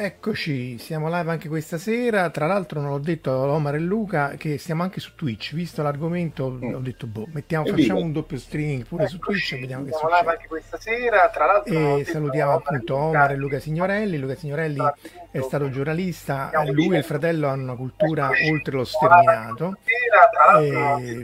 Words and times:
è 0.00 0.18
Eccoci, 0.22 0.76
siamo 0.76 1.08
live 1.08 1.30
anche 1.30 1.48
questa 1.48 1.78
sera. 1.78 2.28
Tra 2.28 2.46
l'altro, 2.46 2.78
non 2.78 2.90
l'ho 2.90 2.98
detto 2.98 3.32
a 3.32 3.36
Omar 3.52 3.76
e 3.76 3.78
Luca 3.78 4.34
che 4.36 4.58
siamo 4.58 4.82
anche 4.82 5.00
su 5.00 5.14
Twitch. 5.14 5.54
Visto 5.54 5.82
l'argomento, 5.82 6.50
mm. 6.50 6.74
ho 6.74 6.80
detto, 6.80 7.06
boh, 7.06 7.26
mettiamo, 7.32 7.64
facciamo 7.64 8.00
un 8.00 8.12
doppio 8.12 8.36
streaming 8.36 8.84
pure 8.84 9.04
Eccoci, 9.04 9.16
su 9.16 9.24
Twitch. 9.24 9.60
Vediamo 9.60 9.84
che 9.86 9.92
siamo 9.92 10.14
live 10.14 10.30
anche 10.30 10.46
questa 10.46 10.78
sera. 10.78 11.30
Tra 11.30 11.46
l'altro, 11.46 11.96
e 11.96 12.04
salutiamo 12.04 12.52
appunto 12.52 12.96
Omar 12.96 13.30
e 13.30 13.36
Luca 13.36 13.60
Signorelli. 13.60 14.18
Luca 14.18 14.34
Signorelli 14.34 14.78
è 15.30 15.40
stato 15.40 15.70
giornalista, 15.70 16.50
lui 16.66 16.96
e 16.96 16.98
il 16.98 17.04
fratello 17.04 17.48
hanno 17.48 17.62
una 17.62 17.76
cultura 17.76 18.30
oltre 18.50 18.76
lo 18.76 18.84
sterminato. 18.84 19.78
E, 20.60 21.22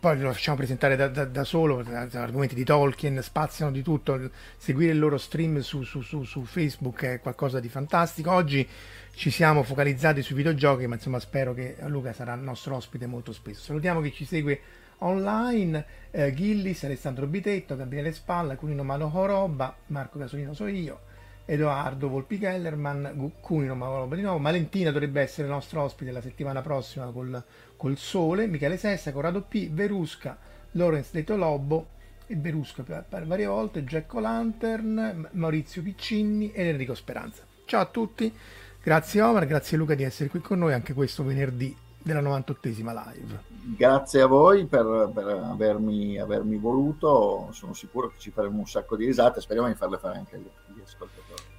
poi 0.00 0.18
lo 0.18 0.32
facciamo 0.32 0.56
presentare 0.56 0.96
da, 0.96 1.08
da, 1.08 1.24
da 1.26 1.44
solo, 1.44 1.84
argomenti 2.14 2.54
di 2.54 2.64
Tolkien, 2.64 3.22
spaziano 3.22 3.70
di 3.70 3.82
tutto. 3.82 4.30
Seguire 4.56 4.92
il 4.92 4.98
loro 4.98 5.18
stream 5.18 5.60
su, 5.60 5.82
su, 5.82 6.00
su, 6.00 6.24
su 6.24 6.44
Facebook 6.44 7.04
è 7.04 7.20
qualcosa 7.20 7.51
di 7.60 7.68
fantastico. 7.68 8.30
Oggi 8.32 8.68
ci 9.14 9.30
siamo 9.30 9.62
focalizzati 9.62 10.22
sui 10.22 10.36
videogiochi, 10.36 10.86
ma 10.86 10.94
insomma 10.94 11.20
spero 11.20 11.54
che 11.54 11.76
Luca 11.86 12.12
sarà 12.12 12.34
il 12.34 12.40
nostro 12.40 12.76
ospite 12.76 13.06
molto 13.06 13.32
spesso. 13.32 13.60
Salutiamo 13.60 14.00
chi 14.00 14.12
ci 14.12 14.24
segue 14.24 14.60
online, 14.98 15.84
eh, 16.10 16.32
Gillis, 16.32 16.84
Alessandro 16.84 17.26
Bitetto, 17.26 17.76
Gabriele 17.76 18.12
Spalla, 18.12 18.56
Cunino 18.56 18.82
Malo 18.82 19.10
Horoba, 19.12 19.76
Marco 19.86 20.18
Casolino 20.18 20.54
so 20.54 20.66
io, 20.66 21.00
Edoardo 21.44 22.08
Volpi 22.08 22.38
Kellerman, 22.38 23.32
Cunino 23.40 23.74
Malo 23.74 24.14
di 24.14 24.22
nuovo, 24.22 24.40
Valentina 24.40 24.90
dovrebbe 24.90 25.20
essere 25.20 25.46
il 25.46 25.52
nostro 25.52 25.82
ospite 25.82 26.10
la 26.10 26.20
settimana 26.20 26.62
prossima 26.62 27.06
col, 27.06 27.42
col 27.76 27.96
Sole, 27.96 28.46
Michele 28.46 28.76
Sessa, 28.76 29.12
Corrado 29.12 29.42
P, 29.42 29.70
Verusca, 29.70 30.38
Lorenz 30.72 31.10
Detto 31.10 31.36
Lobo, 31.36 31.88
e 32.32 32.36
Berusco 32.36 32.82
per, 32.82 33.26
varie 33.26 33.46
volte, 33.46 33.84
Jack 33.84 34.14
Lantern, 34.14 35.28
Maurizio 35.32 35.82
Piccinni 35.82 36.50
ed 36.50 36.66
Enrico 36.66 36.94
Speranza. 36.94 37.44
Ciao 37.66 37.82
a 37.82 37.86
tutti, 37.86 38.32
grazie 38.82 39.20
Omar, 39.20 39.46
grazie 39.46 39.76
Luca 39.76 39.94
di 39.94 40.02
essere 40.02 40.30
qui 40.30 40.40
con 40.40 40.58
noi 40.58 40.72
anche 40.72 40.94
questo 40.94 41.22
venerdì 41.22 41.76
della 42.00 42.22
98esima 42.22 42.92
live. 42.92 43.40
Grazie 43.76 44.22
a 44.22 44.26
voi 44.26 44.66
per, 44.66 45.10
per 45.14 45.26
avermi, 45.26 46.18
avermi, 46.18 46.56
voluto, 46.56 47.48
sono 47.52 47.74
sicuro 47.74 48.08
che 48.08 48.18
ci 48.18 48.30
faremo 48.30 48.58
un 48.58 48.66
sacco 48.66 48.96
di 48.96 49.04
risate, 49.04 49.40
speriamo 49.42 49.68
di 49.68 49.74
farle 49.74 49.98
fare 49.98 50.16
anche 50.16 50.36
agli 50.36 50.80
ascoltatori. 50.82 51.51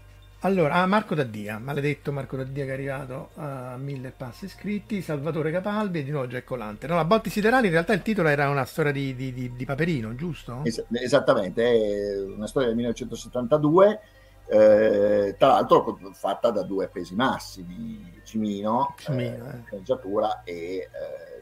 Allora, 0.45 0.75
ah, 0.75 0.85
Marco 0.85 1.15
Daddia, 1.15 1.57
maledetto 1.57 2.11
Marco 2.11 2.35
Daddia 2.35 2.65
che 2.65 2.71
è 2.71 2.73
arrivato 2.73 3.29
a 3.35 3.77
mille 3.77 4.11
passi 4.11 4.43
iscritti, 4.43 5.01
Salvatore 5.01 5.51
Capaldi 5.51 5.99
e 5.99 6.03
di 6.03 6.11
nuovo 6.11 6.27
Jack 6.27 6.43
Colante. 6.43 6.85
No, 6.85 6.95
la 6.95 7.05
Botti 7.05 7.29
Siderali 7.29 7.67
in 7.67 7.71
realtà 7.71 7.93
il 7.93 8.01
titolo 8.01 8.27
era 8.27 8.49
una 8.49 8.65
storia 8.65 8.91
di, 8.91 9.15
di, 9.15 9.31
di, 9.31 9.53
di 9.53 9.63
Paperino, 9.65 10.13
giusto? 10.15 10.59
Es- 10.63 10.83
esattamente, 10.91 11.63
è 11.63 12.21
una 12.25 12.47
storia 12.47 12.67
del 12.67 12.75
1972, 12.75 13.99
eh, 14.47 15.35
tra 15.37 15.47
l'altro 15.47 15.97
fatta 16.11 16.49
da 16.51 16.63
due 16.63 16.89
pesi 16.89 17.15
massimi, 17.15 18.19
Cimino, 18.25 18.95
Cimino 18.97 19.49
eh, 19.49 19.77
eh. 19.77 20.41
e 20.43 20.75
eh, 20.75 20.89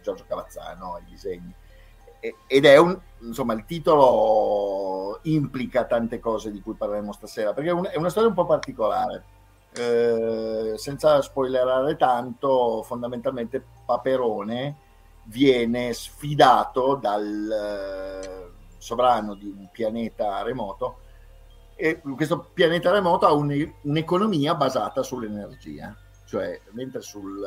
Giorgio 0.04 0.26
Cavazzano, 0.28 1.00
i 1.04 1.10
disegni 1.10 1.52
ed 2.48 2.66
è 2.66 2.78
un, 2.78 2.98
insomma, 3.20 3.54
il 3.54 3.66
titolo 3.66 5.20
implica 5.24 5.86
tante 5.86 6.20
cose 6.20 6.52
di 6.52 6.62
cui 6.62 6.76
parleremo 6.76 7.12
stasera, 7.12 7.54
perché 7.54 7.72
è 7.90 7.98
una 7.98 8.10
storia 8.10 8.30
un 8.30 8.36
po' 8.36 8.46
particolare. 8.46 9.24
Eh, 9.74 10.74
senza 10.76 11.22
spoilerare 11.22 11.96
tanto, 11.96 12.84
fondamentalmente 12.84 13.64
Paperone 13.86 14.76
viene 15.26 15.94
sfidato 15.94 16.96
dal 16.96 17.50
eh, 17.50 18.52
sovrano 18.78 19.34
di 19.36 19.46
un 19.46 19.70
pianeta 19.72 20.42
remoto 20.42 20.98
e 21.76 22.02
questo 22.16 22.50
pianeta 22.54 22.92
remoto 22.92 23.26
ha 23.26 23.34
un, 23.34 23.74
un'economia 23.82 24.54
basata 24.56 25.02
sull'energia, 25.02 25.96
cioè 26.26 26.60
mentre 26.72 27.02
sul, 27.02 27.44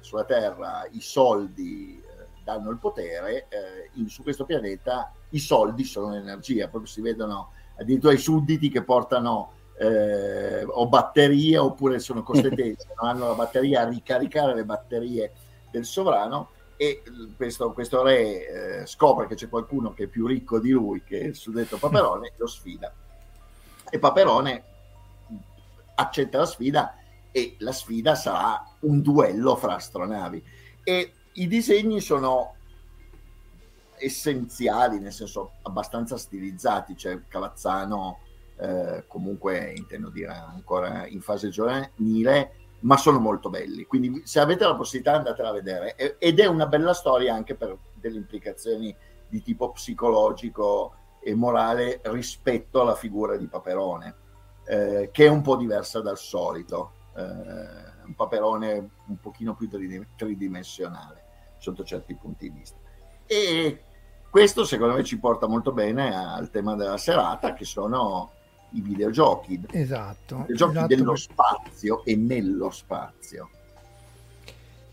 sulla 0.00 0.24
Terra 0.24 0.88
i 0.90 1.00
soldi 1.00 2.02
danno 2.44 2.70
il 2.70 2.78
potere, 2.78 3.46
eh, 3.48 3.90
in, 3.94 4.08
su 4.08 4.22
questo 4.22 4.44
pianeta 4.44 5.12
i 5.30 5.38
soldi 5.38 5.84
sono 5.84 6.10
l'energia, 6.10 6.68
proprio 6.68 6.90
si 6.90 7.00
vedono 7.00 7.52
addirittura 7.78 8.12
i 8.12 8.18
sudditi 8.18 8.68
che 8.68 8.82
portano 8.82 9.52
eh, 9.78 10.62
o 10.64 10.86
batterie 10.88 11.56
oppure 11.56 11.98
sono 11.98 12.22
costretti, 12.22 12.76
non 13.00 13.08
hanno 13.08 13.28
la 13.28 13.34
batteria 13.34 13.82
a 13.82 13.88
ricaricare 13.88 14.54
le 14.54 14.64
batterie 14.64 15.32
del 15.70 15.84
sovrano 15.84 16.50
e 16.76 17.02
questo, 17.36 17.72
questo 17.72 18.02
re 18.02 18.80
eh, 18.80 18.86
scopre 18.86 19.26
che 19.26 19.34
c'è 19.34 19.48
qualcuno 19.48 19.92
che 19.92 20.04
è 20.04 20.06
più 20.06 20.26
ricco 20.26 20.58
di 20.58 20.70
lui, 20.70 21.02
che 21.04 21.20
è 21.20 21.24
il 21.24 21.36
suddetto 21.36 21.76
Paperone, 21.76 22.32
lo 22.36 22.46
sfida. 22.46 22.92
E 23.90 23.98
Paperone 23.98 24.64
accetta 25.94 26.38
la 26.38 26.46
sfida 26.46 26.96
e 27.30 27.56
la 27.58 27.72
sfida 27.72 28.14
sarà 28.14 28.64
un 28.80 29.02
duello 29.02 29.56
fra 29.56 29.74
astronavi. 29.74 30.42
E 30.82 31.12
i 31.34 31.46
disegni 31.46 32.00
sono 32.00 32.54
essenziali, 33.98 34.98
nel 34.98 35.12
senso 35.12 35.52
abbastanza 35.62 36.16
stilizzati, 36.16 36.96
cioè 36.96 37.20
Cavazzano 37.28 38.20
eh, 38.56 39.04
comunque 39.06 39.72
intendo 39.76 40.10
dire 40.10 40.32
ancora 40.32 41.06
in 41.06 41.20
fase 41.20 41.48
giovanile, 41.50 42.52
ma 42.80 42.96
sono 42.96 43.18
molto 43.18 43.50
belli. 43.50 43.84
Quindi 43.84 44.22
se 44.24 44.40
avete 44.40 44.64
la 44.64 44.74
possibilità 44.74 45.16
andatela 45.16 45.50
a 45.50 45.52
vedere 45.52 46.18
ed 46.18 46.40
è 46.40 46.46
una 46.46 46.66
bella 46.66 46.94
storia 46.94 47.34
anche 47.34 47.54
per 47.54 47.76
delle 47.94 48.16
implicazioni 48.16 48.94
di 49.28 49.42
tipo 49.42 49.70
psicologico 49.70 50.94
e 51.22 51.34
morale 51.34 52.00
rispetto 52.04 52.80
alla 52.80 52.94
figura 52.94 53.36
di 53.36 53.46
Paperone, 53.46 54.14
eh, 54.64 55.10
che 55.12 55.26
è 55.26 55.28
un 55.28 55.42
po' 55.42 55.56
diversa 55.56 56.00
dal 56.00 56.18
solito. 56.18 56.92
Eh, 57.16 57.99
un 58.10 58.14
paperone 58.14 58.90
un 59.06 59.18
pochino 59.20 59.54
più 59.54 59.68
tridimensionale 60.16 61.24
sotto 61.58 61.84
certi 61.84 62.14
punti 62.14 62.50
di 62.50 62.58
vista. 62.58 62.78
E 63.26 63.82
questo 64.28 64.64
secondo 64.64 64.94
me 64.94 65.04
ci 65.04 65.18
porta 65.18 65.46
molto 65.46 65.72
bene 65.72 66.14
al 66.14 66.50
tema 66.50 66.74
della 66.74 66.96
serata 66.96 67.54
che 67.54 67.64
sono 67.64 68.32
i 68.72 68.80
videogiochi. 68.80 69.60
Esatto. 69.70 70.34
I 70.34 70.52
videogiochi 70.52 70.76
esatto. 70.76 70.94
dello 70.94 71.16
spazio 71.16 72.04
e 72.04 72.16
nello 72.16 72.70
spazio. 72.70 73.50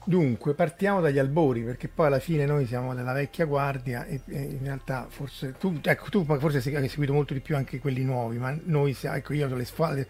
Dunque, 0.04 0.54
partiamo 0.54 1.02
dagli 1.02 1.20
albori, 1.20 1.64
perché 1.64 1.90
poi 1.90 2.06
alla 2.06 2.20
fine 2.20 2.46
noi 2.46 2.66
siamo 2.66 2.94
nella 2.94 3.12
vecchia 3.12 3.44
guardia 3.44 4.06
e, 4.06 4.22
e 4.28 4.42
in 4.42 4.64
realtà 4.64 5.06
forse 5.10 5.56
tu, 5.58 5.78
ecco, 5.84 6.10
tu 6.10 6.24
forse 6.24 6.60
hai 6.74 6.88
seguito 6.88 7.12
molto 7.12 7.34
di 7.34 7.42
più 7.42 7.58
anche 7.58 7.80
quelli 7.80 8.04
nuovi, 8.04 8.38
ma 8.38 8.58
noi, 8.64 8.96
ecco, 9.02 9.34
io 9.34 9.50
ho 9.50 9.54
le 9.54 9.66
squadre, 9.66 10.08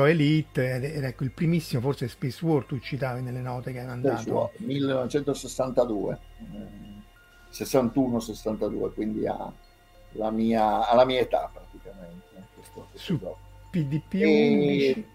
ho 0.00 0.08
Elite 0.08 0.74
ed, 0.74 1.04
ecco, 1.04 1.24
il 1.24 1.32
primissimo 1.32 1.80
forse 1.80 2.08
Space 2.08 2.44
War 2.44 2.64
tu 2.64 2.78
citavi 2.78 3.22
nelle 3.22 3.40
note 3.40 3.72
che 3.72 3.80
hai 3.80 3.86
mandato. 3.86 4.52
1962, 4.56 6.18
61-62, 7.52 8.92
quindi 8.94 9.26
ha 9.26 9.52
la 10.12 10.30
mia, 10.30 10.88
alla 10.88 11.04
mia 11.04 11.20
età 11.20 11.50
praticamente. 11.52 12.46
Questo, 12.54 12.86
questo 12.90 12.98
Su 12.98 13.18
PDP 13.70 14.12
11 14.14 15.06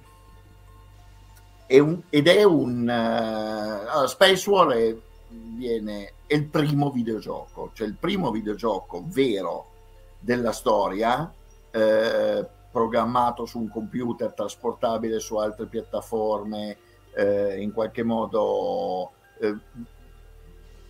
è 1.66 1.78
un, 1.78 2.02
ed 2.10 2.28
è 2.28 2.44
un 2.44 2.88
uh, 2.88 3.90
allora, 3.90 4.08
Space 4.08 4.50
War 4.50 4.70
è, 4.70 4.96
viene, 5.30 6.14
è 6.26 6.34
il 6.34 6.46
primo 6.46 6.90
videogioco, 6.90 7.72
cioè 7.74 7.88
il 7.88 7.94
primo 7.94 8.32
videogioco 8.32 9.04
vero 9.06 9.68
della 10.20 10.52
storia 10.52 11.32
eh, 11.72 12.48
programmato 12.72 13.46
su 13.46 13.60
un 13.60 13.70
computer 13.70 14.34
trasportabile 14.34 15.20
su 15.20 15.38
altre 15.38 15.66
piattaforme 15.66 16.78
eh, 17.16 17.62
in 17.62 17.72
qualche 17.72 18.04
modo 18.04 19.12
eh, 19.40 19.56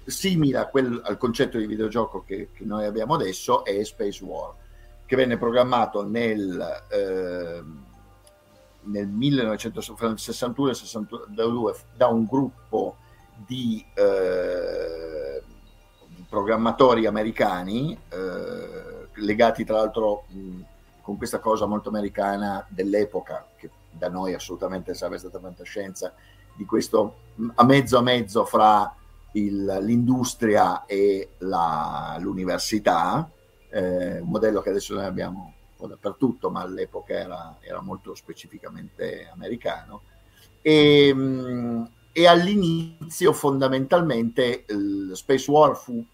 simile 0.06 0.68
quel, 0.70 1.02
al 1.04 1.18
concetto 1.18 1.58
di 1.58 1.66
videogioco 1.68 2.24
che, 2.24 2.50
che, 2.54 2.66
noi 2.66 2.86
abbiamo 2.86 3.14
adesso 3.14 3.64
è 3.64 3.84
Space 3.84 4.24
War 4.24 4.54
che 5.06 5.16
venne 5.16 5.38
programmato 5.38 6.06
nel 6.06 6.86
eh, 6.92 7.64
nel 8.82 9.08
1961 9.08 10.74
62 10.74 11.76
da 11.96 12.08
un 12.08 12.26
gruppo 12.26 12.98
di, 13.46 13.86
eh, 13.94 15.42
programmatori 16.30 17.08
americani 17.08 17.98
eh, 18.10 19.08
legati 19.16 19.66
tra 19.66 19.78
l'altro 19.78 20.26
mh, 20.28 20.62
con 21.10 21.18
questa 21.18 21.40
cosa 21.40 21.66
molto 21.66 21.90
americana 21.90 22.64
dell'epoca 22.70 23.48
che 23.58 23.72
da 23.90 24.10
noi 24.10 24.36
assolutamente 24.36 24.94
sarebbe 24.94 25.18
stata 25.18 25.40
fantascienza 25.40 26.14
di 26.54 26.66
questo 26.66 27.16
a 27.56 27.64
mezzo 27.64 27.98
a 27.98 28.02
mezzo 28.02 28.46
fra 28.46 28.96
il, 29.32 29.80
l'industria 29.82 30.86
e 30.86 31.32
la, 31.40 32.16
l'università 32.20 33.28
eh, 33.70 34.20
un 34.20 34.30
modello 34.30 34.62
che 34.62 34.70
adesso 34.70 34.94
noi 34.94 35.06
abbiamo 35.06 35.54
po' 35.80 35.88
dappertutto, 35.88 36.50
ma 36.52 36.62
all'epoca 36.62 37.14
era, 37.14 37.58
era 37.62 37.80
molto 37.80 38.14
specificamente 38.14 39.30
americano. 39.34 40.02
E, 40.62 41.16
e, 42.12 42.28
all'inizio 42.28 43.32
fondamentalmente 43.32 44.66
il 44.68 45.12
Space 45.14 45.50
War 45.50 45.78
fu 45.78 46.06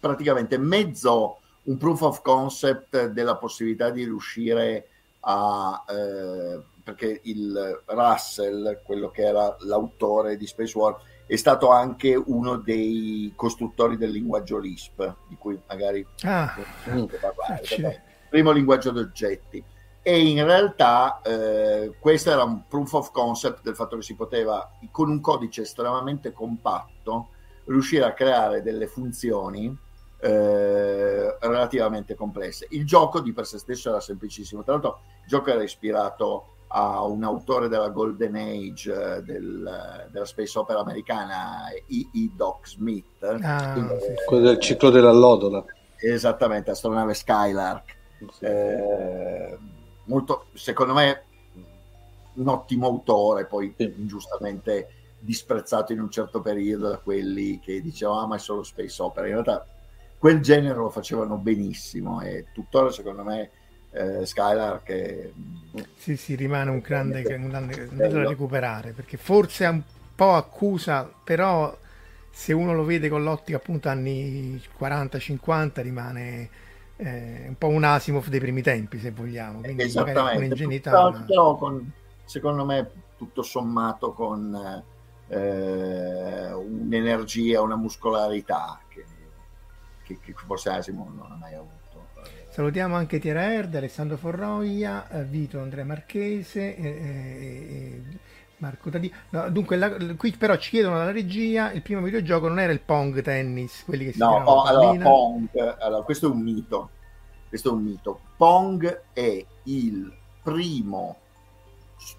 praticamente 0.00 0.58
mezzo 0.58 1.38
un 1.66 1.76
proof 1.76 2.00
of 2.02 2.22
concept 2.22 3.06
della 3.08 3.36
possibilità 3.36 3.90
di 3.90 4.04
riuscire 4.04 4.88
a... 5.20 5.84
Eh, 5.88 6.74
perché 6.86 7.20
il 7.24 7.82
Russell, 7.86 8.82
quello 8.84 9.10
che 9.10 9.22
era 9.22 9.56
l'autore 9.60 10.36
di 10.36 10.46
Space 10.46 10.78
War, 10.78 10.96
è 11.26 11.34
stato 11.34 11.70
anche 11.70 12.14
uno 12.14 12.58
dei 12.58 13.32
costruttori 13.34 13.96
del 13.96 14.12
linguaggio 14.12 14.58
Lisp, 14.58 15.14
di 15.28 15.36
cui 15.36 15.60
magari 15.66 16.06
ah, 16.22 16.54
parlare 17.20 18.04
primo 18.28 18.52
linguaggio 18.52 18.92
di 18.92 18.98
oggetti. 19.00 19.64
E 20.02 20.28
in 20.28 20.44
realtà 20.44 21.20
eh, 21.22 21.94
questo 21.98 22.30
era 22.30 22.44
un 22.44 22.68
proof 22.68 22.92
of 22.92 23.10
concept 23.10 23.62
del 23.62 23.74
fatto 23.74 23.96
che 23.96 24.02
si 24.02 24.14
poteva, 24.14 24.70
con 24.92 25.10
un 25.10 25.20
codice 25.20 25.62
estremamente 25.62 26.32
compatto, 26.32 27.30
riuscire 27.64 28.04
a 28.04 28.12
creare 28.12 28.62
delle 28.62 28.86
funzioni 28.86 29.76
eh, 30.18 31.36
relativamente 31.40 32.14
complesse. 32.14 32.66
Il 32.70 32.86
gioco 32.86 33.20
di 33.20 33.32
per 33.32 33.46
sé 33.46 33.58
stesso 33.58 33.90
era 33.90 34.00
semplicissimo. 34.00 34.62
Tra 34.62 34.72
l'altro, 34.72 35.00
il 35.22 35.28
gioco 35.28 35.50
era 35.50 35.62
ispirato 35.62 36.54
a 36.68 37.04
un 37.04 37.22
autore 37.22 37.68
della 37.68 37.88
Golden 37.90 38.34
Age 38.34 39.16
eh, 39.16 39.22
del, 39.22 40.08
della 40.10 40.24
space 40.24 40.58
opera 40.58 40.80
americana, 40.80 41.68
E. 41.70 42.08
E. 42.12 42.30
Doc 42.34 42.66
Smith. 42.66 43.22
Ah, 43.22 43.74
sì. 43.74 44.14
Quello 44.26 44.46
del 44.46 44.58
ciclo 44.58 44.90
dell'allodola. 44.90 45.64
Esattamente, 45.96 46.70
astronave 46.70 47.14
Skylark. 47.14 47.96
Eh, 48.40 49.58
molto, 50.04 50.46
secondo 50.54 50.94
me, 50.94 51.22
un 52.34 52.48
ottimo 52.48 52.86
autore, 52.86 53.46
poi 53.46 53.74
sì. 53.76 53.94
ingiustamente 53.96 54.90
disprezzato 55.18 55.92
in 55.92 56.00
un 56.00 56.10
certo 56.10 56.40
periodo 56.40 56.88
da 56.90 56.98
quelli 56.98 57.58
che 57.58 57.80
dicevano 57.80 58.20
ah, 58.20 58.26
ma 58.26 58.36
è 58.36 58.38
solo 58.38 58.62
space 58.62 59.02
opera. 59.02 59.26
In 59.26 59.32
realtà 59.32 59.66
quel 60.18 60.40
genere 60.40 60.76
lo 60.76 60.90
facevano 60.90 61.36
benissimo 61.36 62.20
e 62.20 62.46
tuttora 62.52 62.90
secondo 62.90 63.22
me 63.22 63.50
eh, 63.90 64.26
Skylark 64.26 64.86
è... 64.88 65.30
Sì, 65.96 66.16
sì, 66.16 66.34
rimane 66.34 66.70
un 66.70 66.80
grande, 66.80 67.22
un 67.34 67.48
grande 67.48 67.88
da 67.90 68.28
recuperare 68.28 68.92
perché 68.92 69.16
forse 69.16 69.64
è 69.64 69.68
un 69.68 69.82
po' 70.14 70.34
accusa, 70.34 71.10
però 71.24 71.76
se 72.30 72.52
uno 72.52 72.74
lo 72.74 72.84
vede 72.84 73.08
con 73.08 73.22
l'ottica 73.22 73.56
appunto 73.56 73.88
anni 73.88 74.60
40-50 74.78 75.82
rimane 75.82 76.50
eh, 76.96 77.44
un 77.48 77.56
po' 77.56 77.68
un 77.68 77.84
Asimov 77.84 78.28
dei 78.28 78.40
primi 78.40 78.62
tempi, 78.62 78.98
se 78.98 79.10
vogliamo. 79.10 79.60
Quindi 79.60 79.82
Esattamente. 79.82 80.44
Un'ingenuità, 80.44 81.06
una... 81.06 81.24
però 81.26 81.56
con, 81.56 81.90
secondo 82.24 82.64
me, 82.64 82.90
tutto 83.16 83.42
sommato 83.42 84.12
con 84.12 84.82
eh, 85.28 86.52
un'energia, 86.52 87.60
una 87.60 87.76
muscolarità 87.76 88.80
che, 88.88 89.04
che, 90.06 90.18
che 90.22 90.32
forse 90.34 90.70
Asimov 90.70 91.12
non 91.14 91.32
ha 91.32 91.36
mai 91.36 91.54
avuto. 91.54 91.74
Salutiamo 92.48 92.94
anche 92.94 93.18
Tiera 93.18 93.52
Erde, 93.52 93.78
Alessandro 93.78 94.16
Forroia, 94.16 95.08
eh, 95.10 95.24
Vito 95.24 95.60
Andrea 95.60 95.84
Marchese. 95.84 96.76
Eh, 96.76 96.88
eh, 96.88 98.02
Marco 98.58 98.88
Tadì. 98.88 99.12
No, 99.30 99.50
dunque, 99.50 99.76
la, 99.76 99.90
qui 100.16 100.32
però 100.32 100.56
ci 100.56 100.70
chiedono 100.70 100.96
dalla 100.96 101.12
regia: 101.12 101.72
il 101.72 101.82
primo 101.82 102.00
videogioco 102.00 102.48
non 102.48 102.60
era 102.60 102.72
il 102.72 102.80
Pong 102.80 103.20
tennis, 103.20 103.84
quelli 103.84 104.06
che 104.06 104.12
si 104.12 104.18
No, 104.18 104.42
oh, 104.44 104.62
allora, 104.62 105.02
Pong, 105.02 105.76
allora, 105.80 106.02
questo 106.02 106.28
è 106.28 106.30
un 106.30 106.40
mito. 106.40 106.90
Questo 107.48 107.68
è 107.68 107.72
un 107.72 107.82
mito. 107.82 108.20
Pong 108.36 109.02
è 109.12 109.44
il 109.64 110.16
primo 110.42 111.16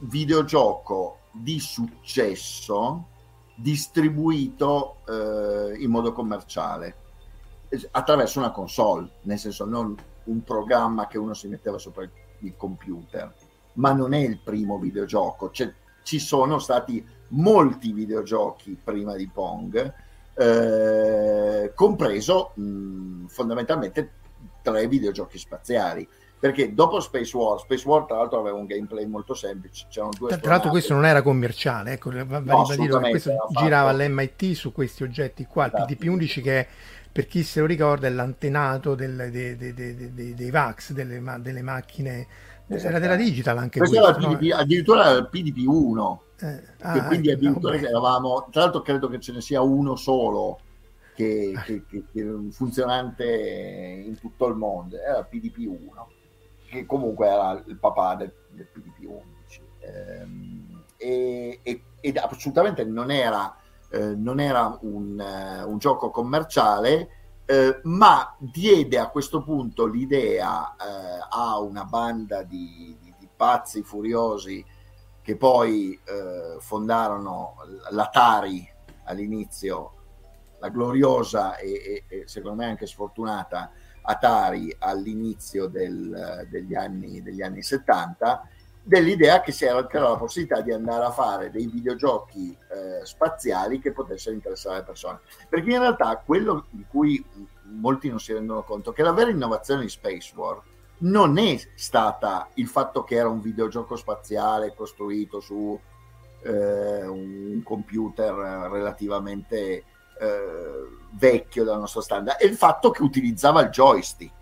videogioco 0.02 1.20
di 1.32 1.60
successo 1.60 3.08
distribuito 3.56 4.98
eh, 5.08 5.82
in 5.82 5.90
modo 5.90 6.12
commerciale 6.12 7.06
attraverso 7.92 8.40
una 8.40 8.52
console, 8.52 9.10
nel 9.24 9.40
senso 9.40 9.66
non 9.66 9.96
un 10.26 10.44
programma 10.44 11.08
che 11.08 11.18
uno 11.18 11.34
si 11.34 11.48
metteva 11.48 11.78
sopra 11.78 12.08
il 12.40 12.54
computer, 12.56 13.34
ma 13.74 13.94
non 13.94 14.14
è 14.14 14.20
il 14.20 14.40
primo 14.40 14.78
videogioco. 14.78 15.50
C'è 15.50 15.74
ci 16.08 16.20
sono 16.20 16.58
stati 16.58 17.06
molti 17.30 17.92
videogiochi 17.92 18.80
prima 18.82 19.14
di 19.18 19.28
Pong, 19.28 19.94
eh, 20.36 21.74
compreso 21.76 22.52
mh, 22.54 23.26
fondamentalmente 23.26 24.12
tre 24.62 24.88
videogiochi 24.88 25.38
spaziali. 25.38 26.08
Perché 26.40 26.74
dopo 26.74 27.02
Space 27.02 27.36
War, 27.36 27.60
Space 27.60 27.86
War 27.86 28.06
tra 28.06 28.18
l'altro 28.18 28.40
aveva 28.40 28.56
un 28.56 28.68
gameplay 28.68 29.06
molto 29.06 29.34
semplice. 29.34 29.88
C'erano 29.90 30.12
due 30.18 30.30
tra, 30.30 30.38
tra 30.38 30.52
l'altro 30.52 30.70
questo 30.70 30.94
non 30.94 31.06
era 31.06 31.22
commerciale, 31.22 31.94
ecco, 31.94 32.12
va, 32.26 32.40
no, 32.40 32.66
dire 32.78 33.00
che 33.00 33.10
questo 33.10 33.36
girava 33.50 33.90
all'MIT 33.90 34.54
su 34.54 34.72
questi 34.72 35.04
oggetti 35.04 35.46
qua, 35.46 35.66
il 35.66 35.74
esatto. 35.74 35.94
PDP-11 35.94 36.42
che 36.42 36.68
per 37.18 37.26
chi 37.26 37.42
se 37.42 37.62
lo 37.62 37.66
ricorda 37.66 38.06
è 38.06 38.12
l'antenato 38.12 38.94
del, 38.94 39.30
dei, 39.32 39.56
dei, 39.56 39.74
dei, 39.74 40.36
dei, 40.36 40.52
VAX, 40.52 40.92
delle, 40.92 41.20
delle 41.40 41.62
macchine 41.64 42.28
Esatto. 42.70 42.90
Era 42.90 43.00
della 43.00 43.16
digital 43.16 43.58
anche 43.60 43.80
questo, 43.80 43.98
questo 43.98 44.20
era 44.20 44.36
PDP, 44.36 44.50
no? 44.50 44.56
addirittura 44.58 45.10
era 45.10 45.18
il 45.20 45.30
PDP1 45.32 46.18
eh, 46.40 46.64
ah, 46.82 47.06
quindi 47.06 47.30
ecco, 47.30 47.38
addirittura 47.38 47.80
no, 47.80 47.88
eravamo 47.88 48.48
tra 48.52 48.62
l'altro 48.64 48.82
credo 48.82 49.08
che 49.08 49.22
ce 49.22 49.32
ne 49.32 49.40
sia 49.40 49.62
uno 49.62 49.96
solo 49.96 50.60
che, 51.16 51.54
ah. 51.56 51.62
che, 51.62 51.86
che, 51.88 52.04
che 52.12 52.38
funzionante 52.52 54.04
in 54.06 54.20
tutto 54.20 54.48
il 54.48 54.56
mondo 54.56 55.00
era 55.00 55.20
il 55.20 55.28
PDP1 55.32 56.68
che 56.68 56.86
comunque 56.86 57.28
era 57.28 57.64
il 57.66 57.78
papà 57.78 58.16
del, 58.16 58.34
del 58.50 58.68
PDP11 58.76 59.60
ehm, 59.80 60.84
e, 60.98 61.60
e, 61.64 61.82
ed 62.02 62.18
assolutamente 62.18 62.84
non 62.84 63.12
era, 63.12 63.56
eh, 63.90 64.16
non 64.16 64.40
era 64.40 64.78
un, 64.82 65.18
uh, 65.20 65.70
un 65.70 65.78
gioco 65.78 66.10
commerciale 66.10 67.10
eh, 67.50 67.80
ma 67.84 68.36
diede 68.38 69.00
a 69.00 69.08
questo 69.08 69.42
punto 69.42 69.86
l'idea 69.86 70.76
eh, 70.76 71.26
a 71.30 71.58
una 71.60 71.86
banda 71.86 72.44
di, 72.44 72.98
di, 73.00 73.14
di, 73.18 73.30
pazzi 73.34 73.84
furiosi 73.84 74.66
che 75.22 75.38
poi 75.38 75.98
eh, 76.04 76.58
fondarono 76.60 77.56
l'Atari 77.92 78.68
all'inizio, 79.06 79.94
la 80.60 80.68
gloriosa 80.68 81.56
e, 81.56 81.72
e, 81.72 82.04
e, 82.10 82.28
secondo 82.28 82.58
me 82.58 82.66
anche 82.66 82.86
sfortunata 82.86 83.72
Atari 84.02 84.76
all'inizio 84.80 85.68
del, 85.68 86.48
degli, 86.50 86.76
anni, 86.76 87.22
degli 87.22 87.42
anni 87.42 87.62
70 87.62 88.50
dell'idea 88.88 89.42
che 89.42 89.52
c'era 89.52 89.86
la 89.92 90.16
possibilità 90.16 90.62
di 90.62 90.72
andare 90.72 91.04
a 91.04 91.12
fare 91.12 91.52
dei 91.52 91.68
videogiochi 91.68 92.58
eh, 92.72 93.06
spaziali 93.06 93.80
che 93.80 93.92
potessero 93.92 94.34
interessare 94.34 94.78
le 94.78 94.84
persone. 94.84 95.20
Perché 95.50 95.72
in 95.72 95.80
realtà 95.80 96.22
quello 96.26 96.68
di 96.70 96.86
cui 96.88 97.24
molti 97.64 98.08
non 98.08 98.20
si 98.20 98.32
rendono 98.32 98.64
conto 98.64 98.92
è 98.92 98.94
che 98.94 99.04
la 99.04 99.12
vera 99.12 99.30
innovazione 99.30 99.82
di 99.82 99.90
Space 99.90 100.34
War 100.36 100.62
non 101.00 101.38
è 101.38 101.60
stata 101.76 102.48
il 102.54 102.68
fatto 102.68 103.04
che 103.04 103.16
era 103.16 103.28
un 103.28 103.42
videogioco 103.42 103.98
spaziale 103.98 104.74
costruito 104.74 105.42
su 105.42 105.78
eh, 106.44 107.06
un 107.06 107.62
computer 107.64 108.34
relativamente 108.72 109.84
eh, 110.20 110.88
vecchio 111.12 111.66
della 111.66 111.78
nostra 111.78 112.02
standard, 112.02 112.38
è 112.38 112.46
il 112.46 112.56
fatto 112.56 112.90
che 112.92 113.04
utilizzava 113.04 113.62
il 113.62 113.70
joystick. 113.70 114.36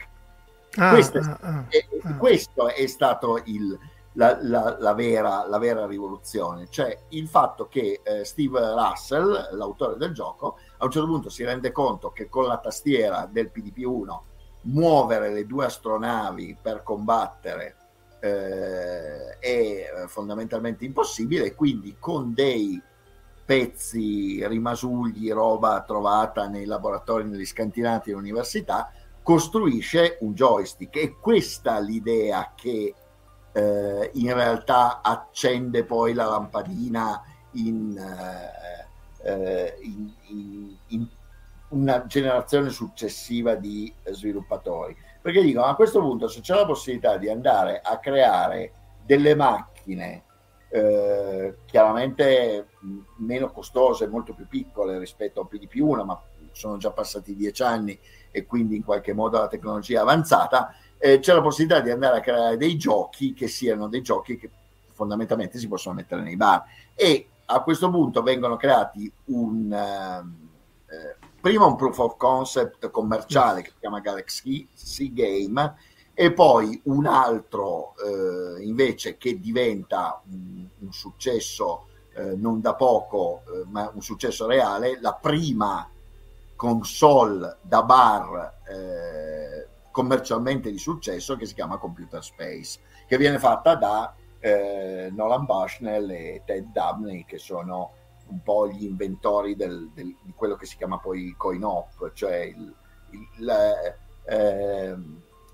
Ah, 0.78 0.92
questo, 0.92 1.18
ah, 1.18 1.38
ah, 1.42 1.66
è, 1.68 1.86
ah. 2.04 2.16
questo, 2.18 2.68
è, 2.68 2.86
stato 2.86 3.42
il, 3.46 3.78
la, 4.15 4.38
la, 4.41 4.77
la, 4.79 4.93
vera, 4.93 5.48
la, 5.48 5.57
vera, 5.57 5.86
rivoluzione, 5.86 6.67
cioè 6.69 6.98
il 7.10 7.27
fatto 7.27 7.67
che 7.67 8.01
eh, 8.03 8.24
Steve 8.24 8.60
Russell, 8.74 9.55
l'autore 9.55 9.98
del 9.98 10.13
gioco, 10.13 10.57
a 10.77 10.86
un 10.86 10.91
certo 10.91 11.07
punto 11.07 11.29
si 11.29 11.43
rende 11.43 11.72
conto 11.72 12.12
che 12.12 12.27
con 12.27 12.45
la 12.45 12.57
tastiera 12.57 13.27
del 13.29 13.51
PDP-1 13.53 14.19
muovere 14.62 15.31
le 15.31 15.45
due 15.45 15.65
astronavi 15.65 16.57
per 16.60 16.81
combattere 16.81 17.75
eh, 18.19 19.38
è 19.38 19.48
eh, 19.50 20.07
fondamentalmente 20.07 20.86
impossibile 20.86 21.53
quindi 21.53 21.98
con 22.00 22.34
dei 22.34 22.81
pezzi, 23.45 24.45
rimasugli, 24.48 25.31
roba 25.31 25.84
trovata 25.84 26.48
nei 26.48 26.65
laboratori, 26.65 27.25
negli 27.25 27.45
scantinati 27.45 28.10
dell'università, 28.10 28.91
costruisce 29.22 30.17
un 30.22 30.34
joystick. 30.34 30.95
E 30.95 31.15
questa 31.19 31.77
l'idea 31.79 32.53
che 32.55 32.95
eh, 33.56 34.12
in 34.16 34.34
realtà 34.34 35.02
accende 35.02 35.86
poi 35.86 36.14
la 36.14 36.26
lampadina 36.26 37.24
in, 37.52 37.98
eh, 37.98 39.32
eh 39.32 39.78
in, 39.82 40.12
in, 40.28 40.76
in 40.88 41.08
una 41.70 42.06
generazione 42.06 42.70
successiva 42.70 43.56
di 43.56 43.94
sviluppatori. 44.12 44.96
Perché 45.22 45.42
dico, 45.42 45.64
a 45.64 45.76
questo 45.76 46.02
punto 46.02 46.28
se 46.28 46.42
c'è 46.42 46.54
la 46.54 46.66
possibilità 46.66 47.18
di 47.18 47.30
andare 47.30 47.80
a 47.82 47.98
creare 47.98 48.74
delle 49.06 49.36
macchine 49.36 50.24
eh, 50.70 51.56
chiaramente 51.66 52.68
meno 53.20 53.52
costose, 53.52 54.08
molto 54.08 54.34
più 54.34 54.48
piccole 54.50 55.00
rispetto 55.00 55.40
a 55.40 55.48
PDP-1, 55.50 56.04
ma 56.04 56.22
sono 56.52 56.76
già 56.76 56.92
passati 56.92 57.36
dieci 57.36 57.64
anni 57.64 57.98
e 58.32 58.46
quindi 58.46 58.76
in 58.76 58.84
qualche 58.84 59.14
modo 59.14 59.38
la 59.40 59.48
tecnologia 59.48 60.00
è 60.00 60.02
avanzata, 60.02 60.76
eh, 61.06 61.20
c'è 61.20 61.34
la 61.34 61.42
possibilità 61.42 61.82
di 61.82 61.92
andare 61.92 62.18
a 62.18 62.22
creare 62.22 62.58
dei 62.58 62.78
giochi 62.78 63.36
che 63.36 63.48
siano 63.48 63.88
dei 63.88 64.02
giochi 64.02 64.38
che 64.38 64.50
fondamentalmente 64.92 65.60
si 65.60 65.68
possono 65.68 65.94
mettere 65.94 66.24
nei 66.24 66.36
bar. 66.36 66.64
E 66.96 67.28
a 67.46 67.62
questo 67.62 67.92
punto 67.92 68.24
vengono 68.24 68.56
creati 68.56 69.12
un... 69.26 69.72
Eh, 69.72 71.16
prima 71.40 71.66
un 71.66 71.76
proof 71.76 72.00
of 72.00 72.18
concept 72.18 72.90
commerciale 72.90 73.62
che 73.62 73.70
si 73.70 73.76
chiama 73.82 74.00
Galaxy 74.00 74.68
Sea 74.74 75.10
Game 75.12 75.76
e 76.16 76.34
poi 76.34 76.82
un 76.86 77.06
altro 77.06 77.94
eh, 77.98 78.64
invece 78.64 79.18
che 79.18 79.40
diventa 79.40 80.20
un, 80.32 80.66
un 80.80 80.92
successo 80.92 81.88
eh, 82.16 82.36
non 82.36 82.62
da 82.62 82.74
poco 82.74 83.44
eh, 83.46 83.64
ma 83.68 83.92
un 83.94 84.02
successo 84.02 84.48
reale 84.48 85.00
la 85.00 85.14
prima 85.14 85.88
console 86.56 87.58
da 87.62 87.84
bar 87.84 88.54
eh, 88.68 89.68
commercialmente 89.96 90.72
di 90.72 90.78
successo 90.78 91.38
che 91.38 91.46
si 91.46 91.54
chiama 91.54 91.78
Computer 91.78 92.22
Space 92.22 92.82
che 93.08 93.18
viene 93.18 93.40
fatta 93.40 93.75
da 93.75 94.14
eh, 94.40 95.10
Nolan 95.14 95.46
Bushnell 95.46 96.10
e 96.10 96.42
Ted 96.46 96.66
Dabney 96.74 97.24
che 97.24 97.38
sono 97.38 97.94
un 98.28 98.42
po' 98.42 98.68
gli 98.68 98.84
inventori 98.84 99.56
del, 99.56 99.90
del, 99.94 100.14
di 100.22 100.34
quello 100.36 100.56
che 100.56 100.66
si 100.66 100.75
chiama 100.75 100.98
poi 100.98 101.34
coin 101.38 101.64
op, 101.64 102.12
cioè 102.12 102.40
il, 102.40 102.75
il, 103.12 103.50
eh, 104.25 104.98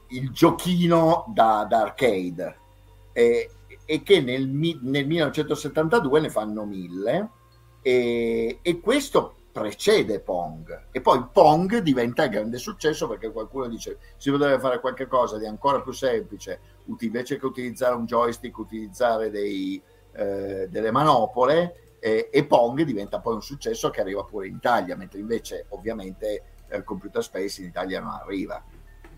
il 0.08 0.32
giochino 0.32 1.26
da, 1.28 1.68
da 1.70 1.82
arcade. 1.82 2.58
E, 3.14 3.50
e 3.86 4.02
che 4.02 4.22
nel, 4.22 4.48
nel, 4.48 5.06
1972 5.06 6.20
ne 6.20 6.30
fanno 6.30 6.66
mille. 6.66 7.30
E, 7.84 8.60
e, 8.62 8.80
questo 8.80 9.36
precede 9.52 10.20
Pong 10.20 10.88
e 10.92 11.02
poi 11.02 11.26
Pong 11.32 11.80
diventa 11.80 12.24
il 12.24 12.30
grande 12.30 12.58
successo 12.58 13.08
perché 13.08 13.32
qualcuno 13.32 13.68
dice 13.68 13.98
si 14.18 14.32
potrebbe 14.32 14.60
fare 14.60 14.80
qualcosa 14.80 15.38
di 15.38 15.46
ancora 15.46 15.82
più 15.82 15.92
semplice 15.92 16.60
invece 17.00 17.38
che 17.38 17.46
utilizzare 17.46 17.96
un 17.96 18.06
joystick 18.06 18.58
utilizzare 18.58 19.30
dei, 19.30 19.82
eh, 20.14 20.68
delle 20.70 20.92
manopole 20.92 21.92
eh, 22.04 22.30
e 22.32 22.46
Pong 22.46 22.82
diventa 22.82 23.20
poi 23.20 23.36
un 23.36 23.44
successo 23.44 23.92
che 23.92 24.02
arriva 24.02 24.24
pure 24.24 24.48
in 24.48 24.56
Italia, 24.56 24.96
mentre 24.96 25.20
invece 25.20 25.68
ovviamente 25.70 26.44
il 26.68 26.74
eh, 26.74 26.84
Computer 26.84 27.22
Space 27.22 27.62
in 27.62 27.68
Italia 27.68 28.00
non 28.02 28.10
arriva. 28.10 28.62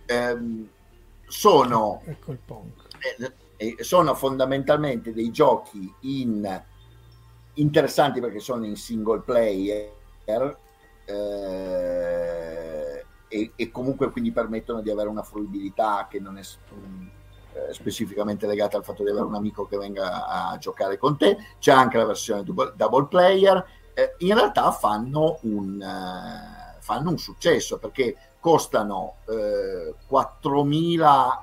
Ehm, 0.06 0.70
sono, 1.26 2.02
ecco 2.04 2.32
il. 2.34 2.74
Eh, 3.18 3.32
eh, 3.56 3.84
sono 3.84 4.14
fondamentalmente 4.16 5.14
dei 5.14 5.32
giochi 5.32 5.92
in, 6.02 6.64
interessanti 7.54 8.20
perché 8.20 8.40
sono 8.40 8.66
in 8.66 8.76
single 8.76 9.22
player 9.22 10.02
eh, 11.06 13.06
e, 13.28 13.52
e, 13.56 13.72
comunque 13.72 14.12
quindi 14.12 14.32
permettono 14.32 14.82
di 14.82 14.90
avere 14.90 15.10
una 15.10 15.24
fruibilità 15.24 16.08
che 16.10 16.20
non 16.20 16.38
è 16.38 16.42
eh, 16.42 17.74
specificamente 17.74 18.48
legata 18.48 18.78
al 18.78 18.84
fatto 18.84 19.04
di 19.04 19.10
avere 19.10 19.26
un 19.26 19.36
amico 19.36 19.68
che 19.68 19.78
venga 19.78 20.28
a 20.28 20.58
giocare 20.58 20.98
con 20.98 21.18
te, 21.18 21.38
c'è 21.60 21.72
anche 21.72 21.98
la 21.98 22.06
versione 22.06 22.44
double, 22.44 23.08
player, 23.08 23.66
eh, 23.94 24.16
in 24.20 24.34
realtà 24.34 24.72
fanno 24.72 25.40
un, 25.42 25.82
eh, 25.82 26.78
fanno 26.80 27.10
un, 27.10 27.18
successo 27.18 27.78
perché 27.78 28.16
costano 28.40 29.18
4.000 29.28 31.40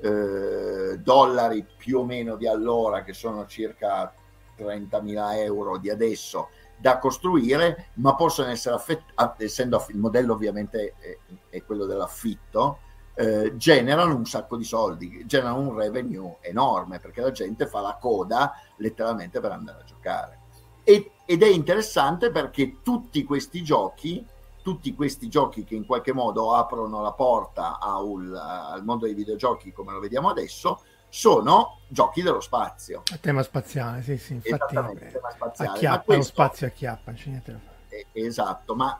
eh, 0.00 0.08
eh, 0.08 0.98
dollari 0.98 1.66
più 1.76 1.98
o 1.98 2.04
meno 2.04 2.36
di 2.36 2.46
allora, 2.46 3.02
che 3.02 3.12
sono 3.12 3.46
circa 3.46 4.12
30.000 4.56 5.36
euro 5.38 5.78
di 5.78 5.90
adesso, 5.90 6.50
da 6.80 6.98
costruire, 6.98 7.90
ma 7.94 8.14
possono 8.14 8.48
essere 8.48 8.74
affettati, 8.74 9.44
essendo 9.44 9.84
il 9.88 9.98
modello 9.98 10.32
ovviamente 10.32 10.94
è, 10.98 11.18
è 11.50 11.62
quello 11.64 11.84
dell'affitto, 11.84 12.78
eh, 13.14 13.56
generano 13.56 14.14
un 14.14 14.24
sacco 14.24 14.56
di 14.56 14.64
soldi, 14.64 15.24
generano 15.26 15.58
un 15.58 15.76
revenue 15.76 16.38
enorme 16.40 17.00
perché 17.00 17.20
la 17.20 17.32
gente 17.32 17.66
fa 17.66 17.80
la 17.80 17.98
coda 18.00 18.54
letteralmente 18.76 19.40
per 19.40 19.52
andare 19.52 19.82
a 19.82 19.84
giocare. 19.84 20.38
E, 20.84 21.12
ed 21.26 21.42
è 21.42 21.48
interessante 21.48 22.30
perché 22.30 22.78
tutti 22.82 23.22
questi 23.24 23.62
giochi, 23.62 24.24
tutti 24.62 24.94
questi 24.94 25.28
giochi 25.28 25.64
che 25.64 25.74
in 25.74 25.84
qualche 25.84 26.14
modo 26.14 26.54
aprono 26.54 27.02
la 27.02 27.12
porta 27.12 27.78
un, 28.02 28.34
al 28.34 28.84
mondo 28.84 29.04
dei 29.04 29.14
videogiochi 29.14 29.72
come 29.72 29.92
lo 29.92 30.00
vediamo 30.00 30.30
adesso, 30.30 30.80
sono 31.10 31.80
giochi 31.88 32.22
dello 32.22 32.40
spazio. 32.40 33.02
A 33.12 33.18
tema 33.18 33.42
spaziale, 33.42 34.02
sì, 34.02 34.16
sì, 34.16 34.34
infatti 34.34 34.74
tema 34.74 35.30
spaziale. 35.30 35.70
acchiappa, 35.70 36.04
questo, 36.04 36.22
lo 36.22 36.22
spazio 36.22 36.66
acchiappa, 36.66 37.12
c'è 37.12 37.28
niente 37.28 37.52
da 37.52 37.58
fare. 37.58 38.06
Esatto, 38.12 38.74
ma 38.74 38.98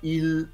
il, 0.00 0.50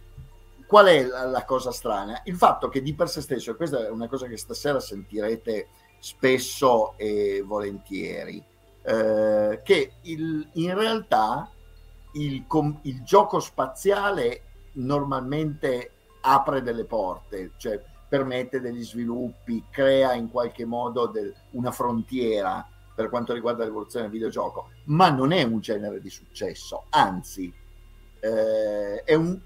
Qual 0.67 0.87
è 0.87 1.05
la, 1.05 1.27
la, 1.27 1.45
cosa 1.45 1.71
strana? 1.71 2.23
Il 2.25 2.37
fatto 2.37 2.69
che 2.69 2.83
di 2.83 2.95
per 2.95 3.09
sé 3.09 3.21
stesso, 3.21 3.51
e 3.51 3.57
questa 3.57 3.87
è 3.87 3.91
una 3.91 4.09
cosa 4.09 4.27
che 4.27 4.37
stasera 4.37 4.81
sentirete 4.81 5.69
spesso 5.99 6.95
e 6.97 7.43
volentieri, 7.45 8.43
eh, 8.83 9.61
che 9.63 9.93
il, 10.03 10.49
in 10.55 10.75
realtà 10.75 11.51
il, 12.15 12.45
il, 12.83 13.03
gioco 13.03 13.41
spaziale 13.41 14.43
normalmente 14.73 15.91
apre 16.23 16.63
delle 16.63 16.85
porte, 16.85 17.53
cioè 17.57 17.83
permette 18.15 18.61
degli 18.61 18.85
sviluppi, 18.85 19.65
crea 19.69 20.15
in 20.15 20.31
qualche 20.31 20.65
modo 20.65 21.07
del, 21.07 21.35
una 21.51 21.73
frontiera 21.73 22.65
per 22.95 23.09
quanto 23.09 23.33
riguarda 23.33 23.65
l'evoluzione 23.65 24.05
del 24.05 24.15
videogioco, 24.15 24.69
ma 24.85 25.11
non 25.11 25.33
è 25.33 25.43
un 25.43 25.59
genere 25.59 26.01
di 26.01 26.11
successo, 26.11 26.85
anzi 26.91 27.53
eh, 28.21 29.03
è 29.03 29.15
un, 29.15 29.37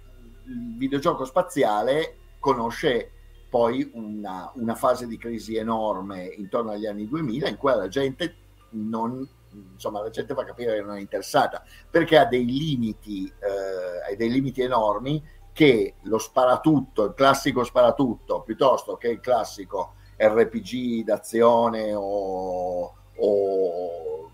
il 0.45 0.77
videogioco 0.77 1.25
spaziale 1.25 2.17
conosce 2.39 3.13
poi 3.49 3.91
una, 3.95 4.53
una, 4.57 4.75
fase 4.75 5.07
di 5.07 5.17
crisi 5.17 5.57
enorme 5.57 6.27
intorno 6.27 6.73
agli 6.73 6.85
anni 6.85 7.09
2000 7.09 7.49
in 7.49 7.57
cui 7.57 7.71
la 7.71 7.89
gente 7.89 8.35
non 8.73 9.27
insomma 9.73 10.03
la 10.03 10.11
gente 10.11 10.35
fa 10.35 10.45
capire 10.45 10.75
che 10.75 10.83
non 10.83 10.97
è 10.97 11.01
interessata 11.01 11.65
perché 11.91 12.19
ha 12.19 12.27
dei 12.27 12.45
limiti 12.45 13.27
eh, 13.27 14.15
dei 14.15 14.31
limiti 14.31 14.61
enormi 14.61 15.25
che 15.59 15.95
lo 16.03 16.19
sparatutto 16.19 17.03
il 17.03 17.15
classico 17.15 17.65
sparatutto 17.65 18.43
piuttosto 18.43 18.97
che 18.97 19.09
il 19.09 19.19
classico 19.19 19.95
RPG 20.17 21.03
d'azione 21.03 21.93
o, 21.95 22.95
o, 23.17 23.17
o 23.17 24.31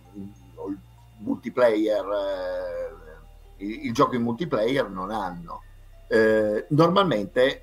il 0.69 0.79
multiplayer 1.21 2.05
eh, 2.05 3.65
il, 3.65 3.87
il 3.87 3.93
gioco 3.95 4.17
in 4.17 4.23
multiplayer 4.23 4.91
non 4.91 5.11
hanno 5.11 5.63
eh, 6.09 6.67
normalmente 6.69 7.63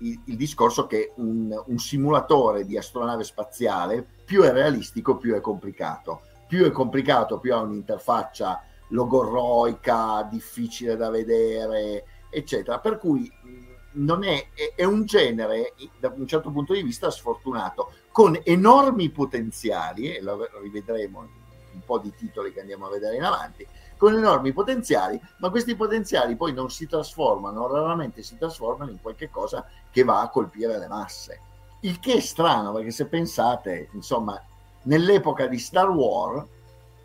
il, 0.00 0.20
il 0.26 0.36
discorso 0.36 0.86
che 0.86 1.14
un, 1.16 1.58
un, 1.66 1.78
simulatore 1.78 2.66
di 2.66 2.76
astronave 2.76 3.24
spaziale 3.24 4.06
più 4.26 4.42
è 4.42 4.52
realistico, 4.52 5.16
più 5.16 5.34
è 5.34 5.40
complicato. 5.40 6.20
Più 6.46 6.64
è 6.64 6.70
complicato, 6.70 7.38
più 7.38 7.54
ha 7.54 7.60
un'interfaccia 7.60 8.62
logorroica, 8.88 10.26
difficile 10.30 10.96
da 10.96 11.10
vedere, 11.10 12.04
eccetera. 12.30 12.78
Per 12.78 12.98
cui 12.98 13.30
è, 13.32 14.72
è 14.74 14.84
un 14.84 15.04
genere, 15.04 15.74
da 15.98 16.12
un 16.14 16.26
certo 16.26 16.50
punto 16.50 16.72
di 16.72 16.82
vista, 16.82 17.10
sfortunato, 17.10 17.92
con 18.12 18.38
enormi 18.44 19.10
potenziali, 19.10 20.14
e 20.14 20.22
lo 20.22 20.48
rivedremo 20.62 21.22
in 21.22 21.28
un 21.72 21.84
po' 21.84 21.98
di 21.98 22.12
titoli 22.14 22.52
che 22.52 22.60
andiamo 22.60 22.86
a 22.86 22.90
vedere 22.90 23.16
in 23.16 23.24
avanti, 23.24 23.66
con 23.96 24.14
enormi 24.14 24.52
potenziali, 24.52 25.20
ma 25.38 25.50
questi 25.50 25.76
potenziali 25.76 26.36
poi 26.36 26.52
non 26.52 26.70
si 26.70 26.86
trasformano, 26.86 27.70
raramente 27.70 28.22
si 28.22 28.38
trasformano 28.38 28.90
in 28.90 29.00
qualche 29.00 29.28
cosa 29.28 29.66
che 29.90 30.04
va 30.04 30.22
a 30.22 30.30
colpire 30.30 30.78
le 30.78 30.88
masse. 30.88 31.40
Il 31.80 31.98
che 31.98 32.14
è 32.14 32.20
strano, 32.20 32.72
perché 32.72 32.90
se 32.90 33.06
pensate, 33.06 33.88
insomma, 33.92 34.42
nell'epoca 34.84 35.46
di 35.46 35.58
Star 35.58 35.90
Wars, 35.90 36.46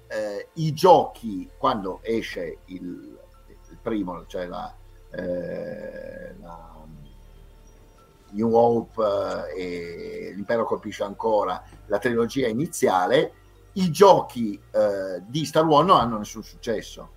eh, 0.07 0.49
i 0.53 0.73
giochi, 0.73 1.49
quando 1.57 1.99
esce 2.01 2.59
il, 2.65 3.19
il 3.69 3.77
primo, 3.81 4.25
cioè 4.27 4.45
la, 4.45 4.73
eh, 5.15 6.35
la 6.39 6.73
New 8.31 8.53
Hope 8.53 9.01
eh, 9.55 9.61
e 9.61 10.33
L'impero 10.33 10.65
colpisce 10.65 11.03
ancora, 11.03 11.63
la 11.87 11.97
trilogia 11.97 12.47
iniziale, 12.47 13.31
i 13.73 13.89
giochi 13.91 14.59
eh, 14.71 15.21
di 15.25 15.45
Star 15.45 15.65
Wars 15.65 15.87
non 15.87 15.99
hanno 15.99 16.17
nessun 16.17 16.43
successo. 16.43 17.09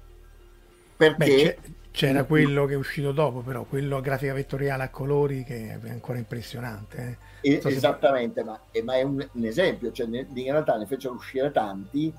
Perché... 0.96 1.58
Beh, 1.60 1.76
c'era 1.90 2.22
quello 2.22 2.64
che 2.64 2.74
è 2.74 2.76
uscito 2.76 3.10
dopo, 3.10 3.40
però 3.40 3.64
quello 3.64 3.96
a 3.96 4.00
grafica 4.00 4.32
vettoriale 4.32 4.84
a 4.84 4.88
colori 4.88 5.42
che 5.42 5.80
è 5.82 5.90
ancora 5.90 6.18
impressionante. 6.18 7.18
Eh. 7.40 7.60
So 7.60 7.68
esattamente, 7.68 8.40
se... 8.40 8.46
ma, 8.46 8.60
ma, 8.84 8.94
è 8.94 9.02
un, 9.02 9.26
un 9.32 9.44
esempio, 9.44 9.90
cioè 9.90 10.06
ne, 10.06 10.24
in 10.32 10.52
realtà 10.52 10.76
ne 10.76 10.86
fecero 10.86 11.14
uscire 11.14 11.50
tanti 11.50 12.12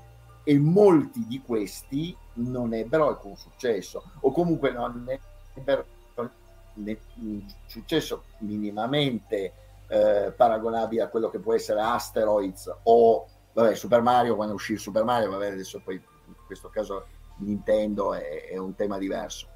e 0.44 0.58
molti 0.58 1.24
di 1.26 1.40
questi 1.44 2.14
non 2.34 2.74
ebbero 2.74 3.08
alcun 3.08 3.36
successo, 3.36 4.02
o 4.20 4.32
comunque 4.32 4.70
non 4.70 5.00
ebbero 5.00 5.29
un 5.64 7.44
successo 7.66 8.24
minimamente 8.38 9.52
eh, 9.88 10.32
paragonabile 10.36 11.02
a 11.02 11.08
quello 11.08 11.28
che 11.30 11.38
può 11.38 11.54
essere 11.54 11.80
Asteroids 11.80 12.72
o 12.84 13.26
vabbè, 13.52 13.74
Super 13.74 14.02
Mario 14.02 14.36
quando 14.36 14.54
uscì 14.54 14.76
Super 14.76 15.04
Mario, 15.04 15.30
vabbè, 15.30 15.52
adesso 15.52 15.80
poi 15.82 15.96
in 15.96 16.34
questo 16.46 16.68
caso 16.68 17.06
Nintendo 17.38 18.14
è, 18.14 18.48
è 18.48 18.56
un 18.56 18.74
tema 18.74 18.98
diverso. 18.98 19.48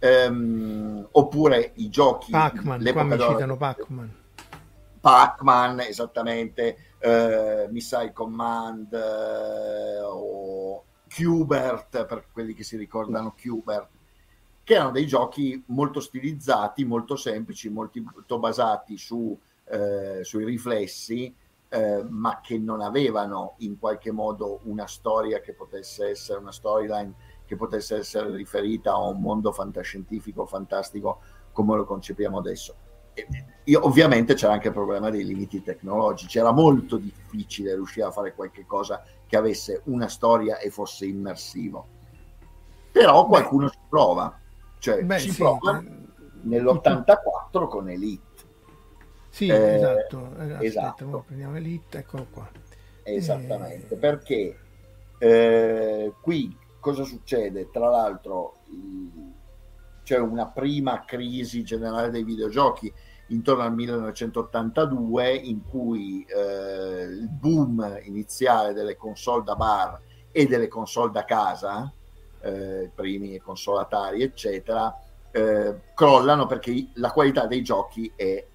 Um, 0.00 1.06
oppure 1.12 1.72
i 1.76 1.88
giochi 1.88 2.32
Pac-Man, 2.32 2.90
qua 2.92 3.02
mi 3.04 3.18
citano 3.18 3.56
Pac-Man. 3.56 4.20
Pac-Man, 5.00 5.80
esattamente, 5.80 6.76
uh, 7.02 7.70
Missile 7.70 8.12
Command 8.12 8.92
uh, 8.92 10.04
o 10.04 10.84
Qbert, 11.08 12.06
per 12.06 12.26
quelli 12.32 12.54
che 12.54 12.64
si 12.64 12.76
ricordano 12.76 13.34
Qbert, 13.36 13.88
che 14.64 14.74
erano 14.74 14.92
dei 14.92 15.06
giochi 15.06 15.62
molto 15.66 16.00
stilizzati, 16.00 16.84
molto 16.84 17.16
semplici, 17.16 17.68
molto 17.68 18.38
basati 18.38 18.96
su, 18.96 19.16
uh, 19.16 20.22
sui 20.22 20.44
riflessi, 20.44 21.34
eh, 21.74 22.04
ma 22.06 22.40
che 22.42 22.58
non 22.58 22.82
avevano 22.82 23.54
in 23.58 23.78
qualche 23.78 24.12
modo 24.12 24.60
una 24.64 24.86
storia 24.86 25.40
che 25.40 25.54
potesse 25.54 26.10
essere 26.10 26.38
una 26.38 26.52
storyline 26.52 27.14
che 27.46 27.56
potesse 27.56 27.96
essere 27.96 28.30
riferita 28.36 28.92
a 28.92 29.08
un 29.08 29.20
mondo 29.20 29.52
fantascientifico 29.52 30.44
fantastico 30.44 31.20
come 31.52 31.76
lo 31.76 31.84
concepiamo 31.86 32.38
adesso. 32.38 32.74
E, 33.14 33.26
io, 33.64 33.86
ovviamente 33.86 34.34
c'era 34.34 34.52
anche 34.52 34.68
il 34.68 34.74
problema 34.74 35.08
dei 35.08 35.24
limiti 35.24 35.62
tecnologici, 35.62 36.38
era 36.38 36.52
molto 36.52 36.98
difficile 36.98 37.74
riuscire 37.74 38.04
a 38.04 38.10
fare 38.10 38.34
qualche 38.34 38.66
cosa 38.66 39.02
che 39.26 39.36
avesse 39.38 39.80
una 39.84 40.08
storia 40.08 40.58
e 40.58 40.68
fosse 40.70 41.06
immersivo. 41.06 41.86
Però 42.90 43.26
qualcuno 43.26 43.66
Beh. 43.66 43.72
ci 43.72 43.78
prova, 43.88 44.40
cioè 44.82 45.04
Beh, 45.04 45.20
ci 45.20 45.30
sì. 45.30 45.42
prova 45.42 45.80
nell'84 46.42 47.68
con 47.68 47.88
Elite 47.88 48.32
sì, 49.32 49.46
eh, 49.46 49.76
esatto. 49.76 50.34
Eh, 50.38 50.66
esatto. 50.66 51.24
prendiamo 51.26 51.56
Elite, 51.56 51.98
eccolo 51.98 52.26
qua. 52.30 52.46
Esattamente, 53.02 53.94
eh... 53.94 53.96
perché 53.96 54.58
eh, 55.16 56.12
qui 56.20 56.54
cosa 56.78 57.04
succede? 57.04 57.70
Tra 57.70 57.88
l'altro 57.88 58.58
c'è 60.02 60.18
una 60.18 60.48
prima 60.48 61.06
crisi 61.06 61.64
generale 61.64 62.10
dei 62.10 62.24
videogiochi 62.24 62.92
intorno 63.28 63.62
al 63.62 63.72
1982 63.72 65.32
in 65.32 65.62
cui 65.64 66.26
eh, 66.28 67.04
il 67.04 67.30
boom 67.30 68.00
iniziale 68.02 68.74
delle 68.74 68.96
console 68.96 69.44
da 69.44 69.54
bar 69.54 69.98
e 70.30 70.46
delle 70.46 70.68
console 70.68 71.10
da 71.10 71.24
casa, 71.24 71.90
eh, 72.42 72.90
primi 72.94 73.38
console 73.38 73.82
Atari 73.82 74.22
eccetera, 74.22 74.96
eh, 75.30 75.80
crollano 75.94 76.46
perché 76.46 76.88
la 76.94 77.10
qualità 77.10 77.46
dei 77.46 77.62
giochi 77.62 78.10
è 78.14 78.46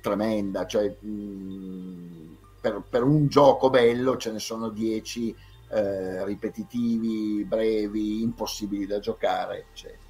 tremenda, 0.00 0.66
cioè 0.66 0.88
mh, 0.98 2.36
per, 2.60 2.82
per, 2.88 3.02
un 3.02 3.28
gioco 3.28 3.70
bello 3.70 4.16
ce 4.16 4.32
ne 4.32 4.38
sono 4.38 4.68
10 4.68 5.36
eh, 5.70 6.24
ripetitivi, 6.24 7.44
brevi, 7.44 8.22
impossibili 8.22 8.86
da 8.86 8.98
giocare, 8.98 9.66
eccetera. 9.70 10.08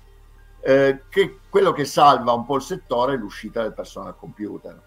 Eh, 0.63 1.03
che 1.09 1.39
quello 1.49 1.73
che 1.73 1.85
salva 1.85 2.33
un 2.33 2.45
po' 2.45 2.57
il 2.57 2.63
settore 2.63 3.15
è 3.15 3.17
l'uscita 3.17 3.63
del 3.63 3.73
personal 3.73 4.15
computer 4.15 4.79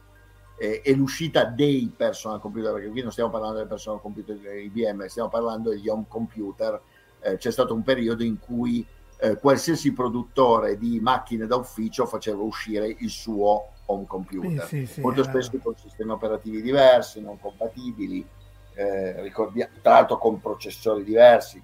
e, 0.55 0.81
e 0.83 0.93
l'uscita 0.93 1.45
dei 1.45 1.91
personal 1.95 2.39
computer, 2.39 2.73
perché 2.73 2.89
qui 2.89 3.01
non 3.01 3.11
stiamo 3.11 3.29
parlando 3.29 3.57
del 3.57 3.67
personal 3.67 3.99
computer 3.99 4.37
IBM, 4.37 5.05
stiamo 5.07 5.29
parlando 5.29 5.69
degli 5.71 5.89
home 5.89 6.05
computer. 6.07 6.79
Eh, 7.23 7.37
c'è 7.37 7.51
stato 7.51 7.73
un 7.73 7.83
periodo 7.83 8.23
in 8.23 8.39
cui 8.39 8.85
eh, 9.17 9.37
qualsiasi 9.37 9.93
produttore 9.93 10.77
di 10.77 10.99
macchine 10.99 11.47
da 11.47 11.55
ufficio 11.55 12.05
faceva 12.05 12.41
uscire 12.41 12.93
il 12.99 13.09
suo 13.09 13.69
home 13.85 14.05
computer, 14.05 14.65
sì, 14.65 14.85
sì, 14.85 15.01
molto 15.01 15.23
sì, 15.23 15.29
spesso 15.29 15.57
con 15.61 15.75
sistemi 15.77 16.11
operativi 16.11 16.61
diversi, 16.61 17.21
non 17.21 17.39
compatibili, 17.39 18.25
eh, 18.73 19.21
ricordia- 19.21 19.69
tra 19.81 19.93
l'altro 19.93 20.17
con 20.17 20.41
processori 20.41 21.03
diversi, 21.03 21.61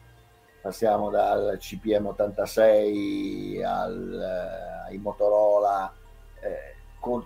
passiamo 0.62 1.10
dal 1.10 1.58
CPM 1.60 2.08
86 2.08 3.63
al, 3.63 4.22
eh, 4.22 4.89
ai 4.89 4.98
Motorola, 4.98 5.93
eh, 6.41 6.76
con, 7.00 7.26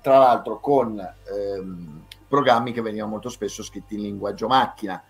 tra 0.00 0.18
l'altro 0.18 0.58
con 0.58 0.98
ehm, 0.98 2.04
programmi 2.26 2.72
che 2.72 2.80
venivano 2.80 3.10
molto 3.10 3.28
spesso 3.28 3.62
scritti 3.62 3.94
in 3.94 4.02
linguaggio 4.02 4.46
macchina, 4.46 5.02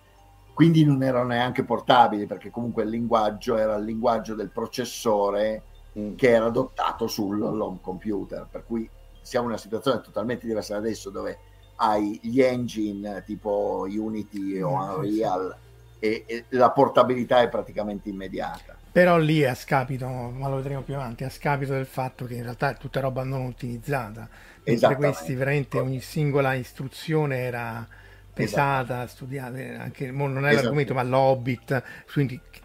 quindi 0.61 0.85
non 0.85 1.03
erano 1.03 1.29
neanche 1.29 1.64
portabili 1.64 2.27
perché 2.27 2.51
comunque 2.51 2.83
il 2.83 2.90
linguaggio 2.90 3.57
era 3.57 3.77
il 3.77 3.85
linguaggio 3.87 4.35
del 4.35 4.51
processore 4.51 5.62
mm. 5.99 6.16
che 6.16 6.29
era 6.29 6.44
adottato 6.44 7.07
sull'home 7.07 7.79
computer, 7.81 8.46
per 8.51 8.66
cui 8.66 8.87
siamo 9.23 9.46
in 9.46 9.53
una 9.53 9.61
situazione 9.61 10.03
totalmente 10.03 10.46
diversa 10.46 10.75
da 10.75 10.81
adesso 10.81 11.09
dove 11.09 11.38
hai 11.77 12.20
gli 12.23 12.42
engine 12.42 13.23
tipo 13.25 13.87
Unity 13.88 14.61
o 14.61 14.68
mm, 14.68 14.99
Unreal 14.99 15.57
e, 15.99 16.25
e 16.27 16.44
la 16.51 16.70
portabilità 16.73 17.40
è 17.40 17.49
praticamente 17.49 18.11
immediata. 18.11 18.77
Però 18.92 19.16
lì 19.16 19.42
a 19.46 19.55
scapito, 19.55 20.07
ma 20.07 20.46
lo 20.51 20.57
vedremo 20.57 20.83
più 20.83 20.94
avanti, 20.94 21.25
a 21.25 21.31
scapito 21.31 21.73
del 21.73 21.87
fatto 21.87 22.27
che 22.27 22.35
in 22.35 22.42
realtà 22.42 22.73
è 22.73 22.77
tutta 22.77 23.01
roba 23.01 23.25
non 23.25 23.46
utilizzata. 23.46 24.29
Mentre 24.62 24.94
questi 24.96 25.35
veramente 25.35 25.79
ogni 25.79 26.01
singola 26.01 26.53
istruzione 26.53 27.38
era 27.38 27.88
pesata, 28.32 29.02
esatto. 29.02 29.08
studiata, 29.08 29.56
anche, 29.82 30.10
non 30.10 30.46
è 30.46 30.52
l'argomento, 30.52 30.94
ma 30.94 31.02
l'Hobbit, 31.02 31.82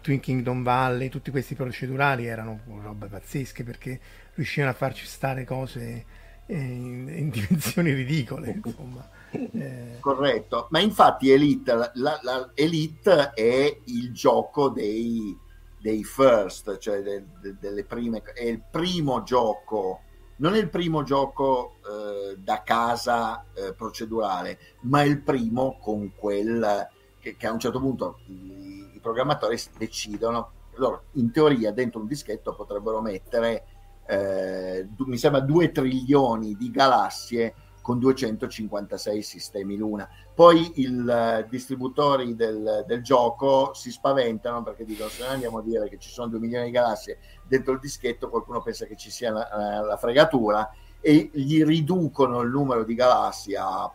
Twin 0.00 0.20
Kingdom 0.20 0.62
Valley, 0.62 1.08
tutti 1.08 1.30
questi 1.30 1.54
procedurali 1.54 2.26
erano 2.26 2.60
robe 2.82 3.06
pazzesche 3.08 3.64
perché 3.64 4.00
riuscivano 4.34 4.72
a 4.72 4.74
farci 4.74 5.06
stare 5.06 5.44
cose 5.44 6.04
in, 6.46 7.08
in 7.08 7.30
dimensioni 7.30 7.92
ridicole. 7.92 8.60
Insomma. 8.64 9.08
Eh... 9.30 9.98
Corretto, 10.00 10.68
ma 10.70 10.80
infatti 10.80 11.30
Elite, 11.30 11.74
la, 11.74 11.90
la, 11.94 12.50
Elite 12.54 13.32
è 13.34 13.80
il 13.86 14.12
gioco 14.12 14.68
dei, 14.68 15.36
dei 15.80 16.04
first, 16.04 16.78
cioè 16.78 17.02
de, 17.02 17.24
de, 17.40 17.56
delle 17.58 17.84
prime, 17.84 18.22
è 18.22 18.44
il 18.44 18.62
primo 18.70 19.22
gioco, 19.22 20.02
non 20.36 20.54
è 20.54 20.58
il 20.58 20.68
primo 20.68 21.02
gioco 21.02 21.76
eh, 21.86 22.36
da 22.38 22.62
casa 22.62 23.46
eh, 23.54 23.72
procedurale, 23.74 24.58
ma 24.82 25.02
è 25.02 25.06
il 25.06 25.20
primo 25.22 25.78
con 25.80 26.12
quel 26.14 26.88
che, 27.18 27.36
che 27.36 27.46
a 27.46 27.52
un 27.52 27.58
certo 27.58 27.80
punto 27.80 28.18
i, 28.26 28.92
i 28.94 29.00
programmatori 29.00 29.58
decidono, 29.78 30.50
loro 30.74 31.04
in 31.12 31.30
teoria 31.30 31.72
dentro 31.72 32.00
un 32.00 32.06
dischetto 32.06 32.54
potrebbero 32.54 33.00
mettere 33.00 33.64
eh, 34.06 34.86
mi 34.98 35.16
sembra 35.16 35.40
2 35.40 35.72
trilioni 35.72 36.54
di 36.54 36.70
galassie 36.70 37.54
con 37.86 38.00
256 38.00 39.22
sistemi 39.22 39.76
luna. 39.76 40.08
Poi 40.34 40.80
i 40.80 40.86
uh, 40.86 41.46
distributori 41.48 42.34
del, 42.34 42.82
del, 42.84 43.00
gioco 43.00 43.74
si 43.74 43.92
spaventano 43.92 44.64
perché 44.64 44.84
dicono 44.84 45.08
se 45.08 45.22
noi 45.22 45.34
andiamo 45.34 45.58
a 45.58 45.62
dire 45.62 45.88
che 45.88 45.96
ci 45.96 46.08
sono 46.10 46.26
2 46.26 46.40
milioni 46.40 46.64
di 46.64 46.70
galassie 46.72 47.18
dentro 47.46 47.74
il 47.74 47.78
dischetto 47.78 48.28
qualcuno 48.28 48.60
pensa 48.60 48.86
che 48.86 48.96
ci 48.96 49.12
sia 49.12 49.30
la, 49.30 49.84
la 49.86 49.96
fregatura 49.96 50.68
e 51.00 51.30
gli 51.32 51.62
riducono 51.62 52.40
il 52.40 52.50
numero 52.50 52.82
di 52.82 52.96
galassie 52.96 53.56
a 53.56 53.88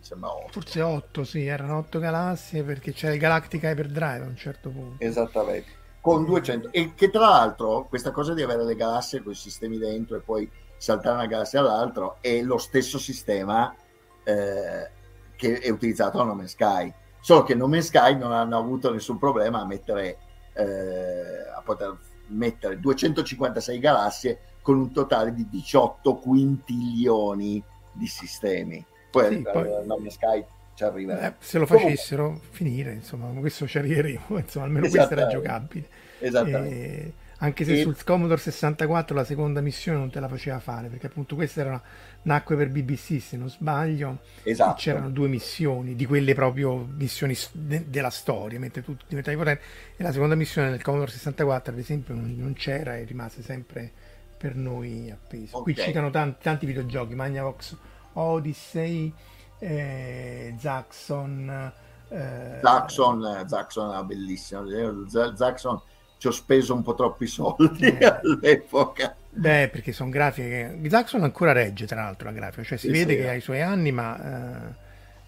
sembra 0.00 0.30
8. 0.30 0.52
Forse 0.52 0.82
8, 0.82 1.24
sì, 1.24 1.46
erano 1.46 1.78
8 1.78 1.98
galassie 1.98 2.62
perché 2.62 2.92
c'era 2.92 3.14
il 3.14 3.20
Galactica 3.20 3.70
Hyperdrive 3.70 4.24
a 4.24 4.28
un 4.28 4.36
certo 4.36 4.68
punto. 4.68 5.02
Esattamente. 5.02 5.70
Con 6.02 6.26
200 6.26 6.72
e 6.72 6.92
che 6.94 7.08
tra 7.08 7.26
l'altro 7.26 7.86
questa 7.88 8.10
cosa 8.10 8.34
di 8.34 8.42
avere 8.42 8.66
le 8.66 8.74
galassie 8.74 9.22
con 9.22 9.32
i 9.32 9.34
sistemi 9.34 9.78
dentro 9.78 10.18
e 10.18 10.20
poi 10.20 10.62
saltare 10.76 11.14
una 11.16 11.26
galassia 11.26 11.60
all'altro 11.60 12.18
è 12.20 12.40
lo 12.42 12.58
stesso 12.58 12.98
sistema 12.98 13.74
eh, 14.22 14.90
che 15.36 15.58
è 15.58 15.70
utilizzato 15.70 16.20
a 16.20 16.24
No 16.24 16.34
Man's 16.34 16.52
Sky. 16.52 16.92
Solo 17.20 17.42
che 17.42 17.54
No 17.54 17.66
Man's 17.66 17.86
Sky 17.86 18.16
non 18.16 18.32
hanno 18.32 18.58
avuto 18.58 18.92
nessun 18.92 19.18
problema 19.18 19.60
a 19.60 19.66
mettere 19.66 20.18
eh, 20.52 21.48
a 21.54 21.60
poter 21.64 21.96
mettere 22.28 22.78
256 22.78 23.78
galassie 23.78 24.40
con 24.62 24.78
un 24.78 24.92
totale 24.92 25.34
di 25.34 25.48
18 25.48 26.14
quintilioni 26.16 27.62
di 27.92 28.06
sistemi. 28.06 28.84
Poi, 29.10 29.36
sì, 29.36 29.42
poi... 29.42 29.66
Eh, 29.66 29.84
No 29.84 29.98
Man's 29.98 30.14
Sky 30.14 30.44
ci 30.74 30.84
arriverà. 30.84 31.28
Eh, 31.28 31.34
se 31.38 31.58
lo 31.58 31.66
facessero 31.66 32.24
Comunque... 32.24 32.48
finire 32.50 32.92
insomma 32.92 33.28
questo 33.40 33.66
ci 33.66 33.78
arriveremo 33.78 34.38
insomma 34.38 34.66
almeno 34.66 34.88
questo 34.88 35.12
era 35.12 35.26
giocabile. 35.26 35.88
Esattamente. 36.18 36.74
E 36.74 37.12
anche 37.44 37.64
se 37.64 37.78
e... 37.78 37.82
sul 37.82 38.02
Commodore 38.04 38.40
64 38.40 39.14
la 39.14 39.24
seconda 39.24 39.60
missione 39.60 39.98
non 39.98 40.10
te 40.10 40.18
la 40.18 40.28
faceva 40.28 40.58
fare 40.58 40.88
perché 40.88 41.06
appunto 41.06 41.34
questa 41.34 41.60
era, 41.60 41.82
nacque 42.22 42.56
per 42.56 42.70
BBC 42.70 43.20
se 43.20 43.36
non 43.36 43.50
sbaglio 43.50 44.20
esatto. 44.42 44.76
c'erano 44.76 45.10
due 45.10 45.28
missioni 45.28 45.94
di 45.94 46.06
quelle 46.06 46.34
proprio 46.34 46.88
missioni 46.96 47.36
de- 47.52 47.84
della 47.88 48.10
storia 48.10 48.58
mentre 48.58 48.82
tu 48.82 48.96
diventavi 49.06 49.36
potente 49.36 49.62
e 49.96 50.02
la 50.02 50.12
seconda 50.12 50.34
missione 50.34 50.70
del 50.70 50.82
Commodore 50.82 51.10
64 51.10 51.72
ad 51.72 51.78
esempio 51.78 52.14
non, 52.14 52.34
non 52.36 52.54
c'era 52.54 52.96
e 52.96 53.04
rimase 53.04 53.42
sempre 53.42 53.92
per 54.38 54.56
noi 54.56 55.10
appeso 55.10 55.58
okay. 55.58 55.74
qui 55.74 55.84
citano 55.84 56.10
tanti, 56.10 56.42
tanti 56.42 56.66
videogiochi 56.66 57.14
Magnavox 57.14 57.76
Odyssey 58.14 59.12
eh, 59.58 60.54
Zaxxon 60.58 61.72
eh, 62.08 62.58
Zaxxon, 62.62 63.44
Zaxxon 63.46 63.90
era 63.90 64.02
bellissimo 64.02 64.64
Zaxxon 65.08 65.80
ci 66.24 66.28
ho 66.28 66.30
speso 66.30 66.72
un 66.72 66.82
po' 66.82 66.94
troppi 66.94 67.26
soldi 67.26 67.86
eh. 67.86 68.04
all'epoca. 68.06 69.14
Beh, 69.28 69.68
perché 69.70 69.92
sono 69.92 70.08
grafiche 70.08 70.78
che 70.80 70.88
Zaxxon 70.88 71.22
ancora 71.22 71.52
regge, 71.52 71.86
tra 71.86 72.02
l'altro, 72.02 72.28
la 72.28 72.34
grafica, 72.34 72.62
cioè 72.62 72.78
si 72.78 72.86
sì, 72.86 72.92
vede 72.92 73.14
sì, 73.14 73.18
che 73.20 73.28
ha 73.28 73.34
i 73.34 73.40
suoi 73.42 73.60
anni, 73.60 73.92
ma, 73.92 74.16
eh, 74.16 74.74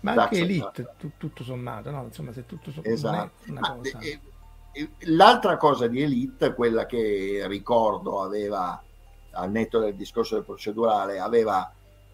ma 0.01 0.13
anche 0.15 0.39
Elite, 0.39 0.81
esatto. 0.81 0.95
tu, 0.99 1.11
tutto 1.19 1.45
sommato, 1.45 1.91
no? 1.91 2.05
Insomma, 2.05 2.33
se 2.33 2.47
tutto 2.47 2.71
sommato 2.71 2.91
esatto. 2.91 3.81
cosa... 3.83 3.99
e, 3.99 4.21
e, 4.73 4.89
l'altra 5.01 5.59
cosa 5.59 5.87
di 5.87 6.01
Elite, 6.01 6.55
quella 6.55 6.87
che 6.87 7.45
ricordo 7.47 8.23
aveva, 8.23 8.83
al 9.33 9.51
netto 9.51 9.81
del 9.81 9.97
discorso 9.97 10.37
del 10.37 10.45
procedurale, 10.45 11.19
aveva 11.19 11.71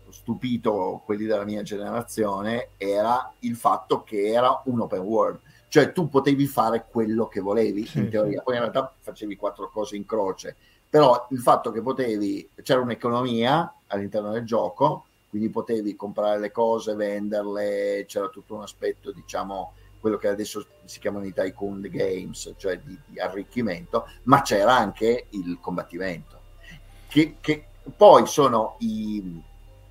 stupito 0.09 1.03
quelli 1.05 1.25
della 1.25 1.45
mia 1.45 1.63
generazione, 1.63 2.71
era 2.79 3.33
il 3.41 3.55
fatto 3.55 4.03
che 4.03 4.27
era 4.27 4.61
un 4.65 4.81
open 4.81 5.01
world 5.01 5.41
cioè 5.73 5.91
tu 5.91 6.11
potevi 6.11 6.47
fare 6.47 6.85
quello 6.87 7.29
che 7.29 7.41
volevi 7.41 7.87
sì, 7.87 8.01
in 8.01 8.11
teoria, 8.11 8.43
poi 8.43 8.57
in 8.57 8.61
realtà 8.61 8.95
facevi 9.01 9.37
quattro 9.37 9.71
cose 9.71 9.97
in 9.97 10.05
croce, 10.05 10.55
però 10.87 11.27
il 11.31 11.39
fatto 11.39 11.73
che 11.73 11.81
potevi, 11.81 12.47
c'era 12.63 12.83
un'economia 12.83 13.73
all'interno 13.87 14.33
del 14.33 14.45
gioco, 14.45 15.07
quindi 15.31 15.49
potevi 15.49 15.97
comprare 15.97 16.39
le 16.39 16.51
cose, 16.51 16.95
venderle, 16.95 18.05
c'era 18.07 18.29
tutto 18.29 18.57
un 18.57 18.61
aspetto, 18.61 19.13
diciamo, 19.13 19.73
quello 19.99 20.19
che 20.19 20.29
adesso 20.29 20.63
si 20.85 21.01
chiamano 21.01 21.25
i 21.25 21.33
tycoon 21.33 21.81
games, 21.91 22.53
cioè 22.59 22.79
di, 22.79 22.99
di 23.07 23.19
arricchimento, 23.19 24.07
ma 24.25 24.43
c'era 24.43 24.77
anche 24.77 25.29
il 25.31 25.57
combattimento, 25.59 26.39
che, 27.09 27.37
che 27.41 27.65
poi 27.97 28.27
sono 28.27 28.77
i, 28.81 29.43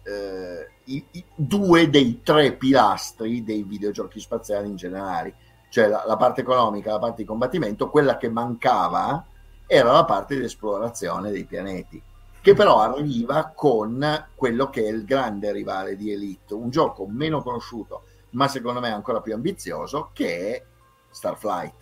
eh, 0.04 0.68
i, 0.84 1.04
i, 1.10 1.26
due 1.34 1.90
dei 1.90 2.22
tre 2.22 2.52
pilastri 2.52 3.44
dei 3.44 3.64
videogiochi 3.64 4.20
spaziali 4.20 4.68
in 4.68 4.76
generale 4.76 5.50
cioè 5.72 5.88
la, 5.88 6.04
la, 6.06 6.18
parte 6.18 6.42
economica, 6.42 6.92
la 6.92 7.00
parte 7.00 7.22
di 7.22 7.28
combattimento, 7.28 7.90
quella 7.90 8.18
che 8.18 8.28
mancava 8.28 9.26
era 9.66 9.94
la 9.94 10.04
parte 10.04 10.38
di 10.38 10.44
esplorazione 10.44 11.32
dei 11.32 11.46
pianeti, 11.46 12.02
che 12.42 12.54
però 12.54 12.80
arriva 12.82 13.54
con 13.56 14.28
quello 14.36 14.70
che 14.70 14.84
è 14.84 14.90
il 14.90 15.06
grande 15.06 15.54
rivale 15.54 15.96
di 15.96 16.12
Elite, 16.12 16.54
un 16.54 16.70
gioco 16.72 17.08
meno 17.08 17.42
conosciuto, 17.42 18.04
ma 18.32 18.50
secondo 18.50 18.82
me 18.82 18.92
ancora 18.92 19.22
più 19.22 19.34
ambizioso, 19.34 20.10
che 20.12 20.56
è 20.56 20.64
Starflight. 21.10 21.76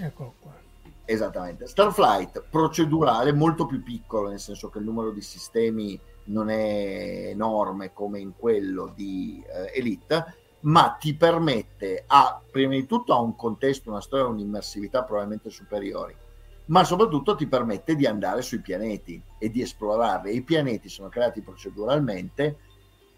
Eccolo 0.00 0.34
qua. 0.38 0.52
Esattamente. 1.04 1.66
Starflight 1.66 2.44
procedurale, 2.48 3.32
molto 3.32 3.66
più 3.66 3.82
piccolo, 3.82 4.28
nel 4.28 4.38
senso 4.38 4.70
che 4.70 4.78
il 4.78 4.84
numero 4.84 5.10
di 5.10 5.22
sistemi 5.22 6.00
non 6.26 6.50
è 6.50 7.30
enorme 7.30 7.92
come 7.92 8.20
in 8.20 8.32
quello 8.36 8.92
di 8.94 9.44
eh, 9.44 9.76
Elite, 9.76 10.43
ma 10.64 10.96
ti 10.98 11.14
permette 11.14 12.04
a, 12.06 12.40
prima 12.50 12.74
di 12.74 12.86
tutto, 12.86 13.14
a 13.14 13.20
un 13.20 13.36
contesto, 13.36 13.90
una 13.90 14.00
storia, 14.00 14.26
un'immersività 14.26 15.02
probabilmente 15.02 15.50
superiori, 15.50 16.14
ma 16.66 16.84
soprattutto 16.84 17.34
ti 17.34 17.46
permette 17.46 17.94
di 17.94 18.06
andare 18.06 18.42
sui 18.42 18.60
pianeti 18.60 19.20
e 19.38 19.50
di 19.50 19.60
esplorarli. 19.60 20.34
I 20.34 20.42
pianeti 20.42 20.88
sono 20.88 21.08
creati 21.08 21.42
proceduralmente 21.42 22.58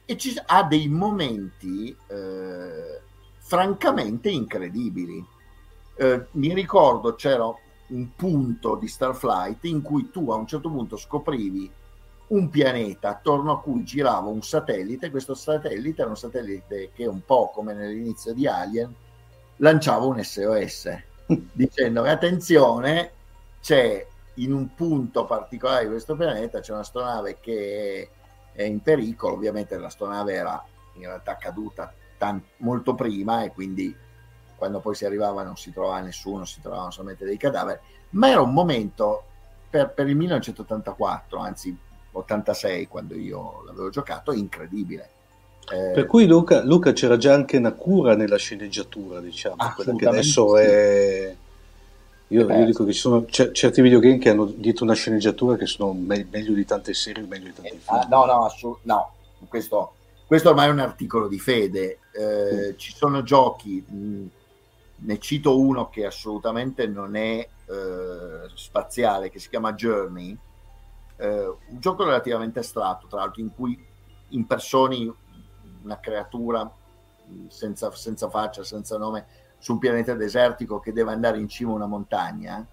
e 0.04 0.16
ci, 0.16 0.34
ha 0.46 0.64
dei 0.64 0.88
momenti 0.88 1.96
eh, 2.08 3.00
francamente 3.38 4.28
incredibili. 4.28 5.24
Eh, 5.98 6.26
mi 6.32 6.52
ricordo 6.52 7.14
c'era 7.14 7.46
un 7.88 8.14
punto 8.16 8.74
di 8.74 8.88
Starflight 8.88 9.64
in 9.64 9.82
cui 9.82 10.10
tu 10.10 10.30
a 10.32 10.34
un 10.34 10.46
certo 10.46 10.68
punto 10.68 10.96
scoprivi 10.96 11.70
un 12.28 12.48
pianeta 12.48 13.10
attorno 13.10 13.52
a 13.52 13.60
cui 13.60 13.84
girava 13.84 14.28
un 14.28 14.42
satellite. 14.42 15.10
Questo 15.10 15.34
satellite 15.34 16.00
era 16.00 16.10
un 16.10 16.16
satellite 16.16 16.90
che, 16.92 17.06
un 17.06 17.24
po' 17.24 17.50
come 17.50 17.72
nell'inizio 17.72 18.32
di 18.32 18.46
Alien, 18.46 18.92
lanciava 19.56 20.04
un 20.04 20.22
SOS 20.22 20.90
dicendo 21.52 22.02
attenzione, 22.02 23.12
c'è 23.60 24.06
in 24.34 24.52
un 24.52 24.74
punto 24.74 25.24
particolare 25.24 25.84
di 25.84 25.90
questo 25.90 26.14
pianeta 26.14 26.60
c'è 26.60 26.72
un'astronave 26.72 27.38
che 27.40 28.10
è 28.52 28.62
in 28.62 28.80
pericolo. 28.80 29.34
Ovviamente 29.34 29.78
l'astronave 29.78 30.34
era 30.34 30.64
in 30.94 31.02
realtà 31.02 31.36
caduta 31.36 31.92
tan- 32.18 32.42
molto 32.58 32.94
prima 32.94 33.42
e 33.42 33.52
quindi 33.52 33.94
quando 34.56 34.80
poi 34.80 34.94
si 34.94 35.04
arrivava 35.04 35.42
non 35.42 35.56
si 35.56 35.72
trovava 35.72 36.00
nessuno, 36.00 36.44
si 36.44 36.60
trovavano 36.60 36.90
solamente 36.90 37.24
dei 37.24 37.36
cadaveri, 37.36 37.78
ma 38.10 38.30
era 38.30 38.40
un 38.40 38.52
momento 38.52 39.24
per, 39.68 39.92
per 39.92 40.08
il 40.08 40.16
1984, 40.16 41.38
anzi 41.38 41.78
86 42.18 42.88
quando 42.88 43.14
io 43.14 43.62
l'avevo 43.66 43.90
giocato, 43.90 44.32
incredibile. 44.32 45.10
Eh, 45.68 45.90
per 45.92 46.06
cui 46.06 46.26
Luca, 46.26 46.62
Luca, 46.62 46.92
c'era 46.92 47.16
già 47.16 47.34
anche 47.34 47.56
una 47.56 47.72
cura 47.72 48.14
nella 48.14 48.36
sceneggiatura, 48.36 49.20
diciamo, 49.20 49.56
quella 49.74 49.94
che 49.94 50.06
adesso 50.06 50.56
è... 50.56 51.36
Io, 52.28 52.52
io, 52.52 52.64
dico 52.64 52.84
che 52.84 52.92
ci 52.92 52.98
sono 52.98 53.24
c- 53.24 53.52
certi 53.52 53.80
videogame 53.82 54.18
che 54.18 54.30
hanno 54.30 54.46
dietro 54.46 54.84
una 54.84 54.94
sceneggiatura 54.94 55.56
che 55.56 55.66
sono 55.66 55.92
me- 55.92 56.26
meglio 56.28 56.54
di 56.54 56.64
tante 56.64 56.92
serie, 56.92 57.24
meglio 57.24 57.46
di 57.46 57.52
tanti 57.52 57.68
eh, 57.68 57.78
film. 57.78 57.98
Ah, 57.98 58.06
no, 58.10 58.24
no, 58.24 58.44
assolut- 58.44 58.80
no. 58.82 59.12
Questo, 59.48 59.92
questo, 60.26 60.48
ormai 60.48 60.68
è 60.68 60.72
un 60.72 60.80
articolo 60.80 61.28
di 61.28 61.38
fede. 61.38 61.98
Eh, 62.12 62.72
mm. 62.72 62.76
Ci 62.76 62.92
sono 62.96 63.22
giochi, 63.22 63.84
mh, 63.86 64.26
ne 65.04 65.18
cito 65.20 65.58
uno 65.58 65.88
che 65.88 66.04
assolutamente 66.04 66.88
non 66.88 67.14
è 67.14 67.38
eh, 67.38 68.50
spaziale, 68.54 69.30
che 69.30 69.38
si 69.38 69.48
chiama 69.48 69.74
Journey, 69.74 70.36
eh, 71.16 71.46
un 71.46 71.80
gioco 71.80 72.04
relativamente 72.04 72.58
astratto, 72.58 73.06
tra 73.06 73.20
l'altro, 73.20 73.42
in 73.42 73.54
cui 73.54 73.84
impersoni 74.28 75.12
una 75.82 76.00
creatura 76.00 76.70
senza, 77.48 77.90
senza 77.92 78.28
faccia, 78.28 78.64
senza 78.64 78.98
nome, 78.98 79.26
su 79.58 79.72
un 79.72 79.78
pianeta 79.78 80.14
desertico 80.14 80.80
che 80.80 80.92
deve 80.92 81.12
andare 81.12 81.38
in 81.38 81.48
cima 81.48 81.72
a 81.72 81.74
una 81.74 81.86
montagna, 81.86 82.66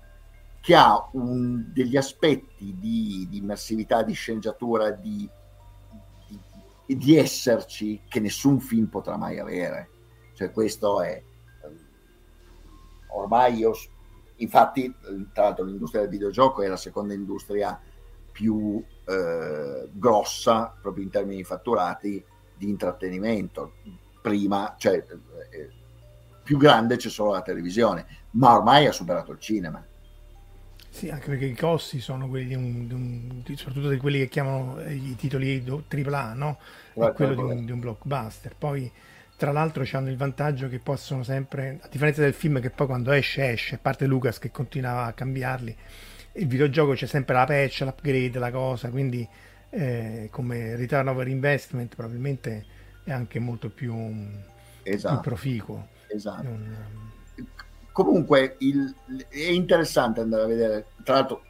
che 0.60 0.76
ha 0.76 1.10
un, 1.14 1.72
degli 1.74 1.98
aspetti 1.98 2.76
di, 2.78 3.28
di, 3.30 3.38
immersività, 3.38 4.02
di 4.04 4.14
sceneggiatura, 4.14 4.92
di, 4.92 5.30
di, 6.86 6.98
di, 6.98 7.18
esserci 7.18 8.02
che 8.08 8.20
nessun 8.20 8.60
film 8.60 8.88
potrà 8.88 9.18
mai 9.18 9.40
avere. 9.40 9.90
Cioè 10.34 10.52
questo 10.52 11.02
è... 11.02 11.22
Ormai 13.10 13.56
io... 13.56 13.74
Infatti, 14.38 14.94
tra 15.32 15.44
l'altro, 15.44 15.66
l'industria 15.66 16.02
del 16.02 16.10
videogioco 16.10 16.62
è 16.64 16.68
la 16.68 16.78
seconda 16.78 17.14
industria 17.14 17.80
più 18.34 18.84
eh, 19.06 19.90
grossa, 19.92 20.76
proprio 20.82 21.06
in 21.06 21.10
termini 21.10 21.44
fatturati, 21.46 22.22
di 22.58 22.68
intrattenimento. 22.68 23.76
Prima, 24.22 24.76
cioè, 24.78 24.96
eh, 25.52 25.70
più 26.44 26.58
grande 26.58 26.98
c'è 26.98 27.10
solo 27.10 27.32
la 27.32 27.42
televisione, 27.42 28.06
ma 28.32 28.56
ormai 28.56 28.88
ha 28.88 28.92
superato 28.92 29.32
il 29.32 29.40
cinema. 29.40 29.86
Sì, 30.90 31.10
anche 31.10 31.30
perché 31.30 31.46
i 31.46 31.56
costi 31.56 32.00
sono 32.00 32.28
quelli 32.30 32.48
di 32.48 32.56
un, 32.56 32.88
di 32.88 32.94
un 32.94 33.42
di, 33.44 33.56
soprattutto 33.56 33.90
di 33.90 33.98
quelli 33.98 34.20
che 34.20 34.30
chiamano 34.30 34.80
i 34.88 35.16
titoli 35.16 35.64
AAA, 35.66 36.34
no? 36.34 36.60
È 36.94 37.12
quello 37.14 37.34
di 37.34 37.42
un, 37.42 37.66
di 37.66 37.72
un, 37.72 37.80
blockbuster. 37.80 38.56
Poi, 38.56 38.92
tra 39.36 39.52
l'altro, 39.52 39.84
hanno 39.94 40.10
il 40.10 40.18
vantaggio 40.18 40.70
che 40.70 40.78
possono 40.78 41.24
sempre, 41.24 41.80
a 41.82 41.88
differenza 41.88 42.22
del 42.22 42.36
film 42.36 42.62
che 42.62 42.70
poi 42.70 42.86
quando 42.86 43.12
esce, 43.12 43.50
esce, 43.50 43.76
a 43.76 43.80
parte 43.82 44.06
Lucas 44.06 44.38
che 44.38 44.52
continuava 44.52 45.06
a 45.06 45.14
cambiarli, 45.14 45.76
il 46.34 46.48
videogioco 46.48 46.94
c'è 46.94 47.06
sempre 47.06 47.36
la 47.36 47.46
patch, 47.46 47.82
l'upgrade, 47.82 48.40
la 48.40 48.52
cosa, 48.52 48.90
quindi 48.90 49.28
eh, 49.70 50.30
come 50.32 50.76
return 50.76 51.08
over 51.08 51.28
investment 51.28 51.96
probabilmente 51.96 52.66
è 53.04 53.12
anche 53.12 53.40
molto 53.40 53.70
più, 53.70 53.94
esatto. 54.84 55.14
più 55.16 55.30
proficuo. 55.30 55.88
Esatto. 56.08 56.44
Non... 56.44 56.92
Comunque 57.92 58.56
il, 58.60 58.94
è 59.30 59.50
interessante 59.50 60.22
andare 60.22 60.44
a 60.44 60.48
vedere, 60.48 60.86
tra 61.04 61.16
l'altro 61.16 61.44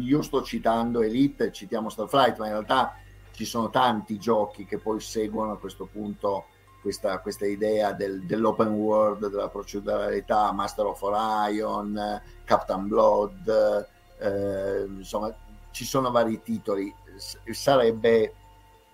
io 0.00 0.22
sto 0.22 0.42
citando 0.42 1.02
Elite, 1.02 1.50
citiamo 1.52 1.88
Starflight, 1.88 2.38
ma 2.38 2.46
in 2.46 2.52
realtà 2.52 2.94
ci 3.32 3.44
sono 3.44 3.70
tanti 3.70 4.18
giochi 4.18 4.64
che 4.64 4.78
poi 4.78 5.00
seguono 5.00 5.52
a 5.52 5.58
questo 5.58 5.86
punto 5.86 6.46
questa, 6.82 7.18
questa 7.20 7.46
idea 7.46 7.92
del, 7.92 8.24
dell'open 8.24 8.68
world, 8.68 9.28
della 9.28 9.48
proceduralità, 9.48 10.52
Master 10.52 10.86
of 10.86 11.02
Orion, 11.02 12.20
Captain 12.44 12.86
Blood, 12.86 13.86
eh, 14.18 14.84
insomma 14.86 15.34
ci 15.70 15.84
sono 15.84 16.10
vari 16.10 16.42
titoli, 16.42 16.92
sarebbe 17.50 18.34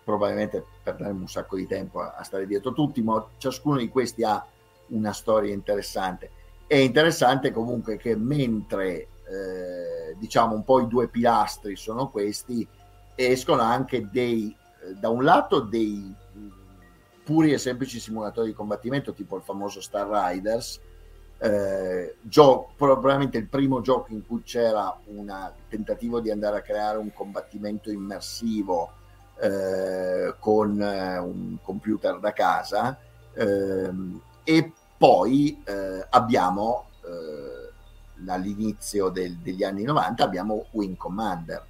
probabilmente 0.04 0.64
perderemo 0.82 1.20
un 1.20 1.28
sacco 1.28 1.56
di 1.56 1.66
tempo 1.66 2.00
a, 2.00 2.14
a 2.16 2.22
stare 2.22 2.46
dietro 2.46 2.72
tutti, 2.72 3.02
ma 3.02 3.26
ciascuno 3.38 3.78
di 3.78 3.88
questi 3.88 4.22
ha 4.22 4.44
una 4.88 5.12
storia 5.12 5.52
interessante. 5.52 6.30
È 6.66 6.76
interessante 6.76 7.52
comunque 7.52 7.96
che 7.96 8.16
mentre 8.16 9.08
eh, 9.26 10.14
diciamo 10.18 10.54
un 10.54 10.64
po' 10.64 10.80
i 10.80 10.88
due 10.88 11.08
pilastri 11.08 11.76
sono 11.76 12.10
questi, 12.10 12.66
escono 13.14 13.62
anche 13.62 14.08
dei, 14.10 14.54
eh, 14.84 14.94
da 14.94 15.08
un 15.08 15.24
lato 15.24 15.60
dei 15.60 16.14
puri 17.24 17.52
e 17.52 17.58
semplici 17.58 17.98
simulatori 17.98 18.48
di 18.48 18.54
combattimento, 18.54 19.14
tipo 19.14 19.36
il 19.36 19.42
famoso 19.42 19.80
Star 19.80 20.06
Riders, 20.06 20.78
eh, 21.44 22.16
gio- 22.22 22.70
probabilmente 22.74 23.36
il 23.36 23.48
primo 23.48 23.82
gioco 23.82 24.12
in 24.12 24.26
cui 24.26 24.42
c'era 24.42 24.96
un 25.06 25.30
tentativo 25.68 26.20
di 26.20 26.30
andare 26.30 26.56
a 26.56 26.60
creare 26.62 26.96
un 26.96 27.12
combattimento 27.12 27.90
immersivo 27.90 28.92
eh, 29.42 30.34
con 30.38 30.80
eh, 30.80 31.18
un 31.18 31.58
computer 31.60 32.18
da 32.18 32.32
casa 32.32 32.98
ehm, 33.34 34.20
e 34.42 34.72
poi 34.96 35.62
eh, 35.66 36.06
abbiamo 36.08 36.86
eh, 37.04 38.30
all'inizio 38.30 39.10
del, 39.10 39.36
degli 39.36 39.64
anni 39.64 39.82
90 39.82 40.24
abbiamo 40.24 40.66
Wing 40.70 40.96
Commander 40.96 41.62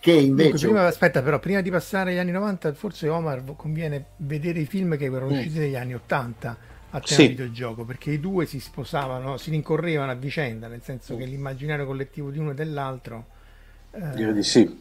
che 0.00 0.12
invece... 0.12 0.66
Prima, 0.66 0.86
aspetta, 0.86 1.22
però, 1.22 1.38
prima 1.38 1.62
di 1.62 1.70
passare 1.70 2.10
agli 2.10 2.18
anni 2.18 2.30
90, 2.30 2.74
forse 2.74 3.08
Omar 3.08 3.42
conviene 3.56 4.04
vedere 4.16 4.60
i 4.60 4.66
film 4.66 4.98
che 4.98 5.06
erano 5.06 5.28
mm. 5.28 5.32
usciti 5.32 5.60
negli 5.60 5.76
anni 5.76 5.94
80 5.94 6.72
a 6.94 7.00
tema 7.00 7.20
sì. 7.22 7.26
videogioco, 7.28 7.84
perché 7.84 8.12
i 8.12 8.20
due 8.20 8.46
si 8.46 8.60
sposavano, 8.60 9.36
si 9.36 9.50
rincorrevano 9.50 10.12
a 10.12 10.14
vicenda, 10.14 10.68
nel 10.68 10.82
senso 10.82 11.16
che 11.16 11.24
l'immaginario 11.24 11.86
collettivo 11.86 12.30
di 12.30 12.38
uno 12.38 12.52
e 12.52 12.54
dell'altro... 12.54 13.26
Eh, 13.90 14.10
Direi 14.14 14.32
di 14.32 14.42
sì. 14.44 14.80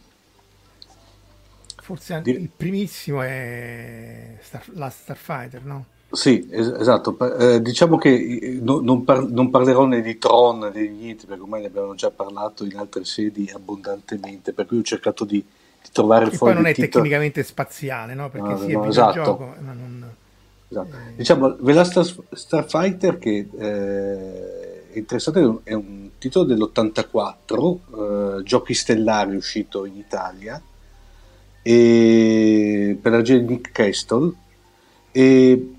Forse 1.81 2.21
Dir- 2.21 2.39
il 2.39 2.49
primissimo 2.55 3.23
è 3.23 4.37
Star, 4.41 4.63
la 4.73 4.89
Starfighter, 4.89 5.65
no? 5.65 5.85
Sì, 6.11 6.47
es- 6.51 6.75
esatto. 6.79 7.17
Eh, 7.39 7.61
diciamo 7.61 7.97
che 7.97 8.59
no, 8.61 8.79
non, 8.79 9.03
par- 9.03 9.27
non, 9.27 9.49
parlerò 9.49 9.85
né 9.85 10.01
di 10.01 10.19
Tron 10.19 10.59
né 10.59 10.71
di 10.71 10.89
niente, 10.89 11.25
perché 11.25 11.41
ormai 11.41 11.61
ne 11.61 11.67
abbiamo 11.67 11.95
già 11.95 12.11
parlato 12.11 12.63
in 12.63 12.77
altre 12.77 13.05
sedi 13.05 13.49
abbondantemente, 13.51 14.53
per 14.53 14.67
cui 14.67 14.77
ho 14.77 14.83
cercato 14.83 15.25
di, 15.25 15.39
di 15.41 15.89
trovare 15.91 16.25
e 16.25 16.31
fuori. 16.31 16.53
poi 16.53 16.61
non 16.61 16.71
è 16.71 16.75
titolo... 16.75 16.91
tecnicamente 16.91 17.41
spaziale, 17.41 18.13
no? 18.13 18.29
Perché 18.29 18.49
no, 18.49 18.57
sì, 18.59 18.71
no, 18.71 18.83
è 18.83 18.87
esatto. 18.87 19.55
ma 19.59 19.73
non... 19.73 20.02
Esatto. 20.73 20.95
Eh... 20.95 21.15
Diciamo, 21.15 21.55
The 21.55 21.73
Last 21.73 21.99
Star- 22.01 22.25
Starfighter, 22.31 23.17
che 23.19 23.47
eh, 23.55 24.89
è 24.91 24.97
interessante, 24.97 25.59
è 25.63 25.73
un 25.73 26.09
titolo 26.17 26.45
dell'84, 26.45 28.39
eh, 28.39 28.43
Giochi 28.43 28.73
Stellari 28.73 29.35
uscito 29.35 29.85
in 29.85 29.97
Italia, 29.97 30.61
e 31.61 32.97
per 32.99 33.11
la 33.11 33.17
regia 33.19 33.37
di 33.37 33.45
Nick 33.45 33.71
Castle, 33.71 34.33
e 35.11 35.73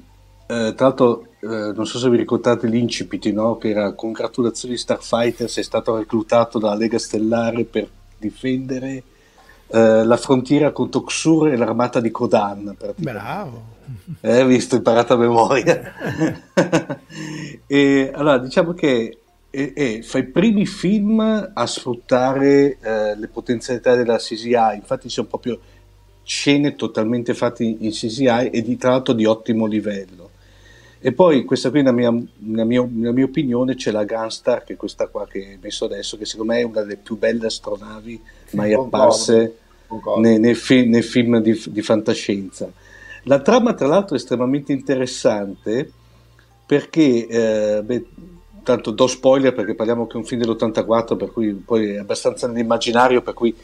eh, 0.46 0.74
tra 0.76 0.86
l'altro, 0.86 1.26
eh, 1.40 1.72
non 1.74 1.86
so 1.86 1.98
se 1.98 2.08
vi 2.08 2.16
ricordate 2.16 2.68
l'incipit, 2.68 3.26
no? 3.26 3.58
che 3.58 3.70
era 3.70 3.92
congratulazioni 3.92 4.76
Starfighter, 4.76 5.50
sei 5.50 5.64
stato 5.64 5.96
reclutato 5.96 6.58
dalla 6.58 6.76
Lega 6.76 6.98
Stellare 6.98 7.64
per 7.64 7.88
difendere 8.16 9.02
eh, 9.68 10.04
la 10.04 10.16
frontiera 10.16 10.72
contro 10.72 11.02
Xur 11.02 11.48
e 11.48 11.56
l'armata 11.56 12.00
di 12.00 12.10
Kodan. 12.10 12.76
Bravo! 12.96 13.72
Eh, 14.20 14.44
visto, 14.46 14.76
imparato 14.76 15.14
a 15.14 15.16
memoria. 15.16 15.92
e 17.66 18.10
allora, 18.14 18.38
diciamo 18.38 18.72
che 18.72 19.18
e, 19.50 19.72
e, 19.76 20.02
fa 20.02 20.18
i 20.18 20.24
primi 20.24 20.66
film 20.66 21.20
a 21.54 21.66
sfruttare 21.66 22.78
eh, 22.80 23.16
le 23.16 23.28
potenzialità 23.28 23.94
della 23.94 24.16
CGI, 24.16 24.74
infatti 24.74 25.08
sono 25.08 25.28
proprio 25.28 25.60
scene 26.24 26.74
totalmente 26.74 27.34
fatte 27.34 27.62
in 27.62 27.90
CGI 27.90 28.48
e 28.50 28.62
di, 28.62 28.76
tra 28.76 28.90
l'altro 28.90 29.12
di 29.12 29.24
ottimo 29.24 29.66
livello. 29.66 30.23
E 31.06 31.12
poi 31.12 31.44
questa 31.44 31.68
qui, 31.68 31.82
nella 31.82 31.92
mia, 31.92 32.10
nella 32.38 32.64
mia, 32.64 32.82
nella 32.90 33.12
mia 33.12 33.26
opinione, 33.26 33.74
c'è 33.74 33.90
la 33.90 34.04
Gunstar, 34.04 34.64
che 34.64 34.72
è 34.72 34.76
questa 34.76 35.08
qua 35.08 35.26
che 35.26 35.56
ho 35.56 35.58
messo 35.60 35.84
adesso, 35.84 36.16
che 36.16 36.24
secondo 36.24 36.54
me 36.54 36.60
è 36.60 36.62
una 36.62 36.80
delle 36.80 36.96
più 36.96 37.18
belle 37.18 37.44
astronavi 37.44 38.22
mai 38.52 38.72
apparse 38.72 39.58
nei, 40.16 40.38
nei, 40.38 40.54
fi, 40.54 40.86
nei, 40.86 41.02
film 41.02 41.40
di, 41.40 41.62
di, 41.66 41.82
fantascienza. 41.82 42.72
La 43.24 43.38
trama, 43.40 43.74
tra 43.74 43.86
l'altro, 43.86 44.16
è 44.16 44.18
estremamente 44.18 44.72
interessante 44.72 45.92
perché, 46.64 47.26
eh, 47.26 47.82
beh, 47.82 48.06
tanto 48.62 48.90
do 48.90 49.06
spoiler 49.06 49.52
perché 49.52 49.74
parliamo 49.74 50.06
che 50.06 50.14
è 50.14 50.16
un 50.16 50.24
film 50.24 50.40
dell'84, 50.40 51.18
per 51.18 51.30
cui 51.30 51.52
poi 51.52 51.90
è 51.90 51.98
abbastanza 51.98 52.46
nell'immaginario, 52.46 53.20
per 53.20 53.34
cui 53.34 53.54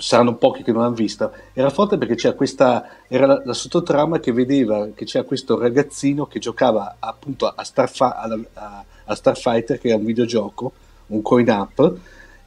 saranno 0.00 0.36
pochi 0.36 0.62
che 0.62 0.72
non 0.72 0.82
l'hanno 0.82 0.94
vista, 0.94 1.30
era 1.52 1.70
forte 1.70 1.98
perché 1.98 2.14
c'era 2.14 2.34
questa, 2.34 2.88
era 3.06 3.26
la, 3.26 3.42
la 3.44 3.52
sottotrama 3.52 4.18
che 4.18 4.32
vedeva 4.32 4.88
che 4.94 5.04
c'era 5.04 5.24
questo 5.24 5.58
ragazzino 5.58 6.26
che 6.26 6.38
giocava 6.38 6.96
appunto 6.98 7.46
a, 7.46 7.62
Starfa, 7.62 8.16
a, 8.16 8.84
a 9.04 9.14
Starfighter, 9.14 9.78
che 9.78 9.90
è 9.90 9.94
un 9.94 10.04
videogioco, 10.04 10.72
un 11.08 11.22
coin 11.22 11.48
up, 11.48 11.96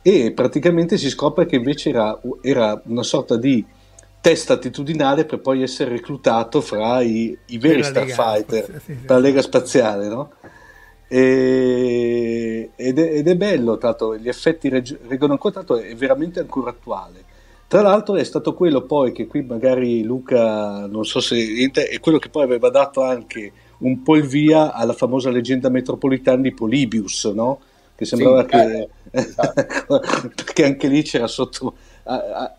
e 0.02 0.32
praticamente 0.32 0.98
si 0.98 1.10
scopre 1.10 1.46
che 1.46 1.56
invece 1.56 1.90
era, 1.90 2.20
era 2.42 2.82
una 2.86 3.04
sorta 3.04 3.38
di 3.38 3.66
test 4.20 4.52
attitudinale 4.52 5.26
per 5.26 5.40
poi 5.40 5.64
essere 5.64 5.92
reclutato 5.92 6.62
fra 6.62 7.02
i, 7.02 7.38
i 7.48 7.58
veri 7.58 7.84
Starfighter, 7.84 8.68
Lega, 8.68 8.80
sì, 8.80 8.98
sì, 9.00 9.06
la 9.06 9.20
Lega 9.20 9.42
Spaziale, 9.42 10.08
no? 10.08 10.32
E, 11.10 12.72
ed, 12.76 13.00
è, 13.00 13.18
ed, 13.18 13.28
è, 13.28 13.36
bello, 13.36 13.78
tanto 13.78 14.18
gli 14.18 14.28
effetti 14.28 14.70
reggono 14.70 15.34
ancora, 15.34 15.54
tanto 15.54 15.78
è 15.78 15.94
veramente 15.96 16.40
ancora 16.40 16.72
attuale. 16.72 17.32
Tra 17.74 17.82
l'altro 17.82 18.18
è 18.18 18.24
stato 18.24 18.54
quello 18.54 18.84
poi 18.84 19.12
che 19.12 19.26
qui 19.26 19.42
magari 19.42 20.04
Luca, 20.04 20.86
non 20.86 21.06
so 21.06 21.20
se 21.20 21.72
è 21.74 22.00
quello 22.00 22.20
che 22.20 22.30
poi 22.30 22.44
aveva 22.44 22.70
dato 22.70 23.02
anche 23.02 23.52
un 23.80 24.04
po' 24.04 24.16
il 24.16 24.28
via 24.28 24.74
alla 24.74 24.94
famosa 24.94 25.32
leggenda 25.32 25.70
metropolitana 25.70 26.44
di 26.44 26.54
Polybius, 26.54 27.26
no? 27.34 27.60
Che 27.96 28.06
sembrava 28.06 28.42
sì, 28.44 28.48
che... 28.50 28.78
Eh, 28.78 28.90
esatto. 29.10 30.02
perché 30.36 30.66
anche 30.66 30.88
lì 30.88 31.02
c'era 31.02 31.26
sotto, 31.26 31.74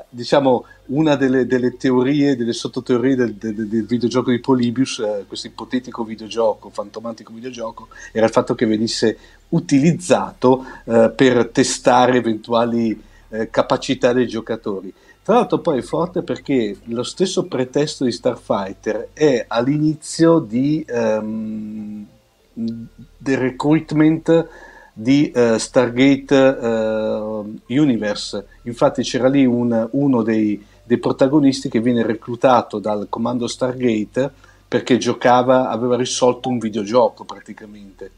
diciamo, 0.09 0.65
una 0.87 1.15
delle, 1.15 1.47
delle, 1.47 1.77
teorie, 1.77 2.35
delle 2.35 2.53
sottoteorie 2.53 3.15
del, 3.15 3.35
del, 3.35 3.69
del 3.69 3.87
videogioco 3.87 4.33
di 4.33 4.41
Polybius, 4.41 4.99
eh, 4.99 5.27
questo 5.29 5.47
ipotetico 5.47 6.03
videogioco, 6.03 6.71
fantomatico 6.71 7.33
videogioco, 7.33 7.87
era 8.11 8.27
il 8.27 8.33
fatto 8.33 8.57
che 8.57 8.67
venisse 8.67 9.17
utilizzato 9.51 10.65
eh, 10.87 11.13
per 11.15 11.51
testare 11.51 12.17
eventuali 12.17 13.01
eh, 13.29 13.49
capacità 13.51 14.13
dei 14.13 14.27
giocatori. 14.27 14.93
Tra 15.25 15.37
l'altro 15.37 15.61
poi 15.61 15.79
è 15.79 15.83
forte 15.83 16.23
perché 16.23 16.77
lo 16.85 17.03
stesso 17.03 17.47
pretesto 17.47 18.05
di 18.05 18.13
Starfighter 18.13 19.09
è 19.15 19.47
all'inizio 19.49 20.39
di, 20.39 20.85
um, 20.87 22.05
del 22.53 23.39
recruitment 23.39 24.49
di 24.93 25.33
uh, 25.35 25.57
Stargate 25.57 26.37
uh, 26.37 27.59
Universe. 27.69 28.47
Infatti 28.65 29.03
c'era 29.03 29.29
lì 29.29 29.47
un, 29.47 29.89
uno 29.93 30.23
dei, 30.23 30.63
dei, 30.83 30.99
protagonisti 30.99 31.71
che 31.71 31.81
viene 31.81 32.03
reclutato 32.03 32.79
dal 32.79 33.07
comando 33.09 33.47
Stargate 33.47 34.31
perché 34.69 34.99
giocava, 34.99 35.71
aveva 35.71 35.97
risolto 35.97 36.51
un 36.51 36.59
videogioco 36.59 37.25
praticamente 37.25 38.11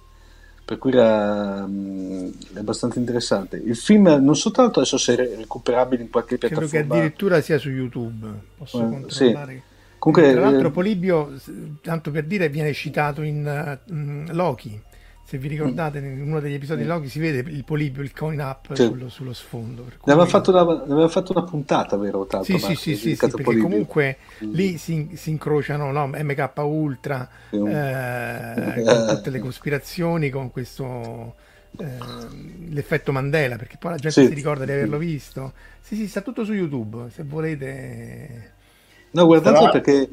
per 0.66 0.78
cui 0.78 0.90
era 0.90 1.62
um, 1.64 2.32
abbastanza 2.56 2.98
interessante. 2.98 3.56
Il 3.56 3.76
film 3.76 4.08
non 4.20 4.34
soltanto 4.34 4.80
adesso 4.80 4.98
se 4.98 5.14
è 5.14 5.36
recuperabile 5.36 6.02
in 6.02 6.10
qualche 6.10 6.38
piattaforma. 6.38 6.68
Credo 6.68 6.88
che 6.88 6.98
addirittura 6.98 7.40
sia 7.40 7.56
su 7.56 7.70
YouTube. 7.70 8.26
Posso 8.58 8.78
eh, 8.78 8.88
controllare. 8.88 9.52
Sì. 9.52 9.74
Comunque, 9.96 10.32
Tra 10.32 10.40
l'altro, 10.40 10.66
eh, 10.66 10.70
Polibio, 10.72 11.32
tanto 11.82 12.10
per 12.10 12.24
dire, 12.24 12.48
viene 12.48 12.72
citato 12.72 13.22
in 13.22 13.78
uh, 13.86 14.32
Loki 14.34 14.80
se 15.26 15.38
vi 15.38 15.48
ricordate 15.48 15.98
in 15.98 16.22
uno 16.22 16.38
degli 16.38 16.54
episodi 16.54 16.84
mm. 16.84 16.86
Loki 16.86 17.08
si 17.08 17.18
vede 17.18 17.50
il 17.50 17.64
polibio, 17.64 18.00
il 18.00 18.12
coin 18.12 18.38
up 18.38 18.72
sì. 18.74 18.84
sullo, 18.84 19.08
sullo, 19.08 19.32
sfondo. 19.32 19.82
Ne 20.04 20.12
aveva, 20.12 20.24
fatto 20.24 20.52
una, 20.52 20.62
ne 20.62 20.92
aveva 20.92 21.08
fatto 21.08 21.32
una 21.32 21.42
puntata, 21.42 21.96
vero? 21.96 22.26
Tanto, 22.26 22.44
sì, 22.44 22.58
sì, 22.60 22.76
sì, 22.76 22.96
sì, 22.96 23.16
sì 23.16 23.26
perché 23.26 23.56
comunque 23.56 24.18
mm. 24.44 24.52
lì 24.52 24.78
si, 24.78 25.10
si 25.14 25.30
incrociano 25.30 25.90
no? 25.90 26.06
MK 26.06 26.52
Ultra, 26.58 27.28
mm. 27.56 27.66
eh, 27.66 28.82
con 28.86 29.06
tutte 29.16 29.30
le 29.30 29.40
cospirazioni, 29.40 30.30
con 30.30 30.52
questo 30.52 31.34
eh, 31.76 31.86
l'effetto 32.68 33.10
Mandela, 33.10 33.56
perché 33.56 33.78
poi 33.80 33.90
la 33.90 33.96
gente 33.96 34.22
sì. 34.22 34.28
si 34.28 34.34
ricorda 34.34 34.64
di 34.64 34.70
averlo 34.70 34.96
visto. 34.96 35.54
Sì, 35.80 35.96
sì, 35.96 36.06
sta 36.06 36.20
tutto 36.20 36.44
su 36.44 36.52
YouTube, 36.52 37.10
se 37.10 37.24
volete. 37.24 38.52
No, 39.10 39.26
guardate 39.26 39.58
Però... 39.58 39.72
perché... 39.72 40.08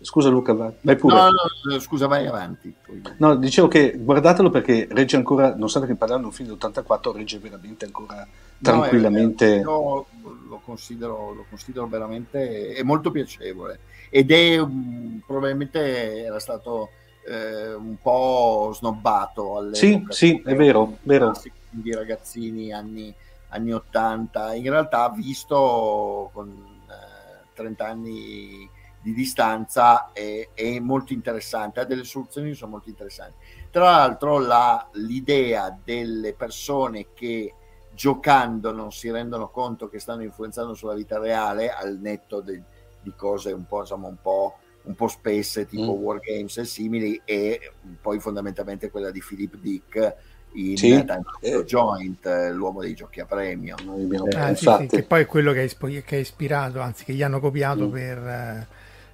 Scusa 0.00 0.28
Luca, 0.28 0.52
vai 0.52 0.96
pure. 0.96 1.14
No, 1.14 1.28
no, 1.64 1.78
scusa, 1.80 2.06
vai 2.06 2.26
avanti. 2.26 2.72
No, 3.16 3.34
dicevo 3.34 3.66
che 3.66 3.96
guardatelo 3.98 4.48
perché 4.48 4.86
regge 4.90 5.16
ancora, 5.16 5.56
non 5.56 5.68
state 5.68 5.86
che 5.86 5.96
parlando 5.96 6.28
di 6.28 6.28
un 6.28 6.32
film 6.32 6.48
dell'84, 6.48 7.12
regge 7.12 7.38
veramente 7.38 7.84
ancora 7.84 8.26
tranquillamente. 8.60 9.60
No, 9.60 10.06
lo 10.48 10.60
considero, 10.64 11.32
lo 11.34 11.44
considero 11.48 11.86
veramente, 11.88 12.74
è 12.74 12.82
molto 12.82 13.10
piacevole 13.10 13.80
ed 14.10 14.30
è 14.30 14.58
um, 14.58 15.20
probabilmente 15.26 16.24
era 16.24 16.38
stato 16.38 16.90
eh, 17.26 17.74
un 17.74 17.96
po' 18.00 18.70
snobbato 18.74 19.58
alle 19.58 19.74
Sì, 19.74 20.04
sì, 20.08 20.40
è 20.44 20.54
vero, 20.54 20.98
vero. 21.02 21.32
Di 21.70 21.92
ragazzini 21.92 22.72
anni, 22.72 23.14
anni 23.48 23.72
80, 23.72 24.54
in 24.54 24.70
realtà 24.70 25.10
visto 25.10 26.30
con 26.32 26.48
eh, 26.48 27.46
30 27.54 27.86
anni 27.86 28.70
di 29.00 29.12
distanza 29.12 30.12
è, 30.12 30.48
è, 30.52 30.78
molto 30.80 31.12
interessante, 31.12 31.80
ha 31.80 31.84
delle 31.84 32.04
soluzioni 32.04 32.50
che 32.50 32.56
sono 32.56 32.72
molto 32.72 32.88
interessanti. 32.88 33.36
Tra 33.70 33.84
l'altro 33.84 34.38
la, 34.38 34.88
l'idea 34.92 35.76
delle 35.82 36.34
persone 36.34 37.08
che 37.14 37.54
giocando 37.94 38.72
non 38.72 38.92
si 38.92 39.10
rendono 39.10 39.48
conto 39.50 39.88
che 39.88 39.98
stanno 39.98 40.22
influenzando 40.22 40.74
sulla 40.74 40.94
vita 40.94 41.18
reale 41.18 41.70
al 41.70 41.98
netto 41.98 42.40
de, 42.40 42.62
di 43.00 43.12
cose 43.16 43.52
un 43.52 43.66
po', 43.66 43.80
insomma, 43.80 44.08
un 44.08 44.18
po' 44.20 44.58
un 44.82 44.94
po' 44.94 45.08
spesse 45.08 45.66
tipo 45.66 45.94
mm. 45.94 46.00
Wargames 46.00 46.56
e 46.56 46.64
simili 46.64 47.20
e 47.24 47.72
poi 48.00 48.20
fondamentalmente 48.20 48.90
quella 48.90 49.10
di 49.10 49.22
Philip 49.26 49.56
Dick 49.56 50.16
in 50.52 50.78
sì. 50.78 50.92
eh. 51.40 51.64
Joint, 51.64 52.50
l'uomo 52.52 52.80
dei 52.80 52.94
giochi 52.94 53.20
a 53.20 53.26
premio. 53.26 53.76
Eh, 53.76 54.38
ah, 54.38 54.54
sì, 54.54 54.66
sì, 54.80 54.86
che 54.86 55.02
poi 55.02 55.22
è 55.22 55.26
quello 55.26 55.52
che 55.52 55.60
ha 55.60 56.16
ispirato, 56.16 56.80
anzi 56.80 57.04
che 57.04 57.12
gli 57.12 57.22
hanno 57.22 57.38
copiato 57.40 57.88
mm. 57.88 57.92
per... 57.92 58.66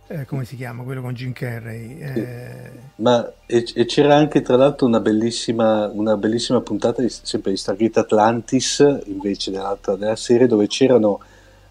Eh, 0.07 0.27
come 0.27 0.45
si 0.45 0.55
chiama? 0.57 0.83
Quello 0.83 1.01
con 1.01 1.15
Jim 1.15 1.33
Carrey 1.33 1.99
eh... 1.99 2.71
ma 2.97 3.27
e, 3.47 3.65
e, 3.75 3.87
c'era 3.87 4.15
anche 4.17 4.43
tra 4.43 4.55
l'altro 4.55 4.87
una 4.87 5.01
bellissima, 5.01 5.89
una 5.89 6.19
bellissima 6.19 6.61
puntata 6.61 7.01
di, 7.01 7.09
sempre 7.09 7.53
di 7.53 7.57
Stargate 7.57 8.01
Atlantis 8.01 9.01
invece 9.07 9.51
dell'altra 9.51 9.97
della 9.97 10.15
serie 10.15 10.47
dove 10.47 10.67
c'erano 10.67 11.21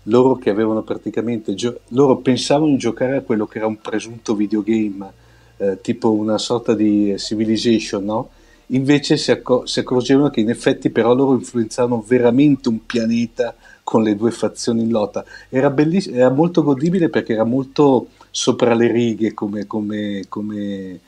loro 0.04 0.38
che 0.38 0.50
avevano 0.50 0.82
praticamente 0.82 1.54
gio- 1.54 1.82
loro 1.89 2.17
pensavano 2.17 2.72
di 2.72 2.78
giocare 2.78 3.17
a 3.17 3.22
quello 3.22 3.46
che 3.46 3.60
era 3.60 3.67
un 3.67 3.80
presunto 3.80 4.34
videogame 4.34 5.12
eh, 5.58 5.80
tipo 5.80 6.12
una 6.12 6.39
sorta 6.39 6.74
di 6.74 7.13
civilization 7.19 8.04
no? 8.04 8.30
invece 8.67 9.15
si, 9.15 9.30
accor- 9.30 9.67
si, 9.67 9.80
accorgevano 9.80 10.32
che 10.32 10.39
in 10.39 10.50
effetti 10.50 10.89
però 10.89 11.13
loro 11.13 11.34
influenzavano 11.36 12.04
veramente 12.06 12.67
un 12.67 12.84
pianeta 12.84 13.56
con 13.84 14.02
le 14.02 14.15
due 14.15 14.32
fazioni 14.32 14.84
in 14.84 14.89
lotta. 14.89 15.26
Era, 15.50 15.69
belliss- 15.69 16.10
era 16.12 16.30
molto 16.30 16.63
godibile 16.63 17.10
perché 17.10 17.34
era 17.34 17.43
molto 17.43 18.08
sopra 18.36 18.74
le 18.74 18.91
righe 18.91 19.36
come, 19.36 19.67
come, 19.67 20.24
come, 20.28 21.00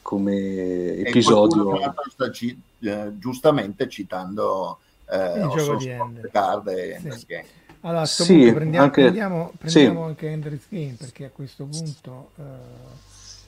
come 0.00 0.96
episodio 0.96 1.78
sta 2.08 2.30
ci- 2.30 2.58
eh, 2.80 3.12
giustamente 3.18 3.86
citando 3.86 4.78
eh, 5.10 5.40
il 5.40 5.48
gioco 5.54 5.76
di 5.76 5.88
Ender. 5.88 6.30
Card 6.30 6.68
e 6.68 6.98
sì. 6.98 7.26
Game 7.26 7.46
allora, 7.82 7.98
a 7.98 8.02
questo 8.02 8.24
sì, 8.24 8.36
punto 8.36 8.54
prendiamo 8.54 8.84
anche, 8.84 9.00
prendiamo, 9.02 9.52
prendiamo 9.58 10.02
sì. 10.02 10.08
anche 10.08 10.28
Ender's 10.28 10.64
Game 10.68 10.96
perché 10.98 11.24
a 11.26 11.30
questo 11.30 11.64
punto 11.64 12.30
uh, 12.36 12.42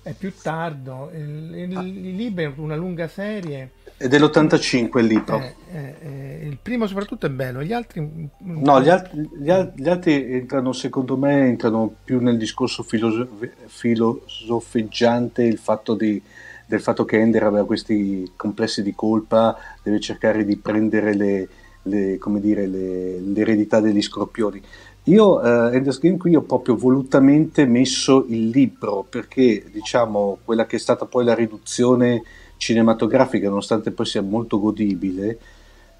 è 0.02 0.12
più 0.12 0.34
tardo. 0.34 1.10
Il, 1.14 1.54
il, 1.54 1.72
il, 1.72 2.14
libro 2.16 2.42
è 2.42 2.52
una 2.56 2.76
lunga 2.76 3.08
serie. 3.08 3.72
È 3.96 4.08
dell'85 4.08 4.98
il 4.98 5.06
libro. 5.06 5.38
Eh, 5.38 5.54
eh, 5.72 5.94
eh, 6.00 6.46
il 6.46 6.58
primo 6.60 6.86
soprattutto 6.86 7.26
è 7.26 7.30
bello, 7.30 7.62
gli 7.62 7.72
altri... 7.72 8.28
No, 8.38 8.80
gli 8.80 8.88
altri, 8.88 9.28
gli, 9.38 9.52
gli 9.76 9.88
altri, 9.88 10.32
entrano, 10.34 10.72
secondo 10.72 11.16
me, 11.16 11.46
entrano 11.48 11.94
più 12.04 12.20
nel 12.20 12.36
discorso 12.36 12.82
filosof- 12.82 13.48
filosofeggiante 13.66 15.42
il 15.44 15.58
fatto 15.58 15.94
di, 15.94 16.20
del 16.66 16.80
fatto 16.80 17.04
che 17.04 17.20
Ender 17.20 17.44
aveva 17.44 17.66
questi 17.66 18.32
complessi 18.36 18.82
di 18.82 18.94
colpa, 18.94 19.56
deve 19.82 20.00
cercare 20.00 20.44
di 20.44 20.56
prendere 20.56 21.14
le 21.14 21.48
le, 21.82 22.18
dire, 22.40 22.66
le, 22.66 23.20
l'eredità 23.20 23.80
degli 23.80 24.02
scorpioni. 24.02 24.60
Io 25.04 25.42
eh, 25.42 25.74
Ender's 25.76 25.98
Game 25.98 26.16
qui 26.16 26.36
ho 26.36 26.42
proprio 26.42 26.76
volutamente 26.76 27.66
messo 27.66 28.24
il 28.28 28.48
libro 28.48 29.04
perché 29.08 29.64
diciamo 29.72 30.38
quella 30.44 30.66
che 30.66 30.76
è 30.76 30.78
stata 30.78 31.06
poi 31.06 31.24
la 31.24 31.34
riduzione 31.34 32.22
cinematografica, 32.62 33.48
nonostante 33.48 33.90
poi 33.90 34.06
sia 34.06 34.22
molto 34.22 34.60
godibile, 34.60 35.36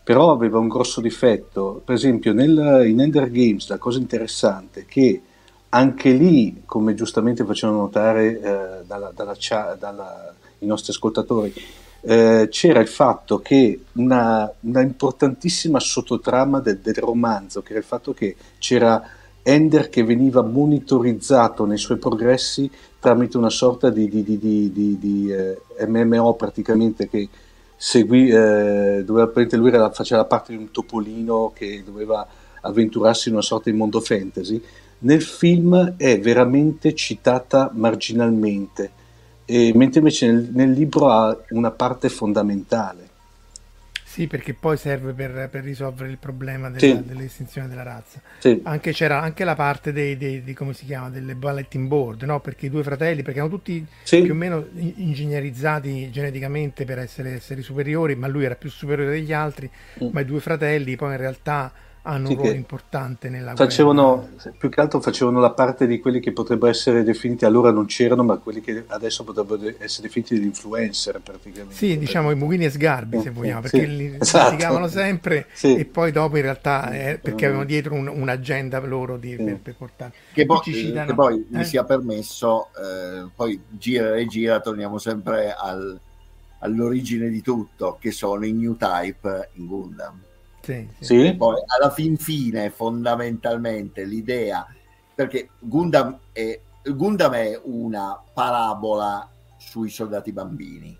però 0.04 0.30
aveva 0.30 0.60
un 0.60 0.68
grosso 0.68 1.00
difetto. 1.00 1.82
Per 1.84 1.92
esempio 1.92 2.32
nel, 2.32 2.84
in 2.86 3.00
Ender 3.00 3.28
Games 3.32 3.68
la 3.68 3.78
cosa 3.78 3.98
interessante 3.98 4.82
è 4.82 4.86
che 4.86 5.22
anche 5.70 6.12
lì, 6.12 6.62
come 6.64 6.94
giustamente 6.94 7.44
facevano 7.44 7.80
notare 7.80 8.38
eh, 8.38 8.84
dalla, 8.86 9.10
dalla, 9.12 9.36
dalla, 9.76 10.34
i 10.60 10.66
nostri 10.66 10.92
ascoltatori, 10.92 11.52
eh, 12.02 12.46
c'era 12.48 12.78
il 12.78 12.88
fatto 12.88 13.40
che 13.40 13.80
una, 13.94 14.48
una 14.60 14.82
importantissima 14.82 15.80
sottotrama 15.80 16.60
del, 16.60 16.78
del, 16.78 16.94
romanzo, 16.94 17.60
che 17.62 17.70
era 17.70 17.80
il 17.80 17.84
fatto 17.86 18.14
che 18.14 18.36
c'era 18.58 19.02
Ender 19.42 19.88
che 19.88 20.04
veniva 20.04 20.42
monitorizzato 20.42 21.64
nei 21.64 21.78
suoi 21.78 21.98
progressi 21.98 22.70
tramite 23.00 23.36
una 23.36 23.50
sorta 23.50 23.90
di, 23.90 24.08
di, 24.08 24.22
di, 24.22 24.98
di 24.98 25.32
eh, 25.32 25.86
MMO 25.86 26.34
praticamente 26.34 27.08
che 27.08 27.28
seguì, 27.76 28.28
eh, 28.28 29.02
doveva, 29.04 29.32
lui 29.34 29.70
era, 29.70 29.90
faceva 29.90 30.24
parte 30.24 30.52
di 30.52 30.58
un 30.58 30.70
topolino 30.70 31.52
che 31.54 31.82
doveva 31.84 32.26
avventurarsi 32.60 33.28
in 33.28 33.34
una 33.34 33.42
sorta 33.42 33.70
di 33.70 33.76
mondo 33.76 34.00
fantasy. 34.00 34.62
Nel 35.00 35.22
film 35.22 35.96
è 35.96 36.20
veramente 36.20 36.94
citata 36.94 37.70
marginalmente 37.74 39.00
mentre 39.74 39.98
invece 39.98 40.30
nel, 40.30 40.48
nel, 40.52 40.70
libro 40.70 41.10
ha 41.10 41.36
una 41.50 41.70
parte 41.70 42.08
fondamentale. 42.08 43.01
Sì, 44.12 44.26
perché 44.26 44.52
poi 44.52 44.76
serve 44.76 45.14
per, 45.14 45.48
per 45.50 45.64
risolvere 45.64 46.10
il 46.10 46.18
problema 46.18 46.68
della, 46.68 46.96
sì. 46.96 47.02
dell'estinzione 47.02 47.66
della 47.66 47.82
razza. 47.82 48.20
Sì. 48.40 48.60
Anche, 48.64 48.92
c'era 48.92 49.22
anche 49.22 49.42
la 49.42 49.54
parte 49.54 49.90
dei, 49.90 50.18
dei, 50.18 50.44
dei, 50.44 50.52
come 50.52 50.74
si 50.74 50.84
chiama, 50.84 51.08
delle 51.08 51.34
bulletin 51.34 51.88
board, 51.88 52.24
no? 52.24 52.38
perché 52.40 52.66
i 52.66 52.68
due 52.68 52.82
fratelli, 52.82 53.22
perché 53.22 53.38
erano 53.38 53.54
tutti 53.54 53.82
sì. 54.02 54.20
più 54.20 54.32
o 54.32 54.34
meno 54.34 54.68
ingegnerizzati 54.74 56.10
geneticamente 56.10 56.84
per 56.84 56.98
essere 56.98 57.36
esseri 57.36 57.62
superiori, 57.62 58.14
ma 58.14 58.26
lui 58.26 58.44
era 58.44 58.54
più 58.54 58.68
superiore 58.68 59.12
degli 59.12 59.32
altri, 59.32 59.70
mm. 60.04 60.08
ma 60.12 60.20
i 60.20 60.26
due 60.26 60.40
fratelli 60.40 60.94
poi 60.94 61.12
in 61.12 61.18
realtà 61.18 61.72
hanno 62.02 62.26
sì, 62.26 62.32
un 62.32 62.38
ruolo 62.38 62.54
importante 62.54 63.28
nella 63.28 63.54
facevano, 63.54 64.28
guerra. 64.32 64.56
Più 64.58 64.68
che 64.68 64.80
altro 64.80 65.00
facevano 65.00 65.38
la 65.38 65.52
parte 65.52 65.86
di 65.86 66.00
quelli 66.00 66.18
che 66.18 66.32
potrebbero 66.32 66.70
essere 66.70 67.04
definiti, 67.04 67.44
allora 67.44 67.70
non 67.70 67.86
c'erano, 67.86 68.24
ma 68.24 68.36
quelli 68.38 68.60
che 68.60 68.84
adesso 68.88 69.22
potrebbero 69.22 69.72
essere 69.78 70.08
definiti 70.08 70.34
degli 70.34 70.46
influencer 70.46 71.20
praticamente. 71.20 71.74
Sì, 71.74 71.96
diciamo 71.98 72.30
i 72.32 72.34
Mughini 72.34 72.64
e 72.64 72.70
Sgarbi 72.70 73.20
se 73.20 73.30
vogliamo, 73.30 73.60
perché 73.60 73.80
sì, 73.80 73.96
li 73.96 74.16
esatto. 74.18 74.88
sempre 74.88 75.46
sì. 75.52 75.76
e 75.76 75.84
poi 75.84 76.10
dopo 76.10 76.36
in 76.36 76.42
realtà 76.42 76.90
eh, 76.90 77.18
perché 77.18 77.44
avevano 77.44 77.66
dietro 77.66 77.94
un, 77.94 78.08
un'agenda 78.08 78.80
loro 78.80 79.16
di, 79.16 79.36
per, 79.36 79.58
per, 79.58 79.74
portare. 79.76 80.12
Che, 80.32 80.44
poi, 80.44 80.60
citano, 80.60 81.06
che 81.06 81.14
poi 81.14 81.34
eh? 81.34 81.56
mi 81.56 81.64
sia 81.64 81.84
permesso, 81.84 82.68
eh, 82.76 83.28
poi 83.34 83.60
gira 83.68 84.16
e 84.16 84.26
gira, 84.26 84.58
torniamo 84.58 84.98
sempre 84.98 85.54
al, 85.56 85.98
all'origine 86.58 87.28
di 87.28 87.40
tutto, 87.42 87.96
che 88.00 88.10
sono 88.10 88.44
i 88.44 88.52
new 88.52 88.76
type 88.76 89.50
in 89.54 89.66
Gundam 89.66 90.20
sì, 90.62 90.88
sì. 91.00 91.34
Poi 91.36 91.56
alla 91.66 91.90
fin 91.90 92.16
fine, 92.16 92.70
fondamentalmente, 92.70 94.04
l'idea, 94.04 94.66
perché 95.14 95.50
Gundam 95.58 96.18
è, 96.32 96.58
Gundam 96.84 97.32
è 97.32 97.60
una 97.64 98.20
parabola 98.32 99.28
sui 99.56 99.90
soldati 99.90 100.32
bambini, 100.32 100.96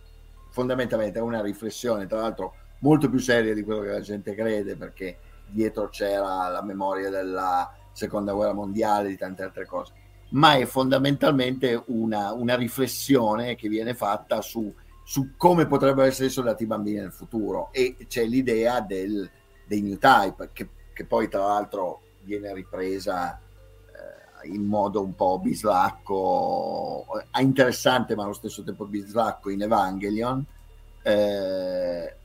fondamentalmente 0.51 1.19
è 1.19 1.23
una 1.23 1.41
riflessione, 1.41 2.07
tra 2.07 2.21
l'altro 2.21 2.55
molto 2.81 3.09
più 3.09 3.19
seria 3.19 3.55
di 3.55 3.63
quello 3.63 3.81
che 3.83 3.89
la 3.89 4.01
gente 4.01 4.35
crede, 4.35 4.77
perché 4.77 5.19
dietro 5.47 5.89
c'era 5.89 6.49
la 6.49 6.63
memoria 6.63 7.11
della 7.11 7.73
seconda 7.93 8.33
guerra 8.33 8.55
mondiale, 8.55 9.09
di 9.09 9.17
tante 9.17 9.43
altre 9.43 9.67
cose, 9.67 9.93
ma 10.31 10.55
è 10.55 10.65
fondamentalmente 10.65 11.81
una, 11.87 12.33
una 12.33 12.57
riflessione 12.57 13.55
che 13.55 13.69
viene 13.69 13.95
fatta 13.95 14.41
su, 14.41 14.75
su 15.05 15.37
come 15.37 15.67
potrebbero 15.67 16.07
essere 16.07 16.29
i 16.29 16.31
soldati 16.31 16.67
bambini 16.67 16.99
nel 16.99 17.13
futuro. 17.13 17.69
E 17.73 17.97
c'è 18.09 18.25
l'idea 18.25 18.81
del 18.81 19.31
dei 19.67 19.81
new 19.81 19.99
type, 19.99 20.51
che, 20.53 20.69
che 20.93 21.05
poi 21.05 21.29
tra 21.29 21.47
l'altro 21.47 22.03
viene 22.23 22.53
ripresa 22.55 23.39
eh, 23.39 24.49
in 24.49 24.65
modo 24.65 25.03
un 25.03 25.15
po' 25.15 25.39
bislacco, 25.39 27.07
interessante 27.39 28.15
ma 28.15 28.25
allo 28.25 28.33
stesso 28.33 28.63
tempo 28.63 28.87
bislacco 28.87 29.51
in 29.51 29.63
Evangelion, 29.63 30.45
eh, 31.03 32.17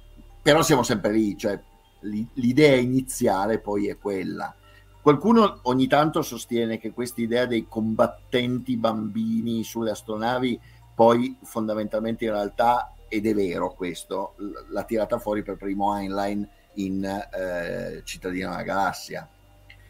però 0.42 0.62
siamo 0.62 0.84
sempre 0.84 1.12
lì, 1.12 1.38
cioè 1.38 1.60
l'idea 2.02 2.76
iniziale 2.76 3.60
poi 3.60 3.88
è 3.88 3.98
quella. 3.98 4.56
Qualcuno 5.02 5.60
ogni 5.64 5.88
tanto 5.88 6.22
sostiene 6.22 6.78
che 6.80 6.92
questa 6.92 7.22
idea 7.22 7.46
dei 7.46 7.68
combattenti 7.68 8.76
bambini 8.76 9.64
sulle 9.64 9.92
astronavi 9.92 10.60
poi 10.94 11.38
fondamentalmente 11.44 12.26
in 12.26 12.32
realtà 12.32 12.94
ed 13.08 13.26
è 13.26 13.34
vero 13.34 13.74
questo, 13.74 14.34
l'ha 14.70 14.84
tirata 14.84 15.18
fuori 15.18 15.44
per 15.44 15.56
primo 15.56 15.96
Heinlein 15.96 16.50
in 16.78 17.04
eh, 17.04 18.02
Cittadino 18.04 18.50
della 18.50 18.64
Galassia, 18.64 19.28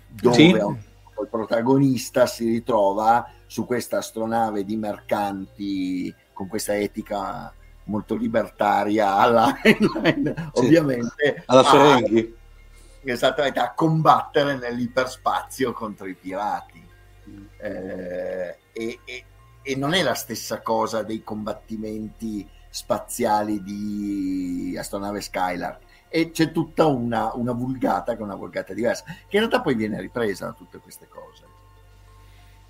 dove 0.09 0.35
sì. 0.35 0.49
il 0.49 1.27
protagonista 1.29 2.25
si 2.25 2.45
ritrova 2.49 3.29
su 3.45 3.65
questa 3.65 3.97
astronave 3.97 4.63
di 4.63 4.75
mercanti 4.75 6.13
con 6.33 6.47
questa 6.47 6.75
etica 6.75 7.53
molto 7.85 8.15
libertaria 8.15 9.15
alla 9.17 9.59
Heinlein, 9.61 10.33
sì. 10.53 10.65
ovviamente. 10.65 11.43
Alla 11.45 11.63
Ferenghi. 11.63 12.35
Esattamente, 13.03 13.59
a 13.59 13.73
combattere 13.73 14.57
nell'iperspazio 14.57 15.71
contro 15.71 16.07
i 16.07 16.15
pirati. 16.15 16.85
Eh, 17.59 18.57
e, 18.71 18.99
e, 19.03 19.25
e 19.61 19.75
non 19.75 19.93
è 19.93 20.01
la 20.01 20.13
stessa 20.13 20.61
cosa 20.61 21.03
dei 21.03 21.23
combattimenti 21.23 22.47
spaziali 22.69 23.63
di 23.63 24.75
astronave 24.77 25.21
Skylark 25.21 25.86
e 26.09 26.31
c'è 26.31 26.51
tutta 26.51 26.85
una, 26.85 27.31
una, 27.33 27.51
vulgata 27.51 28.13
che 28.13 28.19
è 28.19 28.23
una 28.23 28.35
vulgata 28.35 28.73
diversa 28.73 29.03
che 29.05 29.37
in 29.37 29.39
realtà 29.39 29.61
poi 29.61 29.75
viene 29.75 29.99
ripresa 29.99 30.45
da 30.45 30.53
tutte 30.53 30.77
queste 30.79 31.07
cose 31.09 31.43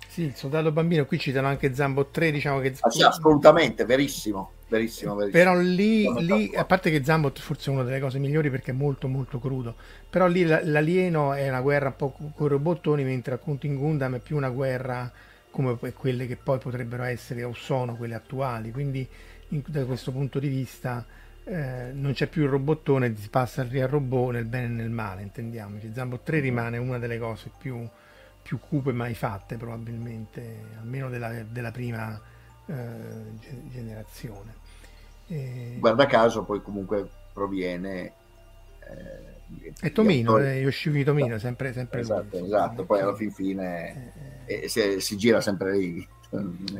sì, 0.08 0.22
il 0.22 0.34
soldato 0.34 0.72
bambino 0.72 1.04
qui 1.06 1.18
citano 1.18 1.46
anche 1.46 1.74
Zambo 1.74 2.06
3 2.06 2.30
diciamo 2.30 2.60
che 2.60 2.74
ah, 2.80 2.90
sì, 2.90 3.02
assolutamente, 3.02 3.84
verissimo 3.84 4.52
verissimo, 4.68 5.14
verissimo. 5.14 5.42
però 5.42 5.58
lì, 5.58 6.06
lì 6.24 6.54
a 6.54 6.64
parte 6.64 6.90
che 6.90 7.04
Zambot 7.04 7.38
forse 7.38 7.70
è 7.70 7.74
una 7.74 7.84
delle 7.84 8.00
cose 8.00 8.18
migliori 8.18 8.50
perché 8.50 8.72
è 8.72 8.74
molto 8.74 9.08
molto 9.08 9.38
crudo 9.38 9.76
però 10.10 10.26
lì 10.26 10.44
l'alieno 10.44 11.32
è 11.32 11.48
una 11.48 11.60
guerra 11.60 11.88
un 11.88 11.96
po' 11.96 12.10
con 12.10 12.46
i 12.46 12.48
robottoni 12.48 13.04
mentre 13.04 13.34
appunto 13.34 13.66
in 13.66 13.76
Gundam 13.76 14.16
è 14.16 14.18
più 14.18 14.36
una 14.36 14.50
guerra 14.50 15.10
come 15.50 15.76
quelle 15.76 16.26
che 16.26 16.36
poi 16.36 16.58
potrebbero 16.58 17.02
essere 17.04 17.42
o 17.42 17.52
sono 17.52 17.96
quelle 17.96 18.14
attuali. 18.14 18.70
Quindi 18.70 19.06
in, 19.48 19.62
da 19.66 19.84
questo 19.84 20.12
punto 20.12 20.38
di 20.38 20.48
vista 20.48 21.04
eh, 21.48 21.92
non 21.92 22.12
c'è 22.12 22.26
più 22.26 22.42
il 22.42 22.50
robottone, 22.50 23.16
si 23.16 23.30
passa 23.30 23.62
al 23.62 23.68
robot 23.70 24.32
nel 24.32 24.44
bene 24.44 24.66
e 24.66 24.68
nel 24.68 24.90
male, 24.90 25.22
intendiamoci. 25.22 25.90
Zambo 25.94 26.20
3 26.20 26.40
rimane 26.40 26.76
una 26.76 26.98
delle 26.98 27.18
cose 27.18 27.50
più, 27.56 27.88
più 28.42 28.58
cupe 28.60 28.92
mai 28.92 29.14
fatte 29.14 29.56
probabilmente, 29.56 30.64
almeno 30.78 31.08
della, 31.08 31.42
della 31.42 31.70
prima 31.70 32.20
eh, 32.66 32.74
generazione. 33.70 34.54
E... 35.26 35.76
Guarda 35.78 36.04
caso 36.06 36.44
poi 36.44 36.60
comunque 36.60 37.08
proviene... 37.32 38.12
Eh, 38.80 39.36
è 39.80 39.90
Tomino, 39.90 40.34
attori... 40.34 40.50
Eh, 40.50 40.60
Yoshiki 40.60 41.02
Tomino, 41.02 41.38
sempre, 41.38 41.72
sempre 41.72 42.00
esatto, 42.00 42.36
lui. 42.38 42.46
Esatto, 42.46 42.84
poi 42.84 43.00
alla 43.00 43.14
fin 43.14 43.32
fine 43.32 44.44
eh, 44.44 44.60
eh. 44.64 44.68
si, 44.68 45.00
si, 45.00 45.16
gira 45.16 45.40
sempre 45.40 45.78
lì. 45.78 46.06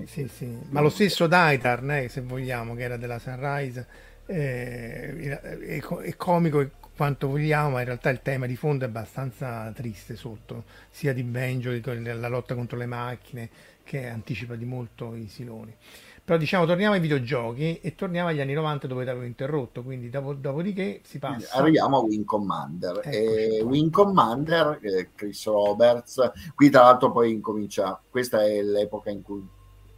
Sì, 0.05 0.29
sì. 0.29 0.59
Ma 0.69 0.83
lo 0.83 0.91
stesso 0.91 1.27
Daitar, 1.27 1.81
né, 1.81 2.09
se 2.09 2.21
vogliamo, 2.21 2.75
che 2.75 2.83
era 2.83 2.99
della 2.99 3.19
Sunrise, 3.19 3.87
eh, 4.29 5.41
è, 5.41 5.81
è, 5.81 6.17
comico 6.17 6.69
quanto 6.95 7.29
vogliamo, 7.29 7.71
ma 7.71 7.81
in 7.81 7.87
realtà 7.87 8.11
il 8.11 8.21
tema 8.23 8.47
di 8.47 8.57
fondo 8.57 8.85
è 8.85 8.89
abbastanza 8.89 9.73
triste 9.75 10.17
sotto, 10.17 10.65
sia 10.91 11.15
di 11.15 11.23
Benjo, 11.23 11.71
la 11.95 12.29
lotta 12.29 12.55
contro 12.55 12.77
le 12.77 12.87
macchine, 12.87 13.49
che 13.85 14.07
anticipa 14.07 14.55
di 14.55 14.65
molto 14.65 15.15
i 15.15 15.29
siloni. 15.29 15.75
Però 16.23 16.39
diciamo 16.39 16.67
torniamo 16.67 16.93
ai 16.93 17.01
videogiochi 17.01 17.81
e 17.81 17.95
torniamo 17.95 18.29
agli 18.29 18.41
anni 18.41 18.53
90 18.53 18.87
dove 18.87 19.05
l'avevo 19.05 19.25
interrotto, 19.25 19.83
quindi 19.83 20.11
dopo, 20.11 20.35
dopodiché 20.35 21.01
si 21.05 21.19
passa. 21.19 21.57
Arriviamo 21.57 21.97
a 21.97 22.01
Wing 22.03 22.27
Commander. 22.27 23.01
E 23.05 23.63
Wing 23.63 23.91
Commander, 23.91 24.79
eh, 24.83 25.09
Chris 25.15 25.47
Roberts, 25.47 26.31
qui 26.55 26.69
tra 26.69 26.83
l'altro 26.83 27.13
poi 27.13 27.33
incomincia, 27.33 27.99
questa 28.11 28.45
è 28.45 28.61
l'epoca 28.61 29.09
in 29.09 29.23
cui 29.23 29.43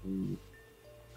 mm, 0.06 0.34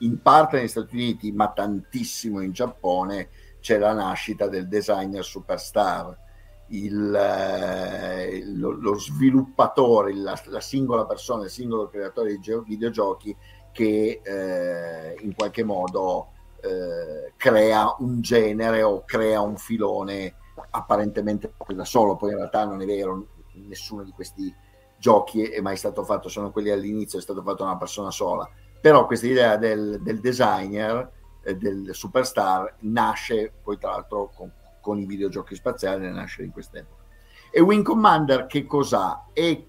in 0.03 0.21
parte 0.21 0.57
negli 0.57 0.67
Stati 0.67 0.95
Uniti, 0.95 1.31
ma 1.31 1.51
tantissimo 1.51 2.41
in 2.41 2.51
Giappone, 2.51 3.29
c'è 3.59 3.77
la 3.77 3.93
nascita 3.93 4.47
del 4.47 4.67
designer 4.67 5.23
superstar. 5.23 6.21
Il, 6.67 7.13
eh, 7.13 8.43
lo, 8.55 8.71
lo, 8.71 8.97
sviluppatore, 8.97 10.13
la, 10.15 10.39
la, 10.45 10.59
singola 10.59 11.05
persona, 11.05 11.43
il 11.43 11.49
singolo 11.49 11.87
creatore 11.87 12.37
di 12.37 12.61
videogiochi 12.65 13.35
che 13.71 14.21
eh, 14.23 15.17
in 15.21 15.35
qualche 15.35 15.63
modo 15.63 16.29
eh, 16.61 17.33
crea 17.37 17.95
un 17.99 18.21
genere 18.21 18.81
o 18.81 19.03
crea 19.05 19.41
un 19.41 19.57
filone 19.57 20.35
apparentemente 20.71 21.53
da 21.67 21.85
solo, 21.85 22.15
poi 22.15 22.31
in 22.31 22.37
realtà 22.37 22.65
non 22.65 22.81
è 22.81 22.85
vero, 22.85 23.27
nessuno 23.53 24.03
di 24.03 24.11
questi 24.11 24.53
giochi 24.97 25.43
è 25.43 25.59
mai 25.59 25.75
stato 25.75 26.03
fatto, 26.03 26.29
sono 26.29 26.51
quelli 26.51 26.69
all'inizio, 26.69 27.19
è 27.19 27.21
stato 27.21 27.43
fatto 27.43 27.63
da 27.63 27.71
una 27.71 27.77
persona 27.77 28.09
sola, 28.09 28.49
però 28.84 29.05
questa 29.05 29.27
idea 29.27 29.55
del, 29.55 30.01
del 30.01 30.19
designer, 30.19 31.09
eh, 31.41 31.55
del 31.55 31.91
superstar, 31.93 32.75
nasce 32.79 33.53
poi 33.63 33.77
tra 33.77 33.91
l'altro 33.91 34.29
con, 34.36 34.51
con 34.81 34.99
i 34.99 35.05
videogiochi 35.05 35.55
spaziali, 35.55 36.11
nasce 36.11 36.43
in 36.43 36.51
quest'epoca. 36.51 37.01
E 37.49 37.61
Wing 37.61 37.86
Commander 37.86 38.45
che 38.45 38.65
cos'ha? 38.65 39.27
È 39.31 39.63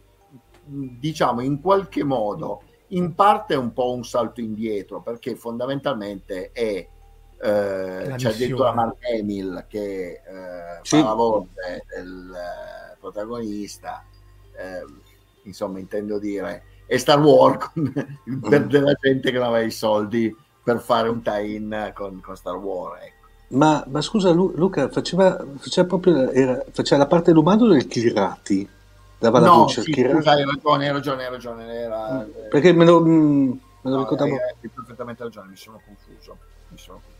diciamo 0.65 1.43
in 1.43 1.61
qualche 1.61 2.03
modo 2.03 2.63
in 2.89 3.15
parte 3.15 3.55
è 3.55 3.57
un 3.57 3.73
po' 3.73 3.93
un 3.93 4.05
salto 4.05 4.41
indietro 4.41 5.01
perché 5.01 5.37
fondamentalmente 5.37 6.51
è 6.51 6.89
eh, 7.41 8.15
c'è 8.17 8.31
addirittura 8.31 8.73
Mark 8.73 8.97
Emil 9.01 9.67
che 9.69 10.23
eh, 10.27 10.79
sì. 10.83 10.99
fa 10.99 11.05
la 11.05 11.15
voce 11.15 11.85
del 11.95 12.33
eh, 12.35 12.97
protagonista 12.99 14.05
eh, 14.57 14.85
insomma 15.43 15.79
intendo 15.79 16.19
dire 16.19 16.74
è 16.87 16.97
Star 16.97 17.21
Wars 17.21 17.71
con, 17.73 17.93
per 18.49 18.65
mm. 18.65 18.69
della 18.69 18.93
gente 18.95 19.31
che 19.31 19.39
non 19.39 19.49
aveva 19.49 19.65
i 19.65 19.71
soldi 19.71 20.35
per 20.63 20.81
fare 20.81 21.09
un 21.09 21.23
tie-in 21.23 21.93
con, 21.95 22.21
con 22.21 22.37
Star 22.37 22.57
Wars 22.57 23.03
ecco. 23.03 23.27
ma, 23.57 23.85
ma, 23.89 24.01
scusa 24.01 24.31
Luca 24.31 24.89
faceva, 24.89 25.45
faceva 25.59 25.87
proprio 25.87 26.31
era, 26.31 26.65
faceva 26.71 27.03
la 27.03 27.09
parte 27.09 27.33
dell'umano 27.33 27.67
del 27.67 27.87
Kirati 27.87 28.69
dava 29.25 29.39
la 29.41 29.47
no, 29.47 29.57
voce 29.57 29.83
sì, 29.83 29.93
scusa, 29.93 30.33
hai 30.33 30.45
ragione, 30.45 30.87
hai 30.87 30.93
ragione, 30.93 31.25
hai 31.25 31.31
ragione. 31.31 31.73
Era, 31.73 32.25
mm, 32.25 32.49
Perché 32.51 32.73
me 32.73 32.85
lo, 32.85 33.01
mm, 33.01 33.51
me 33.51 33.59
lo 33.83 33.91
no, 33.91 33.99
ricordavo. 34.01 34.35
Hai, 34.35 34.55
hai 34.63 34.69
perfettamente 34.69 35.23
ragione, 35.23 35.49
mi 35.49 35.57
sono 35.57 35.81
confuso. 35.85 36.39
Mi 36.69 36.79
sono 36.79 37.01
confuso. 37.03 37.13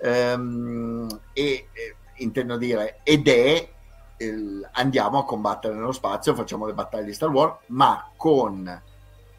Ehm, 0.00 1.20
e, 1.32 1.68
e 1.72 1.96
intendo 2.18 2.56
dire, 2.56 3.00
ed 3.02 3.26
è 3.26 3.68
il, 4.18 4.68
andiamo 4.72 5.18
a 5.18 5.24
combattere 5.24 5.74
nello 5.74 5.92
spazio, 5.92 6.34
facciamo 6.34 6.66
le 6.66 6.74
battaglie 6.74 7.06
di 7.06 7.12
Star 7.12 7.30
Wars, 7.30 7.58
ma 7.66 8.10
con 8.16 8.82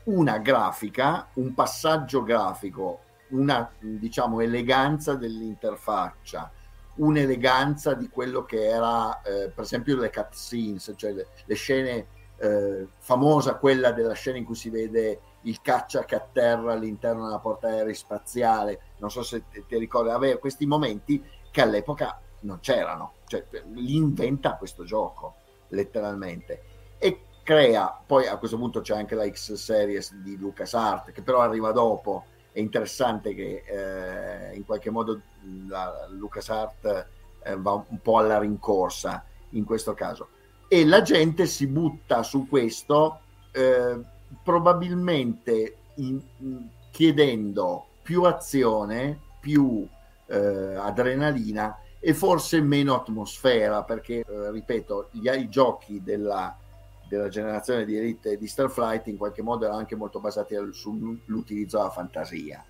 una 0.03 0.38
grafica, 0.39 1.27
un 1.34 1.53
passaggio 1.53 2.23
grafico, 2.23 3.01
una 3.30 3.69
diciamo 3.80 4.41
eleganza 4.41 5.15
dell'interfaccia, 5.15 6.51
un'eleganza 6.95 7.93
di 7.93 8.09
quello 8.09 8.43
che 8.43 8.65
era 8.65 9.21
eh, 9.21 9.49
per 9.49 9.63
esempio 9.63 9.97
le 9.97 10.09
cutscenes, 10.09 10.93
cioè 10.95 11.11
le, 11.11 11.27
le 11.45 11.55
scene 11.55 12.07
eh, 12.38 12.88
famosa 12.97 13.55
quella 13.55 13.91
della 13.91 14.13
scena 14.13 14.38
in 14.38 14.45
cui 14.45 14.55
si 14.55 14.69
vede 14.69 15.21
il 15.43 15.61
caccia 15.61 16.03
che 16.03 16.15
atterra 16.15 16.73
all'interno 16.73 17.25
della 17.25 17.39
portaerei 17.39 17.93
spaziale, 17.93 18.82
non 18.97 19.11
so 19.11 19.23
se 19.23 19.43
ti 19.49 19.77
ricordi, 19.77 20.09
aveva 20.09 20.39
questi 20.39 20.65
momenti 20.65 21.23
che 21.51 21.61
all'epoca 21.61 22.19
non 22.41 22.59
c'erano, 22.59 23.13
cioè 23.27 23.45
li 23.73 23.95
inventa 23.95 24.55
questo 24.55 24.83
gioco 24.83 25.35
letteralmente. 25.69 26.61
E 26.97 27.21
crea, 27.43 27.99
poi 28.05 28.27
a 28.27 28.37
questo 28.37 28.57
punto 28.57 28.81
c'è 28.81 28.95
anche 28.95 29.15
la 29.15 29.27
X 29.27 29.53
Series 29.53 30.13
di 30.15 30.37
LucasArts 30.37 31.11
che 31.11 31.21
però 31.21 31.41
arriva 31.41 31.71
dopo. 31.71 32.25
È 32.51 32.59
interessante 32.59 33.33
che 33.33 33.63
eh, 33.65 34.55
in 34.55 34.65
qualche 34.65 34.89
modo 34.89 35.21
la 35.67 36.07
LucasArts 36.09 37.05
eh, 37.43 37.55
va 37.57 37.73
un 37.87 37.99
po' 38.01 38.17
alla 38.17 38.39
rincorsa 38.39 39.23
in 39.51 39.63
questo 39.63 39.93
caso. 39.93 40.29
E 40.67 40.85
la 40.85 41.01
gente 41.01 41.45
si 41.45 41.67
butta 41.67 42.21
su 42.21 42.47
questo 42.47 43.21
eh, 43.51 43.99
probabilmente 44.43 45.77
in, 45.95 46.21
chiedendo 46.91 47.87
più 48.03 48.23
azione, 48.23 49.19
più 49.39 49.87
eh, 50.27 50.75
adrenalina 50.75 51.77
e 52.00 52.14
forse 52.14 52.62
meno 52.62 52.95
atmosfera 52.95 53.84
perché 53.84 54.20
eh, 54.20 54.52
ripeto 54.52 55.10
gli, 55.12 55.28
i 55.28 55.50
giochi 55.50 56.02
della 56.02 56.56
della 57.10 57.28
generazione 57.28 57.86
di 57.86 57.97
Elite 57.97 58.38
di 58.38 58.47
Starflight 58.47 59.08
in 59.08 59.18
qualche 59.18 59.41
modo 59.41 59.66
erano 59.66 59.80
anche 59.80 59.95
molto 59.95 60.20
basati 60.20 60.56
sull'utilizzo 60.72 61.78
della 61.78 61.89
fantasia, 61.89 62.64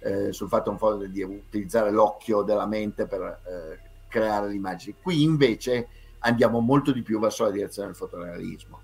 eh, 0.00 0.32
sul 0.32 0.48
fatto 0.48 0.70
un 0.70 0.76
po' 0.76 0.96
di 0.96 1.22
utilizzare 1.22 1.92
l'occhio 1.92 2.42
della 2.42 2.66
mente 2.66 3.06
per 3.06 3.22
eh, 3.22 3.78
creare 4.08 4.48
le 4.48 4.54
immagini. 4.54 4.96
Qui 5.00 5.22
invece 5.22 5.88
andiamo 6.18 6.58
molto 6.58 6.90
di 6.90 7.02
più 7.02 7.20
verso 7.20 7.44
la 7.44 7.52
direzione 7.52 7.88
del 7.88 7.96
fotorealismo. 7.96 8.80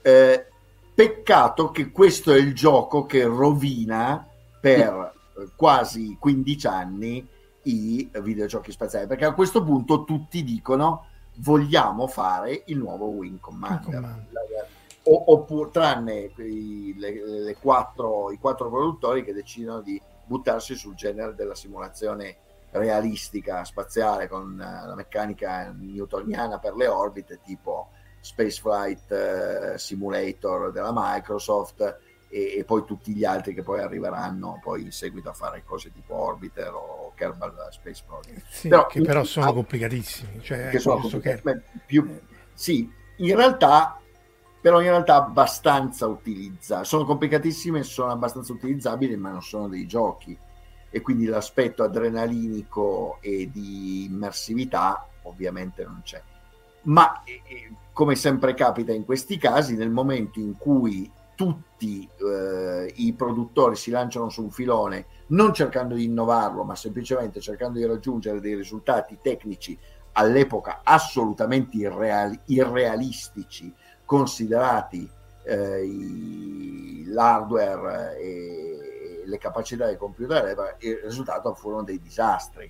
Eh, 0.00 0.46
peccato 0.94 1.70
che 1.70 1.90
questo 1.90 2.32
è 2.32 2.38
il 2.38 2.54
gioco 2.54 3.04
che 3.04 3.24
rovina 3.24 4.26
per 4.60 5.12
eh, 5.36 5.48
quasi 5.54 6.16
15 6.18 6.66
anni 6.66 7.28
i 7.68 8.10
videogiochi 8.22 8.72
spaziali, 8.72 9.06
perché 9.06 9.24
a 9.24 9.34
questo 9.34 9.62
punto 9.62 10.04
tutti 10.04 10.42
dicono 10.42 11.06
vogliamo 11.36 12.06
fare 12.06 12.62
il 12.66 12.78
nuovo 12.78 13.06
Wing 13.06 13.38
Commander. 13.38 13.94
Commander. 13.94 14.66
oppure 15.02 15.70
tranne 15.70 16.30
i, 16.36 16.94
le, 16.98 17.24
le 17.24 17.56
quattro, 17.56 18.30
i 18.32 18.38
quattro 18.38 18.68
produttori 18.68 19.24
che 19.24 19.32
decidono 19.32 19.80
di 19.80 20.00
buttarsi 20.24 20.74
sul 20.74 20.94
genere 20.94 21.34
della 21.34 21.54
simulazione 21.54 22.36
realistica 22.70 23.64
spaziale 23.64 24.28
con 24.28 24.56
la 24.56 24.94
meccanica 24.94 25.74
newtoniana 25.74 26.58
per 26.58 26.74
le 26.74 26.86
orbite 26.86 27.40
tipo 27.42 27.88
Spaceflight 28.20 29.10
eh, 29.10 29.78
Simulator 29.78 30.70
della 30.70 30.92
Microsoft 30.92 31.98
e, 32.28 32.56
e, 32.58 32.64
poi 32.64 32.84
tutti 32.84 33.14
gli 33.14 33.24
altri 33.24 33.54
che 33.54 33.62
poi 33.62 33.80
arriveranno 33.80 34.60
poi 34.62 34.82
in 34.82 34.92
seguito 34.92 35.30
a 35.30 35.32
fare 35.32 35.62
cose 35.64 35.92
tipo 35.92 36.14
Orbiter 36.14 36.72
o 36.72 37.12
Kerbal 37.14 37.68
Space 37.70 38.02
Project. 38.06 38.44
Sì, 38.48 38.68
però, 38.68 38.86
che 38.86 39.00
però 39.00 39.24
sono 39.24 39.46
ah, 39.46 39.52
complicatissimi. 39.52 40.42
Cioè, 40.42 40.68
che 40.68 40.78
sono 40.78 40.98
complicatissimi. 40.98 41.62
Più, 41.86 42.20
sì, 42.52 42.90
in 43.16 43.36
realtà 43.36 44.00
però 44.60 44.80
in 44.80 44.88
realtà 44.88 45.16
abbastanza 45.16 46.06
utilizzabili, 46.06 46.86
sono 46.86 47.04
complicatissime, 47.04 47.82
sono 47.84 48.10
abbastanza 48.10 48.52
utilizzabili, 48.52 49.16
ma 49.16 49.30
non 49.30 49.42
sono 49.42 49.68
dei 49.68 49.86
giochi 49.86 50.36
e 50.90 51.00
quindi 51.00 51.26
l'aspetto 51.26 51.82
adrenalinico 51.82 53.18
e 53.20 53.50
di 53.52 54.04
immersività 54.04 55.06
ovviamente 55.22 55.84
non 55.84 56.00
c'è. 56.02 56.20
Ma 56.82 57.22
come 57.92 58.14
sempre 58.14 58.54
capita 58.54 58.92
in 58.92 59.04
questi 59.04 59.38
casi, 59.38 59.76
nel 59.76 59.90
momento 59.90 60.40
in 60.40 60.56
cui 60.56 61.10
tutti 61.38 62.04
eh, 62.16 62.92
i 62.96 63.12
produttori 63.12 63.76
si 63.76 63.92
lanciano 63.92 64.28
su 64.28 64.42
un 64.42 64.50
filone 64.50 65.06
non 65.28 65.54
cercando 65.54 65.94
di 65.94 66.02
innovarlo, 66.02 66.64
ma 66.64 66.74
semplicemente 66.74 67.38
cercando 67.38 67.78
di 67.78 67.86
raggiungere 67.86 68.40
dei 68.40 68.56
risultati 68.56 69.20
tecnici 69.22 69.78
all'epoca 70.14 70.80
assolutamente 70.82 71.76
irreali- 71.76 72.40
irrealistici, 72.46 73.72
considerati 74.04 75.08
eh, 75.44 75.84
i, 75.84 77.04
l'hardware 77.06 78.18
e 78.18 79.22
le 79.24 79.38
capacità 79.38 79.86
del 79.86 79.96
computer, 79.96 80.76
il 80.80 80.96
risultato 81.04 81.54
furono 81.54 81.84
dei 81.84 82.00
disastri. 82.00 82.68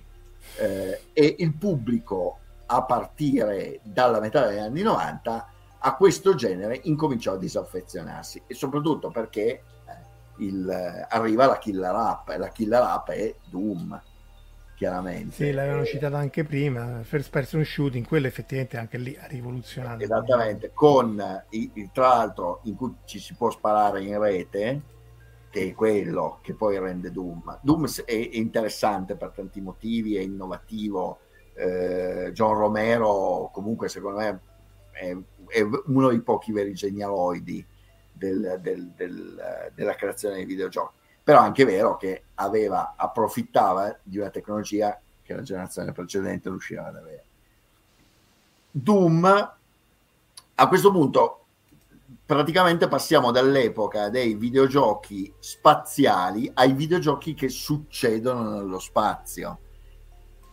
Eh, 0.57 1.01
e 1.11 1.35
il 1.39 1.55
pubblico, 1.55 2.37
a 2.67 2.83
partire 2.83 3.79
dalla 3.81 4.19
metà 4.19 4.45
degli 4.45 4.59
anni 4.59 4.83
90, 4.83 5.53
a 5.79 5.95
questo 5.95 6.35
genere 6.35 6.79
incominciò 6.83 7.33
a 7.33 7.37
disaffezionarsi 7.37 8.43
e 8.47 8.53
soprattutto 8.53 9.09
perché 9.09 9.41
eh, 9.47 9.61
il, 10.37 11.05
arriva 11.09 11.45
la 11.45 11.57
killer 11.57 11.95
app 11.95 12.29
e 12.29 12.37
la 12.37 12.49
killer 12.49 12.81
app 12.81 13.09
è 13.09 13.35
Doom 13.49 14.01
chiaramente. 14.75 15.35
Sì 15.35 15.51
l'avevano 15.51 15.85
citata 15.85 16.17
anche 16.17 16.43
prima 16.43 17.01
first 17.03 17.29
person 17.29 17.63
shooting 17.63 18.05
quello 18.05 18.27
effettivamente 18.27 18.77
anche 18.77 18.97
lì 18.97 19.17
ha 19.19 19.27
rivoluzionato. 19.27 20.03
Esattamente 20.03 20.71
con 20.73 21.21
il, 21.49 21.69
il, 21.73 21.89
tra 21.91 22.07
l'altro 22.07 22.61
in 22.63 22.75
cui 22.75 22.95
ci 23.05 23.19
si 23.19 23.33
può 23.35 23.49
sparare 23.49 24.01
in 24.01 24.17
rete 24.19 24.81
che 25.49 25.69
è 25.69 25.73
quello 25.73 26.39
che 26.41 26.53
poi 26.53 26.77
rende 26.79 27.11
Doom. 27.11 27.59
Doom 27.61 27.87
è, 27.87 28.03
è 28.05 28.29
interessante 28.33 29.15
per 29.15 29.31
tanti 29.35 29.59
motivi 29.61 30.15
è 30.15 30.21
innovativo 30.21 31.19
eh, 31.55 32.31
John 32.33 32.57
Romero 32.57 33.49
comunque 33.51 33.89
secondo 33.89 34.19
me 34.19 34.39
è 34.91 35.15
è 35.49 35.61
uno 35.61 36.09
dei 36.09 36.21
pochi 36.21 36.51
veri 36.51 36.73
genialoidi 36.73 37.65
del, 38.11 38.59
del, 38.61 38.87
del, 38.95 39.71
della 39.73 39.95
creazione 39.95 40.35
dei 40.35 40.45
videogiochi. 40.45 40.97
Però 41.23 41.41
è 41.41 41.43
anche 41.43 41.65
vero 41.65 41.97
che 41.97 42.23
aveva, 42.35 42.93
approfittava 42.95 43.97
di 44.01 44.17
una 44.17 44.29
tecnologia 44.29 44.99
che 45.21 45.35
la 45.35 45.41
generazione 45.41 45.91
precedente 45.91 46.49
riusciva 46.49 46.87
ad 46.87 46.95
avere. 46.95 47.23
Doom, 48.71 49.53
a 50.55 50.67
questo 50.67 50.91
punto, 50.91 51.45
praticamente 52.25 52.87
passiamo 52.87 53.31
dall'epoca 53.31 54.09
dei 54.09 54.35
videogiochi 54.35 55.33
spaziali 55.39 56.49
ai 56.53 56.73
videogiochi 56.73 57.33
che 57.33 57.49
succedono 57.49 58.51
nello 58.51 58.79
spazio 58.79 59.59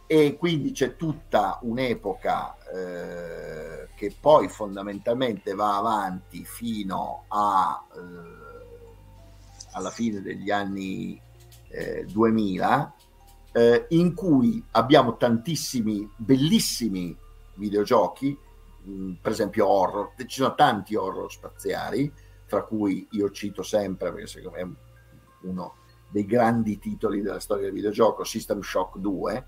e 0.06 0.36
quindi 0.38 0.70
c'è 0.70 0.96
tutta 0.96 1.58
un'epoca 1.62 2.55
eh, 2.74 3.88
che 3.94 4.14
poi 4.18 4.48
fondamentalmente 4.48 5.54
va 5.54 5.76
avanti 5.76 6.44
fino 6.44 7.24
a, 7.28 7.84
eh, 7.94 7.98
alla 9.72 9.90
fine 9.90 10.20
degli 10.20 10.50
anni 10.50 11.20
eh, 11.68 12.04
2000 12.04 12.94
eh, 13.52 13.86
in 13.90 14.14
cui 14.14 14.62
abbiamo 14.72 15.16
tantissimi 15.16 16.10
bellissimi 16.16 17.16
videogiochi 17.54 18.36
mh, 18.82 18.90
mm, 18.90 19.12
per 19.22 19.32
esempio 19.32 19.66
horror. 19.66 20.12
Ci 20.16 20.40
sono 20.42 20.54
tanti 20.54 20.94
horror 20.94 21.30
spaziali 21.30 22.12
tra 22.46 22.62
cui 22.64 23.08
io 23.12 23.30
cito 23.30 23.62
sempre 23.62 24.12
perché 24.12 24.26
secondo 24.26 24.56
me 24.56 24.62
è 24.62 25.46
uno 25.46 25.76
dei 26.10 26.26
grandi 26.26 26.78
titoli 26.78 27.22
della 27.22 27.40
storia 27.40 27.64
del 27.64 27.72
videogioco 27.72 28.24
System 28.24 28.60
Shock 28.60 28.98
2 28.98 29.46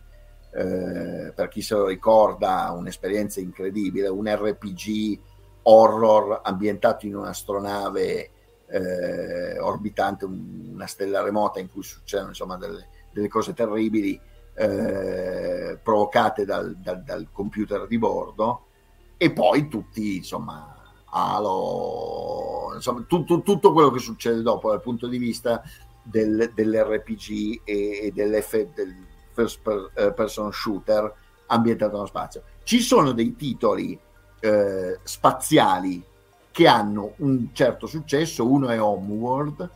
eh, 0.53 1.33
per 1.35 1.49
chi 1.49 1.63
se 1.63 1.75
lo 1.75 1.87
ricorda, 1.87 2.73
un'esperienza 2.77 3.41
incredibile, 3.41 4.09
un 4.09 4.27
RPG 4.27 5.21
horror 5.63 6.41
ambientato 6.43 7.07
in 7.07 7.17
un'astronave 7.17 8.31
eh, 8.71 9.59
orbitante 9.59 10.25
una 10.25 10.87
stella 10.87 11.23
remota 11.23 11.59
in 11.59 11.71
cui 11.71 11.83
succedono 11.83 12.29
insomma 12.29 12.57
delle, 12.57 12.89
delle 13.13 13.29
cose 13.29 13.55
terribili 13.55 14.21
eh, 14.55 15.79
provocate 15.83 16.45
dal, 16.45 16.77
dal, 16.77 17.03
dal, 17.03 17.29
computer 17.33 17.87
di 17.87 17.99
bordo. 17.99 18.65
E 19.17 19.33
poi 19.33 19.69
tutti 19.69 20.17
insomma 20.17 20.75
Halo 21.11 22.73
insomma 22.75 23.05
tu, 23.09 23.25
tu, 23.25 23.43
tutto 23.43 23.73
quello 23.73 23.91
che 23.91 23.99
succede 23.99 24.43
dopo 24.43 24.71
dal 24.71 24.81
punto 24.81 25.09
di 25.09 25.19
vista 25.19 25.63
del, 26.03 26.53
dell'RPG 26.55 27.63
e, 27.65 28.07
e 28.07 28.13
dell'F, 28.15 28.73
del, 28.75 28.95
first 29.39 29.61
eh, 29.95 30.13
person 30.13 30.53
shooter 30.53 31.15
ambientato 31.47 31.93
nello 31.93 32.07
spazio. 32.07 32.43
Ci 32.65 32.81
sono 32.81 33.13
dei 33.13 33.37
titoli 33.37 33.99
eh, 34.41 34.99
spaziali 35.03 36.05
che 36.51 36.67
hanno 36.67 37.15
un 37.19 37.51
certo 37.53 37.87
successo, 37.87 38.51
uno 38.51 38.69
è 38.69 38.83
Homeworld, 38.83 39.71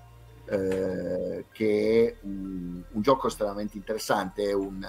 eh, 0.47 1.47
che 1.53 2.17
è 2.19 2.27
un, 2.27 2.83
un, 2.91 3.03
gioco 3.03 3.29
estremamente 3.29 3.77
interessante, 3.77 4.49
è 4.49 4.53
un, 4.53 4.85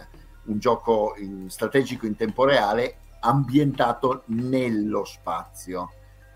un 0.46 0.58
gioco 0.58 1.14
in, 1.18 1.50
strategico 1.50 2.08
in 2.08 2.16
tempo 2.16 2.46
reale 2.46 2.98
ambientato 3.20 4.24
nello 4.28 5.06
spazio. 5.06 5.92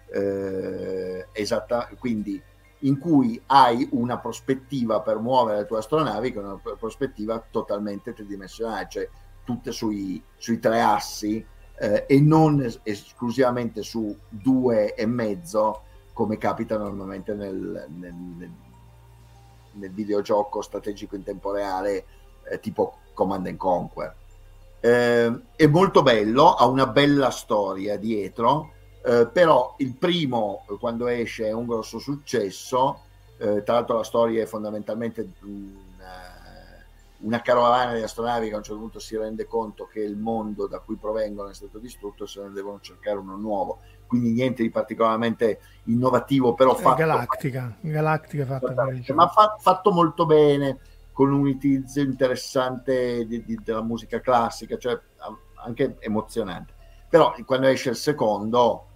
Eh, 0.09 1.27
esatta, 1.33 1.89
quindi 1.99 2.41
in 2.79 2.99
cui 2.99 3.41
hai 3.47 3.87
una 3.91 4.19
prospettiva 4.19 5.01
per 5.01 5.17
muovere 5.17 5.59
le 5.59 5.65
tue 5.65 5.79
astronavi 5.79 6.31
che 6.31 6.39
è 6.39 6.43
una 6.43 6.59
prospettiva 6.77 7.43
totalmente 7.49 8.13
tridimensionale, 8.13 8.87
cioè 8.89 9.09
tutte 9.43 9.71
sui, 9.71 10.21
sui 10.35 10.59
tre 10.59 10.81
assi 10.81 11.43
eh, 11.79 12.05
e 12.07 12.21
non 12.21 12.61
es- 12.61 12.79
esclusivamente 12.83 13.81
su 13.81 14.15
due 14.29 14.93
e 14.93 15.05
mezzo 15.05 15.81
come 16.13 16.37
capita 16.37 16.77
normalmente 16.77 17.33
nel, 17.33 17.85
nel, 17.89 18.13
nel, 18.13 18.51
nel 19.73 19.91
videogioco 19.91 20.61
strategico 20.61 21.15
in 21.15 21.23
tempo 21.23 21.51
reale 21.51 22.05
eh, 22.49 22.59
tipo 22.59 22.97
Command 23.13 23.47
and 23.47 23.57
Conquer. 23.57 24.15
Eh, 24.79 25.41
è 25.55 25.67
molto 25.67 26.03
bello, 26.03 26.53
ha 26.53 26.65
una 26.67 26.87
bella 26.87 27.29
storia 27.31 27.97
dietro 27.97 28.73
eh, 29.07 29.27
però 29.27 29.75
il 29.77 29.95
primo, 29.95 30.65
quando 30.81 31.07
esce, 31.07 31.47
è 31.47 31.53
un 31.53 31.65
grosso 31.65 31.97
successo. 31.97 33.03
Eh, 33.37 33.63
tra 33.63 33.75
l'altro 33.75 33.95
la 33.95 34.03
storia 34.03 34.43
è 34.43 34.45
fondamentalmente 34.45 35.29
una, 35.43 36.83
una 37.19 37.41
carovana 37.41 37.93
di 37.93 38.01
astronavi 38.01 38.49
che 38.49 38.53
a 38.53 38.57
un 38.57 38.63
certo 38.63 38.81
punto 38.81 38.99
si 38.99 39.15
rende 39.15 39.45
conto 39.45 39.85
che 39.85 40.01
il 40.01 40.17
mondo 40.17 40.67
da 40.67 40.79
cui 40.79 40.97
provengono 40.97 41.47
è 41.47 41.53
stato 41.53 41.77
distrutto 41.77 42.25
e 42.25 42.27
se 42.27 42.41
ne 42.41 42.51
devono 42.51 42.81
cercare 42.81 43.17
uno 43.17 43.37
nuovo. 43.37 43.79
Quindi 44.07 44.33
niente 44.33 44.61
di 44.61 44.69
particolarmente 44.69 45.59
innovativo, 45.85 46.53
però 46.53 46.75
fatto... 46.75 46.97
Galattica, 46.97 47.77
Galattica 47.79 48.45
fatta 48.45 48.87
ma 49.13 49.27
fa, 49.29 49.55
fatto 49.57 49.91
molto 49.91 50.25
bene, 50.25 50.79
con 51.13 51.31
un 51.31 51.47
utilizzo 51.47 52.01
interessante 52.01 53.25
di, 53.25 53.41
di, 53.45 53.57
della 53.63 53.83
musica 53.83 54.19
classica, 54.19 54.77
cioè 54.77 54.99
anche 55.63 55.95
emozionante. 55.99 56.73
Però 57.09 57.33
quando 57.45 57.67
esce 57.67 57.91
il 57.91 57.95
secondo 57.95 58.86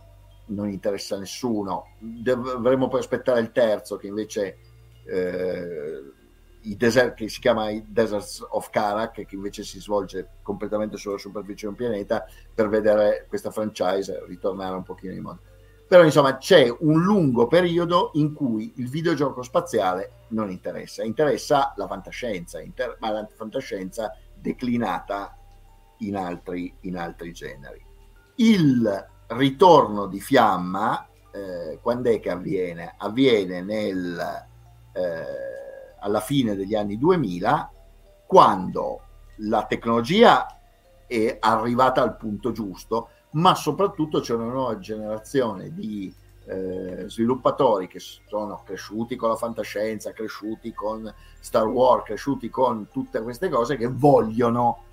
non 0.51 0.69
interessa 0.69 1.15
a 1.15 1.19
nessuno. 1.19 1.95
Dovremmo 1.99 2.87
poi 2.87 2.99
aspettare 2.99 3.39
il 3.39 3.51
terzo, 3.51 3.97
che 3.97 4.07
invece 4.07 4.57
eh, 5.05 6.03
desert, 6.61 7.15
che 7.15 7.29
si 7.29 7.39
chiama 7.39 7.69
i 7.69 7.83
Deserts 7.87 8.45
of 8.49 8.69
Karak, 8.69 9.25
che 9.25 9.35
invece 9.35 9.63
si 9.63 9.79
svolge 9.79 10.37
completamente 10.41 10.97
sulla 10.97 11.17
superficie 11.17 11.65
di 11.65 11.71
un 11.71 11.75
pianeta, 11.75 12.25
per 12.53 12.69
vedere 12.69 13.25
questa 13.27 13.51
franchise 13.51 14.23
ritornare 14.27 14.75
un 14.75 14.83
pochino 14.83 15.13
in 15.13 15.21
modo. 15.21 15.39
Però 15.87 16.03
insomma 16.05 16.37
c'è 16.37 16.73
un 16.79 17.01
lungo 17.01 17.47
periodo 17.47 18.11
in 18.13 18.33
cui 18.33 18.71
il 18.77 18.87
videogioco 18.87 19.41
spaziale 19.41 20.27
non 20.29 20.49
interessa, 20.49 21.03
interessa 21.03 21.73
la 21.75 21.85
fantascienza, 21.85 22.61
inter- 22.61 22.95
ma 22.99 23.09
la 23.11 23.27
fantascienza 23.35 24.15
declinata 24.33 25.37
in 25.97 26.15
altri, 26.15 26.73
in 26.81 26.97
altri 26.97 27.33
generi. 27.33 27.85
Il 28.35 29.09
ritorno 29.31 30.07
di 30.07 30.19
fiamma, 30.19 31.07
eh, 31.31 31.79
quando 31.81 32.09
è 32.09 32.19
che 32.19 32.29
avviene? 32.29 32.95
Avviene 32.97 33.61
nel, 33.61 34.47
eh, 34.93 35.95
alla 35.99 36.19
fine 36.19 36.55
degli 36.55 36.75
anni 36.75 36.97
2000, 36.97 37.71
quando 38.25 39.01
la 39.37 39.65
tecnologia 39.65 40.45
è 41.07 41.37
arrivata 41.39 42.01
al 42.01 42.15
punto 42.17 42.51
giusto, 42.51 43.09
ma 43.31 43.55
soprattutto 43.55 44.19
c'è 44.19 44.33
una 44.33 44.51
nuova 44.51 44.77
generazione 44.79 45.73
di 45.73 46.13
eh, 46.45 47.03
sviluppatori 47.07 47.87
che 47.87 47.99
sono 47.99 48.61
cresciuti 48.65 49.15
con 49.15 49.29
la 49.29 49.35
fantascienza, 49.35 50.11
cresciuti 50.11 50.73
con 50.73 51.13
Star 51.39 51.67
Wars, 51.67 52.05
cresciuti 52.05 52.49
con 52.49 52.87
tutte 52.91 53.21
queste 53.21 53.49
cose 53.49 53.77
che 53.77 53.87
vogliono 53.87 54.83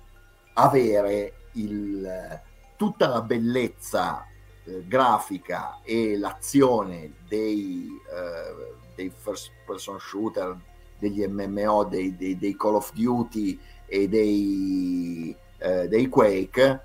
avere 0.53 1.47
il, 1.53 2.41
tutta 2.75 3.07
la 3.07 3.21
bellezza 3.21 4.25
eh, 4.69 4.85
grafica 4.87 5.79
e 5.83 6.17
l'azione 6.17 7.13
dei, 7.27 7.87
eh, 7.87 8.75
dei 8.95 9.09
first 9.09 9.51
person 9.65 9.99
shooter, 9.99 10.57
degli 10.99 11.25
MMO, 11.25 11.85
dei, 11.85 12.15
dei, 12.15 12.37
dei 12.37 12.55
Call 12.55 12.75
of 12.75 12.93
Duty 12.93 13.59
e 13.85 14.07
dei, 14.07 15.35
eh, 15.57 15.87
dei 15.87 16.07
Quake 16.07 16.83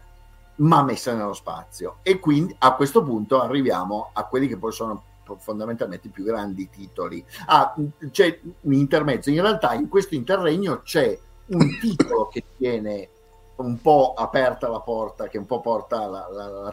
ma 0.56 0.82
messa 0.82 1.14
nello 1.14 1.32
spazio. 1.32 1.96
E 2.02 2.18
quindi 2.20 2.54
a 2.58 2.74
questo 2.74 3.02
punto 3.02 3.40
arriviamo 3.40 4.10
a 4.12 4.24
quelli 4.24 4.46
che 4.46 4.56
poi 4.56 4.72
sono 4.72 5.02
fondamentalmente 5.38 6.08
i 6.08 6.10
più 6.10 6.24
grandi 6.24 6.68
titoli. 6.68 7.24
Ah, 7.46 7.74
c'è 8.10 8.38
un 8.60 8.72
intermezzo, 8.72 9.30
in 9.30 9.40
realtà 9.40 9.74
in 9.74 9.88
questo 9.88 10.14
interregno 10.14 10.82
c'è 10.82 11.18
un 11.46 11.78
titolo 11.80 12.28
che 12.28 12.44
tiene 12.56 13.08
un 13.56 13.80
po' 13.80 14.14
aperta 14.16 14.68
la 14.68 14.80
porta, 14.80 15.28
che 15.28 15.38
un 15.38 15.46
po' 15.46 15.60
porta 15.60 16.06
la, 16.06 16.28
la, 16.30 16.48
la, 16.48 16.72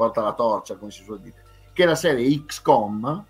porta 0.00 0.22
la 0.22 0.32
torcia, 0.32 0.76
come 0.76 0.90
si 0.90 1.02
suol 1.02 1.20
dire, 1.20 1.34
che 1.74 1.82
è 1.82 1.86
la 1.86 1.94
serie 1.94 2.42
XCOM, 2.46 3.24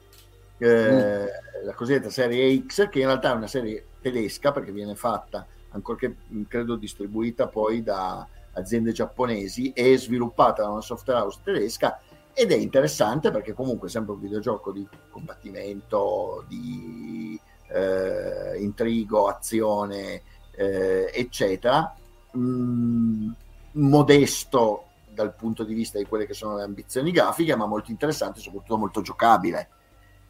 eh, 0.58 0.92
mm. 0.92 1.64
la 1.64 1.74
cosiddetta 1.74 2.10
serie 2.10 2.64
X, 2.64 2.88
che 2.88 3.00
in 3.00 3.06
realtà 3.06 3.32
è 3.32 3.34
una 3.34 3.48
serie 3.48 3.86
tedesca 4.00 4.52
perché 4.52 4.70
viene 4.70 4.94
fatta, 4.94 5.44
ancorché 5.70 6.14
credo 6.46 6.76
distribuita 6.76 7.48
poi 7.48 7.82
da 7.82 8.24
aziende 8.52 8.92
giapponesi 8.92 9.72
e 9.72 9.98
sviluppata 9.98 10.62
da 10.62 10.68
una 10.68 10.80
software 10.80 11.22
house 11.22 11.40
tedesca 11.42 12.00
ed 12.32 12.52
è 12.52 12.56
interessante 12.56 13.32
perché 13.32 13.52
comunque 13.52 13.88
è 13.88 13.90
sempre 13.90 14.14
un 14.14 14.20
videogioco 14.20 14.70
di 14.70 14.86
combattimento, 15.10 16.44
di 16.46 17.36
eh, 17.66 18.58
intrigo, 18.60 19.26
azione, 19.26 20.22
eh, 20.52 21.10
eccetera, 21.12 21.92
mm, 22.36 23.30
modesto 23.72 24.84
dal 25.12 25.34
punto 25.34 25.64
di 25.64 25.74
vista 25.74 25.98
di 25.98 26.04
quelle 26.04 26.26
che 26.26 26.34
sono 26.34 26.56
le 26.56 26.62
ambizioni 26.62 27.10
grafiche, 27.10 27.56
ma 27.56 27.66
molto 27.66 27.90
interessante 27.90 28.38
e 28.38 28.42
soprattutto 28.42 28.76
molto 28.76 29.00
giocabile. 29.00 29.68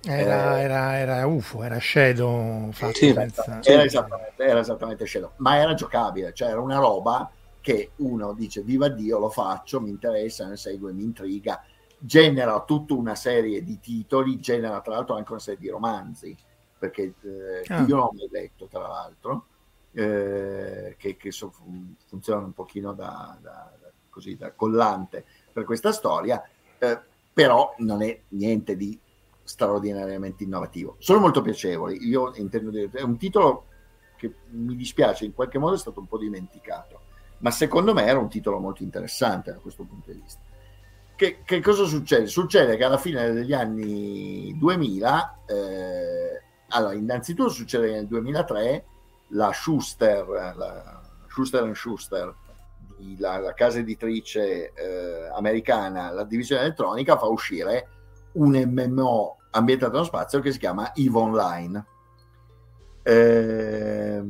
Era, 0.02 0.58
eh, 0.58 0.62
era, 0.62 0.98
era, 0.98 1.26
UFO, 1.26 1.62
era 1.62 1.78
Shadow 1.78 2.70
fatto 2.72 2.94
sì, 2.94 3.12
senza... 3.12 3.60
era, 3.62 3.84
esattamente, 3.84 4.42
era 4.42 4.60
esattamente 4.60 5.06
Shadow, 5.06 5.32
ma 5.36 5.56
era 5.58 5.74
giocabile, 5.74 6.32
cioè 6.32 6.48
era 6.48 6.60
una 6.60 6.78
roba 6.78 7.30
che 7.60 7.90
uno 7.96 8.32
dice 8.32 8.62
viva 8.62 8.88
Dio, 8.88 9.18
lo 9.18 9.28
faccio, 9.28 9.80
mi 9.80 9.90
interessa, 9.90 10.46
ne 10.46 10.56
segue, 10.56 10.92
mi 10.92 11.02
intriga, 11.02 11.62
genera 11.98 12.62
tutta 12.64 12.94
una 12.94 13.14
serie 13.14 13.62
di 13.62 13.78
titoli, 13.78 14.40
genera 14.40 14.80
tra 14.80 14.94
l'altro 14.94 15.16
anche 15.16 15.32
una 15.32 15.40
serie 15.40 15.60
di 15.60 15.68
romanzi, 15.68 16.34
perché 16.78 17.14
eh, 17.22 17.62
ah. 17.72 17.80
io 17.82 17.96
non 17.96 18.06
ho 18.06 18.12
mai 18.14 18.28
letto 18.30 18.66
tra 18.66 18.80
l'altro, 18.80 19.46
eh, 19.92 20.94
che, 20.96 21.16
che 21.16 21.30
so, 21.30 21.52
funzionano 22.06 22.46
un 22.46 22.54
pochino 22.54 22.94
da, 22.94 23.36
da, 23.40 23.69
così, 24.20 24.36
da 24.36 24.52
collante 24.52 25.24
per 25.52 25.64
questa 25.64 25.92
storia, 25.92 26.42
eh, 26.78 27.00
però 27.32 27.74
non 27.78 28.02
è 28.02 28.20
niente 28.28 28.76
di 28.76 28.98
straordinariamente 29.42 30.44
innovativo. 30.44 30.96
Sono 30.98 31.18
molto 31.18 31.42
piacevoli, 31.42 32.06
io 32.06 32.32
intendo 32.36 32.70
dire, 32.70 32.90
è 32.92 33.02
un 33.02 33.16
titolo 33.16 33.66
che 34.16 34.32
mi 34.50 34.76
dispiace 34.76 35.24
in 35.24 35.34
qualche 35.34 35.58
modo 35.58 35.74
è 35.74 35.78
stato 35.78 35.98
un 35.98 36.06
po' 36.06 36.18
dimenticato 36.18 37.08
ma 37.40 37.50
secondo 37.50 37.92
me 37.92 38.04
era 38.04 38.18
un 38.18 38.28
titolo 38.28 38.58
molto 38.58 38.82
interessante 38.82 39.52
da 39.52 39.58
questo 39.58 39.84
punto 39.84 40.10
di 40.10 40.20
vista. 40.22 40.40
Che, 41.16 41.42
che 41.44 41.60
cosa 41.60 41.84
succede? 41.84 42.26
Succede 42.26 42.76
che 42.76 42.84
alla 42.84 42.98
fine 42.98 43.30
degli 43.32 43.52
anni 43.52 44.56
2000, 44.56 45.38
eh, 45.46 46.42
allora 46.68 46.94
innanzitutto 46.94 47.50
succede 47.50 47.88
che 47.88 47.92
nel 47.92 48.06
2003 48.06 48.84
la 49.28 49.52
Schuster, 49.52 50.26
la 50.26 51.02
Schuster 51.28 51.76
Schuster, 51.76 52.34
la, 53.18 53.38
la, 53.38 53.54
casa 53.54 53.78
editrice 53.78 54.72
eh, 54.72 55.28
americana, 55.34 56.10
la 56.10 56.24
divisione 56.24 56.62
elettronica, 56.62 57.18
fa 57.18 57.26
uscire 57.26 57.88
un 58.32 58.52
MMO 58.52 59.36
ambientato 59.50 59.92
nello 59.92 60.04
spazio 60.04 60.40
che 60.40 60.52
si 60.52 60.58
chiama 60.58 60.94
EVE 60.94 61.18
Online. 61.18 61.86
Eh, 63.02 64.22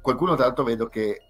qualcuno 0.00 0.34
tra 0.34 0.46
l'altro 0.46 0.64
vedo 0.64 0.88
che 0.88 1.22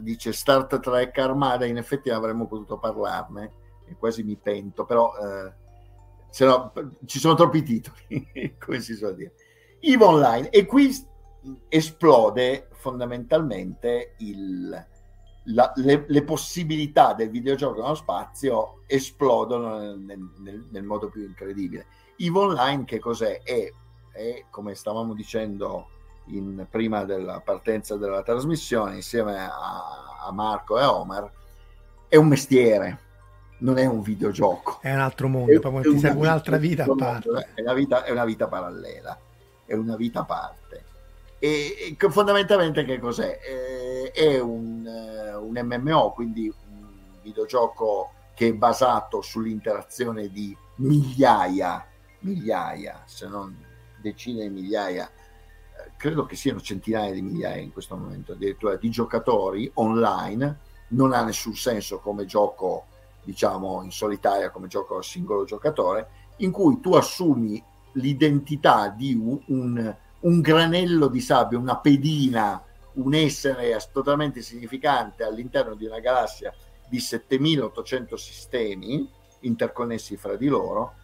dice 0.00 0.32
Star 0.32 0.66
Trek 0.66 1.18
Armada, 1.18 1.66
in 1.66 1.76
effetti 1.76 2.10
avremmo 2.10 2.46
potuto 2.46 2.78
parlarne 2.78 3.52
e 3.86 3.96
quasi 3.96 4.22
mi 4.22 4.36
pento, 4.36 4.84
però 4.84 5.12
eh, 5.16 6.44
no, 6.44 6.72
ci 7.04 7.18
sono 7.18 7.34
troppi 7.34 7.62
titoli, 7.62 8.56
come 8.58 8.80
si 8.80 8.94
suol 8.94 9.14
dire. 9.14 9.34
EVE 9.80 10.04
Online, 10.04 10.50
e 10.50 10.64
qui 10.66 10.90
esplode 11.68 12.68
fondamentalmente 12.72 14.14
il, 14.18 14.86
la, 15.46 15.72
le, 15.76 16.04
le, 16.08 16.22
possibilità 16.22 17.12
del 17.12 17.30
videogioco 17.30 17.80
nello 17.80 17.94
spazio 17.94 18.80
esplodono 18.86 19.78
nel, 19.78 20.28
nel, 20.38 20.64
nel, 20.70 20.82
modo 20.82 21.08
più 21.08 21.22
incredibile. 21.22 21.86
EVE 22.16 22.38
Online 22.38 22.84
che 22.84 22.98
cos'è? 22.98 23.42
È, 23.42 23.72
è 24.12 24.44
come 24.50 24.74
stavamo 24.74 25.14
dicendo 25.14 25.88
in, 26.26 26.66
prima 26.68 27.04
della 27.04 27.40
partenza 27.40 27.96
della 27.96 28.22
trasmissione 28.22 28.96
insieme 28.96 29.38
a, 29.38 30.24
a 30.26 30.32
Marco 30.32 30.78
e 30.78 30.82
a 30.82 30.92
Omar, 30.92 31.30
è 32.08 32.16
un 32.16 32.28
mestiere, 32.28 33.00
non 33.58 33.78
è 33.78 33.86
un 33.86 34.02
videogioco. 34.02 34.78
È 34.80 34.92
un 34.92 35.00
altro 35.00 35.28
mondo, 35.28 35.52
è, 35.52 35.82
ti 35.82 35.98
serve 35.98 36.18
un'altra 36.18 36.56
vita 36.56 36.84
a 36.84 36.94
parte. 36.94 37.50
È 37.54 37.60
una 37.60 37.74
vita, 37.74 38.04
è 38.04 38.10
una 38.10 38.24
vita 38.24 38.48
parallela, 38.48 39.18
è 39.64 39.74
una 39.74 39.96
vita 39.96 40.20
a 40.20 40.24
parte. 40.24 40.84
E, 41.38 41.96
e 41.98 42.10
fondamentalmente 42.10 42.84
che 42.84 42.98
cos'è? 42.98 43.38
Eh, 43.42 44.10
è 44.10 44.40
un, 44.40 44.84
uh, 44.86 45.46
un 45.46 45.58
MMO, 45.62 46.12
quindi 46.12 46.48
un 46.48 46.88
videogioco 47.22 48.12
che 48.34 48.48
è 48.48 48.52
basato 48.52 49.22
sull'interazione 49.22 50.28
di 50.28 50.56
migliaia, 50.76 51.86
migliaia, 52.20 53.02
se 53.06 53.26
non 53.26 53.56
decine 54.00 54.42
di 54.42 54.50
migliaia 54.50 55.10
credo 55.96 56.26
che 56.26 56.36
siano 56.36 56.60
centinaia 56.60 57.12
di 57.12 57.22
migliaia 57.22 57.62
in 57.62 57.72
questo 57.72 57.96
momento 57.96 58.32
addirittura 58.32 58.76
di 58.76 58.90
giocatori 58.90 59.70
online, 59.74 60.58
non 60.88 61.12
ha 61.12 61.22
nessun 61.24 61.54
senso 61.54 61.98
come 61.98 62.24
gioco 62.26 62.86
diciamo 63.22 63.82
in 63.82 63.90
solitaria, 63.90 64.50
come 64.50 64.68
gioco 64.68 64.98
a 64.98 65.02
singolo 65.02 65.44
giocatore, 65.44 66.08
in 66.38 66.52
cui 66.52 66.80
tu 66.80 66.94
assumi 66.94 67.62
l'identità 67.92 68.88
di 68.88 69.14
un, 69.14 69.40
un, 69.46 69.96
un 70.26 70.40
granello 70.40 71.06
di 71.06 71.20
sabbia, 71.20 71.56
una 71.56 71.78
pedina, 71.78 72.62
un 72.94 73.14
essere 73.14 73.78
totalmente 73.92 74.42
significante 74.42 75.22
all'interno 75.22 75.74
di 75.74 75.86
una 75.86 76.00
galassia 76.00 76.52
di 76.88 76.98
7800 76.98 78.16
sistemi 78.16 79.08
interconnessi 79.40 80.16
fra 80.16 80.36
di 80.36 80.48
loro 80.48 80.94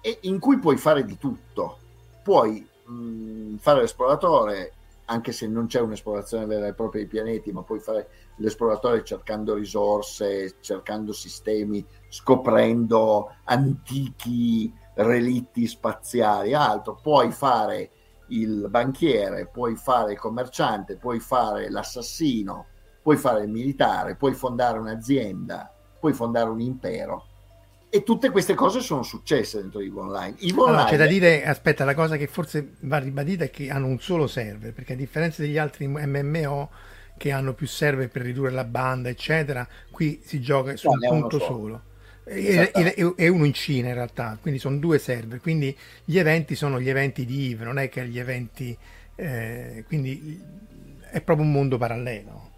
e 0.00 0.18
in 0.22 0.40
cui 0.40 0.58
puoi 0.58 0.76
fare 0.76 1.04
di 1.04 1.16
tutto. 1.18 1.78
Puoi 2.22 2.66
mh, 2.84 3.56
fare 3.56 3.82
l'esploratore, 3.82 4.72
anche 5.04 5.30
se 5.30 5.46
non 5.46 5.66
c'è 5.66 5.80
un'esplorazione 5.80 6.46
vera 6.46 6.66
e 6.66 6.74
propria 6.74 7.02
dei 7.02 7.10
pianeti, 7.10 7.52
ma 7.52 7.62
puoi 7.62 7.78
fare 7.78 8.08
l'esploratore 8.36 9.04
cercando 9.04 9.54
risorse, 9.54 10.56
cercando 10.60 11.12
sistemi, 11.12 11.84
scoprendo 12.08 13.36
antichi 13.44 14.72
relitti 14.94 15.64
spaziali, 15.68 16.54
altro. 16.54 16.98
Puoi 17.00 17.30
fare 17.30 17.90
il 18.28 18.66
banchiere, 18.68 19.46
puoi 19.46 19.76
fare 19.76 20.12
il 20.12 20.18
commerciante, 20.18 20.96
puoi 20.96 21.20
fare 21.20 21.70
l'assassino, 21.70 22.66
puoi 23.02 23.16
fare 23.16 23.44
il 23.44 23.50
militare, 23.50 24.16
puoi 24.16 24.34
fondare 24.34 24.78
un'azienda, 24.78 25.72
puoi 25.98 26.12
fondare 26.12 26.48
un 26.48 26.60
impero 26.60 27.26
e 27.94 28.02
tutte 28.02 28.30
queste 28.30 28.54
cose 28.54 28.80
sono 28.80 29.04
successe 29.04 29.60
dentro 29.60 29.78
Evo 29.78 30.00
Online. 30.00 30.34
Allora, 30.50 30.70
Online... 30.70 30.90
C'è 30.90 30.96
da 30.96 31.06
dire, 31.06 31.44
aspetta, 31.44 31.84
la 31.84 31.94
cosa 31.94 32.16
che 32.16 32.26
forse 32.26 32.72
va 32.80 32.98
ribadita 32.98 33.44
è 33.44 33.50
che 33.50 33.70
hanno 33.70 33.86
un 33.86 34.00
solo 34.00 34.26
server, 34.26 34.72
perché 34.72 34.94
a 34.94 34.96
differenza 34.96 35.42
degli 35.42 35.58
altri 35.58 35.86
MMO 35.86 36.70
che 37.16 37.30
hanno 37.30 37.54
più 37.54 37.68
server 37.68 38.08
per 38.08 38.22
ridurre 38.22 38.50
la 38.50 38.64
banda, 38.64 39.10
eccetera, 39.10 39.64
qui 39.92 40.20
si 40.24 40.40
gioca 40.40 40.74
su 40.74 40.90
un 40.90 40.98
punto 40.98 41.38
solo. 41.38 41.54
solo. 41.54 41.82
E, 42.26 43.14
e, 43.16 43.28
uno 43.28 43.44
in 43.44 43.52
Cina 43.52 43.88
in 43.88 43.94
realtà, 43.94 44.38
quindi 44.40 44.58
sono 44.58 44.78
due 44.78 44.98
server, 44.98 45.40
quindi 45.40 45.76
gli 46.04 46.18
eventi 46.18 46.54
sono 46.54 46.80
gli 46.80 46.88
eventi 46.88 47.26
di 47.26 47.50
Eve, 47.52 47.64
non 47.64 47.78
è 47.78 47.90
che 47.90 48.06
gli 48.06 48.18
eventi, 48.18 48.76
eh, 49.14 49.84
quindi 49.86 50.42
è 51.10 51.20
proprio 51.20 51.46
un 51.46 51.52
mondo 51.52 51.76
parallelo. 51.76 52.50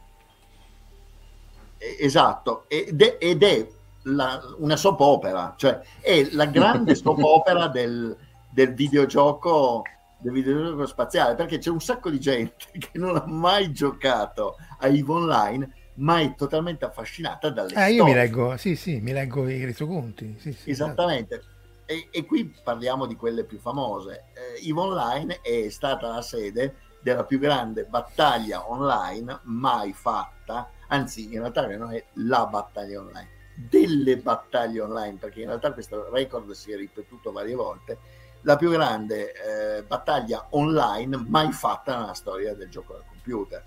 Esatto, 1.79 2.65
ed 2.69 3.03
è, 3.03 3.17
ed 3.19 3.43
è 3.43 3.67
la, 4.03 4.41
una 4.59 4.77
soap 4.77 5.01
opera, 5.01 5.55
cioè 5.57 5.81
è 6.01 6.29
la 6.31 6.47
grande 6.47 6.95
soap 6.95 7.19
opera 7.25 7.67
del, 7.67 8.17
del 8.51 8.73
videogioco 8.73 9.83
del 10.19 10.33
videogioco 10.33 10.87
spaziale 10.87 11.35
perché 11.35 11.59
c'è 11.59 11.69
un 11.69 11.81
sacco 11.81 12.09
di 12.09 12.19
gente 12.19 12.55
che 12.79 12.91
non 12.95 13.17
ha 13.17 13.25
mai 13.27 13.71
giocato 13.73 14.57
a 14.79 14.87
EVE 14.87 15.13
Online 15.13 15.75
ma 15.97 16.21
è 16.21 16.35
totalmente 16.35 16.85
affascinata 16.85 17.51
dalle 17.51 17.75
eh, 17.75 17.93
io 17.93 18.05
mi 18.05 18.15
leggo, 18.15 18.57
sì, 18.57 18.77
sì, 18.77 19.01
mi 19.01 19.13
leggo 19.13 19.49
i 19.49 19.65
resoconti. 19.65 20.37
Sì, 20.39 20.53
sì, 20.53 20.71
Esattamente. 20.71 21.37
Esatto. 21.37 21.55
E, 21.87 22.09
e, 22.11 22.25
qui 22.25 22.53
parliamo 22.63 23.07
di 23.07 23.15
quelle 23.15 23.45
più 23.45 23.59
famose. 23.59 24.25
Eh, 24.35 24.69
EVE 24.69 24.81
Online 24.81 25.41
è 25.41 25.69
stata 25.69 26.09
la 26.09 26.23
sede 26.23 26.75
della 27.01 27.25
più 27.25 27.39
grande 27.39 27.85
battaglia 27.85 28.69
online 28.69 29.41
mai 29.45 29.93
fatta, 29.93 30.69
anzi 30.89 31.33
in 31.33 31.39
realtà 31.39 31.65
non 31.77 31.95
è 31.95 32.05
la 32.15 32.47
battaglia 32.47 33.01
online, 33.01 33.29
delle 33.55 34.17
battaglie 34.17 34.81
online, 34.81 35.17
perché 35.19 35.43
in 35.43 35.47
realtà 35.47 35.73
questo 35.73 36.11
record 36.11 36.51
si 36.51 36.73
è 36.73 36.77
ripetuto 36.77 37.31
varie 37.31 37.55
volte, 37.55 37.99
la 38.43 38.57
più 38.57 38.71
grande 38.71 39.33
eh, 39.79 39.83
battaglia 39.85 40.47
online 40.51 41.17
mai 41.29 41.53
fatta 41.53 42.01
nella 42.01 42.15
storia 42.15 42.55
del 42.55 42.69
gioco 42.69 42.97
al 42.97 43.05
computer 43.07 43.63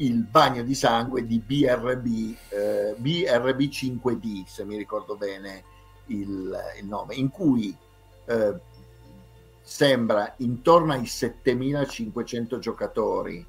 il 0.00 0.22
bagno 0.24 0.62
di 0.62 0.74
sangue 0.74 1.26
di 1.26 1.38
BRB, 1.38 2.06
eh, 2.48 2.94
BRB 2.96 3.60
5D, 3.60 4.44
se 4.46 4.64
mi 4.64 4.76
ricordo 4.76 5.16
bene 5.16 5.64
il, 6.06 6.56
il 6.80 6.86
nome, 6.86 7.14
in 7.14 7.28
cui 7.28 7.76
eh, 8.26 8.54
sembra 9.60 10.34
intorno 10.38 10.92
ai 10.92 11.06
7500 11.06 12.58
giocatori, 12.58 13.44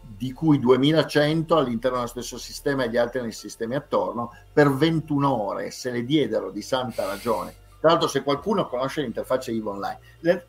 di 0.00 0.32
cui 0.32 0.58
2100 0.60 1.56
all'interno 1.56 1.96
dello 1.96 2.08
stesso 2.08 2.38
sistema 2.38 2.84
e 2.84 2.90
gli 2.90 2.96
altri 2.96 3.20
nei 3.20 3.32
sistemi 3.32 3.74
attorno, 3.74 4.32
per 4.52 4.72
21 4.72 5.42
ore 5.42 5.70
se 5.70 5.90
le 5.90 6.04
diedero 6.04 6.50
di 6.50 6.62
santa 6.62 7.06
ragione. 7.06 7.54
Tra 7.80 7.90
l'altro, 7.90 8.08
se 8.08 8.22
qualcuno 8.22 8.68
conosce 8.68 9.02
l'interfaccia 9.02 9.50
EVE 9.50 9.68
Online, 9.68 9.98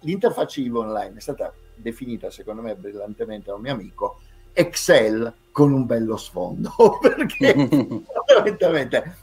l'interfaccia 0.01 0.61
EVE 0.61 0.77
Online 0.77 1.17
è 1.17 1.21
stata 1.21 1.51
definita, 1.75 2.29
secondo 2.29 2.61
me, 2.61 2.75
brillantemente 2.75 3.49
da 3.49 3.55
un 3.55 3.61
mio 3.61 3.73
amico, 3.73 4.19
Excel 4.59 5.33
con 5.53 5.71
un 5.71 5.85
bello 5.85 6.17
sfondo 6.17 6.73
perché 6.99 7.55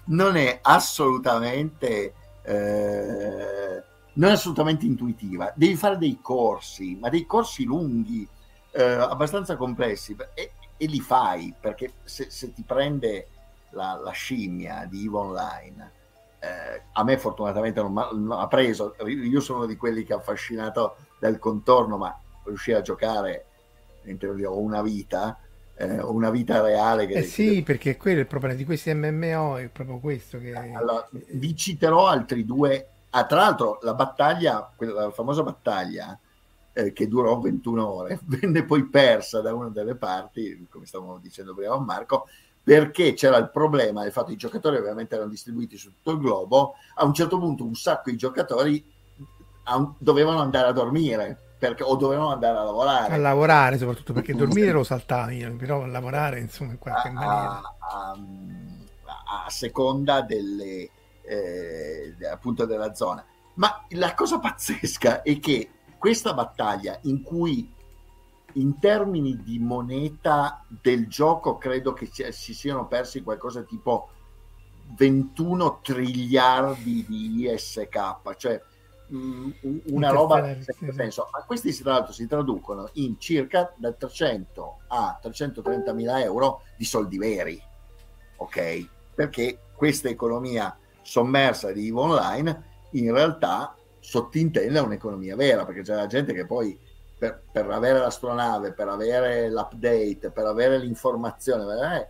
non 0.06 0.36
è 0.36 0.58
assolutamente 0.62 2.14
eh, 2.42 3.82
non 4.14 4.30
è 4.30 4.32
assolutamente 4.32 4.86
intuitiva. 4.86 5.52
Devi 5.54 5.76
fare 5.76 5.98
dei 5.98 6.18
corsi 6.22 6.96
ma 6.98 7.10
dei 7.10 7.26
corsi 7.26 7.64
lunghi 7.64 8.26
eh, 8.70 8.82
abbastanza 8.82 9.56
complessi 9.56 10.16
e, 10.32 10.52
e, 10.74 10.86
li 10.86 11.00
fai 11.00 11.54
perché 11.58 11.92
se, 12.04 12.30
se 12.30 12.54
ti 12.54 12.62
prende 12.62 13.28
la, 13.70 14.00
la, 14.02 14.12
scimmia 14.12 14.86
di 14.88 15.04
EVE 15.04 15.16
Online 15.16 15.92
eh, 16.38 16.82
a 16.92 17.04
me 17.04 17.18
fortunatamente 17.18 17.82
non, 17.82 17.92
non 17.92 18.40
ha 18.40 18.46
preso. 18.46 18.96
Io 19.06 19.40
sono 19.40 19.66
di 19.66 19.76
quelli 19.76 20.02
che 20.02 20.14
ha 20.14 20.16
affascinato 20.16 20.96
dal 21.18 21.38
contorno 21.38 21.98
ma 21.98 22.18
riuscire 22.44 22.78
a 22.78 22.82
giocare 22.82 23.45
mentre 24.06 24.46
ho 24.46 24.58
una 24.58 24.80
vita, 24.80 25.38
eh, 25.74 26.00
una 26.00 26.30
vita 26.30 26.62
reale. 26.62 27.06
Che, 27.06 27.14
eh 27.14 27.22
sì, 27.22 27.56
che... 27.56 27.62
perché 27.62 27.96
quello 27.96 28.18
è 28.18 28.20
il 28.22 28.26
problema 28.28 28.54
di 28.54 28.64
questi 28.64 28.94
MMO, 28.94 29.56
è 29.56 29.68
proprio 29.68 29.98
questo. 29.98 30.38
Che... 30.38 30.54
Allora, 30.54 31.06
vi 31.10 31.54
citerò 31.56 32.06
altri 32.06 32.44
due. 32.44 32.88
Ah, 33.10 33.26
tra 33.26 33.38
l'altro, 33.38 33.78
la 33.82 33.94
battaglia, 33.94 34.72
quella, 34.74 35.04
la 35.04 35.10
famosa 35.10 35.42
battaglia 35.42 36.18
eh, 36.72 36.92
che 36.92 37.08
durò 37.08 37.38
21 37.40 37.86
ore, 37.86 38.20
venne 38.24 38.64
poi 38.64 38.84
persa 38.84 39.40
da 39.40 39.54
una 39.54 39.68
delle 39.68 39.96
parti, 39.96 40.66
come 40.70 40.86
stavamo 40.86 41.18
dicendo 41.18 41.54
prima 41.54 41.74
a 41.74 41.80
Marco, 41.80 42.28
perché 42.62 43.14
c'era 43.14 43.36
il 43.38 43.50
problema 43.50 44.02
del 44.02 44.12
fatto 44.12 44.26
che 44.26 44.32
i 44.34 44.36
giocatori 44.36 44.76
ovviamente 44.76 45.14
erano 45.14 45.30
distribuiti 45.30 45.76
su 45.76 45.90
tutto 45.90 46.10
il 46.12 46.18
globo, 46.18 46.74
a 46.96 47.04
un 47.04 47.14
certo 47.14 47.38
punto 47.38 47.64
un 47.64 47.74
sacco 47.74 48.10
di 48.10 48.16
giocatori 48.16 48.92
dovevano 49.98 50.40
andare 50.40 50.68
a 50.68 50.72
dormire 50.72 51.45
perché, 51.58 51.82
o 51.82 51.96
dovevano 51.96 52.32
andare 52.32 52.58
a 52.58 52.62
lavorare. 52.62 53.14
A 53.14 53.16
lavorare 53.16 53.78
soprattutto 53.78 54.12
perché 54.12 54.34
dormire 54.34 54.72
lo 54.72 54.84
saltavi, 54.84 55.56
però 55.58 55.82
a 55.82 55.86
lavorare 55.86 56.40
insomma 56.40 56.72
in 56.72 56.78
qualche 56.78 57.08
a, 57.08 57.12
maniera. 57.12 57.62
A, 57.78 58.10
a, 58.10 59.44
a 59.46 59.50
seconda 59.50 60.22
delle, 60.22 60.90
eh, 61.22 62.14
appunto 62.30 62.66
della 62.66 62.94
zona. 62.94 63.24
Ma 63.54 63.84
la 63.90 64.14
cosa 64.14 64.38
pazzesca 64.38 65.22
è 65.22 65.38
che 65.38 65.70
questa 65.98 66.34
battaglia 66.34 66.98
in 67.02 67.22
cui 67.22 67.72
in 68.52 68.78
termini 68.78 69.42
di 69.42 69.58
moneta 69.58 70.64
del 70.68 71.08
gioco 71.08 71.56
credo 71.58 71.92
che 71.92 72.10
si 72.32 72.54
siano 72.54 72.86
persi 72.86 73.22
qualcosa 73.22 73.62
tipo 73.62 74.10
21 74.94 75.80
triliardi 75.82 77.04
di 77.06 77.48
ISK, 77.48 78.36
cioè 78.36 78.62
Mm, 79.12 79.50
una 79.90 80.10
roba 80.10 80.56
senso. 80.92 81.28
Ma 81.32 81.44
questi 81.44 81.72
tra 81.76 81.92
l'altro 81.92 82.12
si 82.12 82.26
traducono 82.26 82.88
in 82.94 83.18
circa 83.20 83.72
da 83.76 83.92
300 83.92 84.78
a 84.88 85.18
330 85.20 85.92
mila 85.92 86.20
euro 86.20 86.62
di 86.76 86.84
soldi 86.84 87.16
veri, 87.16 87.62
ok? 88.36 88.88
Perché 89.14 89.60
questa 89.74 90.08
economia 90.08 90.76
sommersa 91.02 91.70
di 91.70 91.86
EVE 91.86 91.98
Online 91.98 92.62
in 92.92 93.12
realtà 93.12 93.76
sottintende 94.00 94.80
un'economia 94.80 95.36
vera, 95.36 95.64
perché 95.64 95.82
c'è 95.82 95.94
la 95.94 96.06
gente 96.06 96.32
che 96.32 96.44
poi 96.44 96.76
per, 97.16 97.42
per 97.50 97.70
avere 97.70 98.00
l'astronave, 98.00 98.72
per 98.72 98.88
avere 98.88 99.48
l'update, 99.50 100.30
per 100.30 100.46
avere 100.46 100.78
l'informazione, 100.78 101.96
eh, 101.96 102.08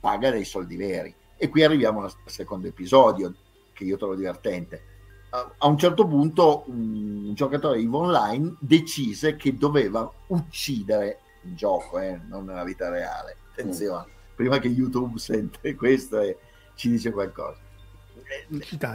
paga 0.00 0.30
dei 0.30 0.44
soldi 0.44 0.76
veri. 0.76 1.14
E 1.36 1.48
qui 1.48 1.64
arriviamo 1.64 2.02
al 2.02 2.12
secondo 2.24 2.68
episodio, 2.68 3.34
che 3.72 3.84
io 3.84 3.96
trovo 3.96 4.14
divertente 4.14 4.94
a 5.58 5.66
un 5.66 5.78
certo 5.78 6.06
punto 6.06 6.64
un 6.66 7.34
giocatore 7.34 7.78
EVE 7.78 7.96
Online 7.96 8.56
decise 8.60 9.36
che 9.36 9.56
doveva 9.56 10.10
uccidere 10.28 11.20
il 11.42 11.54
gioco, 11.54 11.98
eh, 11.98 12.20
non 12.28 12.44
nella 12.44 12.64
vita 12.64 12.88
reale. 12.88 13.36
Attenzione, 13.50 14.06
mm. 14.06 14.34
prima 14.34 14.58
che 14.58 14.68
YouTube 14.68 15.18
sente 15.18 15.74
questo 15.74 16.20
e 16.20 16.38
ci 16.74 16.90
dice 16.90 17.10
qualcosa. 17.10 17.58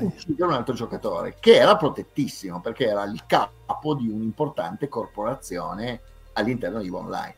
Uccidere 0.02 0.48
un 0.48 0.54
altro 0.54 0.74
giocatore 0.74 1.38
che 1.40 1.56
era 1.56 1.78
protettissimo 1.78 2.60
perché 2.60 2.88
era 2.88 3.04
il 3.04 3.24
capo 3.26 3.96
di 3.96 4.10
un'importante 4.10 4.90
corporazione 4.90 6.02
all'interno 6.34 6.80
di 6.80 6.88
EVE 6.88 6.98
Online 6.98 7.36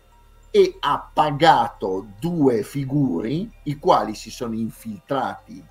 e 0.50 0.78
ha 0.80 1.10
pagato 1.12 2.08
due 2.20 2.64
figuri 2.64 3.52
i 3.64 3.78
quali 3.80 4.16
si 4.16 4.30
sono 4.30 4.54
infiltrati 4.54 5.64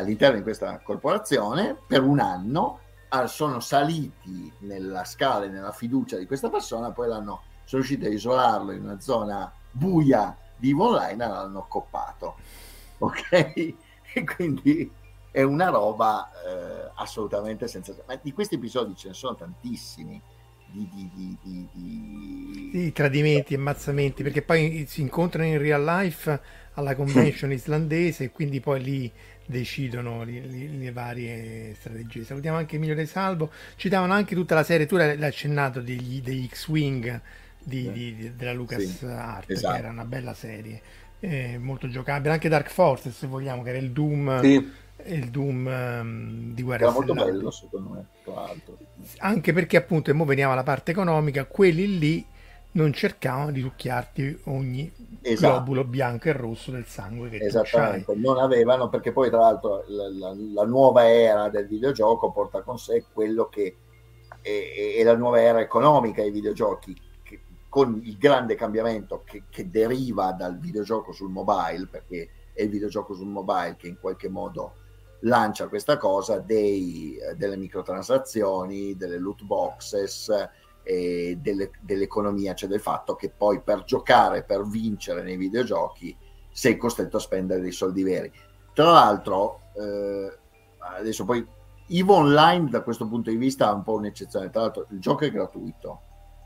all'interno 0.00 0.36
di 0.36 0.42
questa 0.42 0.78
corporazione 0.80 1.76
per 1.86 2.02
un 2.02 2.18
anno 2.20 2.80
sono 3.26 3.60
saliti 3.60 4.52
nella 4.60 5.04
scala 5.04 5.44
e 5.44 5.48
nella 5.48 5.72
fiducia 5.72 6.16
di 6.16 6.26
questa 6.26 6.48
persona, 6.48 6.92
poi 6.92 7.08
l'hanno, 7.08 7.42
sono 7.64 7.82
riusciti 7.82 8.06
a 8.06 8.08
isolarlo 8.08 8.72
in 8.72 8.84
una 8.84 9.00
zona 9.00 9.52
buia 9.70 10.36
di 10.56 10.72
Online 10.72 11.24
e 11.24 11.28
l'hanno 11.28 11.66
coppato. 11.68 12.36
Ok? 12.98 13.74
E 14.12 14.24
quindi 14.24 14.90
è 15.30 15.42
una 15.42 15.68
roba 15.68 16.28
eh, 16.44 16.90
assolutamente 16.96 17.68
senza... 17.68 17.94
Ma 18.08 18.18
di 18.20 18.32
questi 18.32 18.56
episodi 18.56 18.96
ce 18.96 19.06
ne 19.08 19.14
sono 19.14 19.36
tantissimi. 19.36 20.20
Di, 20.72 20.88
di, 20.92 21.10
di, 21.14 21.68
di, 21.72 22.70
di 22.72 22.92
tradimenti, 22.92 23.54
ammazzamenti, 23.54 24.22
perché 24.22 24.42
poi 24.42 24.84
si 24.88 25.00
incontrano 25.00 25.48
in 25.48 25.58
real 25.58 25.84
life 25.84 26.40
alla 26.74 26.94
convention 26.94 27.50
islandese 27.54 28.24
e 28.24 28.30
quindi 28.30 28.60
poi 28.60 28.80
lì 28.82 29.12
decidono 29.50 30.22
le, 30.22 30.40
le, 30.46 30.68
le, 30.68 30.92
varie 30.92 31.74
strategie. 31.74 32.24
Salutiamo 32.24 32.56
anche 32.56 32.76
Emilio 32.76 32.94
De 32.94 33.04
Salvo. 33.04 33.50
Citavano 33.76 34.12
anche 34.12 34.34
tutta 34.34 34.54
la 34.54 34.62
serie, 34.62 34.86
tu 34.86 34.96
l'hai 34.96 35.22
accennato, 35.22 35.80
degli, 35.80 36.22
degli 36.22 36.48
X-Wing 36.48 37.20
di, 37.62 37.82
sì. 37.82 37.92
di, 37.92 38.32
della 38.36 38.52
Lucas 38.52 38.82
sì, 38.82 39.04
Art, 39.04 39.50
esatto. 39.50 39.74
che 39.74 39.78
era 39.80 39.90
una 39.90 40.04
bella 40.04 40.32
serie, 40.32 40.80
eh, 41.20 41.58
molto 41.58 41.88
giocabile. 41.88 42.32
Anche 42.32 42.48
Dark 42.48 42.70
Forces, 42.70 43.16
se 43.16 43.26
vogliamo, 43.26 43.62
che 43.62 43.70
era 43.70 43.78
il 43.78 43.90
Doom. 43.90 44.40
Sì. 44.40 44.78
Il 45.02 45.30
Doom 45.30 45.64
um, 45.66 46.52
di 46.52 46.62
guerra 46.62 46.84
era 46.84 46.92
molto 46.92 47.14
bello 47.14 47.50
secondo 47.50 47.88
me 47.88 48.04
tra 48.22 48.34
l'altro 48.34 48.76
anche 49.20 49.54
perché 49.54 49.78
appunto 49.78 50.10
e 50.10 50.12
mo 50.12 50.26
veniamo 50.26 50.52
alla 50.52 50.62
parte 50.62 50.90
economica 50.90 51.46
quelli 51.46 51.98
lì 51.98 52.26
non 52.72 52.92
cercavano 52.92 53.50
di 53.50 53.60
succhiarti 53.60 54.40
ogni 54.44 54.92
esatto. 55.22 55.54
globulo 55.54 55.84
bianco 55.84 56.28
e 56.28 56.32
rosso 56.32 56.70
del 56.70 56.86
sangue 56.86 57.28
che 57.28 57.38
Esattamente, 57.38 58.14
non 58.14 58.38
avevano 58.38 58.88
perché 58.88 59.12
poi 59.12 59.28
tra 59.28 59.40
l'altro 59.40 59.84
la, 59.88 60.08
la, 60.08 60.36
la, 60.52 60.64
nuova 60.64 61.08
era 61.08 61.48
del 61.48 61.66
videogioco 61.66 62.30
porta 62.30 62.62
con 62.62 62.78
sé 62.78 63.06
quello 63.12 63.48
che 63.48 63.76
è, 64.40 64.94
è 64.98 65.02
la 65.02 65.16
nuova 65.16 65.40
era 65.40 65.60
economica 65.60 66.22
dei 66.22 66.30
videogiochi 66.30 66.96
che, 67.22 67.40
con 67.68 68.00
il 68.04 68.16
grande 68.16 68.54
cambiamento 68.54 69.22
che, 69.24 69.44
che, 69.50 69.68
deriva 69.68 70.32
dal 70.32 70.58
videogioco 70.58 71.12
sul 71.12 71.30
mobile 71.30 71.88
perché 71.90 72.28
è 72.52 72.62
il 72.62 72.70
videogioco 72.70 73.14
sul 73.14 73.28
mobile 73.28 73.76
che 73.76 73.88
in 73.88 73.98
qualche 73.98 74.28
modo 74.28 74.74
lancia 75.24 75.66
questa 75.66 75.98
cosa 75.98 76.38
dei, 76.38 77.18
delle 77.36 77.56
microtransazioni, 77.56 78.96
delle 78.96 79.18
loot 79.18 79.42
boxes 79.42 80.30
eh, 80.82 81.38
delle, 81.40 81.70
dell'economia, 81.80 82.54
cioè 82.54 82.68
del 82.68 82.80
fatto 82.80 83.14
che 83.14 83.30
poi 83.30 83.60
per 83.60 83.84
giocare, 83.84 84.42
per 84.42 84.66
vincere 84.66 85.22
nei 85.22 85.36
videogiochi, 85.36 86.16
sei 86.52 86.76
costretto 86.76 87.18
a 87.18 87.20
spendere 87.20 87.60
dei 87.60 87.72
soldi 87.72 88.02
veri. 88.02 88.32
Tra 88.72 88.90
l'altro, 88.90 89.60
eh, 89.76 90.38
adesso 90.78 91.24
poi 91.24 91.46
EVE 91.88 92.12
Online 92.12 92.68
da 92.68 92.82
questo 92.82 93.06
punto 93.06 93.30
di 93.30 93.36
vista 93.36 93.70
è 93.70 93.74
un 93.74 93.82
po' 93.82 93.94
un'eccezione, 93.94 94.50
tra 94.50 94.62
l'altro 94.62 94.86
il 94.90 95.00
gioco 95.00 95.24
è 95.24 95.30
gratuito, 95.30 96.02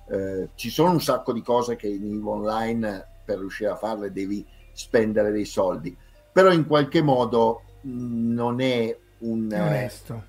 Eh, 0.07 0.51
ci 0.55 0.69
sono 0.69 0.91
un 0.91 1.01
sacco 1.01 1.33
di 1.33 1.41
cose 1.41 1.77
che 1.77 1.89
in 1.89 2.05
EVE 2.05 2.29
Online 2.29 3.07
per 3.25 3.39
riuscire 3.39 3.71
a 3.71 3.77
farle 3.77 4.13
devi 4.13 4.45
spendere 4.73 5.31
dei 5.31 5.47
soldi, 5.47 5.97
però 6.31 6.53
in 6.53 6.67
qualche 6.67 7.01
modo 7.01 7.63
mh, 7.81 8.33
non 8.33 8.61
è 8.61 8.95
un... 9.21 9.49
Onesto. 9.51 10.25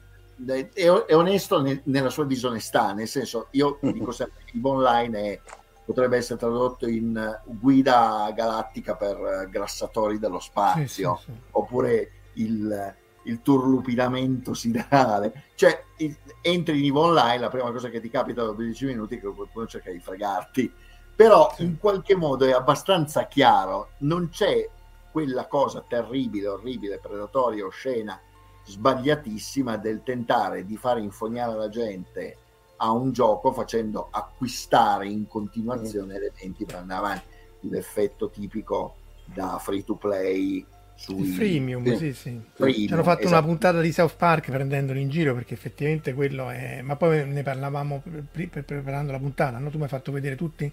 È, 0.46 0.70
è, 0.74 1.16
onesto 1.16 1.62
ne, 1.62 1.82
nella 1.86 2.10
sua 2.10 2.26
disonestà, 2.26 2.94
nel 2.94 3.08
senso, 3.08 3.48
io 3.52 3.78
dico 3.82 4.12
sempre 4.14 4.42
che 4.46 4.58
EVE 4.58 4.68
Online 4.68 5.20
è, 5.20 5.42
potrebbe 5.86 6.18
essere 6.18 6.40
tradotto 6.40 6.88
in 6.88 7.42
guida 7.46 8.32
galattica 8.36 8.96
per 8.96 9.48
grassatori 9.50 10.18
dello 10.20 10.40
spazio, 10.40 11.18
sì, 11.18 11.26
sì, 11.26 11.32
sì. 11.32 11.42
oppure 11.52 12.12
il 12.34 12.96
il 13.26 13.42
turlupinamento 13.42 14.54
siderale. 14.54 15.44
Cioè, 15.56 15.84
il, 15.98 16.16
entri 16.42 16.80
in 16.80 16.92
EVE 16.92 17.00
Online, 17.00 17.40
la 17.40 17.50
prima 17.50 17.72
cosa 17.72 17.90
che 17.90 18.02
ti 18.02 18.10
capita 18.10 18.44
dopo 18.44 18.62
10 18.62 18.86
minuti 18.86 19.16
è 19.16 19.20
che 19.20 19.28
qualcuno 19.28 19.68
cerca 19.68 19.92
di 19.92 20.00
fregarti. 20.00 20.72
Però 21.16 21.54
in 21.60 21.78
qualche 21.78 22.16
modo 22.16 22.46
è 22.46 22.52
abbastanza 22.52 23.28
chiaro, 23.28 23.92
non 24.00 24.30
c'è 24.30 24.70
quella 25.12 25.48
cosa 25.48 25.84
terribile, 25.88 26.48
orribile, 26.48 27.00
predatoria, 27.00 27.66
oscena, 27.66 28.20
sbagliatissima 28.66 29.78
del 29.78 30.02
tentare 30.04 30.66
di 30.66 30.76
fare 30.76 31.02
infognare 31.02 31.56
la 31.56 31.70
gente 31.70 32.38
a 32.78 32.92
un 32.92 33.12
gioco 33.12 33.52
facendo 33.54 34.08
acquistare 34.12 35.08
in 35.08 35.28
continuazione 35.28 36.16
elementi 36.16 36.66
per 36.66 36.76
andare 36.76 37.00
avanti. 37.00 37.26
L'effetto 37.62 38.30
tipico 38.30 38.96
da 39.26 39.58
free 39.60 39.84
to 39.84 39.96
play 39.96 40.64
sui... 40.96 41.26
freemium, 41.26 41.96
sì, 41.96 42.14
sì. 42.14 42.40
Freemium, 42.54 42.94
hanno 42.94 43.04
fatto 43.04 43.22
esatto. 43.22 43.38
una 43.38 43.46
puntata 43.46 43.82
di 43.82 43.92
South 43.92 44.16
Park 44.16 44.50
prendendolo 44.52 45.00
in 45.00 45.10
giro 45.10 45.34
perché 45.34 45.54
effettivamente 45.54 46.14
quello 46.14 46.50
è... 46.50 46.82
Ma 46.82 46.96
poi 46.96 47.28
ne 47.28 47.44
parlavamo 47.44 48.02
pre- 48.32 48.48
pre- 48.48 48.64
preparando 48.64 49.12
la 49.12 49.20
puntata, 49.20 49.58
no? 49.58 49.70
Tu 49.70 49.78
mi 49.78 49.84
hai 49.84 49.90
fatto 49.90 50.12
vedere 50.12 50.36
tutti 50.36 50.72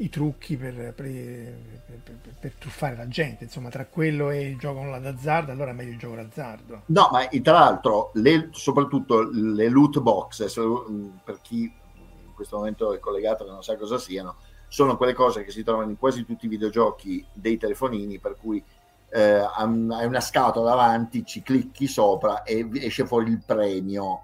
i 0.00 0.08
trucchi 0.08 0.56
per, 0.56 0.74
per, 0.94 0.94
per, 0.94 2.34
per, 2.38 2.54
truffare 2.58 2.96
la 2.96 3.06
gente, 3.06 3.44
insomma, 3.44 3.68
tra 3.68 3.84
quello 3.86 4.30
e 4.30 4.48
il 4.48 4.58
gioco 4.58 4.80
d'azzardo, 4.98 5.52
allora 5.52 5.70
è 5.70 5.74
meglio 5.74 5.92
il 5.92 5.98
gioco 5.98 6.14
d'azzardo. 6.16 6.82
No, 6.86 7.08
ma 7.12 7.26
tra 7.42 7.52
l'altro, 7.52 8.10
le, 8.14 8.48
soprattutto 8.52 9.28
le 9.30 9.68
loot 9.68 10.00
box, 10.00 10.52
per 11.22 11.40
chi 11.42 11.62
in 11.62 12.34
questo 12.34 12.56
momento 12.56 12.94
è 12.94 12.98
collegato 12.98 13.44
che 13.44 13.50
non 13.50 13.62
sa 13.62 13.76
cosa 13.76 13.98
siano, 13.98 14.36
sono 14.68 14.96
quelle 14.96 15.12
cose 15.12 15.44
che 15.44 15.50
si 15.50 15.62
trovano 15.62 15.90
in 15.90 15.98
quasi 15.98 16.24
tutti 16.24 16.46
i 16.46 16.48
videogiochi 16.48 17.24
dei 17.34 17.58
telefonini, 17.58 18.18
per 18.18 18.36
cui 18.40 18.62
eh, 19.10 19.20
hai 19.20 20.06
una 20.06 20.20
scatola 20.20 20.70
davanti, 20.70 21.26
ci 21.26 21.42
clicchi 21.42 21.86
sopra 21.86 22.42
e 22.42 22.66
esce 22.74 23.06
fuori 23.06 23.30
il 23.30 23.42
premio 23.44 24.22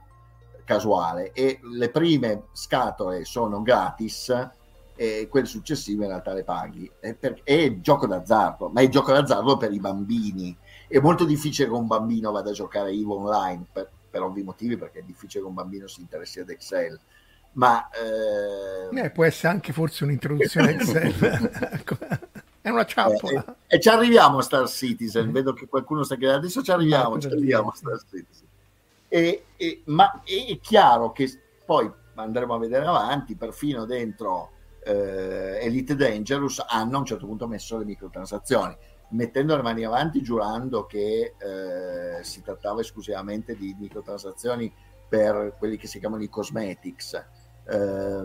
casuale 0.65 1.33
e 1.33 1.61
le 1.63 1.91
prime 1.91 2.45
scatole 2.53 3.25
sono 3.25 3.63
gratis 3.63 4.31
e 4.97 5.29
quelle 5.31 5.47
successive 5.47 6.05
in 6.05 6.11
realtà 6.11 6.33
le 6.33 6.43
paghi 6.43 6.91
è, 6.99 7.15
per, 7.15 7.41
è 7.45 7.81
gioco 7.81 8.07
d'azzardo 8.07 8.69
ma 8.69 8.81
è 8.81 8.89
gioco 8.89 9.13
d'azzardo 9.13 9.57
per 9.57 9.73
i 9.73 9.79
bambini 9.79 10.57
è 10.89 10.99
molto 10.99 11.25
difficile 11.25 11.69
che 11.69 11.75
un 11.75 11.87
bambino 11.87 12.33
vada 12.33 12.51
a 12.51 12.55
giocare 12.55 12.91
EVE 12.91 13.13
online 13.13 13.67
per, 13.71 13.91
per 14.11 14.23
ovvi 14.23 14.43
motivi 14.43 14.77
perché 14.77 15.01
è 15.01 15.03
difficile 15.03 15.43
che 15.43 15.49
un 15.49 15.55
bambino 15.55 15.87
si 15.87 16.01
interessi 16.01 16.41
ad 16.41 16.51
Excel 16.51 16.99
ma 17.53 17.89
eh... 17.91 19.05
Eh, 19.05 19.11
può 19.11 19.25
essere 19.25 19.53
anche 19.53 19.73
forse 19.73 20.05
un'introduzione 20.05 20.71
Excel 20.71 21.85
È 22.67 22.71
una 22.71 22.85
ciappola. 22.85 23.45
Eh, 23.45 23.55
e, 23.69 23.77
e, 23.77 23.81
ci 23.81 23.89
arriviamo 23.89 24.39
a 24.39 24.43
Star 24.43 24.69
Citizen. 24.69 25.31
Vedo 25.31 25.53
che 25.53 25.69
qualcuno 25.69 26.03
sta 26.03 26.17
chiedendo. 26.17 26.41
Adesso 26.41 26.65
ci 26.65 26.73
arriviamo, 26.73 27.17
ci 27.21 27.29
arriviamo 27.29 27.69
a 27.69 27.75
Star 27.77 27.97
Citizen. 28.11 28.49
E, 29.07 29.45
e, 29.57 29.83
ma 29.85 30.21
è 30.25 30.59
chiaro 30.61 31.13
che 31.13 31.31
poi 31.65 31.89
andremo 32.15 32.55
a 32.55 32.59
vedere 32.59 32.85
avanti, 32.85 33.37
perfino 33.37 33.85
dentro 33.85 34.51
eh, 34.87 35.59
Elite 35.63 35.97
Dangerous 35.97 36.65
hanno 36.67 36.97
a 36.97 37.01
un 37.01 37.05
certo 37.05 37.27
punto 37.27 37.49
messo 37.49 37.77
le 37.77 37.85
microtransazioni, 37.85 38.77
mettendo 39.11 39.57
le 39.57 39.63
mani 39.63 39.85
avanti, 39.85 40.23
giurando 40.23 40.87
che 40.87 41.35
eh, 41.37 42.23
si 42.23 42.41
trattava 42.43 42.81
esclusivamente 42.81 43.57
di 43.57 43.75
microtransazioni 43.79 44.73
per 45.09 45.57
quelli 45.59 45.77
che 45.77 45.89
si 45.89 45.99
chiamano 45.99 46.23
i 46.23 46.29
cosmetics, 46.29 47.15
eh, 47.69 48.25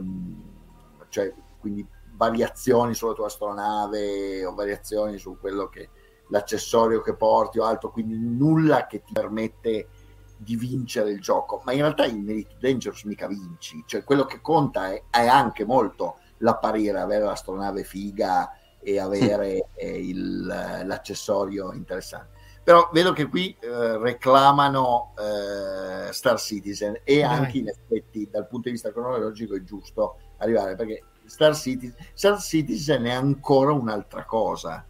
cioè 1.10 1.34
quindi 1.60 1.88
variazioni 2.14 2.94
sulla 2.94 3.14
tua 3.14 3.26
astronave 3.26 4.46
o 4.46 4.54
variazioni 4.54 5.18
su 5.18 5.38
quello 5.40 5.68
che 5.68 5.90
l'accessorio 6.30 7.02
che 7.02 7.16
porti 7.16 7.58
o 7.58 7.66
altro, 7.66 7.92
quindi 7.92 8.18
nulla 8.18 8.86
che 8.86 9.02
ti 9.02 9.14
permette 9.14 9.90
di 10.38 10.56
vincere 10.56 11.12
il 11.12 11.22
gioco, 11.22 11.62
ma 11.66 11.72
in 11.72 11.80
realtà 11.80 12.06
in 12.06 12.28
Elite 12.30 12.56
Dangerous 12.60 13.04
mica 13.04 13.28
vinci, 13.28 13.84
cioè 13.88 14.04
quello 14.04 14.26
che 14.26 14.42
conta 14.42 14.92
è, 14.92 15.04
è 15.10 15.28
anche 15.28 15.66
molto 15.66 16.18
l'apparire, 16.42 17.00
avere 17.00 17.24
l'astronave 17.24 17.84
figa 17.84 18.52
e 18.80 19.00
avere 19.00 19.70
eh, 19.76 20.08
il, 20.08 20.46
l'accessorio 20.46 21.74
interessante. 21.74 22.40
Però 22.64 22.90
vedo 22.94 23.12
che 23.12 23.28
qui 23.28 23.56
eh, 23.60 23.98
reclamano 23.98 25.14
eh, 25.18 26.14
Star 26.14 26.40
Citizen 26.40 27.02
e 27.04 27.24
anche 27.24 27.58
in 27.58 27.68
effetti 27.70 28.30
dal 28.30 28.48
punto 28.48 28.68
di 28.68 28.74
vista 28.74 28.92
cronologico 28.92 29.56
è 29.56 29.64
giusto 29.64 30.18
arrivare 30.38 30.76
perché 30.76 31.04
Star 31.26 31.56
Citizen, 31.56 31.96
Star 32.14 32.40
Citizen 32.40 33.04
è 33.06 33.14
ancora 33.14 33.72
un'altra 33.72 34.26
cosa, 34.26 34.86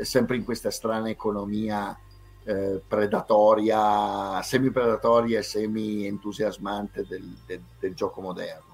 sempre 0.00 0.36
in 0.36 0.44
questa 0.44 0.70
strana 0.70 1.10
economia 1.10 1.98
eh, 2.44 2.82
predatoria, 2.86 4.40
semi-predatoria 4.42 5.40
e 5.40 5.42
semi-entusiasmante 5.42 7.04
del, 7.06 7.36
del, 7.44 7.62
del, 7.78 7.94
gioco 7.94 8.20
moderno. 8.20 8.69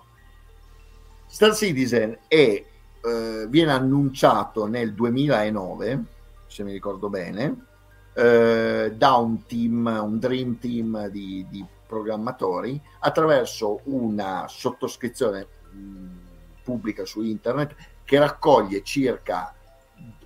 Star 1.37 1.55
Citizen 1.55 2.17
è, 2.29 2.65
eh, 3.05 3.47
viene 3.51 3.71
annunciato 3.71 4.65
nel 4.65 4.95
2009, 4.95 6.05
se 6.47 6.65
mi 6.65 6.73
ricordo 6.73 7.11
bene, 7.11 7.67
eh, 8.15 8.95
da 8.97 9.15
un 9.17 9.45
team, 9.45 10.01
un 10.03 10.19
dream 10.19 10.59
team 10.59 11.09
di, 11.09 11.45
di 11.51 11.63
programmatori 11.87 12.81
attraverso 13.01 13.81
una 13.83 14.47
sottoscrizione 14.49 15.47
pubblica 16.63 17.05
su 17.05 17.21
internet 17.21 17.75
che 18.03 18.19
raccoglie 18.19 18.83
circa 18.83 19.55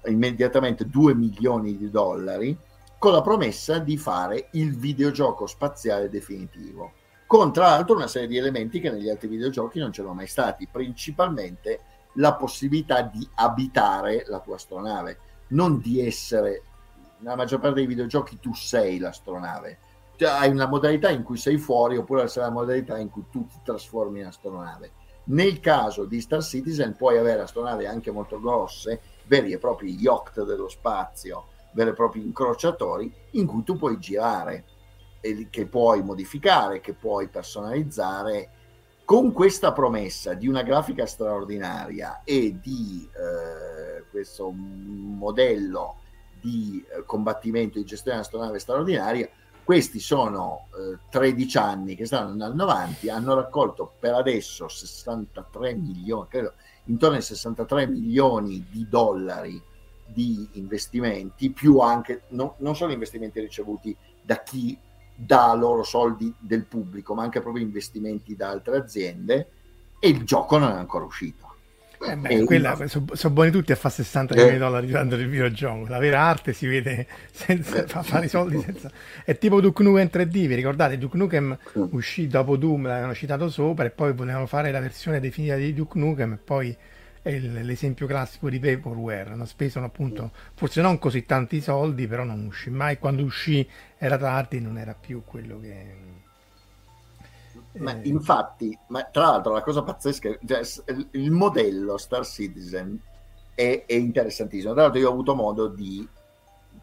immediatamente 0.05 0.87
2 0.87 1.13
milioni 1.17 1.77
di 1.77 1.91
dollari 1.91 2.57
con 3.01 3.11
la 3.11 3.21
promessa 3.21 3.81
di 3.81 3.97
fare 3.97 4.51
il 4.53 4.77
videogioco 4.77 5.49
spaziale 5.49 6.09
definitivo 6.09 6.93
con 7.31 7.53
tra 7.53 7.69
l'altro 7.69 7.95
una 7.95 8.09
serie 8.09 8.27
di 8.27 8.39
elementi 8.39 8.81
che 8.81 8.91
negli 8.91 9.09
altri 9.09 9.29
videogiochi 9.29 9.79
non 9.79 9.93
c'erano 9.93 10.15
mai 10.15 10.27
stati 10.27 10.67
principalmente 10.67 11.79
la 12.15 12.35
possibilità 12.35 13.03
di 13.03 13.25
abitare 13.37 14.25
la 14.27 14.41
tua 14.41 14.57
astronave 14.57 15.19
non 15.51 15.79
di 15.79 16.05
essere 16.05 16.65
nella 17.19 17.37
maggior 17.37 17.61
parte 17.61 17.77
dei 17.77 17.87
videogiochi 17.87 18.41
tu 18.41 18.53
sei 18.53 18.99
l'astronave. 18.99 19.79
Cioè, 20.17 20.29
hai 20.29 20.51
una 20.51 20.67
modalità 20.67 21.09
in 21.09 21.23
cui 21.23 21.37
sei 21.37 21.57
fuori 21.57 21.97
oppure 21.97 22.25
c'è 22.25 22.41
la 22.41 22.51
modalità 22.51 22.99
in 22.99 23.11
cui 23.11 23.23
tu 23.31 23.47
ti 23.47 23.59
trasformi 23.63 24.19
in 24.19 24.27
astronave. 24.27 24.91
Nel 25.27 25.61
caso 25.61 26.07
di 26.07 26.21
Star 26.21 26.43
Citizen 26.43 26.97
puoi 26.97 27.17
avere 27.17 27.43
astronavi 27.43 27.87
anche 27.87 28.11
molto 28.11 28.41
grosse, 28.41 29.03
veri 29.27 29.53
e 29.53 29.59
propri 29.59 29.95
yacht 29.95 30.43
dello 30.43 30.69
spazio, 30.69 31.45
veri 31.75 31.91
e 31.91 31.95
propri 31.95 32.25
incrociatori 32.25 33.13
in 33.33 33.47
cui 33.47 33.63
tu 33.63 33.77
puoi 33.77 34.01
girare, 34.01 34.65
che 35.51 35.67
puoi 35.67 36.03
modificare, 36.03 36.81
che 36.81 36.95
puoi 36.95 37.29
personalizzare 37.29 38.51
con 39.05 39.33
questa 39.33 39.73
promessa 39.73 40.35
di 40.35 40.47
una 40.47 40.63
grafica 40.63 41.05
straordinaria 41.05 42.23
e 42.25 42.59
di 42.61 43.09
eh, 43.13 44.05
questo 44.09 44.51
modello 44.51 45.97
di 46.41 46.85
eh, 46.89 47.05
combattimento 47.05 47.79
di 47.79 47.85
gestione 47.85 48.19
dell'astronave 48.19 48.59
straordinaria, 48.59 49.29
questi 49.65 50.01
sono 50.01 50.67
eh, 50.77 50.99
13 51.11 51.59
anni 51.59 51.95
che 51.95 52.07
stanno 52.07 52.31
andando 52.31 52.63
avanti, 52.63 53.09
hanno 53.09 53.35
raccolto 53.35 53.93
per 53.99 54.15
adesso 54.15 54.69
63 54.69 55.75
milioni, 55.75 56.27
credo, 56.29 56.55
intorno 56.85 57.17
ai 57.17 57.23
63 57.23 57.87
milioni 57.87 58.67
di 58.71 58.87
dollari 58.89 59.61
di 60.07 60.49
investimenti, 60.53 61.51
più 61.51 61.79
anche 61.79 62.23
no, 62.29 62.55
non 62.59 62.75
solo 62.75 62.93
investimenti 62.93 63.41
ricevuti 63.41 63.97
da 64.23 64.43
chi 64.43 64.79
dà 65.25 65.53
loro 65.55 65.83
soldi 65.83 66.33
del 66.39 66.65
pubblico, 66.65 67.15
ma 67.15 67.23
anche 67.23 67.41
proprio 67.41 67.63
investimenti 67.63 68.35
da 68.35 68.49
altre 68.49 68.79
aziende 68.79 69.49
e 69.99 70.09
il 70.09 70.25
gioco 70.25 70.57
non 70.57 70.71
è 70.71 70.75
ancora 70.75 71.05
uscito. 71.05 71.49
Eh 72.03 72.17
beh, 72.17 72.45
quella, 72.45 72.75
sono, 72.87 73.05
sono 73.13 73.35
buoni 73.35 73.51
tutti 73.51 73.73
a 73.73 73.77
fare 73.77 73.93
60 73.93 74.33
milioni 74.33 74.55
di 74.55 74.61
dollari 74.61 74.87
usando 74.87 75.17
il 75.17 75.29
videogioco. 75.29 75.87
La 75.87 75.99
vera 75.99 76.23
arte 76.23 76.55
si 76.55 76.67
vede 76.67 77.07
senza 77.31 77.87
fa 77.87 78.03
fare 78.03 78.25
i 78.25 78.29
soldi. 78.31 78.59
Senza... 78.59 78.91
È 79.23 79.37
tipo 79.37 79.61
Duke 79.61 79.83
Nukem 79.83 80.09
3D. 80.11 80.31
Vi 80.31 80.55
ricordate? 80.55 80.97
Duke 80.97 81.19
Nukem 81.19 81.59
uscì 81.91 82.27
dopo 82.27 82.57
Doom, 82.57 82.87
l'avevano 82.87 83.15
citato 83.15 83.51
sopra, 83.51 83.85
e 83.85 83.91
poi 83.91 84.15
volevano 84.15 84.47
fare 84.47 84.71
la 84.71 84.81
versione 84.81 85.21
definitiva 85.21 85.57
di 85.57 85.75
Duke 85.75 85.99
Nukem. 85.99 86.33
E 86.33 86.39
poi 86.43 86.77
è 87.23 87.39
l'esempio 87.39 88.07
classico 88.07 88.49
di 88.49 88.59
Vaporware. 88.59 89.31
Hanno 89.31 89.45
speso 89.45 89.79
appunto, 89.81 90.31
forse 90.55 90.81
non 90.81 90.99
così 90.99 91.25
tanti 91.27 91.61
soldi, 91.61 92.07
però 92.07 92.25
non 92.25 92.45
uscì 92.47 92.71
mai. 92.71 92.99
Quando 92.99 93.23
uscì 93.23 93.69
era 93.99 94.17
tardi, 94.17 94.61
non 94.61 94.79
era 94.79 94.95
più 94.95 95.23
quello 95.25 95.61
che 95.61 95.97
Ma 97.75 98.01
eh. 98.01 98.09
infatti, 98.09 98.77
ma 98.89 99.05
tra 99.05 99.23
l'altro 99.23 99.53
la 99.53 99.63
cosa 99.63 99.83
pazzesca, 99.83 100.39
cioè, 100.47 100.61
il 101.13 101.31
modello 101.31 101.99
Star 101.99 102.25
Citizen 102.25 102.99
è, 103.55 103.85
è, 103.87 103.95
interessantissimo. 103.95 104.73
Tra 104.73 104.83
l'altro 104.83 105.01
io 105.01 105.09
ho 105.09 105.13
avuto 105.13 105.35
modo 105.35 105.69
di, 105.69 106.09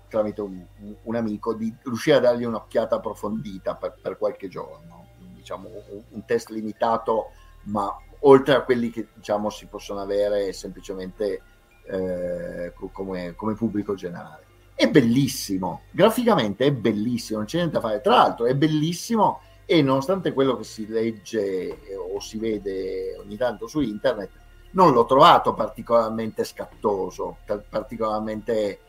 tramite 0.08 0.42
un, 0.42 0.64
un 1.04 1.16
amico, 1.16 1.54
di 1.54 1.74
riuscire 1.84 2.18
a 2.18 2.20
dargli 2.20 2.44
un'occhiata 2.44 2.96
approfondita 2.96 3.76
per, 3.76 3.96
per 4.02 4.18
qualche 4.18 4.48
giorno. 4.48 5.08
Diciamo 5.34 5.70
un, 5.70 6.02
un, 6.10 6.26
test 6.26 6.50
limitato, 6.50 7.32
ma 7.64 7.96
oltre 8.22 8.56
a 8.56 8.62
quelli 8.62 8.90
che 8.90 9.08
diciamo 9.14 9.50
si 9.50 9.68
possono 9.68 10.00
avere 10.00 10.54
semplicemente 10.54 11.42
eh, 11.84 12.74
come, 12.92 13.34
come 13.36 13.54
pubblico 13.54 13.96
generale. 13.96 14.46
È 14.76 14.90
bellissimo, 14.90 15.82
graficamente 15.92 16.66
è 16.66 16.72
bellissimo, 16.72 17.40
non 17.40 17.48
c'è 17.48 17.58
niente 17.58 17.76
da 17.76 17.82
fare. 17.82 18.02
Tra 18.02 18.16
l'altro 18.16 18.46
è 18.46 18.56
bellissimo 18.56 19.42
e 19.66 19.82
nonostante 19.82 20.34
quello 20.34 20.56
che 20.56 20.64
si 20.64 20.88
legge 20.88 21.78
o 22.14 22.20
si 22.20 22.38
vede 22.38 23.18
ogni 23.18 23.38
tanto 23.38 23.68
su 23.68 23.82
internet, 23.82 24.30
non 24.72 24.92
l'ho 24.94 25.06
trovato 25.06 25.54
particolarmente 25.54 26.44
scattoso, 26.44 27.38
particolarmente 27.70 28.80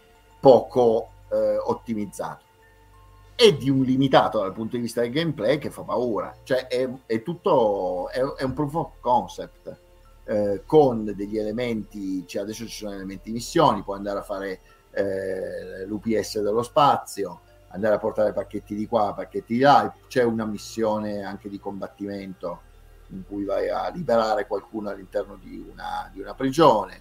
poco 0.40 1.10
eh, 1.30 1.56
ottimizzato. 1.56 2.44
È 3.40 3.52
di 3.52 3.70
un 3.70 3.84
limitato 3.84 4.40
dal 4.40 4.52
punto 4.52 4.74
di 4.74 4.82
vista 4.82 5.00
del 5.00 5.12
gameplay 5.12 5.58
che 5.58 5.70
fa 5.70 5.82
paura, 5.82 6.34
cioè 6.42 6.66
è, 6.66 6.90
è 7.06 7.22
tutto, 7.22 8.08
è, 8.08 8.18
è, 8.18 8.42
un 8.42 8.52
proof 8.52 8.74
of 8.74 8.92
concept 8.98 9.78
eh, 10.24 10.62
con 10.66 11.04
degli 11.04 11.38
elementi, 11.38 12.26
cioè 12.26 12.42
adesso 12.42 12.66
ci 12.66 12.78
sono 12.78 12.94
elementi 12.94 13.30
missioni, 13.30 13.84
puoi 13.84 13.98
andare 13.98 14.18
a 14.18 14.22
fare 14.22 14.58
eh, 14.90 15.86
l'UPS 15.86 16.40
dello 16.40 16.64
spazio, 16.64 17.42
andare 17.68 17.94
a 17.94 17.98
portare 17.98 18.32
pacchetti 18.32 18.74
di 18.74 18.88
qua, 18.88 19.14
pacchetti 19.14 19.54
di 19.54 19.60
là, 19.60 19.94
c'è 20.08 20.24
una 20.24 20.44
missione 20.44 21.22
anche 21.22 21.48
di 21.48 21.60
combattimento 21.60 22.62
in 23.10 23.22
cui 23.24 23.44
vai 23.44 23.68
a 23.68 23.88
liberare 23.90 24.48
qualcuno 24.48 24.90
all'interno 24.90 25.38
di 25.40 25.64
una, 25.70 26.10
di 26.12 26.18
una 26.18 26.34
prigione, 26.34 27.00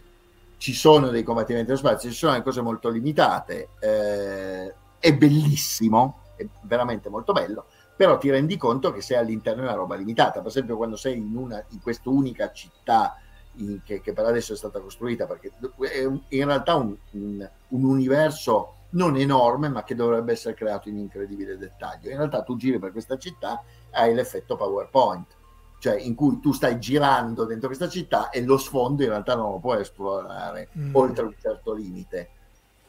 ci 0.57 0.75
sono 0.75 1.09
dei 1.09 1.23
combattimenti 1.23 1.69
dello 1.69 1.79
spazio, 1.79 2.11
ci 2.11 2.15
sono 2.15 2.39
cose 2.43 2.61
molto 2.61 2.89
limitate, 2.89 3.69
eh, 3.79 4.71
è 4.99 5.13
bellissimo, 5.15 6.25
è 6.37 6.47
veramente 6.61 7.09
molto 7.09 7.33
bello, 7.33 7.65
però 7.95 8.17
ti 8.17 8.29
rendi 8.29 8.55
conto 8.55 8.93
che 8.93 9.01
sei 9.01 9.17
all'interno 9.17 9.61
di 9.61 9.67
una 9.67 9.75
roba 9.75 9.95
limitata, 9.95 10.39
per 10.39 10.47
esempio 10.47 10.77
quando 10.77 10.95
sei 10.95 11.17
in, 11.17 11.35
una, 11.35 11.63
in 11.69 11.81
quest'unica 11.81 12.51
città 12.51 13.17
in, 13.55 13.81
che, 13.83 14.01
che, 14.01 14.13
per 14.13 14.25
adesso 14.25 14.53
è 14.53 14.55
stata 14.55 14.79
costruita, 14.79 15.25
perché 15.25 15.51
è 15.79 16.03
in 16.03 16.45
realtà 16.45 16.75
un, 16.75 16.95
un, 17.11 17.49
un 17.69 17.83
universo 17.83 18.73
non 18.89 19.17
enorme, 19.17 19.67
ma 19.67 19.83
che 19.83 19.95
dovrebbe 19.95 20.31
essere 20.31 20.53
creato 20.53 20.89
in 20.89 20.97
incredibile 20.97 21.57
dettaglio. 21.57 22.09
In 22.09 22.17
realtà 22.17 22.43
tu 22.43 22.55
giri 22.55 22.79
per 22.79 22.91
questa 22.91 23.17
città 23.17 23.61
e 23.91 23.99
hai 23.99 24.13
l'effetto 24.13 24.55
PowerPoint, 24.55 25.35
cioè 25.79 25.99
in 25.99 26.15
cui 26.15 26.39
tu 26.39 26.53
stai 26.53 26.79
girando 26.79 27.45
dentro 27.45 27.67
questa 27.67 27.89
città 27.89 28.29
e 28.29 28.43
lo 28.43 28.57
sfondo 28.57 29.03
in 29.03 29.09
realtà 29.09 29.35
non 29.35 29.51
lo 29.51 29.59
puoi 29.59 29.81
esplorare 29.81 30.69
mm. 30.77 30.95
oltre 30.95 31.25
un 31.25 31.35
certo 31.39 31.73
limite. 31.73 32.31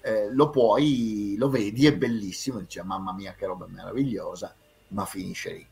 Eh, 0.01 0.33
lo 0.33 0.51
puoi, 0.51 1.35
lo 1.39 1.49
vedi, 1.49 1.87
è 1.87 1.97
bellissimo, 1.97 2.61
dici 2.61 2.81
mamma 2.83 3.13
mia 3.13 3.35
che 3.35 3.47
roba 3.47 3.67
meravigliosa, 3.67 4.55
ma 4.89 5.05
finisce 5.05 5.53
lì. 5.53 5.67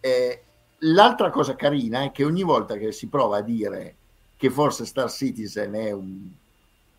Eh, 0.00 0.42
l'altra 0.78 1.30
cosa 1.30 1.54
carina 1.54 2.02
è 2.02 2.12
che 2.12 2.24
ogni 2.24 2.42
volta 2.42 2.76
che 2.76 2.92
si 2.92 3.08
prova 3.08 3.38
a 3.38 3.42
dire 3.42 3.96
che 4.36 4.50
forse 4.50 4.86
Star 4.86 5.10
Citizen 5.10 5.72
è 5.72 5.90
un 5.90 6.30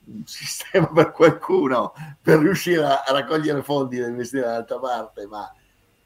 un 0.09 0.24
sistema 0.26 0.88
per 0.88 1.11
qualcuno 1.11 1.93
per 2.22 2.39
riuscire 2.39 2.84
a, 2.84 3.03
a 3.03 3.11
raccogliere 3.11 3.61
fondi 3.61 3.99
da 3.99 4.07
investire 4.07 4.43
dall'altra 4.43 4.80
parte, 4.80 5.28
ma 5.28 5.51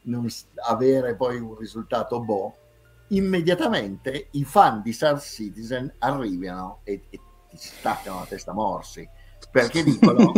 non 0.03 0.27
avere 0.67 1.15
poi 1.15 1.39
un 1.39 1.55
risultato 1.57 2.19
boh, 2.19 2.55
immediatamente 3.09 4.27
i 4.31 4.43
fan 4.43 4.81
di 4.81 4.91
Star 4.91 5.19
Citizen 5.21 5.93
arrivano 5.99 6.79
e, 6.83 7.03
e 7.09 7.19
ti 7.49 7.57
staccano 7.57 8.19
la 8.19 8.25
testa 8.25 8.53
morsi 8.53 9.07
perché 9.53 9.83
dicono 9.83 10.31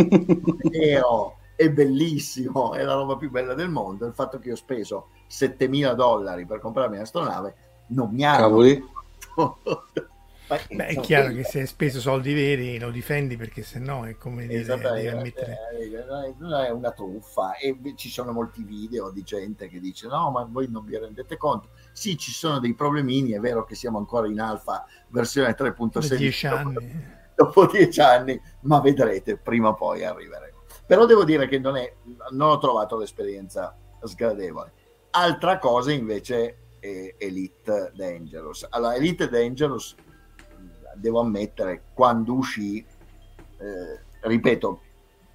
Neo 0.69 1.37
è 1.55 1.69
bellissimo, 1.69 2.73
è 2.73 2.83
la 2.83 2.95
roba 2.95 3.15
più 3.15 3.31
bella 3.31 3.53
del 3.53 3.69
mondo. 3.69 4.05
Il 4.05 4.13
fatto 4.13 4.39
che 4.39 4.49
io 4.49 4.55
ho 4.55 4.57
speso 4.57 5.07
7000 5.27 5.93
dollari 5.93 6.45
per 6.45 6.59
comprarmi 6.59 6.97
l'astronave 6.97 7.55
non 7.87 8.09
mi 8.11 8.25
ha 8.25 8.45
Beh, 10.47 10.85
è 10.85 10.99
chiaro 10.99 11.33
che 11.33 11.43
se 11.43 11.61
hai 11.61 11.65
speso 11.65 11.99
soldi 11.99 12.31
veri 12.31 12.77
lo 12.77 12.91
difendi 12.91 13.35
perché 13.35 13.63
se 13.63 13.79
no 13.79 14.05
è 14.05 14.15
come 14.15 14.45
dire, 14.45 14.63
devi 14.63 15.07
ammettere... 15.07 15.57
non 16.37 16.53
è 16.53 16.69
una 16.69 16.91
truffa. 16.91 17.55
E 17.55 17.75
ci 17.95 18.09
sono 18.09 18.31
molti 18.31 18.61
video 18.63 19.09
di 19.09 19.23
gente 19.23 19.67
che 19.69 19.79
dice 19.79 20.07
no 20.07 20.29
ma 20.29 20.43
voi 20.43 20.69
non 20.69 20.85
vi 20.85 20.99
rendete 20.99 21.37
conto? 21.37 21.69
Sì 21.93 22.15
ci 22.15 22.31
sono 22.31 22.59
dei 22.59 22.75
problemini 22.75 23.31
è 23.31 23.39
vero 23.39 23.63
che 23.65 23.73
siamo 23.73 23.97
ancora 23.97 24.27
in 24.27 24.39
alfa 24.39 24.85
versione 25.07 25.55
3.6 25.55 26.15
10 26.15 26.47
anni 26.47 27.14
dopo 27.35 27.65
dieci 27.67 28.01
anni 28.01 28.39
ma 28.61 28.79
vedrete 28.79 29.37
prima 29.37 29.69
o 29.69 29.73
poi 29.73 30.03
arriveremo. 30.03 30.63
Però 30.85 31.05
devo 31.05 31.23
dire 31.23 31.47
che 31.47 31.59
non, 31.59 31.77
è, 31.77 31.93
non 32.31 32.49
ho 32.49 32.57
trovato 32.57 32.97
l'esperienza 32.97 33.75
sgradevole. 34.03 34.71
Altra 35.11 35.57
cosa 35.59 35.91
invece 35.91 36.57
è 36.79 37.15
Elite 37.17 37.91
Dangerous. 37.95 38.67
Allora 38.69 38.95
Elite 38.95 39.29
Dangerous 39.29 39.95
devo 40.95 41.19
ammettere, 41.21 41.85
quando 41.93 42.33
uscì, 42.33 42.85
eh, 43.57 43.99
ripeto, 44.21 44.81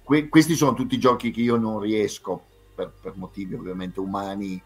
que- 0.03 0.29
questi 0.29 0.55
sono 0.55 0.73
tutti 0.73 0.97
giochi 0.97 1.31
che 1.31 1.41
io 1.41 1.57
non 1.57 1.79
riesco, 1.79 2.45
per, 2.73 2.93
per 2.99 3.15
motivi 3.15 3.55
ovviamente 3.55 3.99
umani 3.99 4.61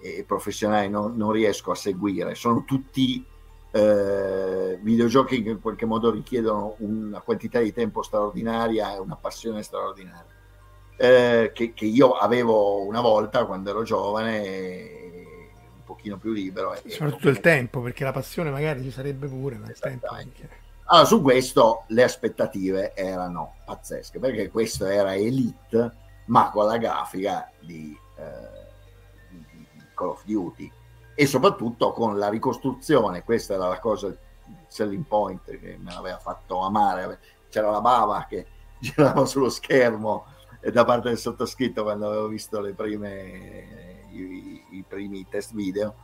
e 0.00 0.24
professionali, 0.26 0.88
non, 0.88 1.16
non 1.16 1.32
riesco 1.32 1.72
a 1.72 1.74
seguire. 1.74 2.34
Sono 2.34 2.64
tutti 2.64 3.24
eh, 3.72 4.78
videogiochi 4.82 5.42
che 5.42 5.50
in 5.50 5.60
qualche 5.60 5.86
modo 5.86 6.10
richiedono 6.10 6.74
una 6.78 7.20
quantità 7.20 7.60
di 7.60 7.72
tempo 7.72 8.02
straordinaria 8.02 8.94
e 8.94 8.98
una 8.98 9.16
passione 9.16 9.62
straordinaria. 9.62 10.38
Eh, 10.96 11.52
che, 11.54 11.72
che, 11.72 11.86
io 11.86 12.12
avevo 12.12 12.84
una 12.84 13.00
volta 13.00 13.46
quando 13.46 13.70
ero 13.70 13.82
giovane 13.84 14.98
pochino 15.84 16.18
più 16.18 16.32
libero. 16.32 16.74
E, 16.74 16.90
Soprattutto 16.90 17.28
il 17.28 17.40
tempo, 17.40 17.80
perché 17.80 18.04
la 18.04 18.12
passione 18.12 18.50
magari 18.50 18.82
ci 18.82 18.90
sarebbe 18.90 19.26
pure, 19.26 19.56
ma 19.56 19.68
il 19.68 19.78
tempo... 19.78 20.06
Allora, 20.92 21.06
su 21.06 21.22
questo 21.22 21.84
le 21.88 22.02
aspettative 22.02 22.94
erano 22.94 23.54
pazzesche, 23.64 24.18
perché 24.18 24.50
questo 24.50 24.86
era 24.86 25.14
Elite, 25.14 25.92
ma 26.26 26.50
con 26.50 26.66
la 26.66 26.78
grafica 26.78 27.48
di, 27.60 27.96
eh, 28.16 29.28
di 29.28 29.66
Call 29.94 30.08
of 30.08 30.24
Duty 30.24 30.70
e 31.20 31.26
soprattutto 31.26 31.92
con 31.92 32.18
la 32.18 32.30
ricostruzione, 32.30 33.24
questa 33.24 33.52
era 33.52 33.68
la 33.68 33.78
cosa, 33.78 34.10
selling 34.68 35.04
point 35.04 35.44
che 35.44 35.76
me 35.78 35.92
l'aveva 35.92 36.16
fatto 36.16 36.60
amare, 36.60 37.20
c'era 37.50 37.70
la 37.70 37.82
bava 37.82 38.24
che 38.26 38.46
girava 38.80 39.26
sullo 39.26 39.50
schermo 39.50 40.24
da 40.72 40.82
parte 40.86 41.08
del 41.08 41.18
sottoscritto 41.18 41.82
quando 41.82 42.06
avevo 42.06 42.26
visto 42.26 42.66
prime 42.74 44.06
i, 44.12 44.64
i 44.70 44.84
primi 44.88 45.26
test 45.28 45.52
video, 45.52 45.94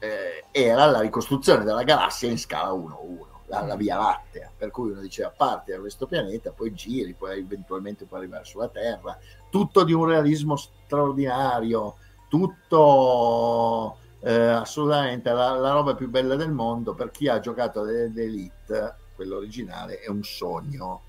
eh, 0.00 0.46
era 0.50 0.86
la 0.86 0.98
ricostruzione 0.98 1.62
della 1.62 1.84
galassia 1.84 2.28
in 2.28 2.36
scala 2.36 2.72
1-1, 2.72 3.18
la, 3.46 3.76
Via 3.76 3.98
Lattea, 3.98 4.50
per 4.56 4.72
cui 4.72 4.90
uno 4.90 5.00
diceva 5.00 5.30
parte 5.30 5.74
da 5.74 5.78
questo 5.78 6.08
pianeta, 6.08 6.50
poi 6.50 6.74
giri, 6.74 7.14
poi 7.14 7.38
eventualmente 7.38 8.04
puoi 8.04 8.22
arrivare 8.22 8.44
sulla 8.44 8.66
Terra, 8.66 9.16
tutto 9.48 9.84
di 9.84 9.92
un 9.92 10.06
realismo 10.06 10.56
straordinario, 10.56 11.94
tutto 12.28 13.98
eh, 14.22 14.32
assolutamente 14.32 15.30
la, 15.32 15.52
la, 15.52 15.72
roba 15.72 15.94
più 15.94 16.08
bella 16.08 16.36
del 16.36 16.52
mondo 16.52 16.94
per 16.94 17.10
chi 17.10 17.28
ha 17.28 17.40
giocato 17.40 17.82
l'Elite, 17.82 18.96
quello 19.14 19.36
originale, 19.36 20.00
è 20.00 20.08
un 20.08 20.22
sogno. 20.22 21.02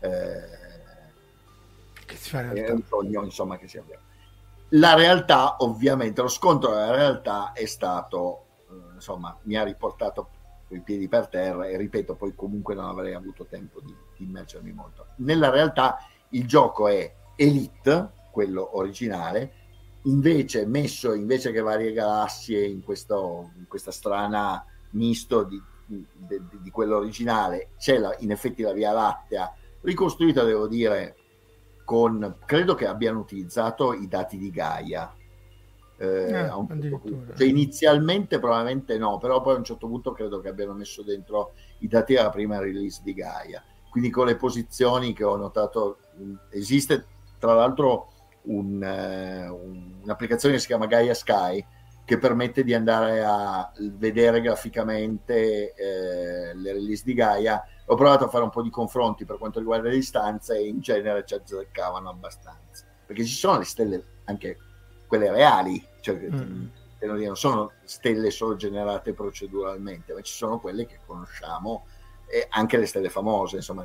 Eh, 0.00 0.64
che 2.04 2.16
si 2.16 2.30
fa 2.30 2.40
in 2.42 2.52
realtà. 2.52 2.72
È 2.72 2.74
un 2.74 2.82
sogno 2.82 3.22
insomma 3.22 3.56
che 3.56 3.68
si 3.68 3.78
avvia. 3.78 4.00
La 4.70 4.94
realtà, 4.94 5.56
ovviamente, 5.58 6.22
lo 6.22 6.28
scontro 6.28 6.70
della 6.70 6.90
realtà 6.90 7.52
è 7.52 7.66
stato, 7.66 8.46
eh, 8.68 8.94
insomma, 8.94 9.36
mi 9.42 9.56
ha 9.56 9.62
riportato 9.62 10.30
i 10.68 10.80
piedi 10.80 11.06
per 11.06 11.28
terra 11.28 11.68
e 11.68 11.76
ripeto, 11.76 12.16
poi 12.16 12.34
comunque 12.34 12.74
non 12.74 12.86
avrei 12.86 13.14
avuto 13.14 13.46
tempo 13.46 13.80
di, 13.80 13.94
di 14.16 14.24
immergermi 14.24 14.72
molto. 14.72 15.08
Nella 15.16 15.50
realtà 15.50 15.98
il 16.30 16.46
gioco 16.48 16.88
è 16.88 17.14
Elite, 17.36 18.10
quello 18.32 18.76
originale, 18.76 19.52
invece 20.06 20.66
messo 20.66 21.12
invece 21.14 21.52
che 21.52 21.60
varie 21.60 21.92
galassie 21.92 22.64
in, 22.64 22.82
questo, 22.82 23.52
in 23.56 23.66
questa 23.66 23.90
strana 23.90 24.64
misto 24.90 25.42
di, 25.42 25.60
di, 25.84 26.06
di, 26.62 26.70
quello 26.70 26.96
originale, 26.96 27.70
c'è 27.78 27.98
la, 27.98 28.14
in 28.20 28.30
effetti 28.30 28.62
la 28.62 28.72
Via 28.72 28.92
Lattea 28.92 29.52
ricostruita, 29.82 30.42
devo 30.42 30.66
dire, 30.66 31.16
con, 31.84 32.38
credo 32.44 32.74
che 32.74 32.86
abbiano 32.86 33.20
utilizzato 33.20 33.92
i 33.92 34.08
dati 34.08 34.36
di 34.36 34.50
Gaia. 34.50 35.14
Eh, 35.98 36.06
eh, 36.06 36.50
cioè, 37.36 37.46
inizialmente 37.46 38.38
probabilmente 38.38 38.98
no, 38.98 39.16
però 39.18 39.40
poi 39.40 39.54
a 39.54 39.58
un 39.58 39.64
certo 39.64 39.86
punto 39.86 40.12
credo 40.12 40.40
che 40.40 40.48
abbiano 40.48 40.74
messo 40.74 41.02
dentro 41.02 41.52
i 41.78 41.88
dati 41.88 42.14
della 42.14 42.30
prima 42.30 42.58
release 42.58 43.00
di 43.02 43.14
Gaia. 43.14 43.62
Quindi 43.88 44.10
con 44.10 44.26
le 44.26 44.36
posizioni 44.36 45.14
che 45.14 45.24
ho 45.24 45.36
notato, 45.36 45.98
esiste 46.50 47.06
tra 47.38 47.54
l'altro 47.54 48.10
un, 48.46 49.48
uh, 49.50 50.02
un'applicazione 50.02 50.54
che 50.54 50.60
si 50.60 50.66
chiama 50.66 50.86
Gaia 50.86 51.14
Sky 51.14 51.64
che 52.06 52.18
permette 52.18 52.62
di 52.62 52.72
andare 52.72 53.24
a 53.24 53.70
vedere 53.94 54.40
graficamente 54.40 55.74
eh, 55.74 56.54
le 56.54 56.72
release 56.72 57.02
di 57.04 57.14
Gaia. 57.14 57.60
Ho 57.86 57.96
provato 57.96 58.24
a 58.24 58.28
fare 58.28 58.44
un 58.44 58.50
po' 58.50 58.62
di 58.62 58.70
confronti 58.70 59.24
per 59.24 59.38
quanto 59.38 59.58
riguarda 59.58 59.88
le 59.88 59.96
distanze 59.96 60.56
e 60.56 60.68
in 60.68 60.78
genere 60.78 61.24
ci 61.26 61.34
azzeccavano 61.34 62.08
abbastanza, 62.08 62.84
perché 63.04 63.24
ci 63.24 63.34
sono 63.34 63.58
le 63.58 63.64
stelle 63.64 64.04
anche 64.26 64.56
quelle 65.08 65.32
reali, 65.32 65.84
cioè 66.00 66.14
mm. 66.14 66.66
non 67.00 67.36
sono 67.36 67.72
stelle 67.82 68.30
solo 68.30 68.54
generate 68.54 69.12
proceduralmente, 69.12 70.14
ma 70.14 70.20
ci 70.20 70.32
sono 70.32 70.60
quelle 70.60 70.86
che 70.86 71.00
conosciamo, 71.04 71.86
e 72.28 72.46
anche 72.50 72.76
le 72.76 72.86
stelle 72.86 73.08
famose, 73.08 73.56
insomma, 73.56 73.84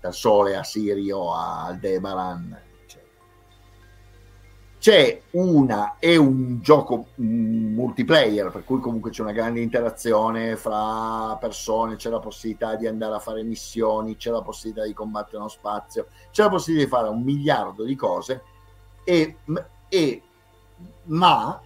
dal 0.00 0.14
Sole 0.14 0.56
a 0.56 0.62
Sirio 0.62 1.34
a 1.34 1.66
Aldebaran 1.66 2.64
c'è 4.78 5.22
una 5.30 5.96
è 5.98 6.16
un 6.16 6.60
gioco 6.60 7.06
multiplayer 7.16 8.50
per 8.50 8.64
cui 8.64 8.78
comunque 8.78 9.10
c'è 9.10 9.22
una 9.22 9.32
grande 9.32 9.60
interazione 9.60 10.56
fra 10.56 11.36
persone 11.40 11.96
c'è 11.96 12.10
la 12.10 12.20
possibilità 12.20 12.76
di 12.76 12.86
andare 12.86 13.14
a 13.14 13.18
fare 13.18 13.42
missioni 13.42 14.16
c'è 14.16 14.30
la 14.30 14.42
possibilità 14.42 14.86
di 14.86 14.92
combattere 14.92 15.38
uno 15.38 15.48
spazio 15.48 16.08
c'è 16.30 16.42
la 16.42 16.50
possibilità 16.50 16.84
di 16.84 16.94
fare 16.94 17.08
un 17.08 17.22
miliardo 17.22 17.84
di 17.84 17.96
cose 17.96 18.42
e, 19.02 19.38
e 19.88 20.22
ma 21.04 21.60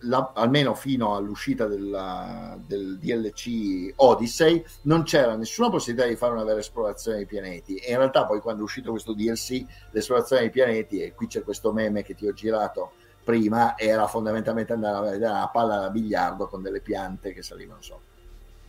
la, 0.00 0.32
almeno 0.34 0.74
fino 0.74 1.14
all'uscita 1.14 1.66
della, 1.66 2.58
del 2.66 2.98
DLC 2.98 3.92
Odyssey, 3.96 4.64
non 4.82 5.02
c'era 5.02 5.36
nessuna 5.36 5.70
possibilità 5.70 6.08
di 6.08 6.16
fare 6.16 6.32
una 6.32 6.44
vera 6.44 6.60
esplorazione 6.60 7.18
dei 7.18 7.26
pianeti. 7.26 7.76
E 7.76 7.92
in 7.92 7.98
realtà, 7.98 8.26
poi, 8.26 8.40
quando 8.40 8.62
è 8.62 8.64
uscito 8.64 8.90
questo 8.90 9.12
DLC, 9.12 9.64
l'esplorazione 9.90 10.42
dei 10.42 10.50
pianeti, 10.50 11.00
e 11.00 11.14
qui 11.14 11.26
c'è 11.26 11.42
questo 11.42 11.72
meme 11.72 12.02
che 12.02 12.14
ti 12.14 12.26
ho 12.26 12.32
girato 12.32 12.92
prima, 13.22 13.76
era 13.76 14.06
fondamentalmente 14.06 14.72
andare 14.72 14.96
a 14.96 15.10
vedere 15.10 15.32
una 15.32 15.48
palla 15.48 15.78
da 15.78 15.90
biliardo 15.90 16.46
con 16.46 16.62
delle 16.62 16.80
piante 16.80 17.32
che 17.32 17.42
salivano 17.42 17.80
sopra. 17.82 18.08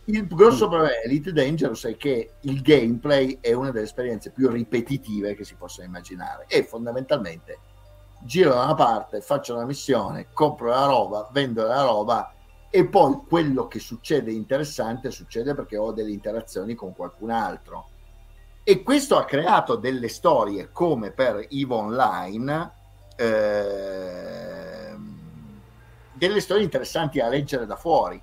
Il 0.06 0.26
grosso 0.26 0.68
problema 0.68 0.94
di 0.94 1.08
Elite 1.08 1.32
Dangerous 1.32 1.84
è 1.84 1.96
che 1.96 2.32
il 2.40 2.60
gameplay 2.60 3.38
è 3.40 3.52
una 3.52 3.70
delle 3.70 3.84
esperienze 3.84 4.30
più 4.30 4.48
ripetitive 4.48 5.36
che 5.36 5.44
si 5.44 5.54
possa 5.54 5.84
immaginare 5.84 6.46
e 6.48 6.64
fondamentalmente 6.64 7.58
giro 8.24 8.50
da 8.50 8.64
una 8.64 8.74
parte, 8.74 9.20
faccio 9.20 9.54
una 9.54 9.64
missione, 9.64 10.28
compro 10.32 10.68
la 10.68 10.86
roba, 10.86 11.28
vendo 11.32 11.66
la 11.66 11.82
roba 11.82 12.32
e 12.70 12.86
poi 12.86 13.20
quello 13.28 13.68
che 13.68 13.78
succede 13.78 14.32
interessante 14.32 15.10
succede 15.10 15.54
perché 15.54 15.76
ho 15.76 15.92
delle 15.92 16.10
interazioni 16.10 16.74
con 16.74 16.94
qualcun 16.94 17.30
altro. 17.30 17.88
E 18.64 18.82
questo 18.82 19.18
ha 19.18 19.24
creato 19.24 19.76
delle 19.76 20.08
storie 20.08 20.70
come 20.72 21.10
per 21.10 21.46
EVE 21.50 21.74
Online, 21.74 22.72
eh, 23.16 24.96
delle 26.12 26.40
storie 26.40 26.62
interessanti 26.62 27.20
a 27.20 27.28
leggere 27.28 27.66
da 27.66 27.76
fuori. 27.76 28.22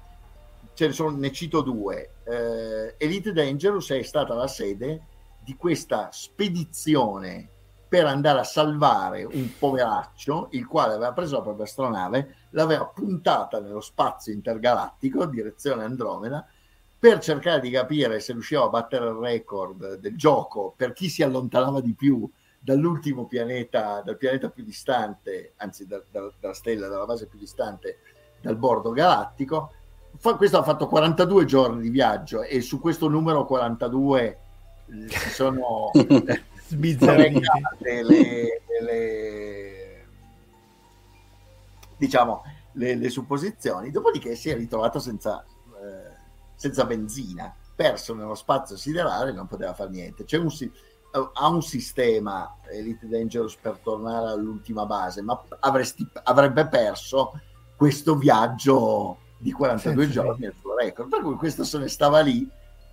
Ce 0.73 0.87
ne, 0.87 0.93
sono, 0.93 1.15
ne 1.15 1.31
cito 1.31 1.61
due. 1.61 2.13
Eh, 2.23 2.95
Elite 2.97 3.33
Dangerous 3.33 3.89
è 3.91 4.01
stata 4.01 4.33
la 4.33 4.47
sede 4.47 5.03
di 5.43 5.55
questa 5.57 6.09
spedizione 6.11 7.49
per 7.89 8.05
andare 8.05 8.39
a 8.39 8.43
salvare 8.43 9.23
un 9.23 9.49
poveraccio 9.57 10.49
il 10.51 10.67
quale 10.67 10.93
aveva 10.93 11.11
preso 11.11 11.37
la 11.37 11.41
propria 11.41 11.65
astronave, 11.65 12.35
l'aveva 12.51 12.85
puntata 12.85 13.59
nello 13.59 13.81
spazio 13.81 14.31
intergalattico, 14.31 15.25
direzione 15.25 15.83
Andromeda, 15.83 16.45
per 16.99 17.17
cercare 17.19 17.59
di 17.59 17.71
capire 17.71 18.19
se 18.19 18.33
riusciva 18.33 18.63
a 18.63 18.69
battere 18.69 19.07
il 19.07 19.15
record 19.15 19.95
del 19.95 20.15
gioco 20.15 20.73
per 20.77 20.93
chi 20.93 21.09
si 21.09 21.23
allontanava 21.23 21.81
di 21.81 21.95
più 21.95 22.29
dall'ultimo 22.59 23.25
pianeta, 23.25 24.01
dal 24.01 24.17
pianeta 24.17 24.49
più 24.49 24.63
distante, 24.63 25.53
anzi 25.57 25.87
da, 25.87 26.03
da, 26.11 26.31
dalla 26.39 26.53
stella, 26.53 26.87
dalla 26.87 27.05
base 27.05 27.25
più 27.25 27.39
distante 27.39 27.99
dal 28.39 28.57
bordo 28.57 28.91
galattico. 28.91 29.71
Fa, 30.17 30.35
questo 30.35 30.59
ha 30.59 30.63
fatto 30.63 30.87
42 30.87 31.45
giorni 31.45 31.81
di 31.81 31.89
viaggio 31.89 32.43
e 32.43 32.61
su 32.61 32.79
questo 32.79 33.07
numero 33.07 33.45
42 33.45 34.39
ci 35.07 35.29
sono 35.29 35.91
sbizzarrite 36.69 38.03
le, 38.03 38.61
le, 38.81 40.07
diciamo 41.97 42.43
le, 42.73 42.95
le, 42.95 43.09
supposizioni. 43.09 43.91
Dopodiché 43.91 44.35
si 44.35 44.49
è 44.49 44.55
ritrovato 44.55 44.99
senza, 44.99 45.43
eh, 45.43 46.15
senza 46.55 46.85
benzina. 46.85 47.53
Perso 47.75 48.13
nello 48.13 48.35
spazio 48.35 48.77
siderale 48.77 49.31
non 49.31 49.47
poteva 49.47 49.73
fare 49.73 49.89
niente. 49.89 50.25
C'è 50.25 50.37
un, 50.37 50.49
ha 51.33 51.47
un 51.47 51.61
sistema 51.61 52.57
Elite 52.69 53.07
Dangerous 53.07 53.55
per 53.55 53.79
tornare 53.81 54.31
all'ultima 54.31 54.85
base 54.85 55.21
ma 55.21 55.41
avresti, 55.61 56.07
avrebbe 56.23 56.67
perso 56.67 57.39
questo 57.75 58.15
viaggio 58.15 59.17
di 59.37 59.51
42 59.51 60.05
sì, 60.05 60.11
giorni 60.11 60.45
al 60.45 60.53
suo 60.59 60.75
record. 60.75 61.09
Per 61.09 61.21
cui 61.21 61.35
questo 61.35 61.63
se 61.63 61.77
ne 61.77 61.87
stava 61.87 62.19
lì 62.19 62.47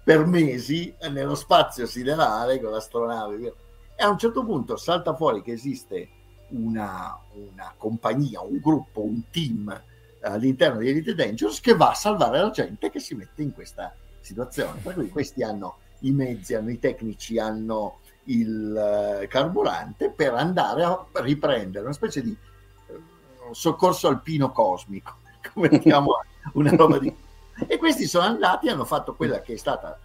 per 0.04 0.24
mesi 0.24 0.94
nello 1.10 1.34
spazio 1.34 1.84
siderale 1.84 2.60
con 2.60 2.70
l'astronave 2.70 3.52
e 3.96 4.04
a 4.04 4.10
un 4.10 4.18
certo 4.18 4.44
punto 4.44 4.76
salta 4.76 5.14
fuori 5.14 5.40
che 5.40 5.52
esiste 5.52 6.10
una, 6.48 7.18
una 7.32 7.72
compagnia, 7.76 8.42
un 8.42 8.58
gruppo, 8.60 9.00
un 9.00 9.22
team 9.30 9.70
eh, 9.70 10.28
all'interno 10.28 10.80
di 10.80 10.90
Elite 10.90 11.14
Dangerous 11.14 11.60
che 11.60 11.74
va 11.74 11.90
a 11.90 11.94
salvare 11.94 12.38
la 12.38 12.50
gente 12.50 12.90
che 12.90 13.00
si 13.00 13.14
mette 13.14 13.42
in 13.42 13.54
questa 13.54 13.94
situazione. 14.20 14.80
Per 14.82 14.92
cui 14.92 15.08
questi 15.08 15.42
hanno 15.42 15.78
i 16.00 16.10
mezzi, 16.10 16.54
hanno 16.54 16.70
i 16.70 16.78
tecnici, 16.78 17.38
hanno 17.38 18.00
il 18.24 19.22
uh, 19.22 19.26
carburante 19.28 20.10
per 20.10 20.34
andare 20.34 20.82
a 20.82 21.06
riprendere 21.12 21.84
una 21.84 21.94
specie 21.94 22.20
di 22.22 22.36
uh, 22.88 23.52
soccorso 23.54 24.08
alpino 24.08 24.52
cosmico, 24.52 25.16
come 25.54 25.68
diciamo 25.68 26.20
una 26.52 26.76
roba 26.76 26.98
di... 26.98 27.14
E 27.66 27.78
questi 27.78 28.06
sono 28.06 28.26
andati 28.26 28.66
e 28.66 28.72
hanno 28.72 28.84
fatto 28.84 29.14
quella 29.14 29.40
che 29.40 29.54
è 29.54 29.56
stata 29.56 29.98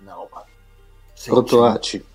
una 0.00 0.14
roba... 0.14 0.44
Protoaci 1.22 2.09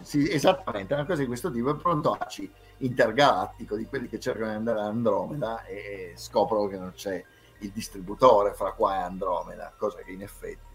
sì, 0.00 0.30
esattamente, 0.30 0.94
una 0.94 1.06
cosa 1.06 1.20
di 1.20 1.26
questo 1.26 1.50
tipo, 1.50 1.70
è 1.70 1.76
pronto 1.76 2.12
ACI 2.12 2.50
intergalattico 2.78 3.76
di 3.76 3.86
quelli 3.86 4.08
che 4.08 4.20
cercano 4.20 4.50
di 4.50 4.56
andare 4.56 4.80
a 4.80 4.86
Andromeda 4.86 5.64
e 5.64 6.12
scoprono 6.16 6.66
che 6.68 6.78
non 6.78 6.92
c'è 6.94 7.24
il 7.58 7.70
distributore 7.70 8.54
fra 8.54 8.72
qua 8.72 8.96
e 8.96 9.02
Andromeda, 9.02 9.72
cosa 9.76 9.98
che 9.98 10.12
in 10.12 10.22
effetti. 10.22 10.66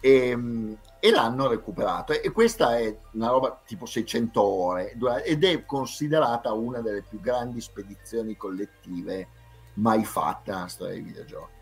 E, 0.00 0.28
ehm, 0.28 0.78
e 1.00 1.10
l'hanno 1.10 1.46
recuperato 1.46 2.12
e 2.12 2.30
questa 2.30 2.76
è 2.76 2.96
una 3.12 3.28
roba 3.28 3.60
tipo 3.64 3.86
600 3.86 4.42
ore 4.42 4.96
ed 5.24 5.44
è 5.44 5.64
considerata 5.64 6.52
una 6.52 6.80
delle 6.80 7.02
più 7.02 7.20
grandi 7.20 7.60
spedizioni 7.60 8.36
collettive 8.36 9.28
mai 9.74 10.04
fatte 10.04 10.50
nella 10.50 10.66
storia 10.66 10.94
dei 10.94 11.02
videogiochi. 11.02 11.54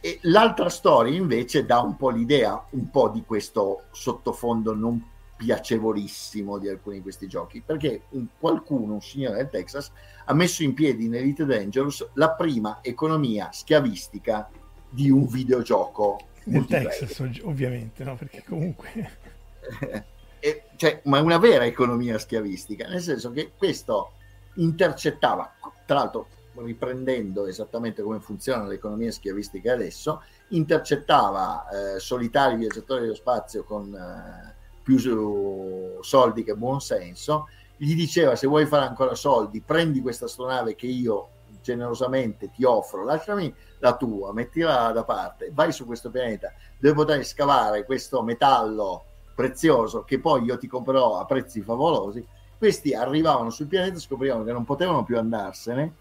E 0.00 0.18
l'altra 0.22 0.68
storia 0.68 1.14
invece 1.14 1.64
dà 1.66 1.80
un 1.80 1.96
po' 1.96 2.08
l'idea 2.08 2.66
un 2.70 2.90
po' 2.90 3.08
di 3.08 3.22
questo 3.24 3.84
sottofondo 3.90 4.74
non 4.74 5.02
piacevolissimo 5.40 6.58
di 6.58 6.68
alcuni 6.68 6.96
di 6.96 7.02
questi 7.02 7.26
giochi, 7.26 7.62
perché 7.64 8.02
un, 8.10 8.26
qualcuno, 8.38 8.92
un 8.92 9.00
signore 9.00 9.36
del 9.36 9.48
Texas, 9.48 9.90
ha 10.26 10.34
messo 10.34 10.62
in 10.62 10.74
piedi 10.74 11.06
in 11.06 11.14
Elite 11.14 11.46
Dangerous 11.46 12.10
la 12.12 12.32
prima 12.32 12.80
economia 12.82 13.48
schiavistica 13.50 14.50
di 14.90 15.08
un 15.08 15.26
videogioco. 15.26 16.18
Nel 16.44 16.66
Texas, 16.66 17.18
ovviamente, 17.42 18.04
no? 18.04 18.16
Perché 18.16 18.44
comunque... 18.46 19.18
e, 20.38 20.64
cioè, 20.76 21.00
ma 21.04 21.22
una 21.22 21.38
vera 21.38 21.64
economia 21.64 22.18
schiavistica, 22.18 22.86
nel 22.86 23.00
senso 23.00 23.30
che 23.30 23.52
questo 23.56 24.12
intercettava, 24.56 25.54
tra 25.86 25.94
l'altro 25.94 26.28
riprendendo 26.56 27.46
esattamente 27.46 28.02
come 28.02 28.20
funziona 28.20 28.66
l'economia 28.66 29.10
schiavistica 29.10 29.72
adesso, 29.72 30.22
intercettava 30.48 31.94
eh, 31.94 31.98
solitari 31.98 32.56
viaggiatori 32.56 33.00
dello 33.00 33.14
spazio 33.14 33.64
con... 33.64 33.94
Eh, 33.94 34.58
più 34.98 36.00
soldi 36.00 36.42
che 36.42 36.54
buon 36.54 36.80
senso, 36.80 37.48
gli 37.76 37.94
diceva 37.94 38.34
se 38.34 38.46
vuoi 38.46 38.66
fare 38.66 38.86
ancora 38.86 39.14
soldi 39.14 39.60
prendi 39.60 40.00
questa 40.00 40.24
astronave 40.24 40.74
che 40.74 40.86
io 40.86 41.28
generosamente 41.62 42.50
ti 42.50 42.64
offro, 42.64 43.04
lasciami 43.04 43.54
la 43.78 43.96
tua, 43.96 44.32
mettila 44.32 44.90
da 44.92 45.04
parte, 45.04 45.50
vai 45.52 45.72
su 45.72 45.86
questo 45.86 46.10
pianeta 46.10 46.52
dove 46.78 46.94
potrai 46.94 47.22
scavare 47.24 47.84
questo 47.84 48.22
metallo 48.22 49.04
prezioso 49.34 50.02
che 50.02 50.18
poi 50.18 50.44
io 50.44 50.58
ti 50.58 50.66
comprerò 50.66 51.18
a 51.18 51.24
prezzi 51.24 51.62
favolosi. 51.62 52.26
Questi 52.58 52.94
arrivavano 52.94 53.48
sul 53.48 53.68
pianeta 53.68 53.96
e 53.96 54.00
scoprivano 54.00 54.44
che 54.44 54.52
non 54.52 54.64
potevano 54.64 55.02
più 55.02 55.16
andarsene, 55.16 55.94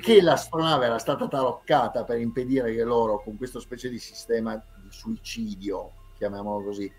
che 0.00 0.20
l'astronave 0.22 0.86
era 0.86 0.98
stata 0.98 1.28
taroccata 1.28 2.04
per 2.04 2.18
impedire 2.18 2.74
che 2.74 2.84
loro, 2.84 3.20
con 3.22 3.36
questo 3.36 3.60
specie 3.60 3.90
di 3.90 3.98
sistema 3.98 4.54
di 4.54 4.88
suicidio, 4.88 5.90
chiamiamolo 6.16 6.64
così, 6.64 6.90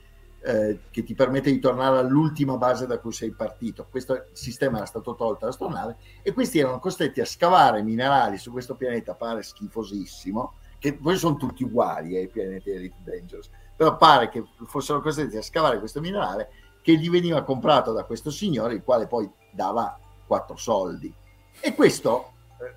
eh, 0.44 0.80
che 0.90 1.04
ti 1.04 1.14
permette 1.14 1.52
di 1.52 1.60
tornare 1.60 2.00
all'ultima 2.00 2.58
base 2.58 2.88
da 2.88 3.00
cui 3.00 3.12
sei 3.12 3.32
partito. 3.32 3.88
Questo 3.90 4.26
sistema 4.32 4.78
era 4.78 4.86
stato 4.86 5.16
tolto 5.16 5.40
dall'astronave 5.42 5.96
e 6.22 6.34
questi 6.34 6.60
erano 6.60 6.80
costretti 6.80 7.22
a 7.22 7.26
scavare 7.26 7.84
minerali 7.84 8.38
su 8.38 8.52
questo 8.52 8.76
pianeta, 8.76 9.14
pare 9.14 9.44
schifosissimo, 9.44 10.54
che 10.80 10.96
poi 10.96 11.16
sono 11.18 11.36
tutti 11.38 11.64
uguali 11.64 12.18
ai 12.18 12.28
pianeti 12.28 12.72
Elite 12.72 12.98
Dangerous, 13.04 13.50
però 13.76 13.98
pare 13.98 14.30
che 14.30 14.44
fossero 14.66 15.02
costretti 15.02 15.38
a 15.38 15.44
scavare 15.44 15.80
questo 15.80 16.02
minerale 16.02 16.50
che 16.82 16.98
gli 16.98 17.10
veniva 17.10 17.44
comprato 17.44 17.94
da 17.94 18.04
questo 18.04 18.32
signore, 18.32 18.74
il 18.74 18.84
quale 18.84 19.06
poi 19.06 19.30
dava 19.52 20.00
quattro 20.26 20.58
soldi. 20.58 21.14
E 21.60 21.76
questo 21.76 22.34
eh, 22.60 22.74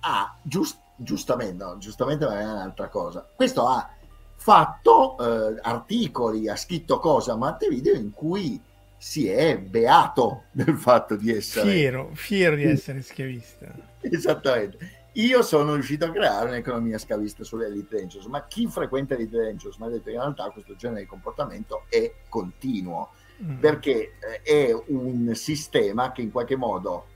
ha 0.00 0.36
giusto 0.42 0.84
giustamente, 0.96 1.62
no, 1.62 1.78
giustamente 1.78 2.24
ma 2.26 2.40
è 2.40 2.44
un'altra 2.44 2.88
cosa. 2.88 3.28
Questo 3.34 3.66
ha 3.66 3.88
fatto 4.36 5.16
eh, 5.18 5.58
articoli, 5.62 6.48
ha 6.48 6.56
scritto 6.56 6.98
cose 6.98 7.30
a 7.30 7.36
Montevideo 7.36 7.94
in 7.94 8.10
cui 8.10 8.60
si 8.98 9.28
è 9.28 9.58
beato 9.58 10.44
del 10.52 10.76
fatto 10.76 11.16
di 11.16 11.34
essere 11.34 11.70
fiero, 11.70 12.10
fiero 12.14 12.56
di 12.56 12.64
essere 12.64 13.02
schiavista. 13.02 13.74
Esattamente. 14.00 15.04
Io 15.16 15.42
sono 15.42 15.72
riuscito 15.74 16.04
a 16.04 16.10
creare 16.10 16.48
un'economia 16.48 16.98
scavista 16.98 17.42
sulle 17.42 17.66
Elite 17.66 17.96
Dangerous, 17.96 18.26
ma 18.26 18.44
chi 18.44 18.66
frequenta 18.66 19.14
Elite 19.14 19.38
Dangerous 19.38 19.78
mi 19.78 19.86
ha 19.86 19.88
detto 19.88 20.04
che 20.04 20.10
in 20.10 20.18
realtà 20.18 20.50
questo 20.50 20.76
genere 20.76 21.00
di 21.00 21.06
comportamento 21.06 21.84
è 21.88 22.12
continuo, 22.28 23.12
mm. 23.42 23.56
perché 23.56 24.12
eh, 24.42 24.42
è 24.42 24.82
un 24.88 25.34
sistema 25.34 26.12
che 26.12 26.20
in 26.20 26.30
qualche 26.30 26.56
modo 26.56 27.06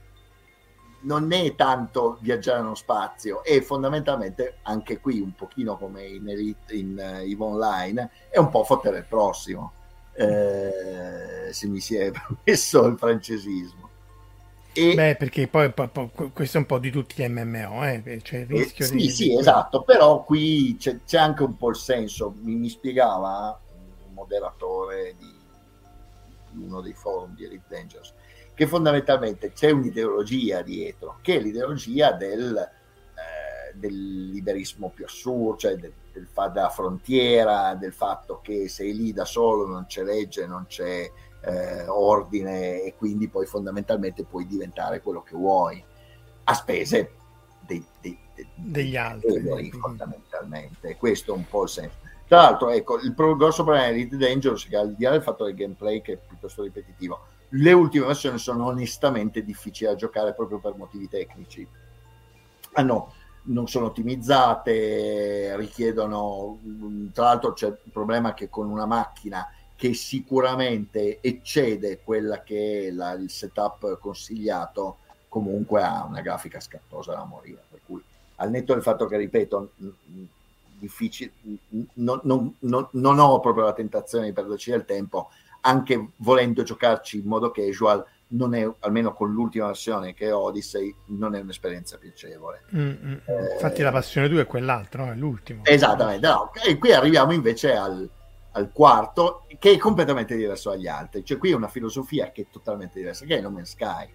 non 1.01 1.31
è 1.31 1.55
tanto 1.55 2.17
viaggiare 2.21 2.61
nello 2.61 2.75
spazio, 2.75 3.43
è 3.43 3.59
fondamentalmente 3.61 4.57
anche 4.63 4.99
qui 4.99 5.19
un 5.19 5.33
pochino 5.33 5.77
come 5.77 6.05
in 6.05 6.27
Elite, 6.29 6.75
in 6.75 6.95
uh, 6.97 7.21
EVE 7.21 7.43
Online, 7.43 8.09
è 8.29 8.37
un 8.37 8.49
po' 8.49 8.63
fottere 8.63 8.99
il 8.99 9.05
prossimo, 9.05 9.71
eh, 10.13 11.49
se 11.51 11.67
mi 11.67 11.79
si 11.79 11.95
è 11.95 12.11
permesso 12.43 12.85
il 12.85 12.97
francesismo. 12.97 13.89
E... 14.73 14.93
Beh, 14.93 15.15
perché 15.17 15.47
poi, 15.47 15.71
poi, 15.73 15.89
poi, 15.89 16.31
questo 16.31 16.57
è 16.57 16.59
un 16.61 16.65
po' 16.65 16.79
di 16.79 16.91
tutti 16.91 17.21
gli 17.21 17.27
MMO, 17.27 17.83
eh? 17.85 18.19
c'è 18.21 18.37
il 18.37 18.45
rischio 18.45 18.85
eh, 18.85 18.87
sì, 18.87 18.95
di... 18.95 19.09
Sì, 19.09 19.37
esatto, 19.37 19.83
però 19.83 20.23
qui 20.23 20.77
c'è, 20.79 20.99
c'è, 21.05 21.17
anche 21.17 21.43
un 21.43 21.57
po' 21.57 21.69
il 21.69 21.75
senso, 21.75 22.33
mi, 22.41 22.55
mi 22.55 22.69
spiegava 22.69 23.59
un 24.07 24.13
moderatore 24.13 25.15
di, 25.17 25.35
di 26.51 26.63
uno 26.63 26.79
dei 26.79 26.93
forum 26.93 27.35
di 27.35 27.43
Elite 27.43 27.65
Dangerous, 27.67 28.13
che 28.53 28.67
fondamentalmente 28.67 29.53
c'è 29.53 29.71
un'ideologia 29.71 30.61
dietro, 30.61 31.19
che 31.21 31.35
è 31.35 31.39
l'ideologia 31.39 32.11
del, 32.11 32.57
eh, 32.57 33.75
del 33.75 34.29
liberismo 34.29 34.89
più 34.89 35.05
assurdo, 35.05 35.57
cioè 35.57 35.75
del, 35.75 35.93
del 36.11 36.27
fatto 36.31 36.53
della 36.53 36.69
frontiera, 36.69 37.75
del 37.75 37.93
fatto 37.93 38.39
che 38.41 38.67
sei 38.67 38.93
lì 38.95 39.13
da 39.13 39.25
solo, 39.25 39.65
non 39.65 39.85
c'è 39.87 40.03
legge, 40.03 40.45
non 40.45 40.65
c'è 40.67 41.09
eh, 41.43 41.87
ordine 41.87 42.83
e 42.83 42.95
quindi 42.95 43.27
poi 43.27 43.45
fondamentalmente 43.45 44.23
puoi 44.23 44.45
diventare 44.45 45.01
quello 45.01 45.23
che 45.23 45.35
vuoi 45.35 45.83
a 46.43 46.53
spese 46.53 47.11
dei, 47.65 47.83
dei, 47.99 48.17
dei, 48.35 48.47
degli 48.55 48.95
altri 48.95 49.41
dei, 49.41 49.71
fondamentalmente. 49.71 50.97
Questo 50.97 51.33
è 51.33 51.35
un 51.35 51.47
po' 51.47 51.63
il 51.63 51.69
senso. 51.69 51.97
Tra 52.27 52.43
l'altro 52.43 52.69
ecco 52.69 52.97
il 52.99 53.13
grosso 53.13 53.63
problema 53.63 53.89
di 53.89 54.01
Elite 54.01 54.17
Dangerous 54.17 54.65
che 54.65 54.77
al 54.77 54.93
di 54.93 55.03
là 55.03 55.11
del 55.11 55.21
fatto 55.21 55.43
del 55.43 55.53
gameplay 55.53 56.01
che 56.01 56.13
è 56.13 56.17
piuttosto 56.17 56.63
ripetitivo 56.63 57.19
le 57.53 57.73
ultime 57.73 58.05
versioni 58.05 58.37
sono 58.37 58.65
onestamente 58.65 59.43
difficili 59.43 59.89
da 59.89 59.95
giocare 59.95 60.33
proprio 60.33 60.59
per 60.59 60.75
motivi 60.75 61.07
tecnici 61.07 61.67
hanno 62.73 63.13
non 63.43 63.67
sono 63.67 63.87
ottimizzate, 63.87 65.55
richiedono, 65.57 66.59
tra 67.11 67.25
l'altro 67.25 67.53
c'è 67.53 67.67
il 67.67 67.91
problema 67.91 68.33
che 68.33 68.49
con 68.49 68.69
una 68.69 68.85
macchina 68.85 69.47
che 69.75 69.95
sicuramente 69.95 71.19
eccede 71.21 72.01
quella 72.03 72.43
che 72.43 72.87
è 72.87 72.91
la, 72.91 73.13
il 73.13 73.31
setup 73.31 73.97
consigliato, 73.97 74.97
comunque 75.27 75.81
ha 75.81 76.03
una 76.03 76.21
grafica 76.21 76.59
scattosa 76.59 77.13
da 77.13 77.23
morire. 77.23 77.63
Per 77.67 77.79
cui, 77.83 78.03
al 78.35 78.51
netto 78.51 78.73
del 78.73 78.83
fatto 78.83 79.07
che, 79.07 79.17
ripeto, 79.17 79.71
difficile, 80.77 81.31
non, 81.93 82.19
non, 82.23 82.53
non, 82.59 82.87
non 82.91 83.17
ho 83.17 83.39
proprio 83.39 83.65
la 83.65 83.73
tentazione 83.73 84.25
di 84.25 84.33
perderci 84.33 84.69
del 84.69 84.85
tempo, 84.85 85.31
anche 85.61 86.11
volendo 86.17 86.63
giocarci 86.63 87.17
in 87.17 87.25
modo 87.25 87.51
casual, 87.51 88.05
non 88.33 88.53
è, 88.53 88.69
almeno 88.79 89.13
con 89.13 89.31
l'ultima 89.31 89.67
versione 89.67 90.13
che 90.13 90.27
è 90.27 90.33
Odyssey, 90.33 90.93
non 91.07 91.35
è 91.35 91.41
un'esperienza 91.41 91.97
piacevole. 91.97 92.63
Mm-hmm. 92.75 93.13
Eh, 93.25 93.53
Infatti 93.53 93.81
la 93.81 93.91
passione 93.91 94.29
2 94.29 94.41
è 94.41 94.45
quell'altro, 94.45 95.11
è 95.11 95.15
l'ultimo. 95.15 95.63
Esattamente, 95.65 96.27
no. 96.27 96.51
e 96.65 96.77
qui 96.77 96.93
arriviamo 96.93 97.33
invece 97.33 97.75
al, 97.75 98.09
al 98.53 98.71
quarto, 98.71 99.45
che 99.59 99.73
è 99.73 99.77
completamente 99.77 100.35
diverso 100.35 100.69
dagli 100.69 100.87
altri. 100.87 101.25
Cioè, 101.25 101.37
qui 101.37 101.51
è 101.51 101.55
una 101.55 101.67
filosofia 101.67 102.31
che 102.31 102.43
è 102.43 102.45
totalmente 102.49 102.99
diversa, 102.99 103.25
che 103.25 103.37
è 103.37 103.41
No 103.41 103.49
Man's 103.49 103.71
Sky. 103.71 104.09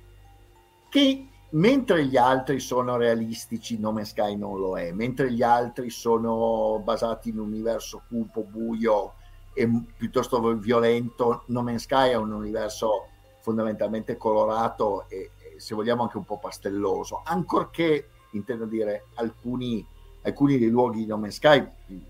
Che 0.89 1.29
mentre 1.51 2.07
gli 2.07 2.17
altri 2.17 2.59
sono 2.59 2.97
realistici, 2.97 3.79
No 3.79 3.93
Man's 3.93 4.11
Sky 4.11 4.35
non 4.35 4.59
lo 4.59 4.79
è. 4.79 4.93
Mentre 4.93 5.31
gli 5.31 5.43
altri 5.43 5.91
sono 5.91 6.81
basati 6.83 7.29
in 7.29 7.39
un 7.39 7.49
universo 7.49 8.03
cupo, 8.09 8.43
buio 8.43 9.15
e 9.59 9.67
piuttosto 9.97 10.55
violento, 10.57 11.45
No 11.47 11.63
Man's 11.63 11.85
Sky 11.85 12.11
è 12.11 12.15
un 12.15 12.31
universo 12.31 13.07
fondamentalmente 13.41 14.19
colorato 14.19 15.07
e, 15.09 15.31
e 15.39 15.59
se 15.59 15.75
vogliamo 15.75 16.03
anche 16.03 16.19
un 16.19 16.27
po' 16.27 16.37
pastelloso, 16.37 17.23
ancorché 17.25 18.11
intendo 18.33 18.67
dire 18.67 19.07
alcuni, 19.15 19.85
alcuni 20.23 20.59
dei 20.59 20.69
luoghi 20.69 20.99
di 20.99 21.07
No 21.07 21.17
Man's 21.17 21.37
Sky 21.37 21.67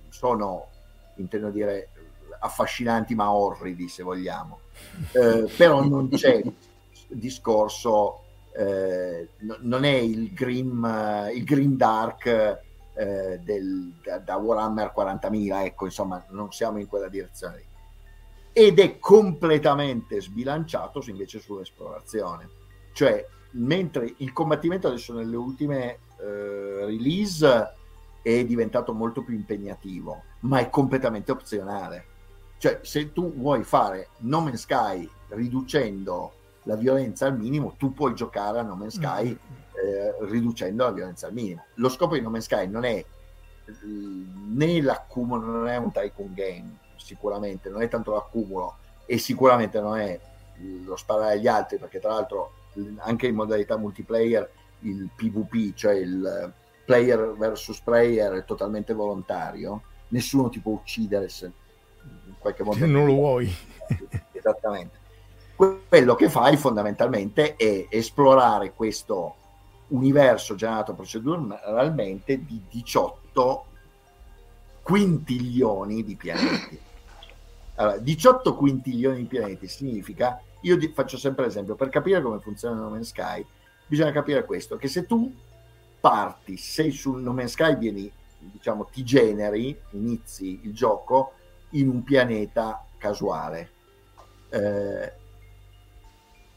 sono 0.09 0.66
intendo 1.18 1.51
dire 1.51 1.90
affascinanti 2.40 3.14
ma 3.14 3.31
orridi 3.32 3.89
se 3.89 4.02
vogliamo, 4.02 4.59
eh, 5.12 5.48
però 5.56 5.85
non 5.85 6.09
c'è 6.09 6.43
discorso, 7.06 8.23
eh, 8.56 9.28
no, 9.39 9.56
non 9.60 9.85
è 9.85 9.94
il 9.94 10.32
grim, 10.32 11.31
il 11.32 11.44
grim 11.44 11.77
dark 11.77 12.64
eh, 12.97 13.39
del, 13.43 13.93
da, 14.02 14.18
da, 14.18 14.36
Warhammer 14.36 14.93
40.000, 14.97 15.64
ecco 15.64 15.85
insomma 15.85 16.24
non 16.31 16.51
siamo 16.52 16.78
in 16.78 16.86
quella 16.86 17.09
direzione 17.09 17.64
ed 18.59 18.78
è 18.78 18.98
completamente 18.98 20.18
sbilanciato 20.18 21.02
invece 21.09 21.40
sull'esplorazione, 21.40 22.48
cioè 22.94 23.23
mentre 23.51 24.14
il 24.16 24.32
combattimento 24.32 24.89
adesso 24.89 25.12
nelle 25.12 25.36
ultime 25.36 25.98
eh, 26.18 26.86
release 26.86 27.74
è 28.23 28.44
diventato 28.44 28.94
molto 28.94 29.23
più 29.23 29.35
impegnativo, 29.35 30.23
ma 30.40 30.60
è 30.60 30.70
completamente 30.70 31.32
opzionale. 31.32 32.06
Cioè, 32.56 32.81
se 32.82 33.12
tu 33.12 33.35
vuoi 33.35 33.62
fare 33.62 34.09
No 34.20 34.40
Man's 34.40 34.62
Sky 34.62 35.06
riducendo 35.28 36.32
la 36.62 36.77
violenza 36.77 37.27
al 37.27 37.36
minimo, 37.36 37.74
tu 37.77 37.93
puoi 37.93 38.14
giocare 38.14 38.60
a 38.60 38.62
No 38.62 38.74
Man's 38.74 38.94
Sky 38.94 39.27
mm-hmm. 39.27 39.65
Eh, 39.86 40.14
riducendo 40.26 40.84
la 40.84 40.92
violenza 40.92 41.26
al 41.26 41.32
minimo. 41.32 41.64
Lo 41.74 41.88
scopo 41.88 42.14
di 42.14 42.20
No 42.20 42.30
Man's 42.30 42.44
Sky 42.44 42.66
non 42.66 42.84
è 42.84 43.04
né 43.80 44.80
l'accumulo, 44.80 45.44
non 45.46 45.68
è 45.68 45.76
un 45.76 45.90
tycoon 45.90 46.32
game, 46.34 46.78
sicuramente, 46.96 47.68
non 47.68 47.82
è 47.82 47.88
tanto 47.88 48.12
l'accumulo 48.12 48.76
e 49.06 49.18
sicuramente 49.18 49.80
non 49.80 49.98
è 49.98 50.18
lo 50.84 50.96
sparare 50.96 51.34
agli 51.34 51.48
altri, 51.48 51.78
perché 51.78 52.00
tra 52.00 52.10
l'altro 52.10 52.52
anche 52.98 53.26
in 53.26 53.34
modalità 53.34 53.76
multiplayer 53.76 54.48
il 54.80 55.08
PvP, 55.14 55.74
cioè 55.74 55.94
il 55.94 56.52
player 56.84 57.34
versus 57.36 57.80
player 57.80 58.32
è 58.32 58.44
totalmente 58.44 58.94
volontario, 58.94 59.82
nessuno 60.08 60.48
ti 60.48 60.60
può 60.60 60.72
uccidere 60.72 61.28
se 61.28 61.50
qualche 62.38 62.62
modo. 62.62 62.78
Se 62.78 62.86
non 62.86 63.06
lo 63.06 63.14
vuoi. 63.14 63.52
Esattamente. 64.32 65.04
Quello 65.56 66.14
che 66.14 66.28
fai 66.28 66.56
fondamentalmente 66.56 67.56
è 67.56 67.86
esplorare 67.88 68.72
questo 68.72 69.36
universo 69.88 70.54
generato 70.54 70.94
proceduralmente 70.94 72.44
di 72.44 72.60
18 72.68 73.64
quintiglioni 74.82 76.04
di 76.04 76.16
pianeti. 76.16 76.80
Allora, 77.78 77.98
18 77.98 78.54
quintiglioni 78.54 79.18
di 79.18 79.24
pianeti 79.24 79.68
significa, 79.68 80.40
io 80.62 80.78
faccio 80.94 81.18
sempre 81.18 81.44
l'esempio, 81.44 81.74
per 81.74 81.90
capire 81.90 82.22
come 82.22 82.38
funziona 82.38 82.80
No 82.80 82.88
Man's 82.88 83.08
Sky, 83.08 83.44
bisogna 83.86 84.12
capire 84.12 84.46
questo, 84.46 84.78
che 84.78 84.88
se 84.88 85.04
tu 85.04 85.30
parti, 86.00 86.56
sei 86.56 86.90
sul 86.90 87.20
No 87.20 87.34
Man's 87.34 87.52
Sky, 87.52 87.76
vieni, 87.76 88.10
diciamo, 88.38 88.86
ti 88.86 89.04
generi, 89.04 89.78
inizi 89.90 90.60
il 90.62 90.72
gioco 90.72 91.32
in 91.72 91.88
un 91.88 92.02
pianeta 92.02 92.82
casuale. 92.96 93.70
Eh, 94.48 95.12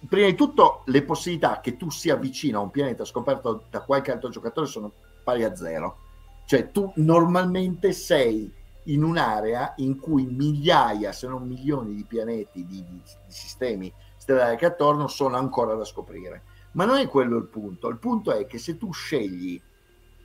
prima 0.08 0.28
di 0.28 0.36
tutto 0.36 0.84
le 0.86 1.04
possibilità 1.04 1.60
che 1.60 1.78
tu 1.78 1.90
sia 1.90 2.16
vicino 2.16 2.60
a 2.60 2.64
un 2.64 2.72
pianeta 2.72 3.06
scoperto 3.06 3.66
da 3.70 3.82
qualche 3.82 4.12
altro 4.12 4.30
giocatore 4.30 4.68
sono 4.68 4.92
pari 5.24 5.44
a 5.44 5.56
zero. 5.56 5.98
Cioè 6.46 6.72
tu 6.72 6.92
normalmente 6.96 7.92
sei 7.92 8.52
in 8.84 9.04
un'area 9.04 9.74
in 9.78 10.00
cui 10.00 10.26
migliaia, 10.26 11.12
se 11.12 11.28
non 11.28 11.46
milioni 11.46 11.94
di 11.94 12.06
pianeti, 12.06 12.66
di, 12.66 12.84
di, 12.84 13.02
di 13.02 13.04
sistemi 13.28 13.94
stellari 14.18 14.58
che 14.58 14.66
attorno 14.66 15.08
sono 15.08 15.38
ancora 15.38 15.76
da 15.76 15.86
scoprire. 15.86 16.44
Ma 16.72 16.86
non 16.86 16.98
è 16.98 17.08
quello 17.08 17.38
il 17.38 17.46
punto. 17.46 17.88
Il 17.88 17.98
punto 17.98 18.32
è 18.32 18.46
che 18.48 18.58
se 18.58 18.78
tu 18.78 18.92
scegli, 18.92 19.62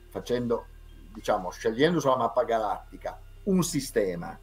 facendo, 0.09 0.65
diciamo, 1.13 1.51
scegliendo 1.51 1.99
sulla 1.99 2.17
mappa 2.17 2.43
galattica 2.43 3.19
un 3.43 3.61
sistema 3.61 4.39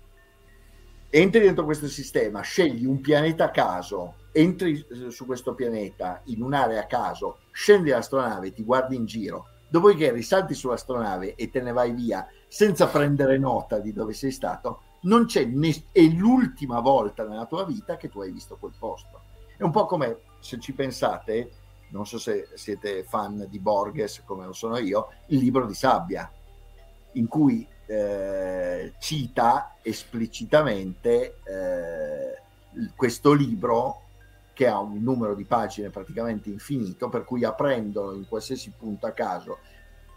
entri 1.14 1.40
dentro 1.40 1.66
questo 1.66 1.88
sistema, 1.88 2.40
scegli 2.40 2.86
un 2.86 3.02
pianeta 3.02 3.44
a 3.44 3.50
caso, 3.50 4.14
entri 4.32 4.84
eh, 4.90 5.10
su 5.10 5.26
questo 5.26 5.54
pianeta 5.54 6.22
in 6.24 6.42
un'area 6.42 6.80
a 6.80 6.86
caso, 6.86 7.38
scendi 7.52 7.90
l'astronave, 7.90 8.52
ti 8.52 8.62
guardi 8.62 8.96
in 8.96 9.06
giro, 9.06 9.46
dopodiché 9.68 10.10
risalti 10.12 10.54
sull'astronave 10.54 11.34
e 11.34 11.50
te 11.50 11.60
ne 11.60 11.72
vai 11.72 11.92
via 11.92 12.26
senza 12.48 12.88
prendere 12.88 13.38
nota 13.38 13.78
di 13.78 13.92
dove 13.92 14.12
sei 14.12 14.30
stato, 14.30 14.82
non 15.02 15.26
c'è 15.26 15.44
ne- 15.44 15.84
è 15.92 16.02
l'ultima 16.02 16.80
volta 16.80 17.26
nella 17.26 17.46
tua 17.46 17.64
vita 17.64 17.96
che 17.96 18.08
tu 18.08 18.20
hai 18.20 18.30
visto 18.30 18.56
quel 18.58 18.74
posto. 18.78 19.20
È 19.56 19.62
un 19.62 19.70
po' 19.70 19.86
come 19.86 20.18
se 20.40 20.58
ci 20.58 20.72
pensate, 20.72 21.50
non 21.90 22.06
so 22.06 22.18
se 22.18 22.48
siete 22.54 23.04
fan 23.04 23.46
di 23.48 23.58
Borges 23.58 24.22
come 24.24 24.44
lo 24.44 24.52
sono 24.52 24.78
io, 24.78 25.08
il 25.26 25.38
libro 25.38 25.66
di 25.66 25.74
sabbia, 25.74 26.30
in 27.12 27.26
cui 27.26 27.66
eh, 27.86 28.94
cita 28.98 29.76
esplicitamente 29.82 31.36
eh, 31.44 32.90
questo 32.94 33.32
libro 33.32 34.00
che 34.52 34.66
ha 34.66 34.78
un 34.78 35.02
numero 35.02 35.34
di 35.34 35.44
pagine 35.44 35.90
praticamente 35.90 36.50
infinito, 36.50 37.08
per 37.08 37.24
cui 37.24 37.44
aprendolo 37.44 38.14
in 38.14 38.26
qualsiasi 38.28 38.72
punto 38.76 39.06
a 39.06 39.12
caso 39.12 39.58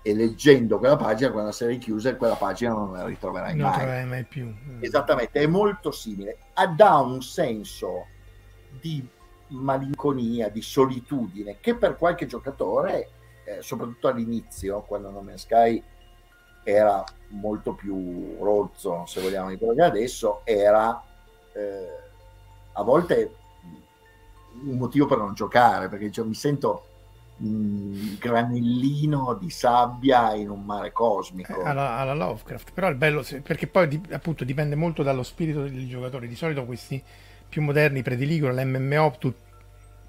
e 0.01 0.13
leggendo 0.13 0.77
quella 0.77 0.97
pagina, 0.97 1.31
quando 1.31 1.49
la 1.49 1.55
serie 1.55 1.77
è 1.77 1.79
chiusa, 1.79 2.15
quella 2.15 2.35
pagina 2.35 2.73
non 2.73 2.91
la 2.91 3.05
ritroverai 3.05 3.55
non 3.55 3.71
mai. 3.71 3.85
Non 4.01 4.07
mai 4.07 4.23
più. 4.23 4.53
Esattamente, 4.79 5.39
è 5.39 5.47
molto 5.47 5.89
simile. 5.89 6.37
Ha 6.53 7.01
un 7.01 7.23
senso 7.23 8.05
di 8.79 9.03
malinconia, 9.47 10.49
di 10.49 10.61
solitudine, 10.61 11.57
che 11.59 11.75
per 11.75 11.95
qualche 11.97 12.27
giocatore, 12.27 13.09
eh, 13.45 13.63
soprattutto 13.63 14.07
all'inizio, 14.07 14.81
quando 14.81 15.09
Non 15.09 15.25
Man's 15.25 15.41
Sky 15.41 15.83
era 16.63 17.03
molto 17.29 17.73
più 17.73 18.37
rozzo, 18.39 19.05
se 19.07 19.21
vogliamo, 19.21 19.49
di 19.49 19.57
quello 19.57 19.73
che 19.73 19.81
adesso, 19.81 20.41
era 20.43 21.01
eh, 21.51 21.87
a 22.73 22.83
volte 22.83 23.35
un 24.63 24.77
motivo 24.77 25.05
per 25.05 25.17
non 25.17 25.33
giocare, 25.33 25.89
perché 25.89 26.11
cioè, 26.11 26.25
mi 26.25 26.33
sento 26.33 26.87
un 27.37 28.15
granellino 28.17 29.37
di 29.39 29.49
sabbia 29.49 30.33
in 30.35 30.49
un 30.49 30.63
mare 30.63 30.91
cosmico. 30.91 31.61
Eh, 31.61 31.67
alla, 31.67 31.97
alla 31.97 32.13
Lovecraft, 32.13 32.71
però 32.71 32.87
è 32.87 32.95
bello 32.95 33.25
perché 33.43 33.67
poi 33.67 33.87
di, 33.87 34.01
appunto 34.11 34.43
dipende 34.43 34.75
molto 34.75 35.03
dallo 35.03 35.23
spirito 35.23 35.61
del 35.61 35.87
giocatore. 35.87 36.27
Di 36.27 36.35
solito 36.35 36.65
questi 36.65 37.01
più 37.47 37.61
moderni 37.61 38.01
prediligono 38.01 38.53
l'MMO 38.53 39.15
tut, 39.19 39.35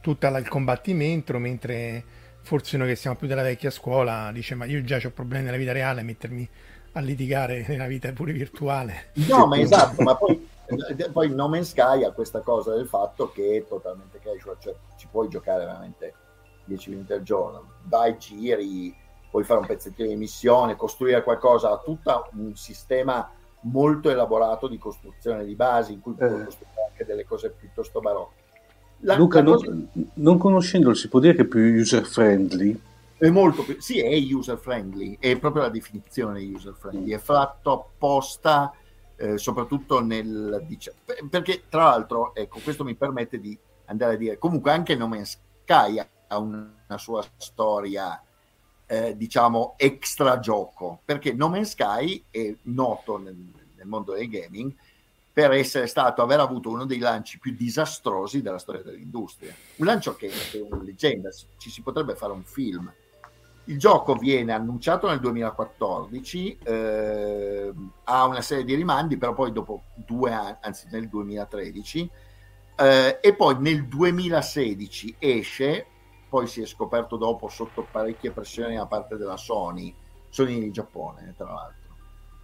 tutto 0.01 0.27
il 0.27 0.49
combattimento, 0.49 1.37
mentre 1.39 2.05
forse 2.43 2.77
noi 2.77 2.89
che 2.89 2.97
siamo 2.97 3.17
più 3.17 3.27
della 3.27 3.43
vecchia 3.43 3.71
scuola 3.71 4.31
dice 4.31 4.55
ma 4.55 4.67
io 4.67 4.81
già 4.85 5.01
ho 5.05 5.11
problemi 5.11 5.47
nella 5.47 5.57
vita 5.57 5.73
reale, 5.73 6.03
mettermi 6.03 6.49
a 6.93 7.01
litigare 7.01 7.65
nella 7.67 7.87
vita 7.87 8.11
pure 8.13 8.33
virtuale. 8.33 9.11
No, 9.29 9.47
ma 9.47 9.59
esatto, 9.59 10.03
ma 10.03 10.15
poi, 10.15 10.49
poi 11.13 11.35
No 11.35 11.49
Man's 11.49 11.71
Sky 11.71 12.05
ha 12.05 12.13
questa 12.13 12.41
cosa 12.41 12.75
del 12.75 12.87
fatto 12.87 13.31
che 13.31 13.57
è 13.57 13.67
totalmente 13.67 14.19
casual, 14.19 14.57
cioè 14.59 14.75
ci 14.97 15.09
puoi 15.11 15.29
giocare 15.29 15.65
veramente 15.65 16.15
10 16.65 16.91
minuti 16.91 17.13
al 17.13 17.23
giorno, 17.23 17.75
vai, 17.85 18.19
giri, 18.19 18.95
puoi 19.31 19.45
fare 19.45 19.61
un 19.61 19.67
pezzettino 19.67 20.09
di 20.09 20.17
missione, 20.17 20.77
costruire 20.77 21.23
qualcosa, 21.23 21.71
ha 21.71 21.79
tutto 21.79 22.29
un 22.33 22.57
sistema 22.57 23.31
molto 23.63 24.11
elaborato 24.11 24.69
di 24.69 24.79
costruzione 24.79 25.45
di 25.45 25.55
basi 25.55 25.93
in 25.93 26.01
cui 26.01 26.15
puoi 26.15 26.41
eh. 26.41 26.45
costruire 26.45 26.87
anche 26.89 27.05
delle 27.05 27.25
cose 27.25 27.51
piuttosto 27.51 28.01
barocche. 28.01 28.45
La, 29.01 29.17
Luca, 29.17 29.43
la 29.43 29.53
cosa... 29.53 29.69
non, 29.69 30.11
non 30.15 30.39
conoscendolo, 30.39 30.95
si 30.95 31.09
può 31.09 31.21
dire 31.21 31.35
che 31.35 31.43
è 31.43 31.47
più 31.47 31.61
user 31.61 32.05
friendly? 32.05 32.81
È 33.19 33.29
molto 33.29 33.63
più, 33.63 33.77
sì, 33.79 34.01
è 34.01 34.15
user 34.33 34.59
friendly, 34.59 35.17
è 35.19 35.39
proprio 35.39 35.63
la 35.63 35.69
definizione 35.69 36.43
user 36.43 36.75
friendly, 36.75 37.13
è 37.13 37.19
fatto 37.19 37.73
apposta, 37.73 38.73
eh, 39.17 39.39
soprattutto 39.39 40.03
nel 40.03 40.65
perché 41.31 41.65
tra 41.69 41.85
l'altro, 41.85 42.35
ecco, 42.35 42.61
questo 42.61 42.85
mi 42.85 42.95
permette 42.95 43.41
di 43.41 43.59
andare 43.87 44.15
a 44.15 44.17
dire, 44.17 44.39
comunque 44.39 44.71
anche 44.71 44.95
No 44.95 45.09
Man's 45.09 45.39
Sky 45.63 45.99
ha 46.29 46.39
una, 46.39 46.73
sua 46.97 47.25
storia 47.37 48.21
eh, 48.87 49.17
diciamo 49.17 49.75
extra 49.77 50.39
gioco 50.39 51.01
perché 51.05 51.33
No 51.33 51.49
Man's 51.49 51.71
Sky 51.71 52.25
è 52.31 52.55
noto 52.63 53.17
nel, 53.19 53.35
nel, 53.75 53.87
mondo 53.87 54.13
del 54.13 54.29
gaming 54.29 54.73
per 55.33 55.53
essere 55.53 55.87
stato 55.87 56.23
aver 56.23 56.41
avuto 56.41 56.71
uno 56.71 56.87
dei 56.87 56.99
lanci 56.99 57.39
più 57.39 57.55
disastrosi 57.55 58.41
della 58.41 58.59
storia 58.59 58.83
dell'industria. 58.83 59.55
Un 59.77 59.87
lancio 59.87 60.17
che 60.17 60.29
è 60.29 60.61
una 60.61 60.83
leggenda 60.83 61.29
ci 61.59 61.69
si 61.69 61.83
potrebbe 61.83 62.15
fare 62.15 62.33
un 62.33 62.43
film 62.43 62.91
il 63.67 63.79
gioco 63.79 64.15
viene 64.15 64.53
annunciato 64.53 65.09
nel 65.09 65.21
2014 65.21 66.59
eh, 66.63 67.73
ha 68.05 68.25
una 68.25 68.41
serie 68.41 68.65
di 68.65 68.75
rimandi 68.75 69.17
però 69.17 69.33
poi 69.35 69.53
dopo 69.53 69.83
due 69.95 70.33
anni 70.33 70.57
anzi 70.61 70.87
nel 70.91 71.09
2013 71.09 72.11
eh, 72.77 73.19
e 73.21 73.35
poi 73.35 73.57
nel 73.59 73.87
2016 73.87 75.17
esce 75.19 75.87
poi 76.29 76.47
si 76.47 76.61
è 76.61 76.67
scoperto 76.67 77.17
dopo 77.17 77.49
sotto 77.49 77.87
parecchie 77.91 78.33
pressioni 78.33 78.77
da 78.77 78.87
parte 78.87 79.17
della 79.17 79.37
Sony, 79.37 79.95
Sony 80.29 80.59
di 80.59 80.71
Giappone 80.71 81.35
tra 81.37 81.53
l'altro, 81.53 81.95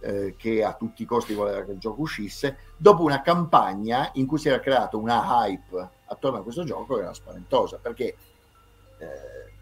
eh, 0.01 0.35
che 0.37 0.63
a 0.63 0.73
tutti 0.73 1.03
i 1.03 1.05
costi 1.05 1.33
voleva 1.33 1.63
che 1.63 1.73
il 1.73 1.79
gioco 1.79 2.01
uscisse, 2.01 2.57
dopo 2.77 3.03
una 3.03 3.21
campagna 3.21 4.09
in 4.13 4.25
cui 4.25 4.37
si 4.37 4.47
era 4.47 4.59
creata 4.59 4.97
una 4.97 5.45
hype 5.45 5.89
attorno 6.05 6.39
a 6.39 6.43
questo 6.43 6.63
gioco 6.63 6.95
che 6.95 7.01
era 7.01 7.13
spaventosa, 7.13 7.77
perché 7.77 8.15
eh, 8.97 9.52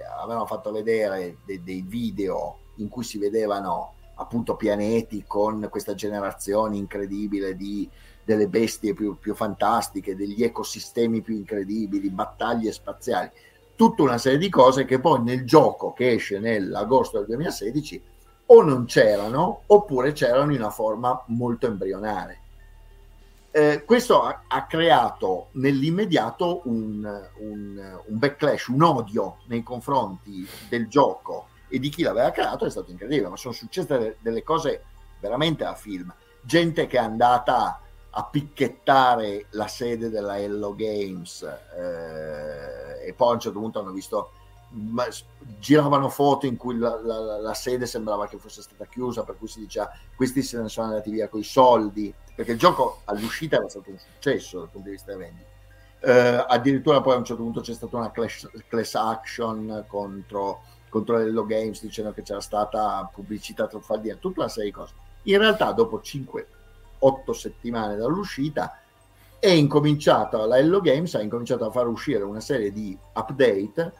avevano 0.00 0.46
fatto 0.46 0.72
vedere 0.72 1.38
de- 1.44 1.62
dei 1.62 1.82
video 1.86 2.58
in 2.76 2.88
cui 2.88 3.04
si 3.04 3.18
vedevano 3.18 3.94
appunto 4.16 4.56
pianeti 4.56 5.24
con 5.26 5.66
questa 5.70 5.94
generazione 5.94 6.76
incredibile 6.76 7.56
di 7.56 7.88
delle 8.24 8.48
bestie 8.48 8.94
più, 8.94 9.18
più 9.18 9.34
fantastiche, 9.34 10.16
degli 10.16 10.42
ecosistemi 10.42 11.20
più 11.20 11.34
incredibili, 11.34 12.08
battaglie 12.08 12.72
spaziali 12.72 13.30
tutta 13.76 14.02
una 14.02 14.18
serie 14.18 14.38
di 14.38 14.48
cose 14.48 14.84
che 14.84 15.00
poi 15.00 15.22
nel 15.22 15.44
gioco 15.44 15.92
che 15.92 16.12
esce 16.12 16.38
nell'agosto 16.38 17.18
del 17.18 17.26
2016 17.26 18.02
o 18.46 18.62
non 18.62 18.84
c'erano 18.84 19.62
oppure 19.66 20.12
c'erano 20.12 20.52
in 20.52 20.60
una 20.60 20.70
forma 20.70 21.20
molto 21.26 21.66
embrionale. 21.66 22.40
Eh, 23.56 23.84
questo 23.84 24.20
ha, 24.22 24.42
ha, 24.48 24.66
creato 24.66 25.50
nell'immediato 25.52 26.62
un, 26.64 27.04
un, 27.38 28.00
un, 28.06 28.18
backlash, 28.18 28.66
un 28.66 28.82
odio 28.82 29.36
nei 29.46 29.62
confronti 29.62 30.44
del 30.68 30.88
gioco 30.88 31.46
e 31.68 31.78
di 31.78 31.88
chi 31.88 32.02
l'aveva 32.02 32.32
creato 32.32 32.66
è 32.66 32.70
stato 32.70 32.90
incredibile, 32.90 33.28
ma 33.28 33.36
sono 33.36 33.54
successe 33.54 34.16
delle, 34.18 34.42
cose 34.42 34.82
veramente 35.20 35.62
a 35.62 35.76
film. 35.76 36.12
Gente 36.42 36.88
che 36.88 36.96
è 36.96 37.00
andata 37.00 37.80
a 38.10 38.24
picchettare 38.24 39.46
la 39.50 39.68
sede 39.68 40.10
della 40.10 40.36
Hello 40.36 40.74
Games 40.74 41.42
eh, 41.42 43.06
e 43.06 43.12
poi 43.12 43.28
a 43.28 43.34
un 43.34 43.38
certo 43.40 43.60
punto 43.60 43.78
hanno 43.78 43.92
visto 43.92 44.32
giravano 45.58 46.08
foto 46.08 46.46
in 46.46 46.56
cui 46.56 46.76
la, 46.76 47.00
la, 47.00 47.38
la, 47.38 47.54
sede 47.54 47.86
sembrava 47.86 48.26
che 48.26 48.38
fosse 48.38 48.62
stata 48.62 48.86
chiusa 48.86 49.22
per 49.22 49.36
cui 49.38 49.48
si 49.48 49.60
diceva 49.60 49.90
questi 50.16 50.42
se 50.42 50.60
ne 50.60 50.68
sono 50.68 50.88
andati 50.88 51.10
via 51.10 51.28
con 51.28 51.40
i 51.40 51.44
soldi. 51.44 52.12
Perché 52.34 52.52
il 52.52 52.58
gioco 52.58 53.02
all'uscita 53.04 53.56
era 53.56 53.68
stato 53.68 53.90
un 53.90 53.98
successo 53.98 54.58
dal 54.58 54.68
punto 54.68 54.88
di 54.88 54.94
vista 54.94 55.12
dei 55.12 55.20
vendite 55.20 55.52
eh, 56.04 56.44
addirittura 56.48 57.00
poi 57.00 57.14
a 57.14 57.16
un 57.16 57.24
certo 57.24 57.42
punto 57.42 57.60
c'è 57.62 57.72
stata 57.72 57.96
una 57.96 58.10
class, 58.10 58.48
class 58.68 58.94
action 58.94 59.84
contro, 59.88 60.62
contro 60.90 61.18
Hello 61.18 61.46
Games 61.46 61.80
dicendo 61.80 62.12
che 62.12 62.22
c'era 62.22 62.40
stata 62.40 63.08
pubblicità 63.12 63.66
truffaldina 63.66 64.16
tutta 64.16 64.40
una 64.40 64.48
serie 64.50 64.70
di 64.70 64.76
cose. 64.76 64.92
In 65.22 65.38
realtà 65.38 65.72
dopo 65.72 66.00
5 66.00 66.46
otto 66.98 67.32
settimane 67.32 67.96
dall'uscita, 67.96 68.78
è 69.38 69.48
incominciata, 69.48 70.44
la 70.46 70.58
Hello 70.58 70.80
Games 70.80 71.14
ha 71.14 71.22
incominciato 71.22 71.64
a 71.64 71.70
far 71.70 71.86
uscire 71.88 72.22
una 72.22 72.40
serie 72.40 72.70
di 72.70 72.96
update, 73.14 73.92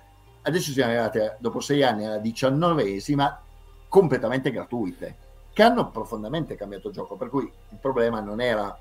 adesso 0.44 0.72
siamo 0.72 0.92
arrivati 0.92 1.20
dopo 1.38 1.60
sei 1.60 1.82
anni 1.82 2.06
alla 2.06 2.18
diciannovesima, 2.18 3.40
completamente 3.88 4.50
gratuite, 4.50 5.16
che 5.52 5.62
hanno 5.62 5.90
profondamente 5.90 6.56
cambiato 6.56 6.88
il 6.88 6.94
gioco, 6.94 7.16
per 7.16 7.28
cui 7.28 7.42
il 7.44 7.78
problema 7.80 8.20
non 8.20 8.40
era 8.40 8.76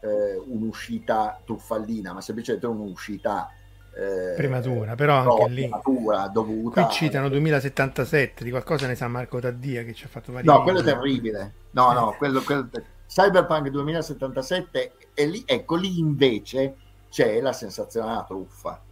eh, 0.00 0.42
un'uscita 0.46 1.40
truffaldina, 1.44 2.12
ma 2.12 2.20
semplicemente 2.20 2.66
un'uscita 2.66 3.50
eh, 3.94 4.34
prematura, 4.36 4.94
però 4.94 5.16
anche 5.16 5.48
lì. 5.48 5.60
prematura, 5.62 6.28
dovuta. 6.28 6.84
Qui 6.84 6.94
citano 6.94 7.28
2077 7.28 8.44
di 8.44 8.50
qualcosa 8.50 8.86
ne 8.86 8.94
sa 8.94 9.08
Marco 9.08 9.38
Taddia 9.38 9.82
che 9.84 9.94
ci 9.94 10.04
ha 10.04 10.08
fatto 10.08 10.32
vari 10.32 10.46
no, 10.46 10.62
quello 10.62 10.80
è 10.80 10.84
terribile. 10.84 11.54
No, 11.70 11.92
no, 11.92 12.14
quello, 12.16 12.40
quello, 12.42 12.68
Cyberpunk 13.06 13.68
2077 13.68 14.92
e 15.14 15.26
lì, 15.26 15.42
ecco 15.46 15.76
lì 15.76 15.98
invece 15.98 16.76
c'è 17.08 17.40
la 17.40 17.52
sensazione 17.52 18.08
della 18.08 18.24
truffa 18.24 18.82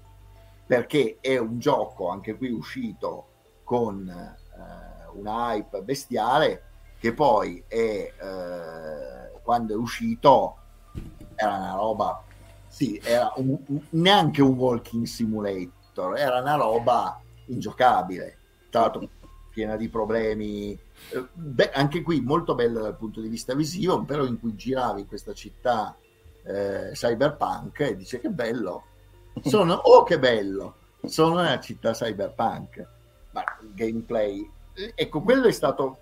perché 0.67 1.19
è 1.21 1.39
un 1.39 1.59
gioco 1.59 2.09
anche 2.09 2.37
qui 2.37 2.51
uscito 2.51 3.29
con 3.65 4.09
eh, 4.09 5.19
una 5.19 5.55
hype 5.55 5.83
bestiale 5.83 6.63
che 6.99 7.13
poi 7.13 7.63
è 7.67 7.77
eh, 7.77 9.41
quando 9.43 9.75
è 9.75 9.77
uscito 9.77 10.57
era 11.35 11.57
una 11.57 11.75
roba 11.75 12.23
sì, 12.67 13.01
era 13.03 13.33
un, 13.37 13.57
neanche 13.91 14.43
un 14.43 14.55
walking 14.57 15.05
simulator 15.05 16.19
era 16.19 16.41
una 16.41 16.57
roba 16.57 17.21
ingiocabile. 17.47 18.39
Tra 18.71 18.83
l'altro 18.83 19.09
piena 19.51 19.77
di 19.77 19.89
problemi 19.89 20.73
eh, 20.73 21.27
beh, 21.33 21.71
anche 21.71 22.03
qui 22.03 22.21
molto 22.21 22.55
bella 22.55 22.81
dal 22.81 22.97
punto 22.97 23.21
di 23.21 23.29
vista 23.29 23.55
visivo, 23.55 24.03
però 24.05 24.25
in 24.25 24.39
cui 24.39 24.55
giravi 24.55 25.07
questa 25.07 25.33
città 25.33 25.97
eh, 26.45 26.91
cyberpunk 26.93 27.81
e 27.81 27.97
dice 27.97 28.21
che 28.21 28.29
bello, 28.29 28.85
sono, 29.43 29.75
oh 29.75 30.03
che 30.03 30.19
bello, 30.19 30.77
sono 31.05 31.41
una 31.41 31.61
città 31.61 31.93
cyberpunk, 31.93 32.87
ma 33.31 33.45
il 33.63 33.75
gameplay, 33.75 34.51
ecco 34.95 35.21
quello 35.23 35.47
è 35.47 35.53
stato, 35.53 35.99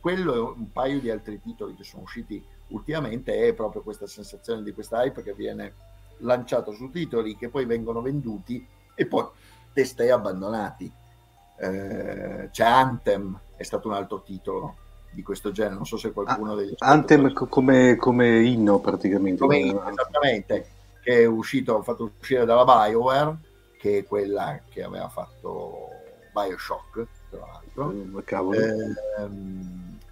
quello 0.00 0.34
e 0.34 0.38
un 0.38 0.72
paio 0.72 1.00
di 1.00 1.10
altri 1.10 1.40
titoli 1.40 1.74
che 1.74 1.84
sono 1.84 2.02
usciti 2.02 2.44
ultimamente 2.68 3.46
è 3.46 3.52
proprio 3.52 3.82
questa 3.82 4.06
sensazione 4.06 4.62
di 4.62 4.72
questa 4.72 5.02
hype 5.02 5.22
che 5.22 5.34
viene 5.34 5.74
lanciato 6.18 6.72
su 6.72 6.90
titoli 6.90 7.36
che 7.36 7.48
poi 7.48 7.64
vengono 7.66 8.00
venduti 8.00 8.66
e 8.94 9.06
poi 9.06 9.26
testei 9.72 10.10
abbandonati. 10.10 10.90
Eh, 11.58 12.48
c'è 12.50 12.64
Anthem, 12.64 13.38
è 13.56 13.62
stato 13.62 13.88
un 13.88 13.94
altro 13.94 14.22
titolo 14.22 14.76
di 15.10 15.22
questo 15.22 15.52
genere, 15.52 15.74
non 15.74 15.86
so 15.86 15.96
se 15.96 16.12
qualcuno 16.12 16.52
ah, 16.52 16.56
degli 16.56 16.74
Anthem 16.78 17.32
come, 17.32 17.96
come, 17.96 18.40
inno 18.40 18.78
praticamente. 18.78 19.40
Come 19.40 19.58
inno, 19.58 19.88
esattamente, 19.88 20.66
che 21.02 21.22
è 21.22 21.26
uscito, 21.26 21.82
fatto 21.82 22.12
uscire 22.18 22.44
dalla 22.44 22.64
BioWare, 22.64 23.36
che 23.76 23.98
è 23.98 24.04
quella 24.04 24.60
che 24.70 24.84
aveva 24.84 25.08
fatto 25.08 25.88
Bioshock, 26.32 27.06
tra 27.28 27.40
l'altro. 27.40 27.86
Mm, 27.88 28.18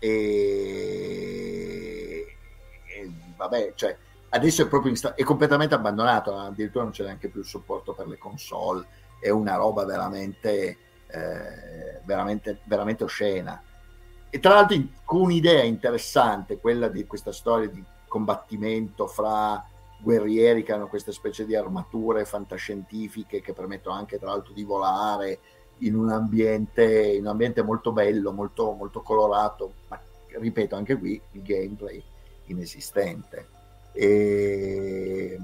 eh, 0.00 0.08
e, 0.08 2.36
e, 2.86 3.12
vabbè, 3.36 3.72
cioè, 3.76 3.96
adesso 4.30 4.62
è 4.62 4.68
proprio 4.68 4.90
insta- 4.90 5.14
è 5.14 5.22
completamente 5.22 5.74
abbandonato, 5.74 6.36
addirittura 6.36 6.82
non 6.82 6.92
c'è 6.92 7.04
neanche 7.04 7.28
più 7.28 7.40
il 7.40 7.46
supporto 7.46 7.94
per 7.94 8.08
le 8.08 8.18
console, 8.18 8.84
è 9.20 9.30
una 9.30 9.54
roba 9.54 9.84
veramente, 9.84 10.76
eh, 11.06 12.00
veramente, 12.04 12.58
veramente 12.64 13.04
oscena. 13.04 13.62
E 14.28 14.40
tra 14.40 14.54
l'altro 14.54 14.76
con 15.04 15.20
un'idea 15.22 15.62
interessante, 15.62 16.58
quella 16.58 16.88
di 16.88 17.06
questa 17.06 17.32
storia 17.32 17.68
di 17.68 17.82
combattimento 18.08 19.06
fra 19.06 19.64
guerrieri 20.01 20.62
che 20.62 20.72
hanno 20.72 20.89
questa 20.89 21.12
specie 21.12 21.44
di 21.44 21.55
armature 21.55 22.24
fantascientifiche 22.24 23.40
che 23.40 23.52
permettono 23.52 23.97
anche 23.97 24.18
tra 24.18 24.31
l'altro 24.31 24.52
di 24.52 24.64
volare 24.64 25.39
in 25.78 25.94
un 25.94 26.10
ambiente, 26.10 26.85
in 26.85 27.22
un 27.22 27.28
ambiente 27.28 27.62
molto 27.62 27.93
bello, 27.93 28.32
molto, 28.32 28.72
molto 28.72 29.01
colorato, 29.02 29.74
ma 29.89 30.01
ripeto 30.39 30.77
anche 30.77 30.97
qui 30.97 31.20
il 31.32 31.43
gameplay 31.43 32.02
inesistente. 32.47 33.48
E, 33.93 35.39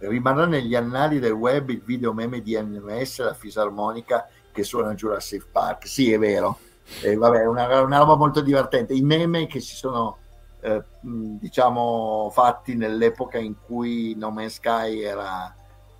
rimarrà 0.00 0.46
negli 0.46 0.74
annali 0.74 1.18
del 1.18 1.32
web 1.32 1.70
il 1.70 1.82
video 1.82 2.12
meme 2.12 2.40
di 2.40 2.56
NMS, 2.56 3.20
la 3.20 3.34
fisarmonica 3.34 4.28
che 4.52 4.62
suona 4.62 4.94
Jurassic 4.94 5.46
Park. 5.50 5.86
Sì, 5.86 6.12
è 6.12 6.18
vero. 6.18 6.58
E 7.02 7.16
vabbè, 7.16 7.40
è 7.40 7.46
una, 7.46 7.80
una 7.82 7.98
roba 7.98 8.16
molto 8.16 8.40
divertente. 8.40 8.94
I 8.94 9.02
meme 9.02 9.46
che 9.46 9.60
si 9.60 9.74
sono 9.74 10.18
eh, 10.60 10.82
diciamo 11.00 12.30
fatti 12.32 12.74
nell'epoca 12.74 13.38
in 13.38 13.54
cui 13.64 14.14
No 14.16 14.30
Man's 14.30 14.54
Sky 14.54 15.00
era 15.00 15.54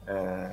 eh, 0.04 0.48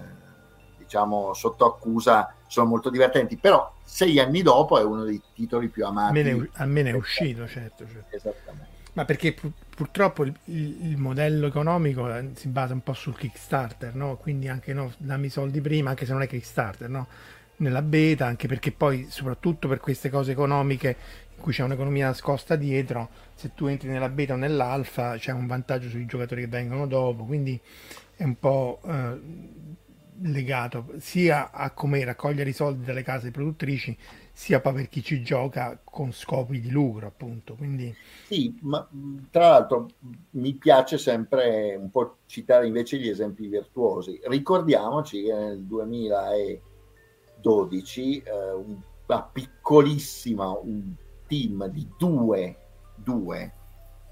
diciamo 0.77 1.33
sotto 1.33 1.65
accusa 1.65 2.33
sono 2.47 2.67
molto 2.67 2.89
divertenti 2.89 3.37
però 3.37 3.73
sei 3.83 4.19
anni 4.19 4.41
dopo 4.41 4.79
è 4.79 4.83
uno 4.83 5.03
dei 5.03 5.21
titoli 5.33 5.69
più 5.69 5.85
amati 5.85 6.19
almeno, 6.19 6.47
almeno 6.53 6.89
è 6.89 6.93
uscito 6.93 7.47
certo, 7.47 7.85
certo. 7.87 8.15
esattamente 8.15 8.73
ma 8.93 9.03
perché 9.03 9.33
pur, 9.33 9.51
purtroppo 9.75 10.23
il, 10.23 10.33
il, 10.45 10.97
modello 10.97 11.47
economico 11.47 12.13
eh, 12.13 12.29
si 12.35 12.47
basa 12.47 12.73
un 12.73 12.81
po' 12.81 12.93
sul 12.93 13.17
Kickstarter 13.17 13.95
no? 13.95 14.17
quindi 14.17 14.47
anche 14.47 14.73
no, 14.73 14.93
dammi 14.97 15.25
i 15.25 15.29
soldi 15.29 15.59
prima 15.61 15.89
anche 15.89 16.05
se 16.05 16.13
non 16.13 16.21
è 16.21 16.27
Kickstarter 16.27 16.89
no? 16.89 17.07
nella 17.57 17.81
beta 17.81 18.25
anche 18.25 18.47
perché 18.47 18.71
poi 18.71 19.07
soprattutto 19.09 19.67
per 19.67 19.79
queste 19.79 20.09
cose 20.09 20.31
economiche 20.31 20.95
in 21.35 21.41
cui 21.41 21.51
c'è 21.51 21.63
un'economia 21.63 22.07
nascosta 22.07 22.55
dietro, 22.55 23.09
se 23.35 23.51
tu 23.53 23.67
entri 23.67 23.89
nella 23.89 24.09
beta 24.09 24.33
o 24.33 24.37
nell'alfa 24.37 25.17
c'è 25.17 25.31
un 25.31 25.45
vantaggio 25.45 25.89
sui 25.89 26.05
giocatori 26.05 26.41
che 26.41 26.47
vengono 26.47 26.87
dopo, 26.87 27.25
quindi 27.25 27.59
è 28.15 28.23
un 28.23 28.39
po' 28.39 28.79
eh, 28.85 29.19
legato 30.21 30.93
sia 30.97 31.51
a 31.51 31.71
come 31.71 32.05
raccogliere 32.05 32.49
i 32.49 32.53
soldi 32.53 32.85
dalle 32.85 33.03
case 33.03 33.31
produttrici, 33.31 33.97
sia 34.31 34.61
per 34.61 34.87
chi 34.87 35.03
ci 35.03 35.21
gioca 35.21 35.77
con 35.83 36.13
scopi 36.13 36.61
di 36.61 36.69
lucro, 36.69 37.07
appunto. 37.07 37.55
Quindi... 37.55 37.93
Sì, 38.25 38.57
ma 38.61 38.87
tra 39.29 39.49
l'altro 39.49 39.89
mi 40.31 40.53
piace 40.53 40.97
sempre 40.97 41.75
un 41.75 41.89
po' 41.89 42.19
citare 42.25 42.67
invece 42.67 42.97
gli 42.97 43.09
esempi 43.09 43.47
virtuosi. 43.47 44.21
Ricordiamoci 44.23 45.23
che 45.23 45.33
nel 45.33 45.61
2012 45.63 48.17
eh, 48.19 48.23
una 49.07 49.23
piccolissima, 49.23 50.49
un 50.49 50.93
team 51.27 51.67
di 51.67 51.87
due, 51.97 52.64
due 53.05 53.53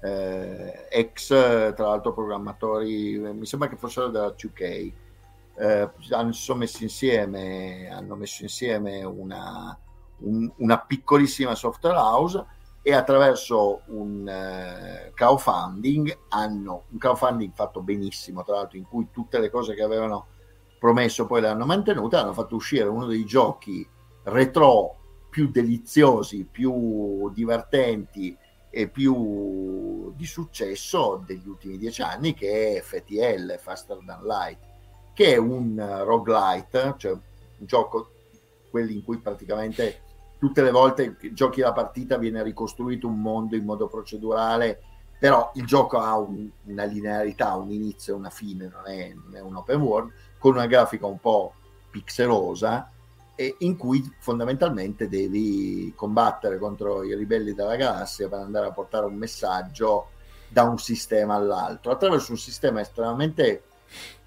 eh, 0.00 0.86
ex, 0.90 1.28
tra 1.28 1.86
l'altro, 1.88 2.12
programmatori, 2.12 3.18
mi 3.18 3.46
sembra 3.46 3.68
che 3.68 3.76
fossero 3.76 4.08
della 4.08 4.34
2K, 4.36 4.92
eh, 5.56 5.90
hanno, 6.10 6.32
messi 6.56 6.82
insieme, 6.84 7.88
hanno 7.90 8.14
messo 8.14 8.42
insieme 8.42 9.02
una, 9.02 9.76
un, 10.18 10.52
una 10.56 10.78
piccolissima 10.78 11.54
software 11.54 11.96
house 11.96 12.44
e 12.86 12.92
attraverso 12.92 13.80
un 13.86 14.28
uh, 14.28 15.14
crowdfunding 15.14 16.18
hanno 16.28 16.84
un 16.90 16.98
crowdfunding 16.98 17.52
fatto 17.54 17.80
benissimo, 17.80 18.44
tra 18.44 18.56
l'altro 18.56 18.76
in 18.76 18.84
cui 18.84 19.08
tutte 19.10 19.38
le 19.38 19.48
cose 19.48 19.74
che 19.74 19.82
avevano 19.82 20.26
promesso 20.78 21.24
poi 21.24 21.40
le 21.40 21.48
hanno 21.48 21.64
mantenute, 21.64 22.16
hanno 22.16 22.34
fatto 22.34 22.56
uscire 22.56 22.86
uno 22.86 23.06
dei 23.06 23.24
giochi 23.24 23.88
retro 24.24 24.98
più 25.30 25.50
deliziosi, 25.50 26.44
più 26.44 27.30
divertenti 27.30 28.36
più 28.92 30.12
di 30.14 30.26
successo 30.26 31.22
degli 31.24 31.46
ultimi 31.46 31.78
dieci 31.78 32.02
anni 32.02 32.34
che 32.34 32.76
è 32.76 32.80
FTL, 32.80 33.58
Faster 33.58 33.98
Than 34.04 34.24
Light, 34.24 34.58
che 35.12 35.34
è 35.34 35.36
un 35.36 36.02
roguelite, 36.04 36.94
cioè 36.96 37.12
un 37.12 37.66
gioco, 37.66 38.10
quelli 38.70 38.94
in 38.94 39.04
cui 39.04 39.18
praticamente 39.18 40.02
tutte 40.38 40.62
le 40.62 40.70
volte 40.70 41.16
che 41.16 41.32
giochi 41.32 41.60
la 41.60 41.72
partita 41.72 42.18
viene 42.18 42.42
ricostruito 42.42 43.06
un 43.06 43.20
mondo 43.20 43.56
in 43.56 43.64
modo 43.64 43.88
procedurale, 43.88 44.80
però 45.18 45.50
il 45.54 45.64
gioco 45.64 45.98
ha 45.98 46.18
un, 46.18 46.50
una 46.64 46.84
linearità, 46.84 47.54
un 47.54 47.70
inizio 47.70 48.14
e 48.14 48.18
una 48.18 48.30
fine, 48.30 48.68
non 48.68 48.82
è, 48.86 49.14
non 49.14 49.34
è 49.34 49.40
un 49.40 49.56
open 49.56 49.80
world, 49.80 50.12
con 50.38 50.54
una 50.54 50.66
grafica 50.66 51.06
un 51.06 51.18
po' 51.18 51.54
pixelosa, 51.90 52.90
e 53.34 53.56
in 53.58 53.76
cui 53.76 54.14
fondamentalmente 54.18 55.08
devi 55.08 55.92
combattere 55.96 56.58
contro 56.58 57.02
i 57.02 57.14
ribelli 57.14 57.52
della 57.52 57.76
galassia 57.76 58.28
per 58.28 58.38
andare 58.38 58.66
a 58.66 58.72
portare 58.72 59.06
un 59.06 59.14
messaggio 59.14 60.10
da 60.48 60.62
un 60.62 60.78
sistema 60.78 61.34
all'altro. 61.34 61.90
Attraverso 61.90 62.32
un 62.32 62.38
sistema 62.38 62.80
estremamente 62.80 63.64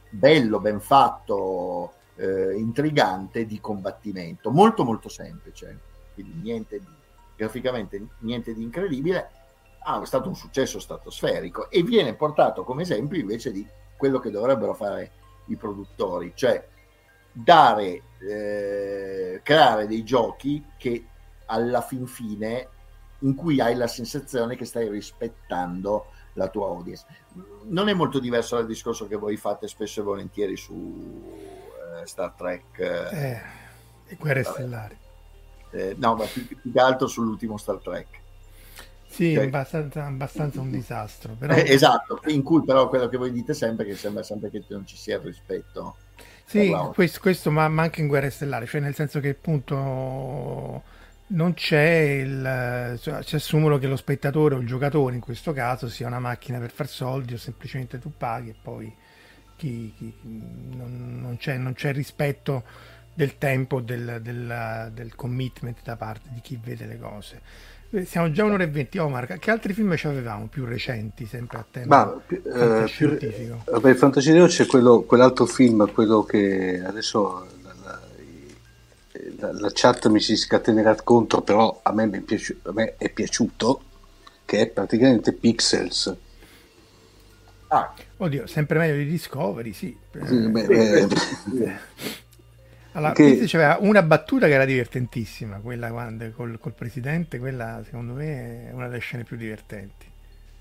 bello, 0.10 0.60
ben 0.60 0.82
fatto, 0.82 1.94
eh, 2.16 2.54
intrigante 2.56 3.46
di 3.46 3.60
combattimento, 3.62 4.52
molto 4.52 4.84
molto 4.84 5.08
semplice, 5.08 5.80
quindi 6.14 6.40
niente 6.42 6.80
di, 6.80 6.96
graficamente 7.36 8.08
niente 8.20 8.54
di 8.54 8.64
incredibile, 8.64 9.30
ah, 9.84 10.04
stato 10.04 10.28
un 10.28 10.36
successo 10.36 10.80
stratosferico 10.80 11.70
e 11.70 11.84
viene 11.84 12.14
portato 12.14 12.64
come 12.64 12.82
esempio 12.82 13.20
invece 13.20 13.52
di 13.52 13.66
quello 13.96 14.20
che 14.20 14.32
dovrebbero 14.32 14.74
fare 14.74 15.12
i 15.46 15.56
produttori, 15.56 16.34
cioè 16.36 16.68
dare, 17.44 18.02
eh, 18.20 19.40
creare 19.44 19.88
dei 19.88 20.04
giochi 20.04 20.64
che 20.78 21.06
alla 21.46 21.82
fin 21.82 22.08
fine 22.08 22.70
in 23.20 23.36
cui 23.36 23.60
hai 23.60 23.76
la 23.76 23.88
sensazione 23.88 24.56
che 24.56 24.66
stai 24.66 24.90
rispettando 24.90 26.08
la 26.34 26.50
tua 26.50 26.68
audience. 26.68 27.06
Non 27.66 27.90
è 27.90 27.94
molto 27.94 28.20
diverso 28.20 28.56
dal 28.56 28.66
discorso 28.66 29.08
che 29.08 29.16
voi 29.16 29.38
fate 29.38 29.68
spesso 29.68 30.02
e 30.02 30.04
volentieri 30.04 30.56
su 30.56 31.34
eh, 32.02 32.06
Star 32.06 32.32
Trek 32.34 32.80
eh, 32.80 33.42
e 34.06 34.16
Guerre 34.16 34.44
vabbè. 34.44 34.56
Stellari. 34.56 34.98
Eh, 35.72 35.96
no, 35.98 36.16
ma 36.16 36.26
più, 36.26 36.46
più, 36.46 36.72
che 36.72 36.80
altro 36.80 37.08
sull'ultimo 37.08 37.58
Star 37.58 37.78
Trek. 37.78 38.08
Sì, 39.08 39.34
cioè, 39.34 39.46
abbastanza, 39.46 40.06
abbastanza, 40.06 40.60
un 40.60 40.70
disastro. 40.70 41.34
Però... 41.40 41.54
Eh, 41.54 41.72
esatto, 41.72 42.22
in 42.28 42.44
cui 42.44 42.64
però 42.64 42.88
quello 42.88 43.08
che 43.08 43.18
voi 43.18 43.32
dite 43.32 43.54
sempre 43.54 43.86
è 43.86 43.88
che 43.88 43.96
sembra 43.96 44.22
sempre 44.22 44.50
che 44.50 44.64
non 44.68 44.86
ci 44.86 44.96
sia 44.96 45.16
il 45.16 45.24
rispetto 45.24 45.96
sì, 46.48 46.74
questo, 46.94 47.20
questo 47.20 47.52
ma, 47.52 47.68
ma, 47.68 47.84
anche 47.84 48.00
in 48.00 48.08
Guerre 48.08 48.30
Stellari, 48.30 48.68
cioè 48.68 48.80
nel 48.80 48.96
senso 48.96 49.20
che 49.20 49.30
appunto 49.30 50.84
non 51.28 51.54
c'è 51.54 52.22
il... 52.22 52.98
Cioè, 53.02 53.22
ci 53.24 53.36
assumono 53.36 53.78
che 53.78 53.88
lo 53.88 53.98
spettatore 53.98 54.56
o 54.56 54.60
il 54.60 54.68
giocatore 54.68 55.16
in 55.16 55.22
questo 55.22 55.52
caso 55.52 55.90
sia 55.90 56.08
una 56.08 56.20
macchina 56.20 56.58
per 56.58 56.72
far 56.72 56.88
soldi 56.88 57.34
o 57.34 57.38
semplicemente 57.38 58.00
tu 58.00 58.14
paghi 58.16 58.50
e 58.50 58.56
poi 58.62 58.96
chi, 59.58 59.94
chi, 59.98 60.14
non, 60.24 61.20
non, 61.22 61.36
c'è, 61.38 61.58
non, 61.58 61.74
c'è, 61.74 61.92
rispetto 61.92 62.64
del 63.14 63.38
tempo, 63.38 63.82
del, 63.82 64.20
del, 64.22 64.92
del 64.94 65.16
commitment 65.16 65.80
da 65.84 65.98
parte 65.98 66.30
di 66.32 66.40
chi 66.40 66.58
vede 66.64 66.86
le 66.86 66.98
cose. 66.98 67.42
Eh, 67.90 68.06
siamo 68.06 68.32
già 68.32 68.44
un'ora 68.44 68.64
e 68.64 68.68
venti. 68.68 68.98
Omar, 68.98 69.38
che 69.40 69.52
altri 69.52 69.74
film 69.74 69.96
ci 69.96 70.08
avevamo 70.08 70.48
più 70.48 70.66
recenti, 70.66 71.26
sempre 71.26 71.58
a 71.58 71.66
tema 71.70 72.06
Ma, 72.06 72.84
eh, 72.84 72.88
scientifico? 72.88 73.64
Vabbè, 73.66 73.94
Fantascientifico 73.94 74.52
c'è 74.52 74.66
quello, 74.66 75.02
quell'altro 75.02 75.46
film, 75.46 75.90
quello 75.94 76.24
che 76.24 76.84
adesso 76.86 77.48
la, 77.64 77.74
la, 77.84 78.02
la, 79.40 79.52
la, 79.54 79.70
chat 79.74 80.08
mi 80.08 80.20
si 80.20 80.36
scatenerà 80.36 80.96
contro, 81.02 81.42
però 81.42 81.80
a 81.82 81.94
me, 81.94 82.10
piaci- 82.22 82.60
a 82.64 82.72
me, 82.74 82.96
è 82.98 83.10
piaciuto, 83.10 83.82
che 84.44 84.62
è 84.62 84.68
praticamente 84.68 85.32
Pixels. 85.32 86.16
Ah. 87.70 87.94
Oddio, 88.18 88.48
sempre 88.48 88.80
meglio 88.80 88.96
di 88.96 89.06
Discovery, 89.06 89.72
sì. 89.72 89.96
sì 90.26 90.50
beh, 90.50 90.66
eh, 90.66 91.08
Allora, 92.98 93.14
che... 93.14 93.44
c'era 93.46 93.78
una 93.80 94.02
battuta 94.02 94.48
che 94.48 94.54
era 94.54 94.66
divertentissima, 94.66 95.58
quella 95.58 95.90
quando, 95.92 96.32
col, 96.36 96.58
col, 96.60 96.74
presidente, 96.74 97.38
quella 97.38 97.82
secondo 97.86 98.14
me 98.14 98.70
è 98.70 98.74
una 98.74 98.88
delle 98.88 99.00
scene 99.00 99.24
più 99.24 99.38
divertenti. 99.38 100.06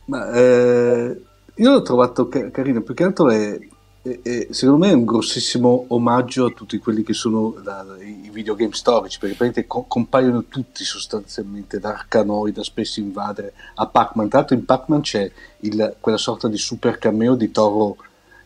Ma 0.04 0.30
eh, 0.32 1.20
io 1.54 1.70
l'ho 1.70 1.82
trovato 1.82 2.28
car- 2.28 2.50
carino, 2.50 2.82
più 2.82 2.92
che 2.92 3.04
altro 3.04 3.30
è, 3.30 3.58
e, 4.02 4.20
e, 4.22 4.48
secondo 4.50 4.84
me 4.84 4.92
è 4.92 4.94
un 4.94 5.06
grossissimo 5.06 5.86
omaggio 5.88 6.44
a 6.44 6.50
tutti 6.50 6.76
quelli 6.78 7.02
che 7.02 7.14
sono 7.14 7.54
la, 7.64 7.84
i 8.00 8.28
videogame 8.30 8.74
storici, 8.74 9.18
perché 9.18 9.66
co- 9.66 9.86
compaiono 9.88 10.44
tutti 10.44 10.84
sostanzialmente, 10.84 11.80
da 11.80 11.94
Arkanoid 11.94 12.58
a 12.58 12.62
Space 12.62 13.00
Invader 13.00 13.50
a 13.76 13.86
Pac-Man. 13.86 14.28
Tra 14.28 14.40
l'altro 14.40 14.56
in 14.56 14.64
Pac-Man 14.66 15.00
c'è 15.00 15.30
il, 15.60 15.96
quella 16.00 16.18
sorta 16.18 16.48
di 16.48 16.58
super 16.58 16.98
cameo 16.98 17.34
di 17.34 17.50
Toro, 17.50 17.96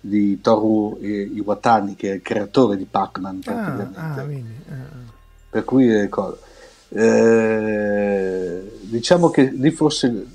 di 0.01 0.41
Toru 0.41 0.99
Iwatani, 1.01 1.95
che 1.95 2.11
è 2.11 2.15
il 2.15 2.23
creatore 2.23 2.77
di 2.77 2.87
Pac-Man. 2.87 3.41
Ah, 3.45 3.91
ah, 3.95 4.23
quindi, 4.23 4.55
ah. 4.69 5.09
Per 5.51 5.65
cui 5.65 5.89
eh, 6.93 8.79
diciamo 8.81 9.31
che 9.31 9.43
lì 9.51 9.71
forse 9.71 10.27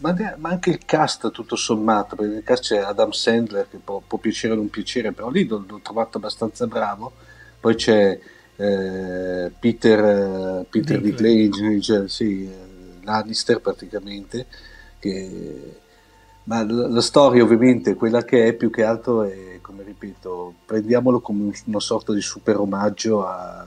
ma, 0.00 0.14
ma, 0.36 0.50
anche 0.50 0.70
il 0.70 0.84
cast 0.84 1.30
tutto 1.30 1.56
sommato, 1.56 2.14
perché 2.14 2.34
nel 2.34 2.42
cast 2.42 2.64
c'è 2.64 2.78
Adam 2.78 3.10
Sandler 3.10 3.68
che 3.70 3.78
può, 3.78 4.02
può 4.06 4.18
piacere 4.18 4.52
o 4.52 4.56
non 4.56 4.68
piacere, 4.68 5.12
però 5.12 5.30
lì 5.30 5.46
l'ho, 5.46 5.64
l'ho 5.66 5.80
trovato 5.82 6.18
abbastanza 6.18 6.66
bravo. 6.66 7.12
Poi 7.58 7.74
c'è 7.74 8.18
eh, 8.56 9.52
Peter, 9.58 10.04
eh, 10.04 10.66
Peter 10.68 11.00
Dinklage, 11.00 12.08
sì, 12.08 12.44
eh, 12.44 13.02
Lannister 13.02 13.60
praticamente, 13.60 14.46
che... 14.98 15.78
ma 16.44 16.64
la, 16.64 16.88
la, 16.88 17.00
storia 17.00 17.42
ovviamente 17.42 17.94
quella 17.94 18.24
che 18.24 18.48
è 18.48 18.52
più 18.52 18.70
che 18.70 18.84
altro 18.84 19.22
è, 19.22 19.58
come 19.60 19.82
ripeto, 19.82 20.54
prendiamolo 20.66 21.20
come 21.20 21.52
una 21.64 21.80
sorta 21.80 22.12
di 22.12 22.20
super 22.20 22.58
omaggio 22.58 23.26
a... 23.26 23.66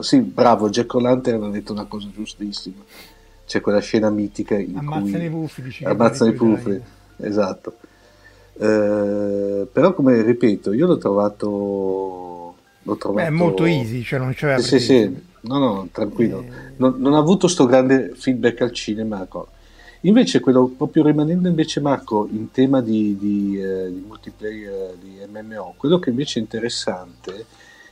Sì, 0.00 0.20
bravo, 0.20 0.68
Jack 0.68 0.94
O'Lantern 0.94 1.44
ha 1.44 1.50
detto 1.50 1.72
una 1.72 1.84
cosa 1.84 2.08
giustissima 2.12 2.82
c'è 3.46 3.60
quella 3.60 3.80
scena 3.80 4.10
mitica 4.10 4.58
in 4.58 4.76
ammazzano 4.76 5.18
cui 5.18 5.24
i 5.24 5.30
puffi, 5.30 5.62
dici 5.62 5.84
ammazzano 5.84 6.30
i 6.30 6.34
puffi, 6.34 6.80
esatto. 7.18 7.76
Eh, 8.58 9.66
però 9.70 9.94
come 9.94 10.22
ripeto, 10.22 10.72
io 10.72 10.86
l'ho 10.86 10.98
trovato, 10.98 12.54
l'ho 12.82 12.96
trovato... 12.96 13.22
Beh, 13.22 13.26
è 13.26 13.30
molto 13.30 13.64
easy, 13.64 14.02
cioè 14.02 14.18
non 14.18 14.32
c'era... 14.34 14.58
Sì, 14.58 14.80
sì, 14.80 15.08
no, 15.42 15.58
no, 15.58 15.88
tranquillo. 15.92 16.40
Eh... 16.40 16.72
Non, 16.76 16.96
non, 16.98 17.14
ha 17.14 17.18
avuto 17.18 17.46
sto 17.46 17.66
grande 17.66 18.12
feedback 18.16 18.62
al 18.62 18.72
cinema. 18.72 19.22
Ecco. 19.22 19.48
Invece 20.00 20.40
quello, 20.40 20.66
proprio 20.76 21.04
rimanendo 21.04 21.48
invece 21.48 21.80
Marco 21.80 22.28
in 22.30 22.50
tema 22.50 22.80
di, 22.80 23.16
di, 23.18 23.60
eh, 23.60 23.90
di 23.90 24.04
multiplayer, 24.06 24.94
di 25.00 25.18
MMO, 25.28 25.74
quello 25.76 25.98
che 25.98 26.10
invece 26.10 26.38
è 26.38 26.42
interessante 26.42 27.46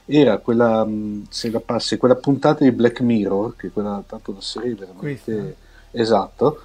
era 0.06 0.38
quella, 0.38 0.84
mm, 0.84 1.22
se 1.30 1.50
la 1.50 1.60
passi, 1.60 1.96
quella 1.96 2.16
puntata 2.16 2.62
di 2.62 2.72
Black 2.72 3.00
Mirror, 3.00 3.56
che 3.56 3.68
è 3.68 3.72
quella 3.72 4.02
tanto 4.06 4.32
da 4.32 4.40
serie 4.40 4.74
veramente 4.74 5.32
Questa. 5.32 5.54
esatto, 5.92 6.60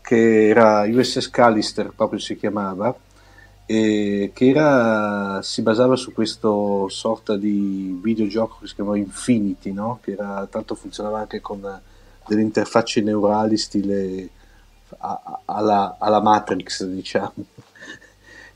che 0.00 0.48
era 0.48 0.84
USS 0.86 1.28
Callister, 1.30 1.92
proprio 1.94 2.18
si 2.18 2.36
chiamava, 2.36 2.96
e 3.66 4.30
che 4.32 4.48
era, 4.48 5.40
si 5.42 5.60
basava 5.60 5.94
su 5.96 6.14
questo 6.14 6.88
sorta 6.88 7.36
di 7.36 7.98
videogioco 8.02 8.56
che 8.60 8.68
si 8.68 8.74
chiamava 8.74 8.96
Infinity, 8.96 9.72
no? 9.72 9.98
che 10.02 10.12
era, 10.12 10.46
tanto 10.50 10.74
funzionava 10.74 11.18
anche 11.18 11.42
con 11.42 11.60
delle 12.26 12.40
interfacce 12.42 13.02
neurali 13.02 13.58
stile 13.58 14.30
alla, 14.98 15.96
alla 15.98 16.20
Matrix, 16.20 16.84
diciamo. 16.84 17.34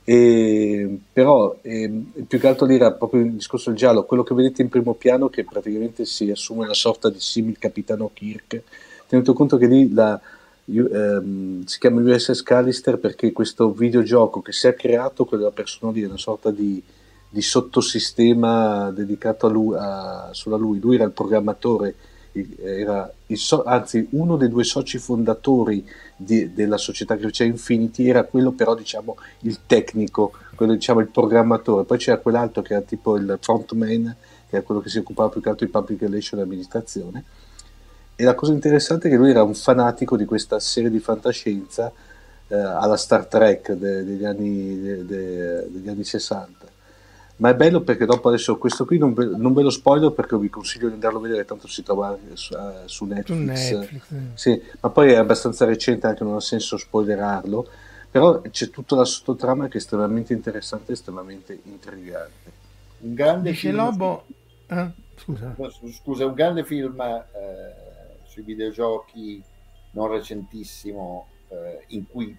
E, 0.04 0.98
però 1.12 1.56
eh, 1.62 1.88
più 2.26 2.40
che 2.40 2.48
altro 2.48 2.66
lì 2.66 2.74
era 2.74 2.92
proprio 2.92 3.22
il 3.22 3.34
discorso 3.34 3.70
del 3.70 3.78
giallo, 3.78 4.04
quello 4.04 4.24
che 4.24 4.34
vedete 4.34 4.60
in 4.60 4.68
primo 4.68 4.94
piano 4.94 5.28
che 5.28 5.44
praticamente 5.44 6.04
si 6.04 6.28
assume 6.30 6.64
una 6.64 6.74
sorta 6.74 7.08
di 7.08 7.20
simile 7.20 7.56
capitano 7.58 8.10
Kirk, 8.12 8.62
tenuto 9.06 9.32
conto 9.32 9.56
che 9.56 9.66
lì 9.66 9.92
la, 9.92 10.20
ehm, 10.64 11.64
si 11.64 11.78
chiama 11.78 12.00
USS 12.00 12.42
Callister 12.42 12.98
perché 12.98 13.30
questo 13.30 13.70
videogioco 13.70 14.42
che 14.42 14.52
si 14.52 14.66
è 14.66 14.74
creato, 14.74 15.24
quello 15.24 15.44
della 15.44 15.54
persona 15.54 15.92
lì, 15.92 16.02
è 16.02 16.06
una 16.06 16.16
sorta 16.16 16.50
di, 16.50 16.82
di 17.28 17.42
sottosistema 17.42 18.90
dedicato 18.90 19.46
a 19.46 19.50
lui, 19.50 19.76
a, 19.78 20.30
solo 20.32 20.56
a 20.56 20.58
lui, 20.58 20.80
lui 20.80 20.96
era 20.96 21.04
il 21.04 21.12
programmatore 21.12 21.94
era 22.32 23.12
so- 23.34 23.64
anzi 23.64 24.08
uno 24.12 24.36
dei 24.36 24.48
due 24.48 24.64
soci 24.64 24.98
fondatori 24.98 25.84
di, 26.16 26.52
della 26.54 26.78
società 26.78 27.16
che 27.16 27.24
faceva 27.24 27.50
Infinity 27.50 28.08
era 28.08 28.24
quello 28.24 28.52
però 28.52 28.74
diciamo 28.74 29.16
il 29.40 29.58
tecnico, 29.66 30.32
quello 30.54 30.72
diciamo 30.74 31.00
il 31.00 31.08
programmatore, 31.08 31.84
poi 31.84 31.98
c'era 31.98 32.18
quell'altro 32.18 32.62
che 32.62 32.74
era 32.74 32.82
tipo 32.82 33.16
il 33.16 33.38
frontman, 33.40 34.16
che 34.48 34.56
era 34.56 34.64
quello 34.64 34.80
che 34.80 34.88
si 34.88 34.98
occupava 34.98 35.28
più 35.28 35.40
che 35.40 35.48
altro 35.48 35.66
di 35.66 35.72
public 35.72 36.00
relation 36.02 36.40
e 36.40 36.42
amministrazione. 36.42 37.24
E 38.14 38.24
la 38.24 38.34
cosa 38.34 38.52
interessante 38.52 39.08
è 39.08 39.10
che 39.10 39.16
lui 39.16 39.30
era 39.30 39.42
un 39.42 39.54
fanatico 39.54 40.16
di 40.16 40.24
questa 40.24 40.60
serie 40.60 40.90
di 40.90 41.00
fantascienza 41.00 41.92
eh, 42.48 42.54
alla 42.56 42.96
Star 42.96 43.26
Trek 43.26 43.72
de- 43.72 44.04
degli, 44.04 44.24
anni, 44.24 44.80
de- 44.80 45.06
de- 45.06 45.66
degli 45.70 45.88
anni 45.88 46.04
60 46.04 46.61
ma 47.42 47.50
è 47.50 47.56
bello 47.56 47.80
perché 47.80 48.06
dopo 48.06 48.28
adesso 48.28 48.56
questo 48.56 48.84
qui 48.84 48.98
non 48.98 49.14
ve, 49.14 49.24
non 49.24 49.52
ve 49.52 49.62
lo 49.62 49.70
spoiler 49.70 50.12
perché 50.12 50.38
vi 50.38 50.48
consiglio 50.48 50.86
di 50.86 50.94
andarlo 50.94 51.18
a 51.18 51.22
vedere 51.22 51.44
tanto 51.44 51.66
si 51.66 51.82
trova 51.82 52.16
su, 52.34 52.54
uh, 52.54 52.86
su 52.86 53.04
Netflix, 53.04 53.66
su 53.66 53.78
Netflix 53.78 54.10
eh. 54.12 54.16
sì, 54.34 54.62
ma 54.78 54.90
poi 54.90 55.10
è 55.10 55.16
abbastanza 55.16 55.64
recente 55.64 56.06
anche 56.06 56.22
non 56.22 56.36
ha 56.36 56.40
senso 56.40 56.76
spoilerarlo 56.76 57.68
però 58.12 58.40
c'è 58.42 58.70
tutta 58.70 58.94
la 58.94 59.04
sottotrama 59.04 59.66
che 59.66 59.74
è 59.74 59.76
estremamente 59.78 60.32
interessante 60.32 60.92
e 60.92 60.94
estremamente 60.94 61.58
intrigante 61.64 62.52
un 63.00 63.14
grande 63.14 63.50
Dice 63.50 63.70
film 63.70 63.76
Lobo 63.76 64.24
eh? 64.68 64.90
scusa. 65.16 65.56
scusa 66.00 66.24
un 66.24 66.34
grande 66.34 66.64
film 66.64 67.00
eh, 67.00 68.20
sui 68.22 68.42
videogiochi 68.42 69.42
non 69.92 70.08
recentissimo 70.12 71.26
eh, 71.48 71.86
in 71.88 72.06
cui 72.06 72.38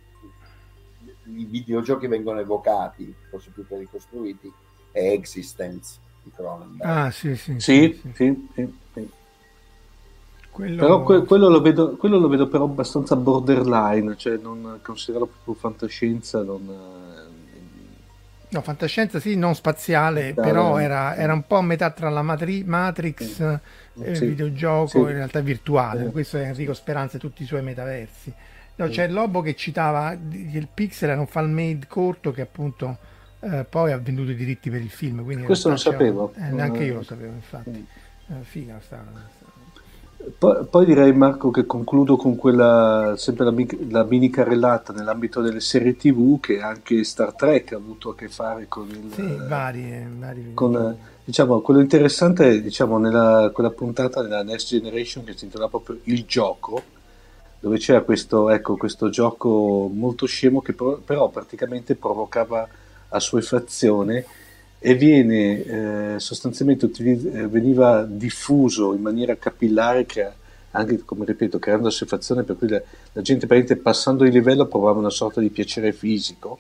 i 1.26 1.44
videogiochi 1.44 2.08
vengono 2.08 2.40
evocati 2.40 3.14
forse 3.30 3.50
più 3.50 3.68
che 3.68 3.78
ricostruiti 3.78 4.50
è 4.94 5.12
Existence 5.12 5.98
di 6.22 6.32
Cronenberg. 6.34 6.90
Ah, 6.90 7.12
sì, 7.12 7.36
sì. 7.36 7.60
Sì, 7.60 8.00
sì, 8.02 8.12
sì, 8.14 8.48
sì, 8.54 8.74
sì. 8.94 9.10
Quello... 10.50 10.78
Però 10.78 11.04
que- 11.04 11.24
quello, 11.26 11.50
lo 11.50 11.62
vedo, 11.62 11.96
quello, 11.98 12.20
lo 12.20 12.28
vedo, 12.30 12.48
però 12.48 12.66
abbastanza 12.66 13.16
borderline, 13.16 14.16
cioè 14.16 14.38
non 14.38 14.80
considero 14.82 15.26
proprio 15.26 15.56
fantascienza, 15.56 16.44
non... 16.44 17.32
No, 18.50 18.62
fantascienza 18.62 19.20
sì, 19.20 19.36
non 19.36 19.56
spaziale, 19.56 20.36
da, 20.36 20.44
però 20.44 20.78
era, 20.78 21.16
era, 21.16 21.34
un 21.34 21.42
po' 21.48 21.56
a 21.56 21.64
metà 21.64 21.90
tra 21.90 22.10
la 22.10 22.22
Matri- 22.22 22.64
Matrix 22.64 23.40
e 23.40 24.12
il 24.12 24.16
sì, 24.16 24.26
videogioco, 24.28 24.88
sì. 24.90 24.98
in 25.00 25.08
realtà 25.08 25.40
virtuale. 25.40 26.12
Questo 26.12 26.38
è 26.38 26.44
Enrico 26.44 26.76
Speranza 26.76 27.18
e 27.18 27.20
tutti 27.20 27.42
i 27.42 27.48
suoi 27.48 27.64
metaversi. 27.64 28.32
No, 28.76 28.88
c'è 28.88 29.08
Lobo 29.08 29.42
che 29.42 29.56
citava 29.56 30.12
il 30.14 30.68
Pixel 30.72 31.10
era 31.10 31.20
un 31.20 31.28
fan 31.28 31.52
made 31.52 31.86
corto 31.88 32.32
che 32.32 32.42
appunto 32.42 32.98
eh, 33.44 33.66
poi 33.66 33.92
ha 33.92 33.98
venduto 33.98 34.32
i 34.32 34.36
diritti 34.36 34.70
per 34.70 34.82
il 34.82 34.90
film. 34.90 35.24
Questo 35.44 35.68
non 35.68 35.78
sapevo. 35.78 36.34
Eh, 36.36 36.52
neanche 36.52 36.84
io 36.84 36.96
lo 36.96 37.04
sapevo, 37.04 37.34
infatti. 37.34 37.86
Eh, 38.28 38.44
figa 38.44 38.80
sta, 38.82 39.04
poi, 40.38 40.66
poi, 40.70 40.86
direi 40.86 41.12
Marco 41.12 41.52
che 41.52 41.66
concludo 41.66 42.16
con 42.16 42.38
quella 42.38 43.14
sempre 43.18 43.44
la, 43.44 43.54
la, 43.90 44.04
mini 44.06 44.30
carrellata 44.30 44.94
nell'ambito 44.94 45.42
delle 45.42 45.60
serie 45.60 45.98
tv 45.98 46.40
che 46.40 46.62
anche 46.62 47.04
Star 47.04 47.34
Trek 47.34 47.74
ha 47.74 47.76
avuto 47.76 48.12
a 48.12 48.16
che 48.16 48.30
fare 48.30 48.68
con 48.70 48.88
il 48.88 49.12
sì, 49.12 49.36
vari, 49.46 50.08
vari 50.18 50.52
con, 50.54 50.98
diciamo, 51.26 51.60
quello 51.60 51.82
interessante 51.82 52.50
è 52.50 52.62
diciamo, 52.62 52.98
nella, 52.98 53.52
quella 53.54 53.72
puntata 53.72 54.22
della 54.22 54.44
Next 54.44 54.70
Generation 54.70 55.26
che 55.26 55.34
si 55.34 55.44
intitola 55.44 55.68
proprio 55.68 56.00
Il 56.04 56.24
gioco 56.26 56.82
dove 57.60 57.78
c'era 57.78 58.02
questo, 58.02 58.50
ecco, 58.50 58.78
questo 58.78 59.10
gioco 59.10 59.90
molto 59.94 60.26
scemo 60.26 60.62
che 60.62 60.72
però, 60.72 60.98
però 60.98 61.30
praticamente 61.30 61.96
provocava 61.96 62.66
assuefazione 63.14 64.26
e 64.80 64.96
viene 64.96 65.64
eh, 65.64 66.20
sostanzialmente 66.20 66.86
utilizz- 66.86 67.26
eh, 67.34 67.48
veniva 67.48 68.04
diffuso 68.04 68.94
in 68.94 69.02
maniera 69.02 69.38
capillare 69.38 70.06
crea- 70.06 70.36
anche 70.72 71.04
come 71.06 71.26
ripeto 71.26 71.60
creando 71.60 71.88
assuefazione 71.88 72.44
per 72.44 72.58
cui 72.58 72.68
la, 72.68 72.82
la 73.14 73.22
gente 73.22 73.48
passando 73.78 74.24
di 74.24 74.32
livello 74.32 74.66
provava 74.66 75.00
una 75.00 75.10
sorta 75.10 75.40
di 75.40 75.50
piacere 75.50 75.94
fisico 75.94 76.60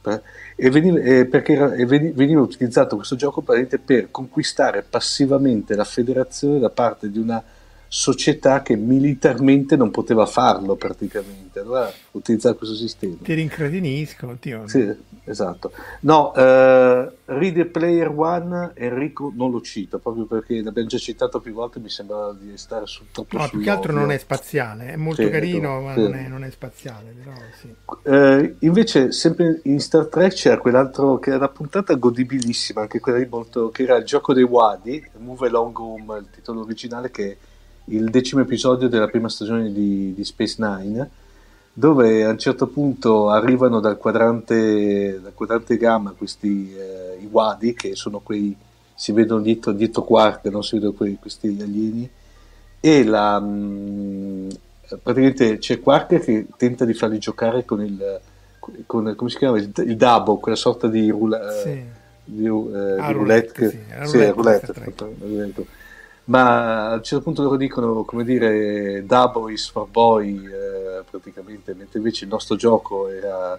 per, 0.00 0.22
e, 0.56 0.70
veniva, 0.70 0.98
eh, 0.98 1.26
perché 1.26 1.52
era, 1.52 1.74
e 1.74 1.84
veniva 1.84 2.40
utilizzato 2.40 2.96
questo 2.96 3.16
gioco 3.16 3.42
per 3.42 4.08
conquistare 4.10 4.82
passivamente 4.82 5.74
la 5.74 5.84
federazione 5.84 6.58
da 6.58 6.70
parte 6.70 7.10
di 7.10 7.18
una 7.18 7.42
società 7.92 8.62
che 8.62 8.76
militarmente 8.76 9.74
non 9.74 9.90
poteva 9.90 10.24
farlo 10.24 10.76
praticamente, 10.76 11.58
allora 11.58 11.92
utilizzare 12.12 12.54
questo 12.54 12.76
sistema. 12.76 13.16
Ti 13.20 13.34
rincredinisco, 13.34 14.36
Dio. 14.40 14.68
Sì, 14.68 14.88
esatto. 15.24 15.72
No, 16.02 16.32
eh, 16.32 17.10
Reader 17.24 17.68
Player 17.72 18.08
One, 18.08 18.70
Enrico 18.74 19.32
non 19.34 19.50
lo 19.50 19.60
cito, 19.60 19.98
proprio 19.98 20.26
perché 20.26 20.62
l'abbiamo 20.62 20.86
già 20.86 20.98
citato 20.98 21.40
più 21.40 21.52
volte, 21.52 21.80
mi 21.80 21.88
sembra 21.88 22.32
di 22.32 22.56
stare 22.56 22.86
su 22.86 23.06
troppo 23.10 23.36
No, 23.36 23.48
più 23.48 23.60
che 23.60 23.70
altro 23.70 23.92
non 23.92 24.12
è 24.12 24.18
spaziale, 24.18 24.92
è 24.92 24.96
molto 24.96 25.24
sì, 25.24 25.28
carino, 25.28 25.80
ma 25.80 25.94
sì. 25.94 26.00
non, 26.02 26.14
è, 26.14 26.28
non, 26.28 26.44
è, 26.44 26.50
spaziale. 26.50 27.12
Però, 27.24 27.36
sì. 27.58 27.74
eh, 28.04 28.54
invece, 28.60 29.10
sempre 29.10 29.62
in 29.64 29.80
Star 29.80 30.06
Trek 30.06 30.32
c'era 30.32 30.58
quell'altro 30.58 31.18
che 31.18 31.30
era 31.30 31.38
una 31.38 31.48
puntata 31.48 31.92
godibilissima, 31.94 32.82
anche 32.82 33.00
quella 33.00 33.18
di 33.18 33.26
molto, 33.28 33.70
che 33.70 33.82
era 33.82 33.96
il 33.96 34.04
gioco 34.04 34.32
dei 34.32 34.44
Wadi, 34.44 35.04
Move 35.18 35.48
Along 35.48 35.76
Home, 35.76 36.18
il 36.18 36.28
titolo 36.30 36.60
originale 36.60 37.10
che 37.10 37.36
il 37.90 38.10
decimo 38.10 38.42
episodio 38.42 38.88
della 38.88 39.08
prima 39.08 39.28
stagione 39.28 39.72
di, 39.72 40.12
di 40.14 40.24
Space 40.24 40.56
Nine, 40.58 41.10
dove 41.72 42.24
a 42.24 42.30
un 42.30 42.38
certo 42.38 42.66
punto 42.66 43.30
arrivano 43.30 43.80
dal 43.80 43.96
quadrante, 43.96 45.20
dal 45.20 45.34
quadrante 45.34 45.76
gamma 45.76 46.14
questi 46.16 46.74
eh, 46.74 47.18
i 47.20 47.28
Wadi, 47.30 47.74
che 47.74 47.94
sono 47.96 48.20
quei, 48.20 48.56
si 48.94 49.12
vedono 49.12 49.40
dietro, 49.40 49.72
dietro 49.72 50.02
Quark, 50.02 50.46
non 50.46 50.62
si 50.62 50.74
vedono 50.76 50.92
quei, 50.92 51.16
questi 51.20 51.56
alieni, 51.60 52.08
e 52.80 53.04
la, 53.04 53.40
mh, 53.40 53.46
mm, 53.46 54.48
praticamente 55.02 55.58
c'è 55.58 55.80
Quark 55.80 56.20
che 56.20 56.46
tenta 56.56 56.84
di 56.84 56.94
farli 56.94 57.18
giocare 57.18 57.64
con 57.64 57.84
il, 57.84 58.20
con, 58.86 59.14
come 59.16 59.30
si 59.30 59.36
chiama, 59.36 59.58
il, 59.58 59.72
il 59.74 59.96
Dabo, 59.96 60.36
quella 60.36 60.56
sorta 60.56 60.86
di, 60.86 61.10
rula, 61.10 61.50
sì. 61.50 61.82
di, 62.24 62.44
eh, 62.44 62.48
ah, 62.48 63.06
di 63.06 63.12
roulette, 63.12 63.86
roulette, 63.92 64.06
sì, 64.06 64.30
roulette, 64.30 64.72
roulette 65.18 65.78
ma 66.30 66.90
a 66.90 66.94
un 66.94 67.02
certo 67.02 67.24
punto 67.24 67.42
loro 67.42 67.56
dicono 67.56 68.04
come 68.04 68.24
dire 68.24 69.04
Dabo 69.04 69.48
is 69.48 69.68
for 69.68 69.88
boy 69.88 70.46
eh, 70.46 71.02
praticamente 71.08 71.74
mentre 71.74 71.98
invece 71.98 72.24
il 72.24 72.30
nostro 72.30 72.54
gioco 72.54 73.08
era, 73.08 73.58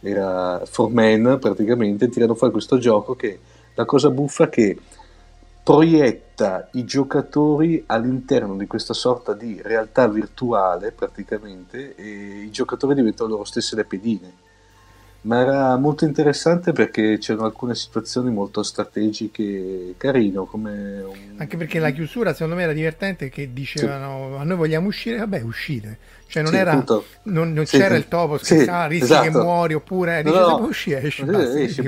era 0.00 0.60
for 0.66 0.90
men 0.90 1.38
praticamente 1.40 2.10
tirano 2.10 2.34
fuori 2.34 2.52
questo 2.52 2.76
gioco 2.76 3.16
che 3.16 3.40
la 3.74 3.86
cosa 3.86 4.10
buffa 4.10 4.50
che 4.50 4.78
proietta 5.62 6.68
i 6.72 6.84
giocatori 6.84 7.84
all'interno 7.86 8.54
di 8.54 8.66
questa 8.66 8.92
sorta 8.92 9.32
di 9.32 9.58
realtà 9.62 10.06
virtuale 10.06 10.92
praticamente 10.92 11.94
e 11.94 12.42
i 12.44 12.50
giocatori 12.50 12.94
diventano 12.94 13.30
loro 13.30 13.44
stesse 13.44 13.76
le 13.76 13.84
pedine 13.84 14.32
ma 15.22 15.40
era 15.40 15.76
molto 15.76 16.06
interessante 16.06 16.72
perché 16.72 17.18
c'erano 17.18 17.44
alcune 17.44 17.74
situazioni 17.74 18.30
molto 18.30 18.62
strategiche 18.62 19.94
carino 19.98 20.46
come 20.46 21.02
un... 21.02 21.14
anche 21.36 21.58
perché 21.58 21.78
la 21.78 21.90
chiusura 21.90 22.32
secondo 22.32 22.54
me 22.54 22.62
era 22.62 22.72
divertente 22.72 23.28
che 23.28 23.52
dicevano 23.52 24.30
sì. 24.36 24.40
a 24.40 24.44
noi 24.44 24.56
vogliamo 24.56 24.86
uscire 24.86 25.18
vabbè 25.18 25.42
uscire 25.42 25.98
cioè 26.26 26.42
non, 26.42 26.52
sì, 26.52 26.58
era, 26.58 26.84
non, 27.24 27.52
non 27.52 27.66
sì, 27.66 27.76
c'era 27.76 27.96
il 27.96 28.08
topo 28.08 28.38
scherzava 28.38 28.86
rischi 28.86 29.04
esatto. 29.04 29.22
che 29.24 29.30
muori 29.30 29.74
oppure 29.74 30.22
dice 30.22 30.38
no, 30.38 30.58
no. 30.58 30.64
uscire 30.64 31.02
esci, 31.02 31.24
basta, 31.24 31.58
esci, 31.58 31.82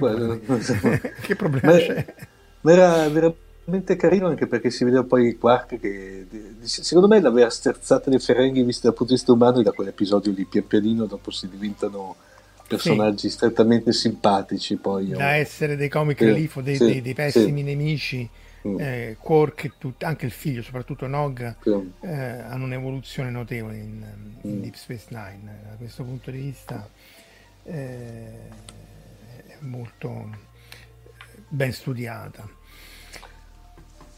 che 1.22 1.34
problema 1.34 1.72
ma, 1.72 1.78
c'è 1.78 2.14
ma 2.60 2.72
era 2.72 3.08
veramente 3.08 3.96
carino 3.96 4.26
anche 4.26 4.46
perché 4.46 4.68
si 4.68 4.84
vedeva 4.84 5.04
poi 5.04 5.38
Quark 5.38 5.80
che 5.80 6.26
secondo 6.60 7.08
me 7.08 7.18
l'aveva 7.18 7.48
sterzata 7.48 8.10
dei 8.10 8.18
Ferenghi 8.18 8.62
visto 8.62 8.88
dal 8.88 8.94
punto 8.94 9.14
di 9.14 9.18
vista 9.18 9.32
umano 9.32 9.60
e 9.60 9.62
da 9.62 9.72
quell'episodio 9.72 10.32
lì 10.32 10.44
pian 10.44 10.66
pianino 10.66 11.06
dopo 11.06 11.30
si 11.30 11.48
diventano 11.48 12.16
personaggi 12.76 13.28
sì. 13.28 13.30
strettamente 13.30 13.92
simpatici 13.92 14.76
poi 14.76 15.08
da 15.08 15.34
essere 15.34 15.76
dei 15.76 15.88
comic 15.88 16.18
sì, 16.18 16.24
relief 16.24 16.60
dei, 16.60 16.76
sì, 16.76 16.84
dei, 16.84 17.02
dei, 17.02 17.14
pessimi 17.14 17.62
nemici 17.62 18.28
mm. 18.66 18.80
eh, 18.80 19.16
Quark 19.18 19.72
tut- 19.78 20.02
anche 20.04 20.26
il 20.26 20.32
figlio 20.32 20.62
soprattutto 20.62 21.06
Nog 21.06 21.54
eh, 22.00 22.08
hanno 22.10 22.64
un'evoluzione 22.64 23.30
notevole 23.30 23.76
in, 23.76 24.04
in 24.42 24.58
mm. 24.58 24.60
Deep 24.62 24.74
Space 24.74 25.06
Nine 25.08 25.60
da 25.68 25.76
questo 25.76 26.02
punto 26.04 26.30
di 26.30 26.38
vista 26.38 26.88
eh, 27.64 28.48
è 29.46 29.56
molto 29.60 30.50
ben 31.48 31.72
studiata 31.72 32.60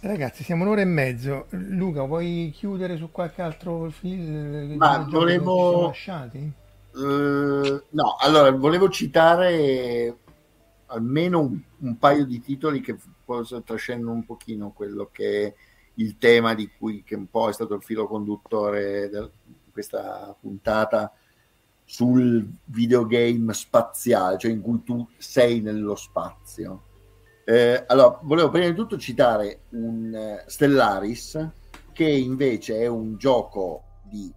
Ragazzi, 0.05 0.45
siamo 0.45 0.65
un'ora 0.65 0.83
e 0.83 0.85
mezzo. 0.85 1.47
Luca, 1.49 2.03
vuoi 2.03 2.53
chiudere 2.55 2.99
su 2.99 3.11
qualche 3.11 3.41
altro 3.41 3.89
film? 3.89 4.75
Ma 4.77 4.99
volevo... 4.99 5.87
lasciati? 5.87 6.53
Uh, 6.95 7.83
no, 7.91 8.17
allora 8.21 8.53
volevo 8.53 8.89
citare 8.89 10.17
almeno 10.87 11.41
un, 11.41 11.61
un, 11.79 11.99
paio 11.99 12.25
di 12.25 12.41
titoli 12.41 12.81
che 12.81 12.97
forse 13.25 13.65
trascendono 13.65 14.13
un 14.13 14.25
pochino 14.25 14.71
quello 14.71 15.09
che 15.11 15.47
è 15.47 15.55
il 15.95 16.19
tema 16.19 16.55
di 16.55 16.71
cui 16.71 17.03
che 17.03 17.17
un 17.17 17.29
po' 17.29 17.49
è 17.49 17.53
stato 17.53 17.75
il 17.75 17.83
filo 17.83 18.07
conduttore 18.07 19.09
di 19.09 19.71
questa 19.73 20.37
puntata 20.41 21.13
sul 21.85 22.49
videogame 22.67 23.53
spaziale, 23.53 24.39
cioè 24.39 24.53
in 24.53 24.61
cui 24.61 24.83
tu 24.85 25.07
sei 25.19 25.61
nello 25.61 25.97
spazio. 25.97 26.83
Eh, 27.45 27.85
allora, 27.89 28.21
volevo 28.23 28.51
prima 28.51 28.69
di 28.69 28.75
tutto 28.75 28.97
citare 28.99 29.63
un 29.71 30.13
uh, 30.15 30.49
Stellaris, 30.49 31.51
che 31.93 32.09
invece 32.09 32.79
è 32.79 32.87
un 32.87 33.17
gioco 33.17 33.83
di 34.05 34.33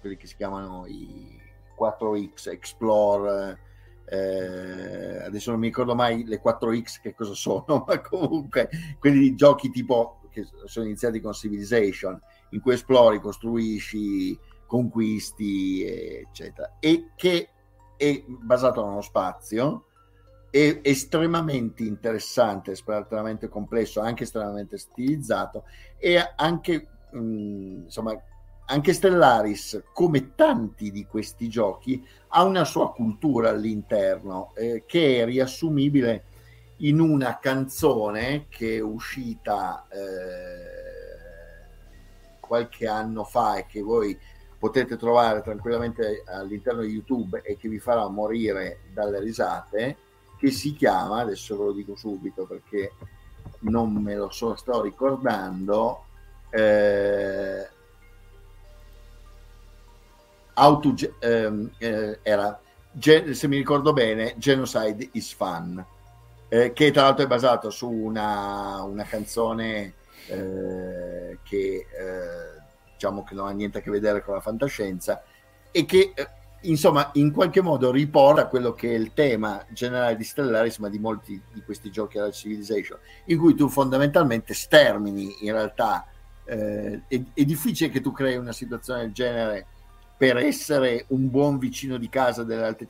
quelli 0.00 0.16
che 0.16 0.26
si 0.26 0.36
chiamano 0.36 0.86
i 0.86 1.37
4X, 1.78 2.50
Explore, 2.50 3.58
eh, 4.04 5.24
adesso 5.24 5.50
non 5.50 5.60
mi 5.60 5.66
ricordo 5.66 5.94
mai 5.94 6.24
le 6.24 6.40
4X 6.42 7.00
che 7.02 7.14
cosa 7.14 7.34
sono, 7.34 7.84
ma 7.86 8.00
comunque 8.00 8.68
quelli 8.98 9.34
giochi 9.34 9.70
tipo 9.70 10.20
che 10.30 10.46
sono 10.64 10.86
iniziati 10.86 11.20
con 11.20 11.32
Civilization, 11.32 12.18
in 12.50 12.60
cui 12.60 12.74
esplori, 12.74 13.20
costruisci, 13.20 14.38
conquisti, 14.66 15.84
eccetera, 15.84 16.76
e 16.78 17.10
che 17.16 17.48
è 17.96 18.24
basato 18.26 18.86
nello 18.86 19.00
spazio, 19.00 19.86
è 20.50 20.80
estremamente 20.82 21.82
interessante, 21.82 22.72
estremamente 22.72 23.48
complesso, 23.48 24.00
anche 24.00 24.22
estremamente 24.22 24.78
stilizzato 24.78 25.64
e 25.98 26.16
anche 26.36 26.88
mh, 27.10 27.18
mm, 27.18 27.82
insomma 27.84 28.16
anche 28.70 28.92
Stellaris, 28.92 29.82
come 29.92 30.34
tanti 30.34 30.90
di 30.90 31.06
questi 31.06 31.48
giochi, 31.48 32.06
ha 32.28 32.44
una 32.44 32.64
sua 32.64 32.92
cultura 32.92 33.48
all'interno 33.48 34.52
eh, 34.54 34.84
che 34.86 35.22
è 35.22 35.24
riassumibile 35.24 36.24
in 36.78 37.00
una 37.00 37.38
canzone 37.38 38.46
che 38.48 38.76
è 38.76 38.80
uscita 38.80 39.86
eh, 39.88 40.76
qualche 42.40 42.86
anno 42.86 43.24
fa 43.24 43.56
e 43.56 43.66
che 43.66 43.80
voi 43.80 44.18
potete 44.58 44.96
trovare 44.96 45.40
tranquillamente 45.40 46.24
all'interno 46.26 46.82
di 46.82 46.92
YouTube 46.92 47.40
e 47.42 47.56
che 47.56 47.68
vi 47.68 47.78
farà 47.78 48.06
morire 48.08 48.80
dalle 48.92 49.20
risate, 49.20 49.96
che 50.36 50.50
si 50.50 50.74
chiama, 50.74 51.20
adesso 51.20 51.56
ve 51.56 51.64
lo 51.64 51.72
dico 51.72 51.96
subito 51.96 52.44
perché 52.44 52.92
non 53.60 53.94
me 53.94 54.14
lo 54.14 54.30
so, 54.30 54.54
sto 54.56 54.82
ricordando, 54.82 56.04
eh, 56.50 57.76
auto, 60.58 60.94
ehm, 61.20 61.70
eh, 61.78 62.18
era, 62.22 62.60
se 62.98 63.48
mi 63.48 63.56
ricordo 63.56 63.92
bene, 63.92 64.34
Genocide 64.36 65.08
is 65.12 65.32
Fun, 65.32 65.84
eh, 66.48 66.72
che 66.72 66.90
tra 66.90 67.02
l'altro 67.02 67.24
è 67.24 67.28
basato 67.28 67.70
su 67.70 67.90
una, 67.90 68.82
una 68.82 69.04
canzone 69.04 69.94
eh, 70.28 71.38
che 71.42 71.86
eh, 71.86 72.58
diciamo 72.92 73.22
che 73.22 73.34
non 73.34 73.46
ha 73.46 73.50
niente 73.50 73.78
a 73.78 73.80
che 73.80 73.90
vedere 73.90 74.22
con 74.22 74.34
la 74.34 74.40
fantascienza 74.40 75.22
e 75.70 75.84
che 75.84 76.12
eh, 76.14 76.28
insomma 76.62 77.10
in 77.14 77.32
qualche 77.32 77.60
modo 77.60 77.90
riporta 77.92 78.46
quello 78.46 78.72
che 78.72 78.90
è 78.90 78.94
il 78.94 79.12
tema 79.14 79.64
generale 79.70 80.16
di 80.16 80.24
Stellaris 80.24 80.78
ma 80.78 80.88
di 80.88 80.98
molti 80.98 81.40
di 81.52 81.62
questi 81.62 81.90
giochi 81.90 82.18
alla 82.18 82.32
Civilization 82.32 82.98
in 83.26 83.38
cui 83.38 83.54
tu 83.54 83.68
fondamentalmente 83.68 84.54
stermini 84.54 85.46
in 85.46 85.52
realtà 85.52 86.06
eh, 86.44 87.02
è, 87.06 87.22
è 87.32 87.44
difficile 87.44 87.90
che 87.90 88.00
tu 88.00 88.10
crei 88.10 88.36
una 88.36 88.52
situazione 88.52 89.02
del 89.02 89.12
genere 89.12 89.66
per 90.18 90.36
essere 90.36 91.04
un 91.08 91.30
buon 91.30 91.58
vicino 91.58 91.96
di 91.96 92.08
casa 92.08 92.42
delle 92.42 92.64
altre 92.64 92.88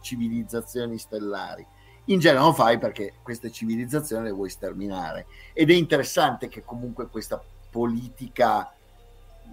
civilizzazioni 0.00 0.98
stellari. 0.98 1.66
In 2.04 2.18
genere 2.18 2.44
lo 2.44 2.52
fai 2.52 2.78
perché 2.78 3.14
queste 3.22 3.50
civilizzazioni 3.50 4.24
le 4.24 4.32
vuoi 4.32 4.50
sterminare. 4.50 5.26
Ed 5.54 5.70
è 5.70 5.74
interessante 5.74 6.48
che 6.48 6.62
comunque 6.62 7.08
questa 7.08 7.42
politica 7.70 8.70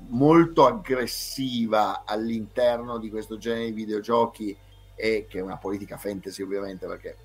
molto 0.10 0.66
aggressiva 0.66 2.04
all'interno 2.06 2.98
di 2.98 3.10
questo 3.10 3.38
genere 3.38 3.68
di 3.68 3.72
videogiochi 3.72 4.56
e 4.96 5.26
che 5.30 5.40
è 5.40 5.42
una 5.42 5.58
politica 5.58 5.98
fantasy 5.98 6.44
ovviamente 6.44 6.86
perché 6.88 7.16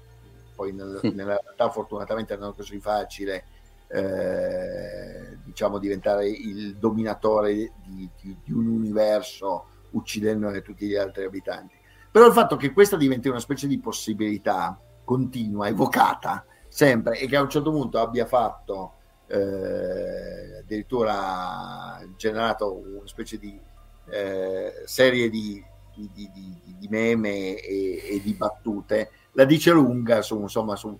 poi 0.54 0.72
nel, 0.72 1.00
nella 1.14 1.40
realtà 1.42 1.70
fortunatamente 1.70 2.36
non 2.36 2.50
è 2.50 2.54
così 2.54 2.78
facile 2.78 3.44
eh, 3.92 5.38
diciamo 5.44 5.78
diventare 5.78 6.28
il 6.28 6.76
dominatore 6.76 7.52
di, 7.52 8.08
di, 8.20 8.36
di 8.42 8.52
un 8.52 8.66
universo 8.66 9.66
uccidendone 9.90 10.62
tutti 10.62 10.86
gli 10.86 10.94
altri 10.94 11.24
abitanti. 11.24 11.74
Però 12.10 12.26
il 12.26 12.32
fatto 12.32 12.56
che 12.56 12.72
questa 12.72 12.96
diventi 12.96 13.28
una 13.28 13.40
specie 13.40 13.66
di 13.66 13.78
possibilità 13.78 14.78
continua, 15.04 15.68
evocata 15.68 16.44
sempre 16.68 17.18
e 17.18 17.26
che 17.26 17.36
a 17.36 17.42
un 17.42 17.50
certo 17.50 17.70
punto 17.70 17.98
abbia 17.98 18.26
fatto 18.26 18.94
eh, 19.26 20.58
addirittura 20.60 22.00
generato 22.16 22.72
una 22.74 23.06
specie 23.06 23.38
di 23.38 23.60
eh, 24.08 24.82
serie 24.84 25.28
di, 25.28 25.62
di, 25.94 26.88
meme 26.88 27.56
e, 27.56 28.02
e, 28.14 28.20
di 28.22 28.34
battute, 28.34 29.10
la 29.32 29.44
dice 29.44 29.70
lunga 29.70 30.22
su, 30.22 30.40
insomma, 30.40 30.74
su 30.74 30.98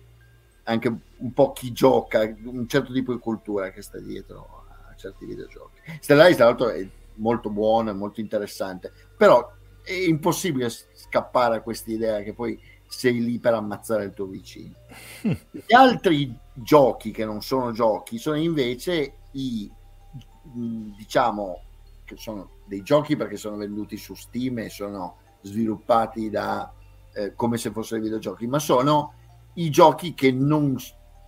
anche 0.63 0.87
un 0.87 1.33
po' 1.33 1.51
chi 1.51 1.71
gioca, 1.71 2.21
un 2.21 2.67
certo 2.67 2.93
tipo 2.93 3.13
di 3.13 3.19
cultura 3.19 3.71
che 3.71 3.81
sta 3.81 3.99
dietro 3.99 4.65
a 4.89 4.95
certi 4.95 5.25
videogiochi. 5.25 5.79
Stellaris, 5.99 6.35
tra 6.35 6.45
l'altro, 6.45 6.69
è 6.69 6.87
molto 7.15 7.49
buono, 7.49 7.89
è 7.89 7.93
molto 7.93 8.19
interessante, 8.19 8.91
però 9.17 9.51
è 9.83 9.91
impossibile 9.91 10.69
scappare 10.69 11.57
a 11.57 11.61
questa 11.61 11.91
idea 11.91 12.21
che 12.21 12.33
poi 12.33 12.59
sei 12.87 13.23
lì 13.23 13.39
per 13.39 13.53
ammazzare 13.53 14.05
il 14.05 14.13
tuo 14.13 14.25
vicino. 14.25 14.73
Gli 15.21 15.73
altri 15.73 16.35
giochi 16.53 17.11
che 17.11 17.25
non 17.25 17.41
sono 17.41 17.71
giochi 17.71 18.17
sono 18.17 18.35
invece 18.37 19.13
i, 19.31 19.71
diciamo, 20.43 21.61
che 22.03 22.15
sono 22.17 22.59
dei 22.65 22.83
giochi 22.83 23.15
perché 23.15 23.37
sono 23.37 23.55
venduti 23.55 23.97
su 23.97 24.13
Steam 24.13 24.59
e 24.59 24.69
sono 24.69 25.17
sviluppati 25.41 26.29
da 26.29 26.71
eh, 27.13 27.33
come 27.35 27.57
se 27.57 27.71
fossero 27.71 28.01
videogiochi, 28.01 28.47
ma 28.47 28.59
sono 28.59 29.13
i 29.55 29.69
giochi 29.69 30.13
che 30.13 30.31
non 30.31 30.77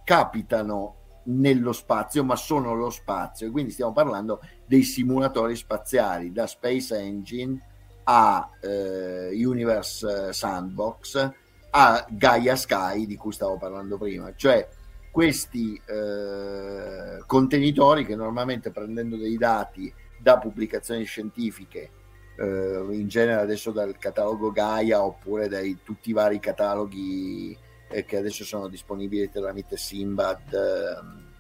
capitano 0.04 0.98
nello 1.26 1.72
spazio, 1.72 2.24
ma 2.24 2.36
sono 2.36 2.74
lo 2.74 2.90
spazio. 2.90 3.52
Quindi 3.52 3.72
stiamo 3.72 3.94
parlando 3.94 4.42
dei 4.66 4.84
simulatori 4.84 5.56
spaziali, 5.56 6.32
da 6.32 6.48
Space 6.48 6.98
Engine 6.98 7.60
a 8.06 8.50
eh, 8.62 9.30
Universe 9.34 10.34
Sandbox 10.34 11.32
a 11.76 12.06
Gaia 12.10 12.56
Sky 12.56 13.06
di 13.06 13.16
cui 13.16 13.32
stavo 13.32 13.58
parlando 13.58 13.98
prima, 13.98 14.32
cioè 14.36 14.68
questi 15.12 15.80
eh, 15.86 17.24
contenitori 17.26 18.06
che 18.06 18.16
normalmente 18.16 18.72
prendendo 18.72 19.16
dei 19.16 19.38
dati 19.38 19.92
da 20.20 20.38
pubblicazioni 20.38 21.04
scientifiche, 21.04 21.90
eh, 22.38 22.86
in 22.92 23.08
genere 23.08 23.42
adesso 23.42 23.72
dal 23.72 23.98
catalogo 23.98 24.52
Gaia 24.52 25.04
oppure 25.04 25.48
dai 25.48 25.80
tutti 25.84 26.12
i 26.12 26.14
vari 26.14 26.40
cataloghi 26.40 27.58
eh, 27.94 28.06
che 28.06 28.18
adesso 28.18 28.44
sono 28.44 28.68
disponibili 28.68 29.30
tramite 29.30 29.78
Simbad 29.78 30.54
ehm, 30.54 31.32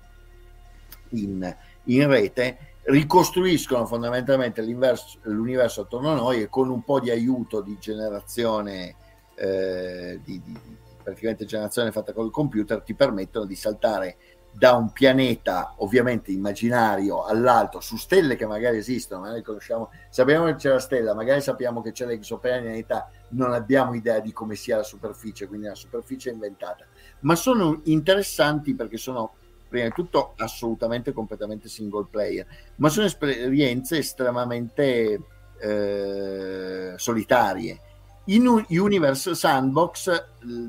in, 1.09 1.55
in 1.85 2.07
rete, 2.07 2.57
ricostruiscono 2.83 3.85
fondamentalmente 3.85 4.61
l'universo 4.61 5.81
attorno 5.81 6.11
a 6.11 6.15
noi 6.15 6.41
e 6.41 6.49
con 6.49 6.69
un 6.69 6.83
po' 6.83 6.99
di 6.99 7.09
aiuto 7.09 7.61
di 7.61 7.77
generazione 7.79 8.95
eh, 9.35 10.19
di, 10.23 10.41
di, 10.43 10.59
praticamente 11.01 11.45
generazione 11.45 11.91
fatta 11.91 12.13
col 12.13 12.31
computer 12.31 12.81
ti 12.81 12.93
permettono 12.93 13.45
di 13.45 13.55
saltare 13.55 14.17
da 14.55 14.73
un 14.73 14.91
pianeta 14.91 15.73
ovviamente 15.77 16.31
immaginario 16.31 17.25
all'altro 17.25 17.79
su 17.79 17.97
stelle 17.97 18.35
che 18.35 18.45
magari 18.45 18.77
esistono, 18.77 19.21
magari 19.21 19.41
conosciamo, 19.41 19.89
sappiamo 20.09 20.45
che 20.45 20.55
c'è 20.55 20.69
la 20.69 20.79
stella, 20.79 21.15
magari 21.15 21.41
sappiamo 21.41 21.81
che 21.81 21.91
c'è 21.91 22.05
l'exopianeta, 22.05 23.09
non 23.29 23.51
abbiamo 23.51 23.95
idea 23.95 24.19
di 24.19 24.31
come 24.31 24.55
sia 24.55 24.77
la 24.77 24.83
superficie, 24.83 25.47
quindi 25.47 25.65
la 25.65 25.75
superficie 25.75 26.29
è 26.29 26.33
inventata, 26.33 26.85
ma 27.21 27.35
sono 27.35 27.81
interessanti 27.85 28.75
perché 28.75 28.97
sono 28.97 29.33
prima 29.67 29.85
di 29.85 29.93
tutto 29.93 30.33
assolutamente 30.37 31.13
completamente 31.13 31.67
single 31.67 32.05
player, 32.09 32.45
ma 32.75 32.89
sono 32.89 33.07
esperienze 33.07 33.97
estremamente 33.97 35.19
eh, 35.59 36.93
solitarie 36.95 37.79
in 38.25 38.65
Universe 38.69 39.35
Sandbox 39.35 40.25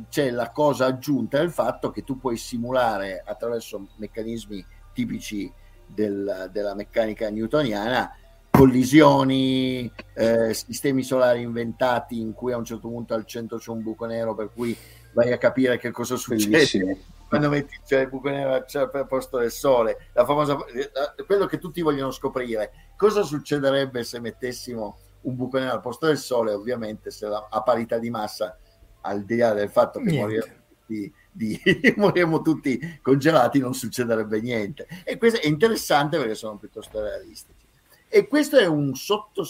c'è 0.09 0.31
la 0.31 0.51
cosa 0.51 0.87
aggiunta 0.87 1.39
del 1.39 1.53
fatto 1.53 1.91
che 1.91 2.03
tu 2.03 2.19
puoi 2.19 2.37
simulare 2.37 3.23
attraverso 3.25 3.89
meccanismi 3.97 4.65
tipici 4.93 5.53
del, 5.87 6.49
della 6.53 6.75
meccanica 6.75 7.31
newtoniana 7.31 8.11
collisioni, 8.57 9.91
eh, 10.15 10.55
sistemi 10.55 11.03
solari 11.03 11.43
inventati 11.43 12.21
in 12.21 12.35
cui 12.35 12.53
a 12.53 12.57
un 12.57 12.65
certo 12.65 12.89
punto 12.89 13.13
al 13.13 13.27
centro 13.27 13.59
c'è 13.59 13.71
un 13.71 13.83
buco 13.83 14.07
nero 14.07 14.33
per 14.33 14.51
cui 14.55 14.77
vai 15.13 15.33
a 15.33 15.39
capire 15.39 15.77
che 15.77 15.91
cosa 15.91 16.15
succede 16.15 16.51
Bellissimo. 16.51 16.97
quando 17.29 17.49
metti 17.49 17.77
cioè, 17.85 18.03
il 18.03 18.09
buco 18.09 18.31
nero 18.31 18.53
al 18.55 19.07
posto 19.09 19.39
del 19.39 19.51
sole, 19.51 20.09
la 20.13 20.25
famosa, 20.25 20.57
eh, 20.67 21.25
quello 21.25 21.47
che 21.47 21.59
tutti 21.59 21.83
vogliono 21.83 22.13
scoprire, 22.13 22.71
cosa 22.97 23.25
succederebbe 23.25 24.05
se 24.05 24.21
mettessimo 24.21 24.99
un 25.25 25.37
buco 25.37 25.59
nero 25.59 25.73
al 25.73 25.81
posto 25.81 26.07
del 26.07 26.19
Sole, 26.19 26.53
ovviamente 26.53 27.11
se 27.11 27.27
la, 27.27 27.49
a 27.51 27.63
parità 27.63 27.99
di 27.99 28.11
massa, 28.11 28.59
al 29.03 29.25
di 29.25 29.37
là 29.37 29.53
del 29.53 29.69
fatto 29.69 30.01
che 30.01 30.13
moriremo 30.13 30.63
tutti, 30.69 31.15
di, 31.31 31.61
moriremo 31.97 32.43
tutti 32.43 32.99
congelati, 33.03 33.59
non 33.59 33.75
succederebbe 33.75 34.41
niente. 34.41 34.87
E 35.05 35.19
questo 35.19 35.41
è 35.41 35.47
interessante 35.47 36.19
perché 36.19 36.35
sono 36.35 36.57
piuttosto 36.57 37.01
realistici. 37.01 37.67
E 38.09 38.29
questo 38.29 38.57
è 38.59 38.67
un 38.67 38.95
sotto 38.95 39.45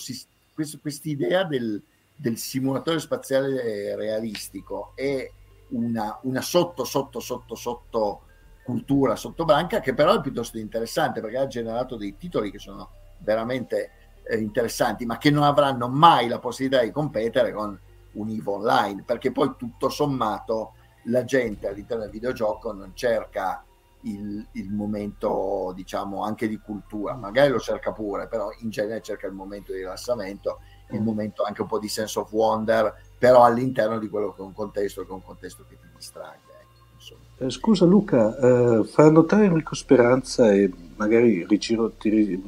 questa 0.54 1.08
idea 1.08 1.44
del, 1.44 1.82
del, 2.14 2.38
simulatore 2.38 3.00
spaziale 3.00 3.96
realistico 3.96 4.92
è 4.94 5.28
una, 5.70 6.18
una 6.22 6.40
sotto 6.40 6.84
sotto 6.84 7.18
sotto 7.18 7.56
sotto 7.56 8.22
cultura 8.62 9.16
sottobranca 9.16 9.80
che 9.80 9.94
però 9.94 10.16
è 10.16 10.20
piuttosto 10.20 10.58
interessante 10.58 11.20
perché 11.20 11.38
ha 11.38 11.46
generato 11.48 11.96
dei 11.96 12.16
titoli 12.16 12.50
che 12.50 12.58
sono 12.58 12.90
veramente 13.18 14.03
eh, 14.26 14.38
interessanti, 14.38 15.06
ma 15.06 15.18
che 15.18 15.30
non 15.30 15.42
avranno 15.42 15.88
mai 15.88 16.28
la 16.28 16.38
possibilità 16.38 16.82
di 16.82 16.90
competere 16.90 17.52
con 17.52 17.78
un 18.12 18.28
EVO 18.28 18.52
online, 18.52 19.02
perché 19.04 19.32
poi 19.32 19.54
tutto 19.56 19.88
sommato 19.88 20.74
la 21.04 21.24
gente 21.24 21.68
all'interno 21.68 22.04
del 22.04 22.12
videogioco 22.12 22.72
non 22.72 22.92
cerca 22.94 23.64
il, 24.02 24.46
il, 24.52 24.70
momento, 24.70 25.72
diciamo, 25.74 26.22
anche 26.22 26.46
di 26.48 26.58
cultura, 26.58 27.14
magari 27.14 27.50
lo 27.50 27.58
cerca 27.58 27.92
pure, 27.92 28.26
però 28.28 28.50
in 28.60 28.70
genere 28.70 29.00
cerca 29.00 29.26
il 29.26 29.32
momento 29.32 29.72
di 29.72 29.78
rilassamento, 29.78 30.60
il 30.90 31.00
mm. 31.00 31.04
momento 31.04 31.42
anche 31.42 31.62
un 31.62 31.68
po' 31.68 31.78
di 31.78 31.88
sense 31.88 32.18
of 32.18 32.30
wonder, 32.32 32.94
però 33.18 33.44
all'interno 33.44 33.98
di 33.98 34.08
quello 34.08 34.32
che 34.32 34.42
è 34.42 34.44
un 34.44 34.52
contesto, 34.52 35.02
che 35.02 35.08
è 35.08 35.12
un 35.12 35.22
contesto 35.22 35.64
che 35.68 35.78
ti 35.80 35.88
distragga. 35.96 36.52
Ecco, 36.60 37.44
eh, 37.44 37.50
scusa 37.50 37.84
Luca, 37.84 38.36
eh, 38.36 38.84
fa 38.84 39.10
notare 39.10 39.46
Enrico 39.46 39.74
Speranza 39.74 40.52
e 40.52 40.70
magari 40.96 41.46
rigiro, 41.46 41.90
ti, 41.92 42.42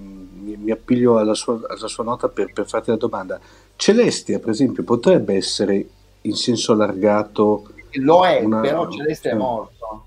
mi, 0.57 0.65
mi 0.65 0.71
appiglio 0.71 1.19
alla 1.19 1.35
sua, 1.35 1.61
alla 1.69 1.89
sua 1.89 2.05
nota 2.05 2.29
per, 2.29 2.53
per, 2.53 2.67
farti 2.67 2.91
la 2.91 2.97
domanda. 2.97 3.39
Celestia, 3.77 4.39
per 4.39 4.51
esempio, 4.51 4.83
potrebbe 4.85 5.35
essere 5.35 5.89
in 6.23 6.35
senso 6.35 6.73
allargato. 6.73 7.69
Lo 7.93 8.25
è, 8.25 8.43
una... 8.43 8.61
però 8.61 8.89
Celestia 8.91 9.33
è 9.33 9.35
morto. 9.35 10.07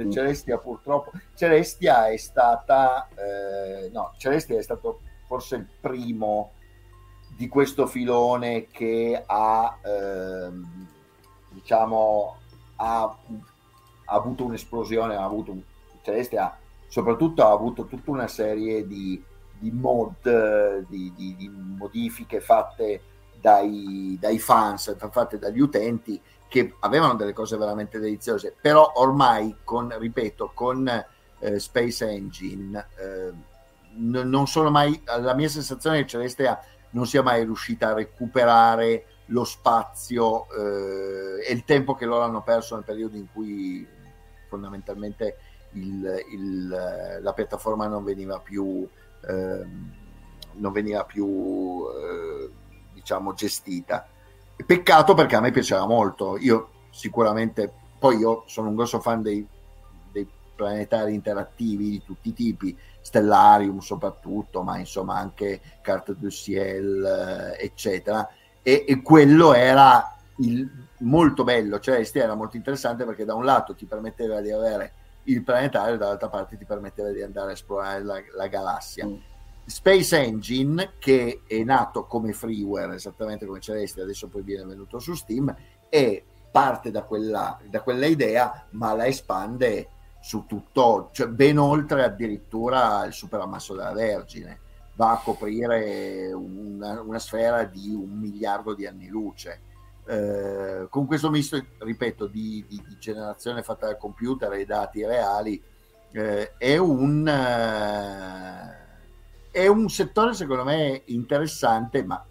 Mm. 0.00 0.10
Celestia 0.10 0.58
purtroppo. 0.58 1.12
Celestia 1.34 2.08
è 2.08 2.16
stata. 2.16 3.08
Eh, 3.14 3.90
no, 3.92 4.14
Celestia 4.16 4.58
è 4.58 4.62
stato 4.62 5.00
forse 5.26 5.56
il 5.56 5.66
primo 5.80 6.52
di 7.36 7.48
questo 7.48 7.86
filone 7.86 8.66
che 8.70 9.22
ha, 9.24 9.78
ehm, 9.82 10.86
diciamo, 11.50 12.36
ha, 12.76 13.02
ha, 13.02 13.16
avuto 14.04 14.44
un'esplosione, 14.44 15.14
ha 15.16 15.24
avuto 15.24 15.52
un, 15.52 15.60
Celestia 16.02 16.56
soprattutto 16.90 17.46
ha 17.46 17.52
avuto 17.52 17.86
tutta 17.86 18.10
una 18.10 18.26
serie 18.26 18.84
di 18.86 19.22
di 19.60 19.70
mod, 19.70 20.86
di, 20.88 21.12
di, 21.14 21.36
di 21.36 21.48
modifiche 21.48 22.40
fatte 22.40 23.02
dai, 23.38 24.16
dai, 24.18 24.38
fans, 24.38 24.96
fatte 25.10 25.38
dagli 25.38 25.60
utenti 25.60 26.20
che 26.48 26.74
avevano 26.80 27.14
delle 27.14 27.32
cose 27.32 27.56
veramente 27.56 27.98
deliziose, 27.98 28.54
però 28.58 28.92
ormai 28.96 29.58
con, 29.62 29.94
ripeto, 29.96 30.50
con 30.54 30.88
eh, 31.38 31.58
Space 31.58 32.08
Engine 32.08 32.86
eh, 32.98 33.32
n- 33.96 34.22
non 34.24 34.46
sono 34.46 34.70
mai, 34.70 35.00
la 35.04 35.34
mia 35.34 35.48
sensazione 35.48 35.98
è 35.98 36.00
che 36.02 36.08
Celestia 36.08 36.58
non 36.90 37.06
sia 37.06 37.22
mai 37.22 37.44
riuscita 37.44 37.90
a 37.90 37.94
recuperare 37.94 39.04
lo 39.26 39.44
spazio 39.44 40.48
eh, 40.50 41.46
e 41.46 41.52
il 41.52 41.64
tempo 41.64 41.94
che 41.94 42.04
loro 42.04 42.24
hanno 42.24 42.42
perso 42.42 42.74
nel 42.74 42.84
periodo 42.84 43.16
in 43.16 43.26
cui 43.32 43.86
fondamentalmente 44.48 45.36
il, 45.74 46.24
il, 46.32 47.18
la 47.22 47.32
piattaforma 47.32 47.86
non 47.86 48.02
veniva 48.02 48.40
più 48.40 48.88
non 49.26 50.72
veniva 50.72 51.04
più 51.04 51.84
eh, 51.86 52.50
diciamo 52.94 53.34
gestita. 53.34 54.06
Peccato 54.64 55.14
perché 55.14 55.36
a 55.36 55.40
me 55.40 55.50
piaceva 55.50 55.86
molto. 55.86 56.36
Io 56.38 56.70
sicuramente, 56.90 57.72
poi 57.98 58.18
io 58.18 58.44
sono 58.46 58.68
un 58.68 58.74
grosso 58.74 59.00
fan 59.00 59.22
dei, 59.22 59.46
dei 60.12 60.28
planetari 60.54 61.14
interattivi 61.14 61.90
di 61.90 62.02
tutti 62.04 62.28
i 62.28 62.34
tipi, 62.34 62.76
Stellarium 63.00 63.78
soprattutto, 63.78 64.62
ma 64.62 64.78
insomma 64.78 65.16
anche 65.16 65.60
Carte 65.80 66.14
du 66.16 66.28
Ciel, 66.30 67.56
eh, 67.58 67.64
eccetera. 67.64 68.28
E, 68.62 68.84
e, 68.86 69.00
quello 69.00 69.54
era 69.54 70.16
il, 70.36 70.68
molto 70.98 71.44
bello, 71.44 71.80
cioè 71.80 72.06
era 72.12 72.34
molto 72.34 72.56
interessante 72.56 73.04
perché 73.04 73.24
da 73.24 73.34
un 73.34 73.44
lato 73.44 73.74
ti 73.74 73.86
permetteva 73.86 74.40
di 74.42 74.52
avere 74.52 74.92
il 75.24 75.42
planetario, 75.42 75.96
dall'altra 75.96 76.28
parte 76.28 76.56
ti 76.56 76.64
permetteva 76.64 77.10
di 77.10 77.22
andare 77.22 77.50
a 77.50 77.52
esplorare 77.52 78.02
la, 78.02 78.20
la 78.34 78.46
galassia. 78.46 79.06
Mm. 79.06 79.16
Space 79.64 80.18
Engine, 80.18 80.94
che 80.98 81.42
è 81.46 81.62
nato 81.62 82.04
come 82.06 82.32
freeware, 82.32 82.94
esattamente 82.94 83.46
come 83.46 83.60
Celeste, 83.60 84.00
adesso 84.00 84.28
poi 84.28 84.42
viene 84.42 84.64
venuto 84.64 84.98
su 84.98 85.14
Steam, 85.14 85.54
e 85.88 86.24
parte 86.50 86.90
da 86.90 87.02
quella, 87.04 87.58
da 87.68 87.80
quella 87.82 88.06
idea, 88.06 88.66
ma 88.70 88.92
la 88.94 89.06
espande 89.06 89.88
su 90.20 90.44
tutto, 90.46 91.10
cioè 91.12 91.28
ben 91.28 91.58
oltre 91.58 92.02
addirittura 92.02 93.04
il 93.04 93.12
superammasso 93.12 93.74
della 93.74 93.92
Vergine. 93.92 94.60
Va 94.94 95.12
a 95.12 95.20
coprire 95.22 96.32
una, 96.32 97.00
una 97.00 97.18
sfera 97.18 97.64
di 97.64 97.90
un 97.94 98.18
miliardo 98.18 98.74
di 98.74 98.86
anni 98.86 99.06
luce 99.06 99.60
eh, 100.10 100.86
con 100.88 101.06
questo 101.06 101.30
misto, 101.30 101.64
ripeto, 101.78 102.26
di, 102.26 102.64
di, 102.66 102.82
di, 102.84 102.96
generazione 102.98 103.62
fatta 103.62 103.86
dal 103.86 103.96
computer 103.96 104.52
e 104.54 104.64
dati 104.64 105.04
reali, 105.04 105.62
eh, 106.10 106.56
è, 106.56 106.76
un, 106.76 107.28
eh, 107.28 108.76
è 109.52 109.66
un 109.68 109.88
settore 109.88 110.34
secondo 110.34 110.64
me 110.64 111.02
interessante, 111.06 112.02
ma 112.02 112.24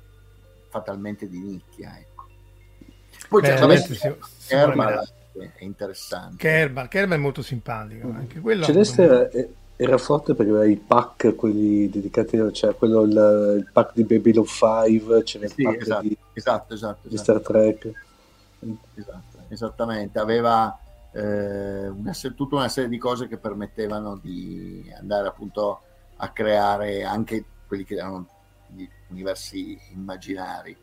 fatalmente 0.67 1.29
di 1.29 1.39
nicchia. 1.39 1.97
Ecco. 1.97 2.27
Poi 3.29 3.43
certamente 3.43 3.95
si, 3.95 4.07
è 4.47 5.63
interessante. 5.63 6.35
Kerbal, 6.35 6.89
Kerbal 6.89 7.17
è 7.17 7.21
molto 7.21 7.41
simpatico. 7.41 8.09
Anche 8.09 8.41
quello 8.41 8.65
Celeste, 8.65 9.29
è, 9.29 9.49
era 9.81 9.97
forte 9.97 10.35
perché 10.35 10.51
aveva 10.51 10.65
i 10.65 10.75
pack, 10.75 11.35
quelli 11.35 11.89
dedicati, 11.89 12.37
cioè 12.51 12.75
quello, 12.75 13.03
il, 13.03 13.55
il 13.59 13.69
pack 13.71 13.93
di 13.93 14.03
Babylon 14.03 14.45
5, 14.45 15.23
c'era 15.23 15.45
il 15.45 15.53
pack 15.55 15.81
esatto, 15.81 16.01
di, 16.01 16.17
esatto, 16.33 16.73
esatto, 16.73 17.07
di 17.07 17.17
Star 17.17 17.39
Trek. 17.39 17.91
Esatto, 18.95 19.37
esattamente, 19.47 20.19
aveva 20.19 20.77
eh, 21.13 21.87
una, 21.87 22.11
tutta 22.11 22.55
una 22.55 22.67
serie 22.67 22.89
di 22.89 22.97
cose 22.97 23.29
che 23.29 23.37
permettevano 23.37 24.17
di 24.17 24.93
andare 24.99 25.29
appunto 25.29 25.79
a 26.17 26.27
creare 26.31 27.05
anche 27.05 27.45
quelli 27.65 27.85
che 27.85 27.95
erano 27.95 28.27
gli 28.67 28.85
universi 29.07 29.79
immaginari. 29.93 30.75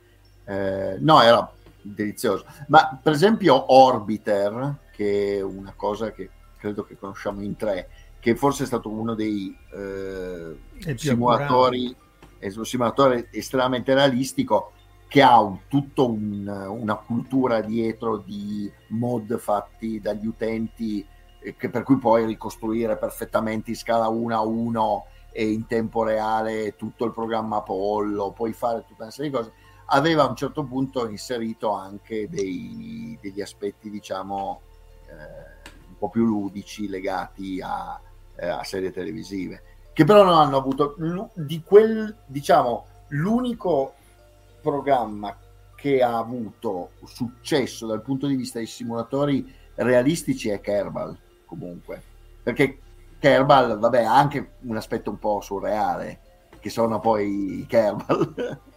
Eh, 0.46 0.96
no, 1.00 1.20
era 1.20 1.52
delizioso. 1.82 2.46
Ma 2.68 2.98
per 3.02 3.12
esempio 3.12 3.74
Orbiter, 3.74 4.74
che 4.90 5.36
è 5.36 5.42
una 5.42 5.74
cosa 5.76 6.12
che 6.12 6.30
credo 6.56 6.82
che 6.86 6.96
conosciamo 6.96 7.42
in 7.42 7.56
tre, 7.56 7.88
che 8.26 8.34
forse 8.34 8.64
è 8.64 8.66
stato 8.66 8.90
uno 8.90 9.14
dei 9.14 9.56
eh, 9.72 10.96
simulatori, 10.96 11.94
un 12.40 12.64
simulatore 12.64 13.28
estremamente 13.30 13.94
realistico 13.94 14.72
che 15.06 15.22
ha 15.22 15.40
un, 15.40 15.60
tutto 15.68 16.10
un, 16.10 16.44
una 16.48 16.96
cultura 16.96 17.60
dietro 17.60 18.16
di 18.16 18.68
mod 18.88 19.38
fatti 19.38 20.00
dagli 20.00 20.26
utenti 20.26 21.06
eh, 21.38 21.54
che 21.54 21.70
per 21.70 21.84
cui 21.84 21.98
puoi 21.98 22.26
ricostruire 22.26 22.96
perfettamente 22.96 23.70
in 23.70 23.76
scala 23.76 24.08
1 24.08 24.34
a 24.34 24.40
1 24.40 25.06
e 25.30 25.48
in 25.48 25.68
tempo 25.68 26.02
reale 26.02 26.74
tutto 26.74 27.04
il 27.04 27.12
programma 27.12 27.58
Apollo, 27.58 28.32
puoi 28.32 28.52
fare 28.52 28.84
tutta 28.88 29.04
una 29.04 29.12
serie 29.12 29.30
di 29.30 29.36
cose. 29.36 29.52
Aveva 29.90 30.24
a 30.24 30.28
un 30.28 30.34
certo 30.34 30.64
punto 30.64 31.08
inserito 31.08 31.70
anche 31.70 32.28
dei, 32.28 33.16
degli 33.22 33.40
aspetti, 33.40 33.88
diciamo, 33.88 34.62
eh, 35.06 35.70
un 35.90 35.96
po' 35.96 36.08
più 36.08 36.24
ludici 36.24 36.88
legati 36.88 37.60
a, 37.62 38.00
eh, 38.36 38.46
a 38.46 38.62
serie 38.64 38.92
televisive, 38.92 39.62
che 39.92 40.04
però 40.04 40.22
non 40.24 40.34
hanno 40.34 40.56
avuto 40.56 40.96
di 41.34 41.62
quel, 41.62 42.14
diciamo, 42.26 42.86
l'unico 43.08 43.94
programma 44.60 45.36
che 45.74 46.02
ha 46.02 46.18
avuto 46.18 46.90
successo 47.04 47.86
dal 47.86 48.02
punto 48.02 48.26
di 48.26 48.34
vista 48.34 48.58
dei 48.58 48.66
simulatori 48.66 49.54
realistici 49.76 50.48
è 50.48 50.60
Kerbal, 50.60 51.16
comunque, 51.44 52.02
perché 52.42 52.78
Kerbal, 53.18 53.78
vabbè, 53.78 54.04
ha 54.04 54.16
anche 54.16 54.52
un 54.62 54.76
aspetto 54.76 55.10
un 55.10 55.18
po' 55.18 55.40
surreale, 55.40 56.20
che 56.60 56.70
sono 56.70 57.00
poi 57.00 57.60
i 57.60 57.66
Kerbal. 57.66 58.60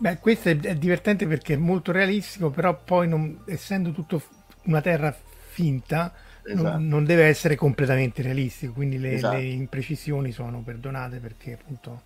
Beh, 0.00 0.18
questo 0.18 0.48
è, 0.48 0.56
divertente 0.56 1.26
perché 1.26 1.54
è 1.54 1.58
molto 1.58 1.92
realistico, 1.92 2.48
però 2.48 2.74
poi 2.82 3.06
non, 3.06 3.42
essendo 3.46 3.92
tutto 3.92 4.22
una 4.64 4.80
terra 4.80 5.14
finta, 5.50 6.10
esatto. 6.44 6.62
non, 6.62 6.88
non, 6.88 7.04
deve 7.04 7.24
essere 7.24 7.56
completamente 7.56 8.22
realistico, 8.22 8.72
quindi 8.72 8.98
le, 8.98 9.14
esatto. 9.14 9.36
le 9.36 9.44
imprecisioni 9.44 10.32
sono 10.32 10.62
perdonate 10.62 11.18
perché 11.18 11.54
appunto 11.54 12.02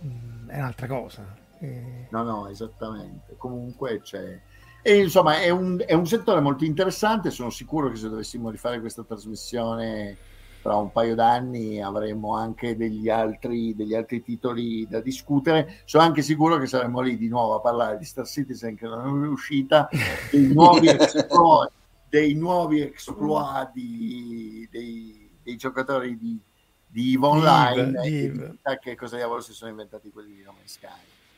mh, 0.00 0.48
è 0.48 0.58
un'altra 0.58 0.86
cosa. 0.86 1.36
E... 1.58 2.06
No, 2.10 2.22
no, 2.22 2.48
esattamente. 2.48 3.34
Comunque 3.36 4.00
c'è... 4.02 4.38
E 4.82 4.96
insomma 4.96 5.42
è 5.42 5.50
un, 5.50 5.82
è 5.84 5.92
un 5.92 6.06
settore 6.06 6.40
molto 6.40 6.64
interessante, 6.64 7.30
sono 7.30 7.50
sicuro 7.50 7.90
che 7.90 7.96
se 7.96 8.08
dovessimo 8.08 8.48
rifare 8.48 8.80
questa 8.80 9.02
trasmissione 9.02 10.16
tra 10.62 10.76
un 10.76 10.92
paio 10.92 11.14
d'anni 11.14 11.82
avremo 11.82 12.36
anche 12.36 12.76
degli 12.76 13.08
altri, 13.08 13.74
degli 13.74 13.94
altri, 13.94 14.22
titoli 14.22 14.86
da 14.88 15.00
discutere. 15.00 15.80
Sono 15.84 16.04
anche 16.04 16.22
sicuro 16.22 16.58
che 16.58 16.66
saremo 16.66 17.00
lì 17.00 17.16
di 17.16 17.28
nuovo 17.28 17.56
a 17.56 17.60
parlare 17.60 17.98
di 17.98 18.04
Star 18.04 18.26
Citizen 18.26 18.76
che 18.76 18.86
non 18.86 19.24
è 19.24 19.28
uscita, 19.28 19.88
dei 20.30 20.52
nuovi 20.52 20.88
exploit, 20.88 21.70
dei 22.10 22.34
nuovi 22.34 22.82
exploit 22.82 23.70
di, 23.72 24.68
dei, 24.70 25.30
dei, 25.42 25.56
giocatori 25.56 26.18
di, 26.18 26.38
di 26.86 27.14
EVE 27.14 27.26
Online 27.26 28.00
Div, 28.02 28.32
Div. 28.32 28.78
che 28.80 28.96
cosa 28.96 29.16
diavolo 29.16 29.40
si 29.40 29.52
sono 29.52 29.70
inventati 29.70 30.10
quelli 30.10 30.34
di 30.34 30.42
No 30.42 30.52
Man's 30.52 30.72
Sky. 30.72 30.88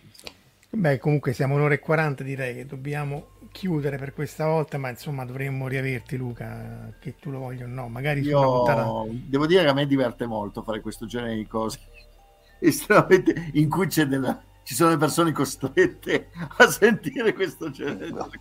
Insomma. 0.08 0.40
Beh, 0.70 0.98
comunque 0.98 1.34
siamo 1.34 1.54
un'ora 1.54 1.74
e 1.74 1.78
40, 1.78 2.24
direi 2.24 2.54
che 2.54 2.66
dobbiamo 2.66 3.32
chiudere 3.52 3.98
per 3.98 4.14
questa 4.14 4.46
volta, 4.46 4.78
ma 4.78 4.88
insomma 4.88 5.26
dovremmo 5.26 5.68
riaverti 5.68 6.16
Luca, 6.16 6.94
che 6.98 7.16
tu 7.20 7.30
lo 7.30 7.40
voglia 7.40 7.66
o 7.66 7.68
no, 7.68 7.88
magari 7.88 8.22
Io 8.22 8.40
puntata... 8.40 9.04
devo 9.10 9.46
dire 9.46 9.62
che 9.64 9.68
a 9.68 9.74
me 9.74 9.86
diverte 9.86 10.24
molto 10.24 10.62
fare 10.62 10.80
questo 10.80 11.04
genere 11.04 11.34
di 11.34 11.46
cose, 11.46 11.78
estremamente 12.58 13.50
in 13.52 13.68
cui 13.68 13.86
c'è 13.86 14.06
della 14.06 14.42
ci 14.64 14.74
sono 14.74 14.90
le 14.90 14.96
persone 14.96 15.32
costrette 15.32 16.30
a 16.58 16.68
sentire 16.68 17.32
questo 17.34 17.70
genere. 17.70 18.06
Di 18.06 18.12
cose. 18.12 18.40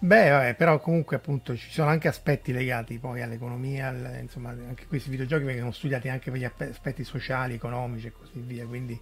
Beh, 0.00 0.30
vabbè, 0.30 0.54
però 0.54 0.78
comunque 0.78 1.16
appunto 1.16 1.56
ci 1.56 1.70
sono 1.70 1.88
anche 1.88 2.06
aspetti 2.06 2.52
legati 2.52 2.98
poi 2.98 3.20
all'economia, 3.22 3.88
al, 3.88 4.18
insomma 4.20 4.50
anche 4.50 4.86
questi 4.86 5.10
videogiochi 5.10 5.44
vengono 5.44 5.72
studiati 5.72 6.08
anche 6.08 6.30
per 6.30 6.40
gli 6.40 6.44
aspetti 6.44 7.02
sociali, 7.02 7.54
economici 7.54 8.06
e 8.06 8.12
così 8.12 8.38
via, 8.38 8.64
quindi 8.66 8.98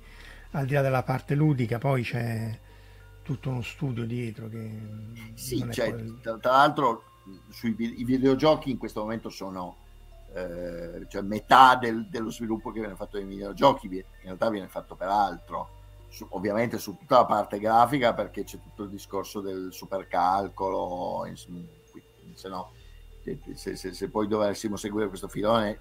al 0.52 0.64
di 0.64 0.72
là 0.72 0.80
della 0.80 1.02
parte 1.02 1.34
ludica 1.34 1.78
poi 1.78 2.02
c'è 2.02 2.58
tutto 3.22 3.50
uno 3.50 3.60
studio 3.60 4.06
dietro 4.06 4.48
che... 4.48 4.70
Sì, 5.34 5.66
cioè, 5.70 5.92
poi... 5.92 6.18
tra, 6.22 6.38
tra, 6.38 6.52
l'altro 6.52 7.02
sui 7.50 7.74
i 7.78 8.04
videogiochi 8.04 8.70
in 8.70 8.78
questo 8.78 9.00
momento 9.00 9.28
sono... 9.28 9.84
Eh, 10.34 11.06
cioè 11.08 11.22
metà 11.22 11.76
del, 11.76 12.08
dello 12.08 12.30
sviluppo 12.30 12.70
che 12.70 12.80
viene 12.80 12.96
fatto 12.96 13.16
nei 13.16 13.26
videogiochi 13.26 13.86
in 13.86 14.02
realtà 14.22 14.50
viene 14.50 14.68
fatto 14.68 14.94
per 14.94 15.08
altro 15.08 15.76
su, 16.08 16.26
ovviamente 16.30 16.78
su 16.78 16.96
tutta 16.96 17.18
la 17.18 17.26
parte 17.26 17.58
grafica 17.58 18.14
perché 18.14 18.44
c'è 18.44 18.60
tutto 18.60 18.84
il 18.84 18.90
discorso 18.90 19.40
del 19.40 19.68
supercalcolo, 19.72 21.24
se 22.34 22.48
no 22.48 22.72
se, 23.54 23.76
se, 23.76 23.92
se, 23.92 24.08
poi 24.08 24.28
dovessimo 24.28 24.76
seguire 24.76 25.08
questo 25.08 25.28
filone 25.28 25.80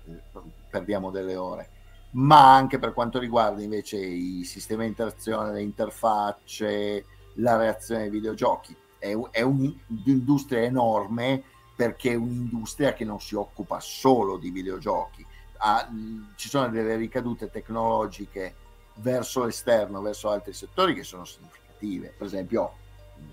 perdiamo 0.70 1.12
delle 1.12 1.36
ore, 1.36 1.70
ma 2.12 2.56
anche 2.56 2.80
per 2.80 2.94
quanto 2.94 3.20
riguarda 3.20 3.62
invece 3.62 3.98
i 3.98 4.44
sistemi 4.44 4.84
di 4.84 4.90
interazione, 4.90 5.54
le 5.54 5.62
interfacce, 5.62 7.06
la 7.36 7.58
reazione 7.58 8.04
ai 8.04 8.10
videogiochi. 8.10 8.76
È, 8.98 9.16
è 9.32 9.42
un'industria 9.42 10.62
enorme 10.62 11.44
perché 11.76 12.14
è 12.14 12.16
un'industria 12.16 12.94
che 12.94 13.06
non 13.06 13.20
si 13.20 13.36
occupa 13.36 13.80
solo 13.80 14.38
di 14.38 14.50
videogiochi, 14.50 15.26
ha, 15.58 15.88
ci 16.36 16.50
sono 16.50 16.70
delle 16.70 16.96
ricadute 16.96 17.50
tecnologiche 17.50 18.56
verso 18.96 19.44
l'esterno, 19.44 20.02
verso 20.02 20.30
altri 20.30 20.54
settori 20.54 20.94
che 20.94 21.04
sono 21.04 21.26
significative. 21.26 22.14
Per 22.18 22.28
esempio, 22.28 22.74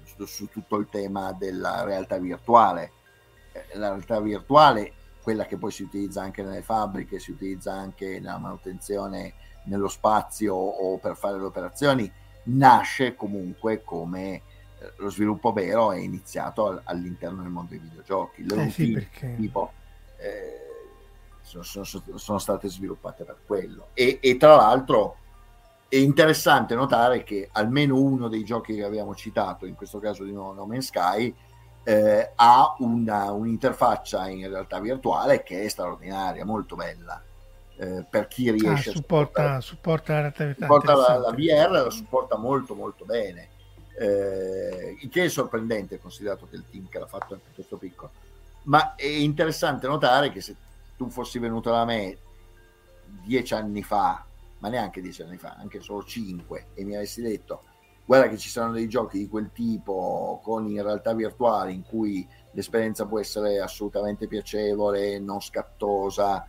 su, 0.04 0.24
su 0.24 0.48
tutto 0.48 0.76
il 0.76 0.88
tema 0.88 1.32
della 1.32 1.84
realtà 1.84 2.18
virtuale. 2.18 2.92
Eh, 3.52 3.78
la 3.78 3.88
realtà 3.88 4.20
virtuale, 4.20 4.92
quella 5.22 5.46
che 5.46 5.56
poi 5.56 5.70
si 5.70 5.82
utilizza 5.82 6.22
anche 6.22 6.42
nelle 6.42 6.62
fabbriche, 6.62 7.18
si 7.18 7.30
utilizza 7.30 7.72
anche 7.72 8.18
nella 8.20 8.38
manutenzione 8.38 9.34
nello 9.64 9.88
spazio 9.88 10.54
o 10.54 10.98
per 10.98 11.16
fare 11.16 11.38
le 11.38 11.44
operazioni, 11.44 12.10
nasce 12.44 13.14
comunque 13.14 13.82
come 13.84 14.34
eh, 14.34 14.42
lo 14.96 15.10
sviluppo 15.10 15.52
vero 15.52 15.92
è 15.92 15.98
iniziato 15.98 16.80
all'interno 16.84 17.42
del 17.42 17.50
mondo 17.50 17.70
dei 17.70 17.78
videogiochi. 17.78 18.44
Le 18.44 18.66
eh 18.66 18.70
sì, 18.70 18.92
perché... 18.92 19.36
tipo, 19.36 19.72
eh, 20.16 20.60
sono, 21.42 21.62
sono, 21.62 22.02
sono, 22.16 22.38
state 22.38 22.68
sviluppate 22.68 23.24
per 23.24 23.38
quello. 23.46 23.88
E, 23.92 24.18
e 24.20 24.36
tra 24.36 24.56
l'altro 24.56 25.18
è 25.92 25.96
interessante 25.96 26.74
notare 26.74 27.22
che 27.22 27.50
almeno 27.52 28.00
uno 28.00 28.28
dei 28.28 28.44
giochi 28.44 28.74
che 28.74 28.82
abbiamo 28.82 29.14
citato, 29.14 29.66
in 29.66 29.74
questo 29.74 29.98
caso 29.98 30.24
di 30.24 30.32
nuovo 30.32 30.54
No 30.54 30.64
Man's 30.64 30.86
Sky, 30.86 31.34
eh, 31.82 32.32
ha 32.34 32.74
una, 32.78 33.30
un'interfaccia 33.30 34.26
in 34.28 34.48
realtà 34.48 34.80
virtuale 34.80 35.42
che 35.42 35.60
è 35.60 35.68
straordinaria, 35.68 36.46
molto 36.46 36.76
bella. 36.76 37.22
Eh, 37.76 38.06
per 38.08 38.26
chi 38.26 38.50
riesce 38.50 38.88
ah, 38.88 38.92
supporta, 38.94 39.56
a 39.56 39.60
supporta 39.60 40.18
la. 40.18 40.32
Supporta 40.32 40.94
la, 40.94 41.18
la, 41.18 41.30
VR, 41.30 41.70
la 41.70 41.90
supporta 41.90 42.38
molto 42.38 42.74
molto 42.74 43.04
bene. 43.04 43.50
Eh, 43.98 44.96
il 44.98 45.10
che 45.10 45.24
è 45.24 45.28
sorprendente 45.28 46.00
considerato 46.00 46.48
che 46.48 46.56
il 46.56 46.64
team 46.70 46.88
che 46.88 47.00
l'ha 47.00 47.06
fatto 47.06 47.34
è 47.34 47.36
piuttosto 47.36 47.76
piccolo. 47.76 48.12
Ma 48.62 48.94
è 48.94 49.04
interessante 49.04 49.86
notare 49.86 50.30
che 50.30 50.40
se 50.40 50.56
tu 50.96 51.10
fossi 51.10 51.38
venuto 51.38 51.70
da 51.70 51.84
me 51.84 52.16
dieci 53.04 53.52
anni 53.52 53.82
fa 53.82 54.24
ma 54.62 54.68
neanche 54.68 55.00
dieci 55.00 55.22
anni 55.22 55.38
fa, 55.38 55.56
anche 55.58 55.80
solo 55.80 56.04
cinque, 56.04 56.68
e 56.74 56.84
mi 56.84 56.94
avessi 56.94 57.20
detto 57.20 57.64
guarda 58.04 58.28
che 58.28 58.38
ci 58.38 58.48
saranno 58.48 58.74
dei 58.74 58.88
giochi 58.88 59.18
di 59.18 59.28
quel 59.28 59.50
tipo 59.52 60.40
con 60.42 60.68
in 60.68 60.82
realtà 60.82 61.14
virtuale 61.14 61.72
in 61.72 61.82
cui 61.82 62.26
l'esperienza 62.52 63.06
può 63.06 63.18
essere 63.18 63.60
assolutamente 63.60 64.28
piacevole, 64.28 65.18
non 65.18 65.40
scattosa, 65.40 66.46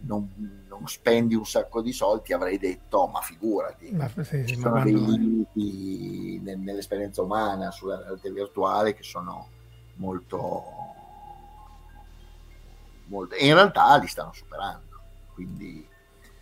non, 0.00 0.66
non 0.68 0.86
spendi 0.86 1.34
un 1.34 1.46
sacco 1.46 1.80
di 1.80 1.92
soldi, 1.92 2.34
avrei 2.34 2.58
detto 2.58 3.06
ma 3.06 3.20
figurati, 3.20 3.92
ma, 3.92 4.10
sì, 4.22 4.46
ci 4.46 4.58
sono 4.58 4.82
dei 4.82 4.92
limiti 4.92 6.40
nell'esperienza 6.42 7.22
umana 7.22 7.70
sulla 7.70 7.96
realtà 7.96 8.30
virtuale 8.30 8.92
che 8.92 9.02
sono 9.02 9.48
molto, 9.94 10.64
molto 13.06 13.34
e 13.36 13.46
in 13.46 13.54
realtà 13.54 13.96
li 13.96 14.06
stanno 14.06 14.32
superando, 14.32 15.00
quindi 15.32 15.92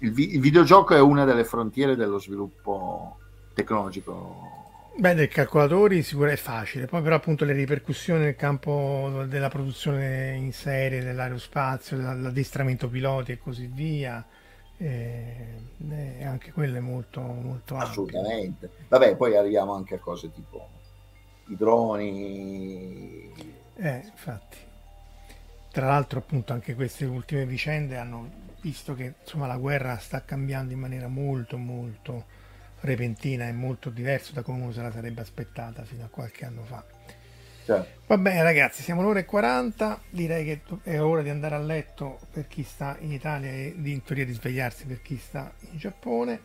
il, 0.03 0.13
vi- 0.13 0.35
il 0.35 0.41
videogioco 0.41 0.95
è 0.95 1.01
una 1.01 1.25
delle 1.25 1.45
frontiere 1.45 1.97
dello 1.97 2.19
sviluppo 2.19 3.19
tecnologico. 3.55 4.61
Beh, 4.95 5.15
dei 5.15 5.29
calcolatori 5.29 6.03
sicuramente 6.03 6.41
è 6.41 6.45
facile, 6.45 6.87
poi 6.87 7.01
però 7.03 7.15
appunto 7.15 7.45
le 7.47 7.55
ripercussioni 7.55 8.25
nel 8.25 8.37
campo 8.37 9.25
della 9.27 9.49
produzione 9.49 10.35
in 10.37 10.53
serie, 10.53 11.03
dell'aerospazio, 11.03 11.97
dell'addestramento 11.97 12.89
piloti 12.89 13.33
e 13.33 13.39
così 13.39 13.67
via, 13.73 14.25
eh, 14.77 15.35
eh, 15.89 16.25
anche 16.25 16.53
quello 16.53 16.77
è 16.77 16.81
molto, 16.81 17.21
molto 17.23 17.77
assolutamente. 17.77 18.67
Ampio. 18.67 18.85
vabbè 18.89 19.17
poi 19.17 19.37
arriviamo 19.37 19.75
anche 19.75 19.95
a 19.95 19.99
cose 19.99 20.31
tipo 20.31 20.69
i 21.47 21.57
droni. 21.57 23.33
Eh 23.77 24.03
infatti. 24.05 24.59
Tra 25.71 25.87
l'altro 25.87 26.19
appunto 26.19 26.53
anche 26.53 26.75
queste 26.75 27.07
ultime 27.07 27.47
vicende 27.47 27.97
hanno 27.97 28.31
visto 28.63 28.95
che 28.95 29.15
insomma 29.21 29.47
la 29.47 29.59
guerra 29.59 29.99
sta 29.99 30.25
cambiando 30.25 30.73
in 30.73 30.79
maniera 30.79 31.09
molto 31.09 31.59
molto 31.59 32.25
repentina 32.81 33.47
e 33.47 33.53
molto 33.53 33.91
diversa 33.91 34.33
da 34.33 34.43
come 34.43 34.63
uno 34.63 34.73
se 34.73 34.81
la 34.81 34.91
sarebbe 34.91 35.21
aspettata 35.21 35.85
fino 35.85 36.05
a 36.05 36.09
qualche 36.09 36.47
anno 36.47 36.65
fa 36.65 36.83
Certo. 37.65 38.01
Va 38.09 38.19
bene 38.19 38.43
ragazzi, 38.43 38.83
siamo 38.83 39.03
all'ora 39.03 39.21
e 39.21 39.25
40, 39.25 40.01
direi 40.11 40.45
che 40.45 40.61
è 40.83 41.01
ora 41.01 41.23
di 41.23 41.29
andare 41.29 41.55
a 41.55 41.59
letto 41.59 42.19
per 42.33 42.49
chi 42.49 42.65
sta 42.65 42.97
in 43.01 43.13
Italia 43.13 43.51
e 43.51 43.75
di, 43.77 43.93
in 43.93 44.03
teoria 44.03 44.27
di 44.27 44.33
svegliarsi 44.33 44.85
per 44.85 45.01
chi 45.01 45.17
sta 45.17 45.53
in 45.71 45.79
Giappone. 45.79 46.41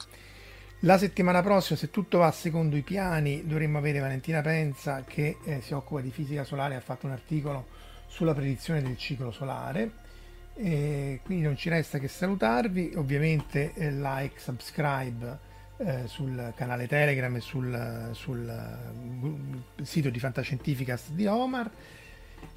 La 0.82 1.00
settimana 1.00 1.42
prossima, 1.42 1.78
se 1.78 1.90
tutto 1.90 2.20
va 2.20 2.32
secondo 2.32 2.76
i 2.76 2.84
piani, 2.84 3.48
dovremmo 3.48 3.80
avere 3.80 3.98
Valentina 3.98 4.42
Penza 4.42 5.04
che 5.08 5.38
eh, 5.44 5.62
si 5.62 5.74
occupa 5.74 6.02
di 6.02 6.12
fisica 6.12 6.44
solare, 6.44 6.76
ha 6.76 6.82
fatto 6.82 7.08
un 7.08 7.14
articolo 7.14 7.66
sulla 8.06 8.36
predizione 8.36 8.84
del 8.84 8.96
ciclo 8.96 9.32
solare. 9.32 10.06
E 10.58 11.22
quindi 11.24 11.44
non 11.44 11.56
ci 11.56 11.70
resta 11.70 12.00
che 12.00 12.08
salutarvi, 12.08 12.94
ovviamente 12.96 13.74
eh, 13.74 13.92
like, 13.92 14.40
subscribe 14.40 15.38
eh, 15.78 16.08
sul 16.08 16.54
canale 16.56 16.88
Telegram 16.88 17.36
e 17.36 17.40
sul, 17.40 18.10
sul 18.14 19.62
uh, 19.78 19.84
sito 19.84 20.10
di 20.10 20.20
Fantascientificast 20.20 21.12
di 21.12 21.28
Omar. 21.28 21.70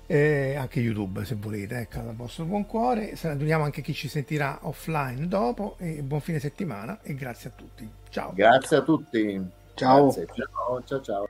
Eh, 0.06 0.56
anche 0.56 0.80
YouTube 0.80 1.24
se 1.24 1.36
volete, 1.36 1.78
ecco, 1.78 2.00
al 2.00 2.16
vostro 2.16 2.44
buon 2.44 2.66
cuore. 2.66 3.14
Salutiamo 3.16 3.62
anche 3.62 3.82
chi 3.82 3.94
ci 3.94 4.08
sentirà 4.08 4.58
offline 4.62 5.28
dopo 5.28 5.76
e 5.78 6.02
buon 6.02 6.20
fine 6.20 6.40
settimana 6.40 7.00
e 7.02 7.14
grazie 7.14 7.50
a 7.50 7.52
tutti. 7.52 7.88
Ciao. 8.08 8.32
Grazie 8.34 8.78
a 8.78 8.82
tutti. 8.82 9.40
Ciao. 9.74 10.12
Ciao, 10.12 10.82
ciao, 10.84 11.00
ciao. 11.00 11.28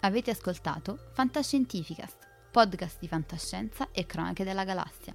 Avete 0.00 0.30
ascoltato 0.30 0.98
Fantascientificast, 1.12 2.16
podcast 2.50 2.98
di 3.00 3.08
fantascienza 3.08 3.88
e 3.90 4.06
cronache 4.06 4.44
della 4.44 4.64
galassia, 4.64 5.14